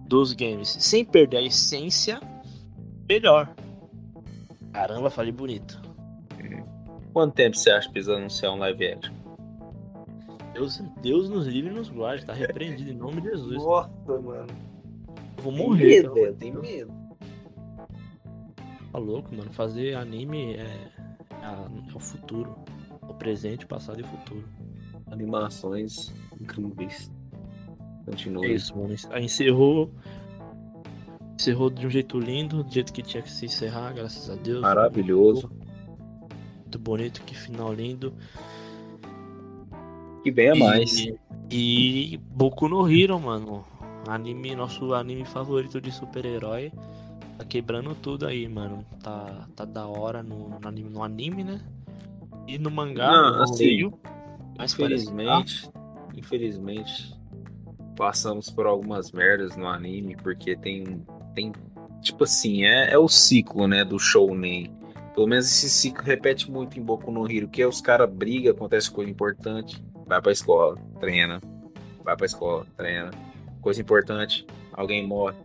dos 0.05 0.33
games 0.33 0.75
sem 0.79 1.05
perder 1.05 1.37
a 1.37 1.41
essência, 1.41 2.19
melhor. 3.07 3.53
Caramba, 4.73 5.09
falei 5.09 5.31
bonito. 5.31 5.81
Quanto 7.13 7.33
tempo 7.33 7.55
você 7.55 7.71
acha 7.71 7.87
que 7.87 7.93
precisa 7.93 8.15
anunciar 8.15 8.51
um 8.51 8.57
live 8.57 8.87
action? 8.87 9.13
Deus, 10.59 10.83
Deus 11.01 11.29
nos 11.29 11.47
livre 11.47 11.71
e 11.71 11.73
nos 11.73 11.89
guarde, 11.89 12.25
tá 12.25 12.33
repreendido 12.33 12.91
em 12.91 12.95
nome 12.95 13.21
de 13.21 13.29
Jesus. 13.29 13.55
Nossa, 13.63 14.21
mano. 14.21 14.47
Eu 15.37 15.43
vou 15.43 15.53
Tem 15.53 15.65
morrer. 15.67 15.87
medo, 15.87 16.13
pelo 16.13 16.15
velho. 16.15 16.27
amor 16.27 16.33
de 16.33 16.39
Tem 16.39 16.51
Deus. 16.51 16.63
medo. 16.63 16.99
Tá 18.91 18.97
louco, 18.99 19.35
mano. 19.35 19.51
Fazer 19.53 19.95
anime 19.95 20.55
é, 20.55 20.61
é 20.61 21.89
é 21.91 21.95
o 21.95 21.99
futuro. 21.99 22.55
O 23.07 23.13
presente, 23.13 23.65
o 23.65 23.67
passado 23.67 23.99
e 23.99 24.03
o 24.03 24.07
futuro. 24.07 24.43
Animações 25.11 26.13
incríveis. 26.39 27.11
Continua. 28.05 28.45
É 28.45 28.51
isso, 28.53 28.77
mano. 28.77 28.93
Aí 29.11 29.25
encerrou. 29.25 29.91
Encerrou 31.39 31.69
de 31.69 31.87
um 31.87 31.89
jeito 31.89 32.19
lindo, 32.19 32.63
do 32.63 32.71
jeito 32.71 32.91
que 32.91 33.01
tinha 33.01 33.23
que 33.23 33.31
se 33.31 33.45
encerrar, 33.45 33.93
graças 33.93 34.29
a 34.29 34.35
Deus. 34.35 34.61
Maravilhoso. 34.61 35.49
Muito 36.61 36.77
bonito, 36.79 37.21
que 37.23 37.33
final 37.35 37.73
lindo. 37.73 38.13
Que 40.23 40.31
venha 40.31 40.55
E- 40.55 40.59
mais. 40.59 41.07
E 41.51 42.19
Boku 42.31 42.67
no 42.67 42.89
Hero, 42.91 43.19
mano. 43.19 43.65
Anime, 44.07 44.55
nosso 44.55 44.93
anime 44.93 45.25
favorito 45.25 45.79
de 45.81 45.91
super-herói. 45.91 46.71
Tá 47.37 47.45
quebrando 47.45 47.95
tudo 47.95 48.25
aí, 48.27 48.47
mano. 48.47 48.85
Tá, 49.01 49.47
tá 49.55 49.65
da 49.65 49.85
hora 49.87 50.21
no, 50.21 50.49
no 50.49 50.67
anime, 50.67 50.89
no 50.89 51.03
anime, 51.03 51.43
né? 51.43 51.61
E 52.47 52.57
no 52.57 52.69
mangá, 52.71 53.07
Não, 53.07 53.35
eu 53.37 53.43
assim, 53.43 53.91
mas 54.57 54.73
tá- 54.73 54.83
Infelizmente, 54.83 55.69
infelizmente, 56.15 57.13
passamos 57.95 58.49
por 58.49 58.65
algumas 58.65 59.11
merdas 59.11 59.55
no 59.55 59.67
anime, 59.67 60.15
porque 60.15 60.55
tem, 60.55 61.05
tem 61.35 61.51
tipo 62.01 62.23
assim, 62.23 62.63
é, 62.63 62.91
é 62.91 62.97
o 62.97 63.07
ciclo, 63.07 63.67
né, 63.67 63.83
do 63.85 63.99
shounen. 63.99 64.71
Pelo 65.13 65.27
menos 65.27 65.45
esse 65.45 65.69
ciclo 65.69 66.03
repete 66.03 66.49
muito 66.49 66.79
em 66.79 66.81
Boku 66.81 67.11
no 67.11 67.29
Hero, 67.29 67.47
que 67.47 67.61
é 67.61 67.67
os 67.67 67.81
caras 67.81 68.09
brigam, 68.11 68.51
acontece 68.51 68.89
coisa 68.89 69.11
importante, 69.11 69.81
vai 70.09 70.21
pra 70.21 70.31
escola, 70.33 70.75
treina, 70.99 71.39
vai 72.03 72.17
pra 72.17 72.25
escola, 72.25 72.65
treina. 72.75 73.11
Coisa 73.61 73.79
importante, 73.79 74.45
alguém 74.73 75.05
morre, 75.07 75.37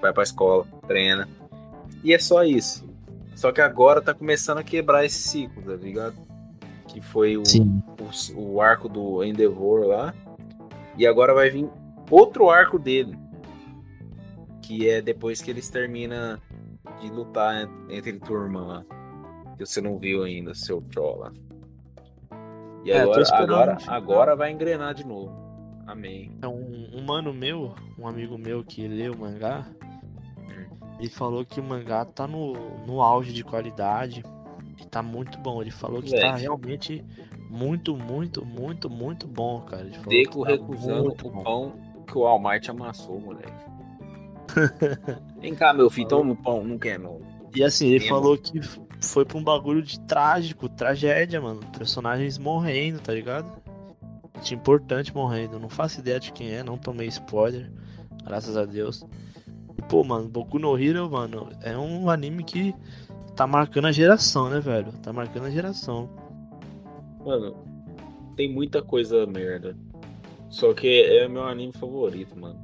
vai 0.00 0.12
pra 0.12 0.22
escola, 0.22 0.64
treina. 0.86 1.28
E 2.04 2.12
é 2.12 2.18
só 2.18 2.44
isso. 2.44 2.86
Só 3.34 3.50
que 3.50 3.60
agora 3.60 4.00
tá 4.02 4.12
começando 4.14 4.58
a 4.58 4.62
quebrar 4.62 5.04
esse 5.04 5.16
ciclo, 5.28 5.62
tá 5.62 5.74
ligado? 5.74 6.14
Que 6.86 7.00
foi 7.00 7.36
o, 7.36 7.42
o, 8.36 8.54
o 8.54 8.60
arco 8.60 8.88
do 8.88 9.24
Endeavor 9.24 9.86
lá. 9.86 10.14
E 10.96 11.06
agora 11.06 11.34
vai 11.34 11.50
vir 11.50 11.68
outro 12.10 12.48
arco 12.50 12.78
dele. 12.78 13.18
Que 14.62 14.88
é 14.88 15.02
depois 15.02 15.42
que 15.42 15.50
eles 15.50 15.68
terminam 15.68 16.38
de 17.00 17.08
lutar 17.10 17.64
en- 17.64 17.96
entre 17.96 18.12
turma 18.20 18.60
lá. 18.60 18.84
Que 19.56 19.64
você 19.66 19.80
não 19.80 19.98
viu 19.98 20.22
ainda, 20.22 20.54
seu 20.54 20.80
troll 20.82 21.18
lá. 21.18 21.32
E 22.84 22.90
É, 22.90 23.00
agora, 23.00 23.24
agora, 23.32 23.78
agora 23.88 24.36
vai 24.36 24.52
engrenar 24.52 24.94
de 24.94 25.06
novo. 25.06 25.32
Amém. 25.86 26.30
É 26.42 26.48
um, 26.48 26.88
um 26.94 27.02
mano 27.02 27.32
meu, 27.32 27.74
um 27.98 28.06
amigo 28.06 28.38
meu 28.38 28.64
que 28.64 28.86
lê 28.86 29.08
o 29.08 29.18
mangá, 29.18 29.66
ele 30.98 31.08
falou 31.08 31.44
que 31.44 31.60
o 31.60 31.64
mangá 31.64 32.04
tá 32.04 32.26
no, 32.26 32.54
no 32.86 33.02
auge 33.02 33.32
de 33.32 33.42
qualidade 33.42 34.22
e 34.80 34.86
tá 34.86 35.02
muito 35.02 35.38
bom. 35.38 35.60
Ele 35.60 35.70
falou 35.70 36.02
que 36.02 36.18
tá 36.18 36.34
realmente 36.36 37.04
muito, 37.50 37.96
muito, 37.96 38.44
muito, 38.44 38.88
muito 38.88 39.26
bom, 39.26 39.60
cara. 39.62 39.82
Ele 39.82 39.94
falou 39.94 40.10
Deco 40.10 40.42
tá 40.44 40.50
recusando 40.50 41.04
muito 41.04 41.28
o 41.28 41.30
bom. 41.30 41.42
pão 41.42 41.72
que 42.06 42.16
o 42.18 42.22
Walmart 42.22 42.68
amassou, 42.68 43.20
moleque. 43.20 43.52
Vem 45.40 45.54
cá, 45.54 45.72
meu 45.72 45.90
filho, 45.90 46.08
toma 46.08 46.32
o 46.32 46.36
pão, 46.36 46.62
não 46.62 46.78
quer 46.78 46.98
não. 46.98 47.20
E 47.54 47.62
assim, 47.62 47.88
ele 47.88 48.06
falou 48.08 48.36
que 48.36 48.60
foi 49.04 49.24
pra 49.24 49.38
um 49.38 49.44
bagulho 49.44 49.82
de 49.82 50.00
trágico, 50.00 50.68
tragédia, 50.68 51.40
mano. 51.40 51.60
Personagens 51.76 52.38
morrendo, 52.38 53.00
tá 53.00 53.12
ligado? 53.12 53.62
Gente 54.36 54.54
importante 54.54 55.14
morrendo. 55.14 55.58
Não 55.58 55.68
faço 55.68 56.00
ideia 56.00 56.18
de 56.18 56.32
quem 56.32 56.50
é, 56.52 56.62
não 56.62 56.76
tomei 56.76 57.08
spoiler. 57.08 57.70
Graças 58.24 58.56
a 58.56 58.64
Deus. 58.64 59.04
E, 59.78 59.82
pô, 59.82 60.02
mano, 60.02 60.28
Boku 60.28 60.58
no 60.58 60.78
Hero, 60.78 61.10
mano, 61.10 61.50
é 61.62 61.76
um 61.76 62.10
anime 62.10 62.42
que 62.42 62.74
tá 63.36 63.46
marcando 63.46 63.86
a 63.86 63.92
geração, 63.92 64.48
né, 64.48 64.60
velho? 64.60 64.92
Tá 65.02 65.12
marcando 65.12 65.46
a 65.46 65.50
geração. 65.50 66.08
Mano, 67.24 67.56
tem 68.36 68.52
muita 68.52 68.82
coisa 68.82 69.26
merda. 69.26 69.76
Só 70.48 70.72
que 70.72 71.02
é 71.02 71.28
meu 71.28 71.44
anime 71.44 71.72
favorito, 71.72 72.38
mano. 72.38 72.60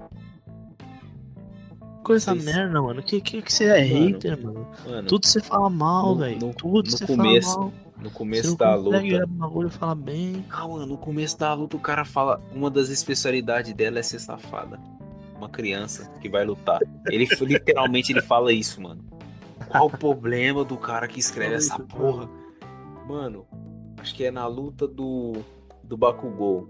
Coisa 2.10 2.32
Vocês- 2.34 2.44
merda, 2.44 2.82
mano. 2.82 3.02
Que, 3.02 3.20
que 3.20 3.40
que 3.42 3.52
você 3.52 3.64
é 3.64 3.84
Mano, 3.84 4.06
hater, 4.06 4.42
mano? 4.44 4.66
Mano, 4.86 5.08
Tudo 5.08 5.26
você 5.26 5.40
fala 5.40 5.70
mal, 5.70 6.16
velho. 6.16 6.52
Tudo 6.54 6.90
você 6.90 7.06
começo, 7.06 7.48
fala 7.54 7.60
mal. 7.66 7.72
no 8.02 8.10
começo 8.10 8.56
da 8.56 8.74
luta. 8.74 9.26
bagulho 9.28 9.70
falar 9.70 9.94
bem. 9.94 10.44
Calma, 10.48 10.84
no 10.86 10.96
começo 10.96 11.38
da 11.38 11.54
luta 11.54 11.76
o 11.76 11.80
cara 11.80 12.04
fala. 12.04 12.40
Uma 12.54 12.70
das 12.70 12.88
especialidades 12.88 13.72
dela 13.74 13.98
é 13.98 14.02
ser 14.02 14.18
safada. 14.18 14.80
Uma 15.36 15.48
criança 15.48 16.10
que 16.20 16.28
vai 16.28 16.44
lutar. 16.44 16.80
Ele 17.08 17.26
literalmente 17.46 18.12
ele 18.12 18.20
fala 18.22 18.52
isso, 18.52 18.80
mano. 18.82 19.02
Qual 19.68 19.86
o 19.86 19.90
problema 19.90 20.64
do 20.64 20.76
cara 20.76 21.06
que 21.06 21.20
escreve 21.20 21.54
essa 21.54 21.78
porra? 21.78 22.28
Mano, 23.06 23.46
acho 23.98 24.14
que 24.14 24.24
é 24.24 24.30
na 24.30 24.46
luta 24.46 24.86
do. 24.86 25.36
do 25.84 25.96
Bakugou. 25.96 26.68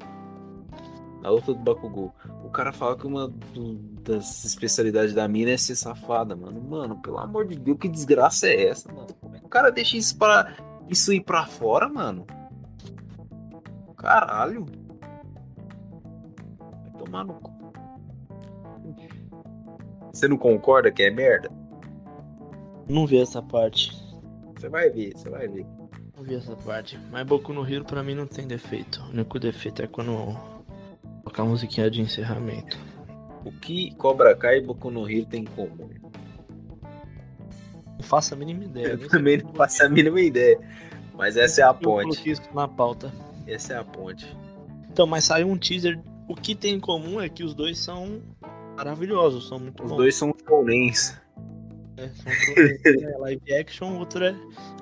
Na 1.22 1.30
luta 1.30 1.52
do 1.54 1.58
Bakugou. 1.60 2.14
O 2.50 2.52
cara 2.52 2.72
fala 2.72 2.96
que 2.96 3.06
uma 3.06 3.28
do- 3.28 3.76
das 4.02 4.44
especialidades 4.44 5.14
da 5.14 5.28
mina 5.28 5.52
é 5.52 5.56
ser 5.56 5.76
safada, 5.76 6.34
mano. 6.34 6.60
Mano, 6.60 6.96
pelo 7.00 7.18
amor 7.18 7.46
de 7.46 7.56
Deus, 7.56 7.78
que 7.78 7.88
desgraça 7.88 8.48
é 8.48 8.66
essa, 8.66 8.92
mano? 8.92 9.06
Como 9.20 9.36
é 9.36 9.38
que 9.38 9.46
o 9.46 9.48
cara 9.48 9.70
deixa 9.70 9.96
isso 9.96 10.18
para 10.18 10.52
isso 10.88 11.12
ir 11.12 11.20
pra 11.20 11.46
fora, 11.46 11.88
mano? 11.88 12.26
Caralho. 13.96 14.66
Vai 16.58 16.90
tomar 16.98 17.24
no 17.24 17.34
cu. 17.34 17.52
Você 20.12 20.26
não 20.26 20.36
concorda 20.36 20.90
que 20.90 21.04
é 21.04 21.10
merda? 21.10 21.48
Não 22.88 23.06
vi 23.06 23.20
essa 23.20 23.40
parte. 23.40 23.92
Você 24.56 24.68
vai 24.68 24.90
ver, 24.90 25.12
você 25.16 25.30
vai 25.30 25.46
ver. 25.46 25.64
Não 26.16 26.24
vi 26.24 26.34
essa 26.34 26.56
parte. 26.56 26.98
Mas 27.12 27.24
Boku 27.24 27.52
no 27.52 27.64
Hero 27.64 27.84
pra 27.84 28.02
mim 28.02 28.16
não 28.16 28.26
tem 28.26 28.48
defeito. 28.48 29.00
O 29.02 29.10
único 29.10 29.38
defeito 29.38 29.82
é 29.82 29.86
quando 29.86 30.36
tocar 31.30 31.42
a 31.44 31.46
musiquinha 31.46 31.90
de 31.90 32.02
encerramento. 32.02 32.76
O 33.44 33.52
que 33.52 33.94
Cobra 33.94 34.34
Kai 34.36 34.58
e 34.58 34.60
Boku 34.60 34.90
no 34.90 35.08
Hero 35.08 35.26
tem 35.26 35.42
em 35.42 35.46
comum? 35.46 35.88
Não 37.92 38.02
faço 38.02 38.34
a 38.34 38.36
mínima 38.36 38.64
ideia. 38.64 38.88
Eu 39.00 39.08
também 39.08 39.38
não 39.38 39.52
faço 39.54 39.84
a 39.84 39.88
mínima 39.88 40.20
ideia. 40.20 40.58
Mas 41.14 41.36
essa 41.36 41.60
é 41.62 41.64
a 41.64 41.68
Eu 41.68 41.74
ponte. 41.74 42.02
coloquei 42.04 42.32
isso 42.32 42.42
na 42.54 42.66
pauta. 42.68 43.12
Essa 43.46 43.74
é 43.74 43.76
a 43.78 43.84
ponte. 43.84 44.36
Então, 44.90 45.06
mas 45.06 45.24
saiu 45.24 45.48
um 45.48 45.56
teaser. 45.56 45.98
O 46.28 46.34
que 46.34 46.54
tem 46.54 46.74
em 46.74 46.80
comum 46.80 47.20
é 47.20 47.28
que 47.28 47.42
os 47.44 47.54
dois 47.54 47.78
são 47.78 48.20
maravilhosos, 48.76 49.48
são 49.48 49.58
muito 49.58 49.82
Os 49.82 49.90
bons. 49.90 49.96
dois 49.96 50.14
são 50.14 50.32
shounens. 50.46 51.20
né? 51.96 52.10
São 52.14 53.08
é 53.10 53.18
live 53.18 53.54
action, 53.54 53.98
outro 53.98 54.24
é 54.24 54.34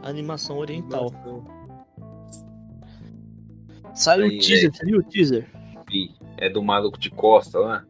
animação 0.02 0.58
oriental. 0.58 1.12
Saiu 3.94 4.26
o 4.26 4.38
teaser, 4.38 4.72
você 4.72 4.84
viu 4.84 4.98
o 4.98 5.02
teaser? 5.02 5.46
Vi. 5.90 6.14
É 6.40 6.48
do 6.48 6.62
maluco 6.62 6.98
de 6.98 7.10
costa 7.10 7.58
lá? 7.58 7.84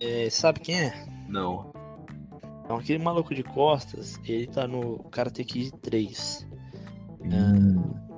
É, 0.00 0.30
sabe 0.30 0.60
quem 0.60 0.80
é? 0.80 1.06
Não. 1.28 1.72
Então, 2.64 2.76
aquele 2.76 3.02
maluco 3.02 3.34
de 3.34 3.42
costas, 3.42 4.20
ele 4.24 4.46
tá 4.46 4.68
no 4.68 5.00
Karate 5.10 5.44
Kid 5.44 5.72
3. 5.82 6.48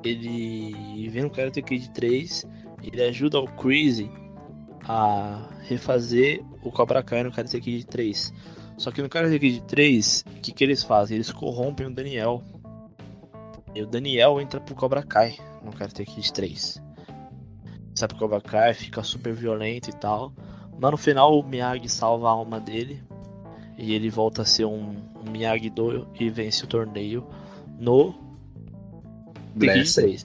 Ele 0.05 1.09
vem 1.09 1.23
no 1.23 1.31
Karate 1.31 1.63
Kid 1.63 1.91
3, 1.91 2.47
ele 2.83 3.03
ajuda 3.03 3.41
o 3.41 3.47
Crazy 3.47 4.11
a 4.87 5.49
refazer 5.63 6.45
o 6.63 6.71
Cobra 6.71 7.03
Kai 7.03 7.23
no 7.23 7.33
Karate 7.33 7.59
Kid 7.59 7.87
3. 7.87 8.33
Só 8.77 8.91
que 8.91 9.01
no 9.01 9.09
Karate 9.09 9.39
Kid 9.39 9.63
3, 9.63 10.25
o 10.27 10.41
que, 10.41 10.53
que 10.53 10.63
eles 10.63 10.83
fazem? 10.83 11.15
Eles 11.17 11.33
corrompem 11.33 11.87
o 11.87 11.95
Daniel. 11.95 12.43
E 13.75 13.83
o 13.83 13.87
Daniel 13.87 14.41
entra 14.41 14.61
pro 14.61 14.75
Cobra 14.75 15.03
Kai 15.03 15.37
no 15.65 15.73
Karate 15.73 16.05
Kid 16.05 16.33
3. 16.33 16.84
Sabe 17.95 18.15
o 18.15 18.17
Cobra 18.17 18.41
Kai, 18.41 18.75
fica 18.75 19.03
super 19.03 19.33
violento 19.33 19.89
e 19.89 19.93
tal. 19.93 20.33
Mas 20.79 20.91
no 20.91 20.97
final 20.97 21.39
o 21.39 21.43
Miyagi 21.43 21.89
salva 21.89 22.29
a 22.29 22.33
alma 22.33 22.59
dele. 22.59 23.03
E 23.79 23.95
ele 23.95 24.09
volta 24.11 24.43
a 24.43 24.45
ser 24.45 24.65
um, 24.65 24.97
um 25.17 25.31
Miyagi-Do 25.31 26.09
e 26.19 26.31
vence 26.31 26.65
o 26.65 26.67
torneio 26.67 27.27
no 27.79 28.15
Blessed. 29.55 30.03
3. 30.03 30.25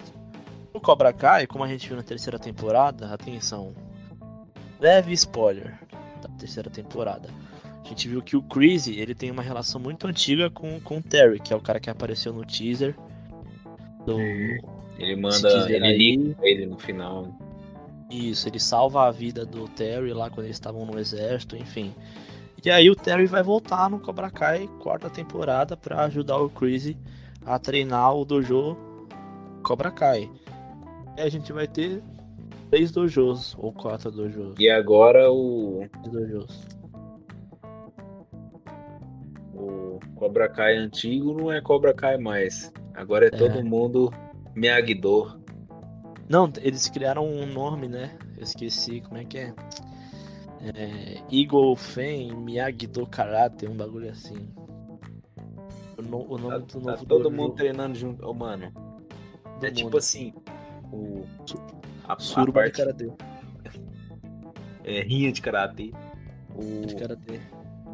O 0.74 0.80
Cobra 0.80 1.12
Kai, 1.12 1.48
como 1.48 1.64
a 1.64 1.68
gente 1.68 1.88
viu 1.88 1.98
na 1.98 2.04
terceira 2.04 2.38
temporada, 2.38 3.12
atenção, 3.14 3.74
leve 4.80 5.14
spoiler 5.14 5.80
da 6.22 6.30
terceira 6.30 6.70
temporada. 6.70 7.30
A 7.84 7.88
gente 7.88 8.08
viu 8.08 8.22
que 8.22 8.36
o 8.36 8.42
Crazy, 8.44 9.00
ele 9.00 9.16
tem 9.16 9.32
uma 9.32 9.42
relação 9.42 9.82
muito 9.82 10.06
antiga 10.06 10.50
com, 10.50 10.80
com 10.80 10.98
o 10.98 11.02
Terry, 11.02 11.40
que 11.40 11.52
é 11.52 11.56
o 11.56 11.62
cara 11.62 11.80
que 11.80 11.90
apareceu 11.90 12.32
no 12.32 12.46
teaser 12.46 12.96
do, 14.06 14.20
Ele 14.20 15.16
Se 15.16 15.16
manda. 15.16 15.36
quiser 15.36 15.82
Ele 15.82 15.98
liga 15.98 16.36
ele 16.44 16.66
no 16.68 16.78
final. 16.78 17.36
Isso, 18.10 18.48
ele 18.48 18.60
salva 18.60 19.08
a 19.08 19.12
vida 19.12 19.46
do 19.46 19.68
Terry 19.68 20.14
lá 20.14 20.30
quando 20.30 20.46
eles 20.46 20.56
estavam 20.56 20.86
no 20.86 20.98
exército, 21.00 21.56
enfim. 21.56 21.94
E 22.64 22.70
aí 22.70 22.90
o 22.90 22.96
Terry 22.96 23.26
vai 23.26 23.44
voltar 23.44 23.90
no 23.90 24.00
Cobra 24.00 24.30
Kai 24.30 24.68
quarta 24.80 25.10
temporada 25.10 25.78
pra 25.78 26.04
ajudar 26.06 26.38
o 26.38 26.50
Crazy 26.50 26.98
a 27.46 27.58
treinar 27.58 28.16
o 28.16 28.26
dojo 28.26 28.76
Cobra 29.64 29.92
Kai. 29.92 30.30
E 31.18 31.22
a 31.22 31.30
gente 31.30 31.54
vai 31.54 31.68
ter 31.68 32.04
três 32.70 32.92
dojos 32.92 33.56
ou 33.60 33.72
quatro 33.72 34.12
dojos. 34.12 34.56
E 34.60 34.70
agora 34.70 35.32
o, 35.32 35.88
dojos. 36.12 36.68
o 39.54 40.00
Cobra 40.16 40.50
Kai 40.50 40.76
antigo 40.76 41.34
não 41.34 41.52
é 41.52 41.62
Cobra 41.62 41.94
Kai 41.94 42.18
mais. 42.18 42.74
Agora 42.94 43.26
é, 43.26 43.28
É. 43.28 43.32
todo 43.32 43.64
mundo 43.64 44.12
Miyagi-Do. 44.56 45.39
Não, 46.30 46.52
eles 46.62 46.88
criaram 46.90 47.26
um 47.28 47.46
nome, 47.48 47.88
né? 47.88 48.18
Eu 48.38 48.44
esqueci 48.44 49.02
como 49.02 49.18
é 49.18 49.26
que 49.26 49.38
é. 49.40 49.54
É, 50.62 51.22
Eagle 51.32 51.76
Fen 51.76 52.36
Miyagi 52.36 52.86
do 52.88 53.08
Karate, 53.08 53.66
um 53.68 53.76
bagulho 53.76 54.10
assim. 54.12 54.48
O, 55.98 56.02
no- 56.02 56.32
o 56.34 56.38
nome 56.38 56.52
Tá, 56.52 56.58
do 56.60 56.82
tá 56.82 56.92
novo 56.92 57.06
todo 57.06 57.24
dojo 57.24 57.36
mundo 57.36 57.56
treinando 57.56 57.96
junto. 57.98 58.26
Ô, 58.26 58.34
mano, 58.34 58.72
é 59.62 59.72
tipo 59.72 59.86
mundo. 59.86 59.98
assim. 59.98 60.34
O, 60.92 61.26
a, 62.08 62.14
a 62.14 62.20
Suruba 62.20 62.64
de 62.70 62.72
parte 62.72 62.78
Karate. 62.78 63.12
é, 64.84 65.02
rinha 65.02 65.32
de 65.32 65.42
karatê. 65.42 65.92
O 66.56 66.86
De 66.86 66.96
karatê. 66.96 67.40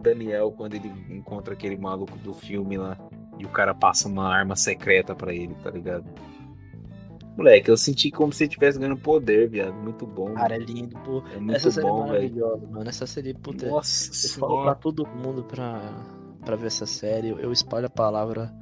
Daniel, 0.02 0.52
quando 0.52 0.76
ele 0.76 0.88
encontra 1.10 1.54
aquele 1.54 1.78
maluco 1.78 2.18
do 2.20 2.34
filme 2.34 2.78
lá, 2.78 2.98
e 3.40 3.46
o 3.46 3.50
cara 3.50 3.74
passa 3.74 4.08
uma 4.08 4.28
arma 4.28 4.56
secreta 4.56 5.16
pra 5.16 5.34
ele, 5.34 5.54
tá 5.64 5.70
ligado? 5.72 6.06
Moleque, 7.38 7.70
eu 7.70 7.76
senti 7.76 8.10
como 8.12 8.32
se 8.32 8.44
ele 8.44 8.50
estivesse 8.50 8.80
ganhando 8.80 8.98
poder, 9.00 9.50
viado. 9.50 9.74
Muito 9.74 10.06
bom. 10.08 10.34
Cara, 10.34 10.56
é 10.56 10.60
lindo, 10.60 10.98
pô. 11.00 11.22
é 11.34 11.38
muito 11.38 11.56
Essa 11.56 11.70
série 11.72 11.86
é 11.86 11.90
bom, 11.90 11.98
velho. 12.04 12.08
maravilhosa, 12.14 12.68
mano. 12.68 12.90
Essa 12.90 13.06
série, 13.06 13.34
puta, 13.34 13.68
Nossa 13.68 14.28
eu 14.28 14.40
falo 14.40 14.64
pra 14.64 14.76
todo 14.76 15.06
mundo 15.08 15.44
pra, 15.44 15.82
pra 16.46 16.56
ver 16.56 16.68
essa 16.68 16.86
série. 16.86 17.30
Eu, 17.30 17.52
espalho 17.52 17.88
a 17.88 17.90
palavra. 17.90 18.54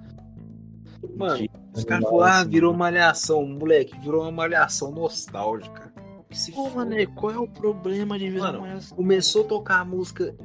Mano, 1.16 1.38
de- 1.38 1.50
Os 1.76 1.84
caras 1.84 2.10
falaram, 2.10 2.34
ah, 2.34 2.44
virou 2.44 2.72
mano. 2.72 2.80
malhação. 2.80 3.46
Moleque, 3.46 3.98
virou 4.00 4.22
uma 4.24 4.32
malhação 4.32 4.92
nostálgica. 4.92 5.94
Se 6.32 6.52
Pô, 6.52 6.68
mano, 6.72 6.96
qual 7.14 7.32
é 7.32 7.38
o 7.38 7.48
problema 7.48 8.18
de 8.18 8.28
ver 8.32 8.40
Mano, 8.40 8.60
uma 8.60 8.80
Começou 8.96 9.44
a 9.44 9.48
tocar 9.48 9.82
a 9.82 9.86
música 9.86 10.36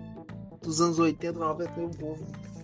dos 0.63 0.83
anos 0.83 0.99
80, 0.99 1.39
90, 1.39 1.81
eu 1.81 1.89
vou. 1.93 2.19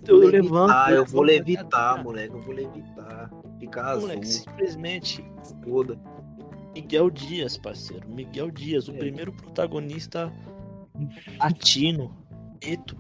Eu 0.07 0.19
levanto, 0.19 0.67
levitar, 0.69 0.93
eu 0.93 1.05
vou 1.07 1.23
levitar, 1.23 2.05
moleque, 2.05 2.35
eu 2.35 2.43
vou 2.43 2.55
levitar. 2.55 3.31
Ficar 3.67 3.85
azul, 3.87 4.03
Moleque, 4.09 4.27
simplesmente 4.27 5.25
foda. 5.63 5.99
Miguel 6.75 7.11
Dias, 7.11 7.57
parceiro. 7.57 8.09
Miguel 8.09 8.51
Dias, 8.51 8.89
o 8.89 8.93
É. 8.95 8.99
primeiro 8.99 9.33
protagonista 9.33 10.33
latino, 11.39 12.11
preto, 12.61 12.97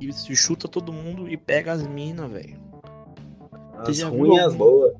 e 0.00 0.12
se 0.12 0.34
chuta 0.36 0.68
todo 0.68 0.92
mundo 0.92 1.28
e 1.28 1.36
pega 1.36 1.72
as 1.72 1.86
minas, 1.86 2.30
velho. 2.30 2.58
As 3.78 4.00
unhas 4.02 4.54
boas. 4.54 4.92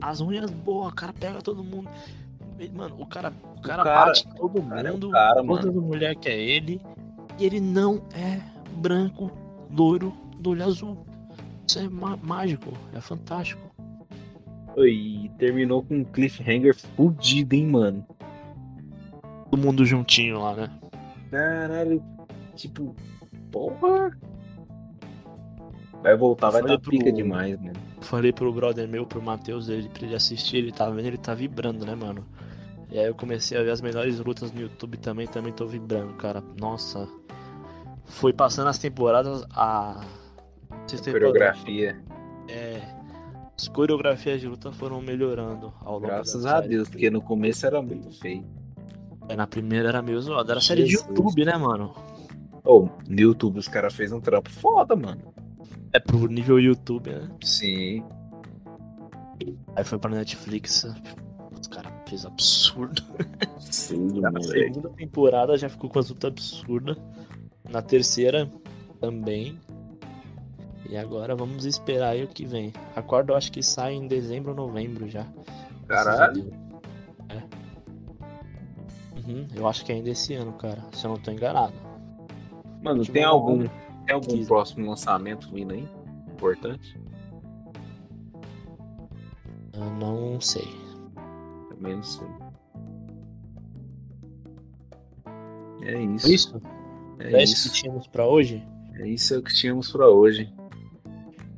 As 0.00 0.20
unhas 0.20 0.50
boas, 0.50 0.92
o 0.92 0.94
cara 0.94 1.12
pega 1.12 1.40
todo 1.42 1.62
mundo. 1.62 1.88
Mano, 2.74 2.96
o 2.98 3.06
cara, 3.06 3.32
o 3.56 3.60
cara, 3.60 3.82
cara- 3.82 4.06
bate 4.06 4.26
todo 4.34 4.62
cara 4.62 4.88
é 4.88 4.90
o 4.90 4.94
mundo. 4.94 5.10
cara, 5.10 5.44
toda 5.44 5.66
mano. 5.66 5.82
mulher 5.82 6.16
que 6.16 6.28
é 6.28 6.38
ele. 6.38 6.80
E 7.38 7.44
ele 7.44 7.60
não 7.60 8.02
é 8.14 8.40
branco, 8.78 9.30
loiro, 9.70 10.12
do 10.38 10.50
olho 10.50 10.64
azul. 10.64 11.06
Isso 11.68 11.78
é 11.78 11.88
má- 11.88 12.16
mágico, 12.22 12.72
é 12.94 13.00
fantástico. 13.00 13.60
E 14.84 15.30
terminou 15.38 15.82
com 15.82 15.96
um 15.98 16.04
cliffhanger 16.04 16.74
fudido, 16.74 17.54
hein, 17.54 17.66
mano. 17.66 18.06
Todo 19.50 19.60
mundo 19.60 19.84
juntinho 19.84 20.38
lá, 20.40 20.54
né? 20.54 20.70
Caralho, 21.30 22.02
tipo, 22.54 22.94
porra. 23.50 24.16
Vai 26.02 26.16
voltar, 26.16 26.50
vai 26.50 26.62
dar 26.62 26.78
pica 26.78 27.04
pro- 27.04 27.12
demais, 27.12 27.58
mano. 27.60 27.72
Falei 28.00 28.32
pro 28.32 28.52
brother 28.52 28.86
meu, 28.88 29.06
pro 29.06 29.22
Matheus, 29.22 29.68
ele, 29.68 29.88
pra 29.88 30.04
ele 30.06 30.14
assistir, 30.14 30.58
ele 30.58 30.72
tá 30.72 30.88
vendo, 30.90 31.06
ele 31.06 31.16
tá 31.18 31.34
vibrando, 31.34 31.84
né, 31.84 31.94
mano? 31.94 32.24
E 32.90 32.98
aí 32.98 33.06
eu 33.06 33.14
comecei 33.14 33.58
a 33.58 33.62
ver 33.62 33.70
as 33.70 33.80
melhores 33.80 34.18
lutas 34.20 34.52
no 34.52 34.60
YouTube 34.60 34.96
também, 34.98 35.26
também 35.26 35.52
tô 35.52 35.66
vibrando, 35.66 36.12
cara. 36.14 36.42
Nossa. 36.60 37.08
Foi 38.04 38.32
passando 38.32 38.68
as 38.68 38.78
temporadas, 38.78 39.44
a. 39.50 40.04
temporada, 40.86 41.12
Coreografia. 41.12 42.00
É. 42.48 42.95
As 43.58 43.68
coreografias 43.68 44.40
de 44.40 44.46
luta 44.48 44.70
foram 44.72 45.00
melhorando 45.00 45.72
ao 45.80 45.94
longo 45.94 46.06
Graças 46.06 46.44
a 46.44 46.56
série. 46.56 46.68
Deus, 46.68 46.88
porque 46.88 47.10
no 47.10 47.22
começo 47.22 47.66
era 47.66 47.80
muito 47.80 48.10
feio. 48.10 48.44
É, 49.28 49.34
Na 49.36 49.46
primeira 49.46 49.88
era 49.88 50.02
meio 50.02 50.20
zoado. 50.20 50.50
Era 50.50 50.60
série 50.60 50.84
de. 50.84 50.94
YouTube, 50.94 51.44
né, 51.44 51.56
mano? 51.56 51.94
Ô, 52.64 52.88
no 53.08 53.20
YouTube 53.20 53.58
os 53.58 53.68
caras 53.68 53.94
fez 53.94 54.12
um 54.12 54.20
trampo 54.20 54.50
foda, 54.50 54.94
mano. 54.94 55.22
É 55.92 55.98
pro 55.98 56.26
nível 56.26 56.60
YouTube, 56.60 57.10
né? 57.10 57.30
Sim. 57.42 58.04
Aí 59.74 59.84
foi 59.84 59.98
pra 59.98 60.10
Netflix. 60.10 60.84
Os 61.58 61.66
caras 61.68 61.92
fez 62.08 62.26
absurdo. 62.26 63.02
Sim, 63.58 64.08
Na 64.20 64.30
moleque. 64.30 64.52
segunda 64.52 64.88
temporada 64.90 65.56
já 65.56 65.68
ficou 65.68 65.88
com 65.88 65.98
as 65.98 66.08
lutas 66.10 66.30
absurdas. 66.30 66.96
Na 67.70 67.80
terceira 67.82 68.50
também. 69.00 69.58
E 70.88 70.96
agora 70.96 71.34
vamos 71.34 71.64
esperar 71.64 72.10
aí 72.10 72.22
o 72.24 72.28
que 72.28 72.44
vem. 72.44 72.72
A 72.94 73.02
quarta 73.02 73.32
eu 73.32 73.36
acho 73.36 73.50
que 73.50 73.62
sai 73.62 73.94
em 73.94 74.06
dezembro 74.06 74.50
ou 74.50 74.56
novembro 74.56 75.08
já. 75.08 75.26
Caralho. 75.88 76.52
É. 77.28 77.42
Uhum, 79.28 79.46
eu 79.54 79.66
acho 79.66 79.84
que 79.84 79.92
é 79.92 79.96
ainda 79.96 80.10
esse 80.10 80.34
ano, 80.34 80.52
cara. 80.54 80.82
Se 80.92 81.04
eu 81.06 81.10
não 81.10 81.18
tô 81.18 81.30
enganado. 81.30 81.72
Mano, 82.82 82.98
Última 83.00 83.14
tem 83.14 83.24
algum, 83.24 83.66
tem 84.06 84.14
algum 84.14 84.44
próximo 84.46 84.88
lançamento 84.88 85.50
vindo 85.52 85.72
aí? 85.74 85.88
Importante? 86.32 86.98
Eu 89.72 89.90
não 89.98 90.40
sei. 90.40 90.68
Também 91.70 91.96
não 91.96 92.02
sei. 92.02 92.26
É 95.82 96.02
isso. 96.02 96.26
É 96.26 96.30
isso? 96.30 96.62
É 97.18 97.32
É 97.32 97.42
isso 97.42 97.54
que 97.54 97.68
isso. 97.68 97.72
tínhamos 97.72 98.06
pra 98.06 98.26
hoje? 98.26 98.62
É 98.94 99.06
isso 99.08 99.42
que 99.42 99.54
tínhamos 99.54 99.90
pra 99.92 100.08
hoje. 100.08 100.52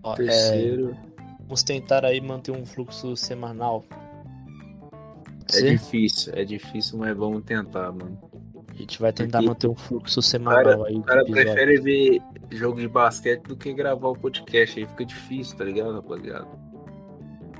Ó, 0.03 0.13
é, 0.15 0.17
Terceiro. 0.17 0.97
vamos 1.41 1.63
tentar 1.63 2.05
aí 2.05 2.21
manter 2.21 2.53
um 2.53 2.65
fluxo 2.65 3.17
semanal. 3.17 3.85
É, 5.51 5.53
Sim. 5.53 5.71
difícil, 5.73 6.33
é 6.35 6.45
difícil, 6.45 6.99
mas 6.99 7.17
vamos 7.17 7.43
tentar, 7.45 7.91
mano. 7.93 8.19
A 8.71 8.75
gente 8.75 9.01
vai 9.01 9.13
tentar 9.13 9.39
Porque 9.39 9.49
manter 9.49 9.69
um 9.69 9.75
fluxo 9.75 10.23
semanal 10.23 10.63
cara, 10.63 10.87
aí. 10.87 10.97
o 10.97 11.03
cara 11.03 11.25
prefere 11.25 11.81
ver 11.81 12.23
jogo 12.51 12.81
de 12.81 12.87
basquete 12.87 13.43
do 13.45 13.57
que 13.57 13.73
gravar 13.73 14.09
o 14.09 14.17
podcast. 14.17 14.79
Aí 14.79 14.87
fica 14.87 15.05
difícil, 15.05 15.57
tá 15.57 15.65
ligado, 15.65 15.95
rapaziada? 15.95 16.47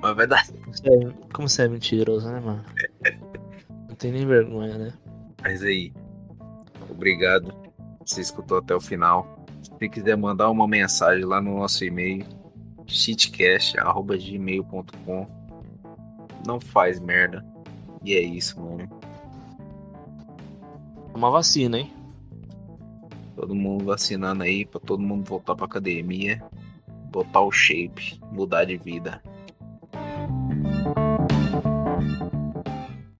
Mas 0.01 0.15
vai 0.17 0.27
dar. 0.29 0.47
Como 0.47 0.73
você 0.77 0.89
é- 0.89 1.13
Como 1.33 1.49
você 1.49 1.63
é 1.63 1.69
mentiroso, 1.69 2.31
né, 2.31 2.39
mano? 2.41 2.65
Não 3.89 3.97
tem 3.97 4.13
nem 4.13 4.25
vergonha, 4.27 4.79
né? 4.79 4.93
Mas 5.43 5.63
aí, 5.65 5.93
obrigado. 6.89 7.53
Você 8.07 8.21
escutou 8.21 8.59
até 8.59 8.75
o 8.75 8.81
final. 8.81 9.38
Se 9.63 9.89
quiser 9.89 10.17
mandar 10.17 10.51
uma 10.51 10.67
mensagem 10.67 11.25
lá 11.25 11.41
no 11.41 11.59
nosso 11.59 11.85
e-mail, 11.85 12.27
shitcast.gmail.com 12.87 15.27
Não 16.47 16.61
faz 16.61 17.01
merda. 17.01 17.45
E 18.05 18.15
é 18.15 18.21
isso, 18.21 18.61
mano. 18.61 18.89
Uma 21.15 21.31
vacina, 21.31 21.79
hein? 21.79 21.93
Todo 23.35 23.55
mundo 23.55 23.85
vacinando 23.85 24.43
aí 24.43 24.65
pra 24.65 24.81
todo 24.81 25.03
mundo 25.03 25.29
voltar 25.29 25.55
pra 25.55 25.67
academia, 25.67 26.43
botar 27.11 27.41
o 27.41 27.53
shape, 27.53 28.21
mudar 28.33 28.65
de 28.65 28.77
vida. 28.77 29.23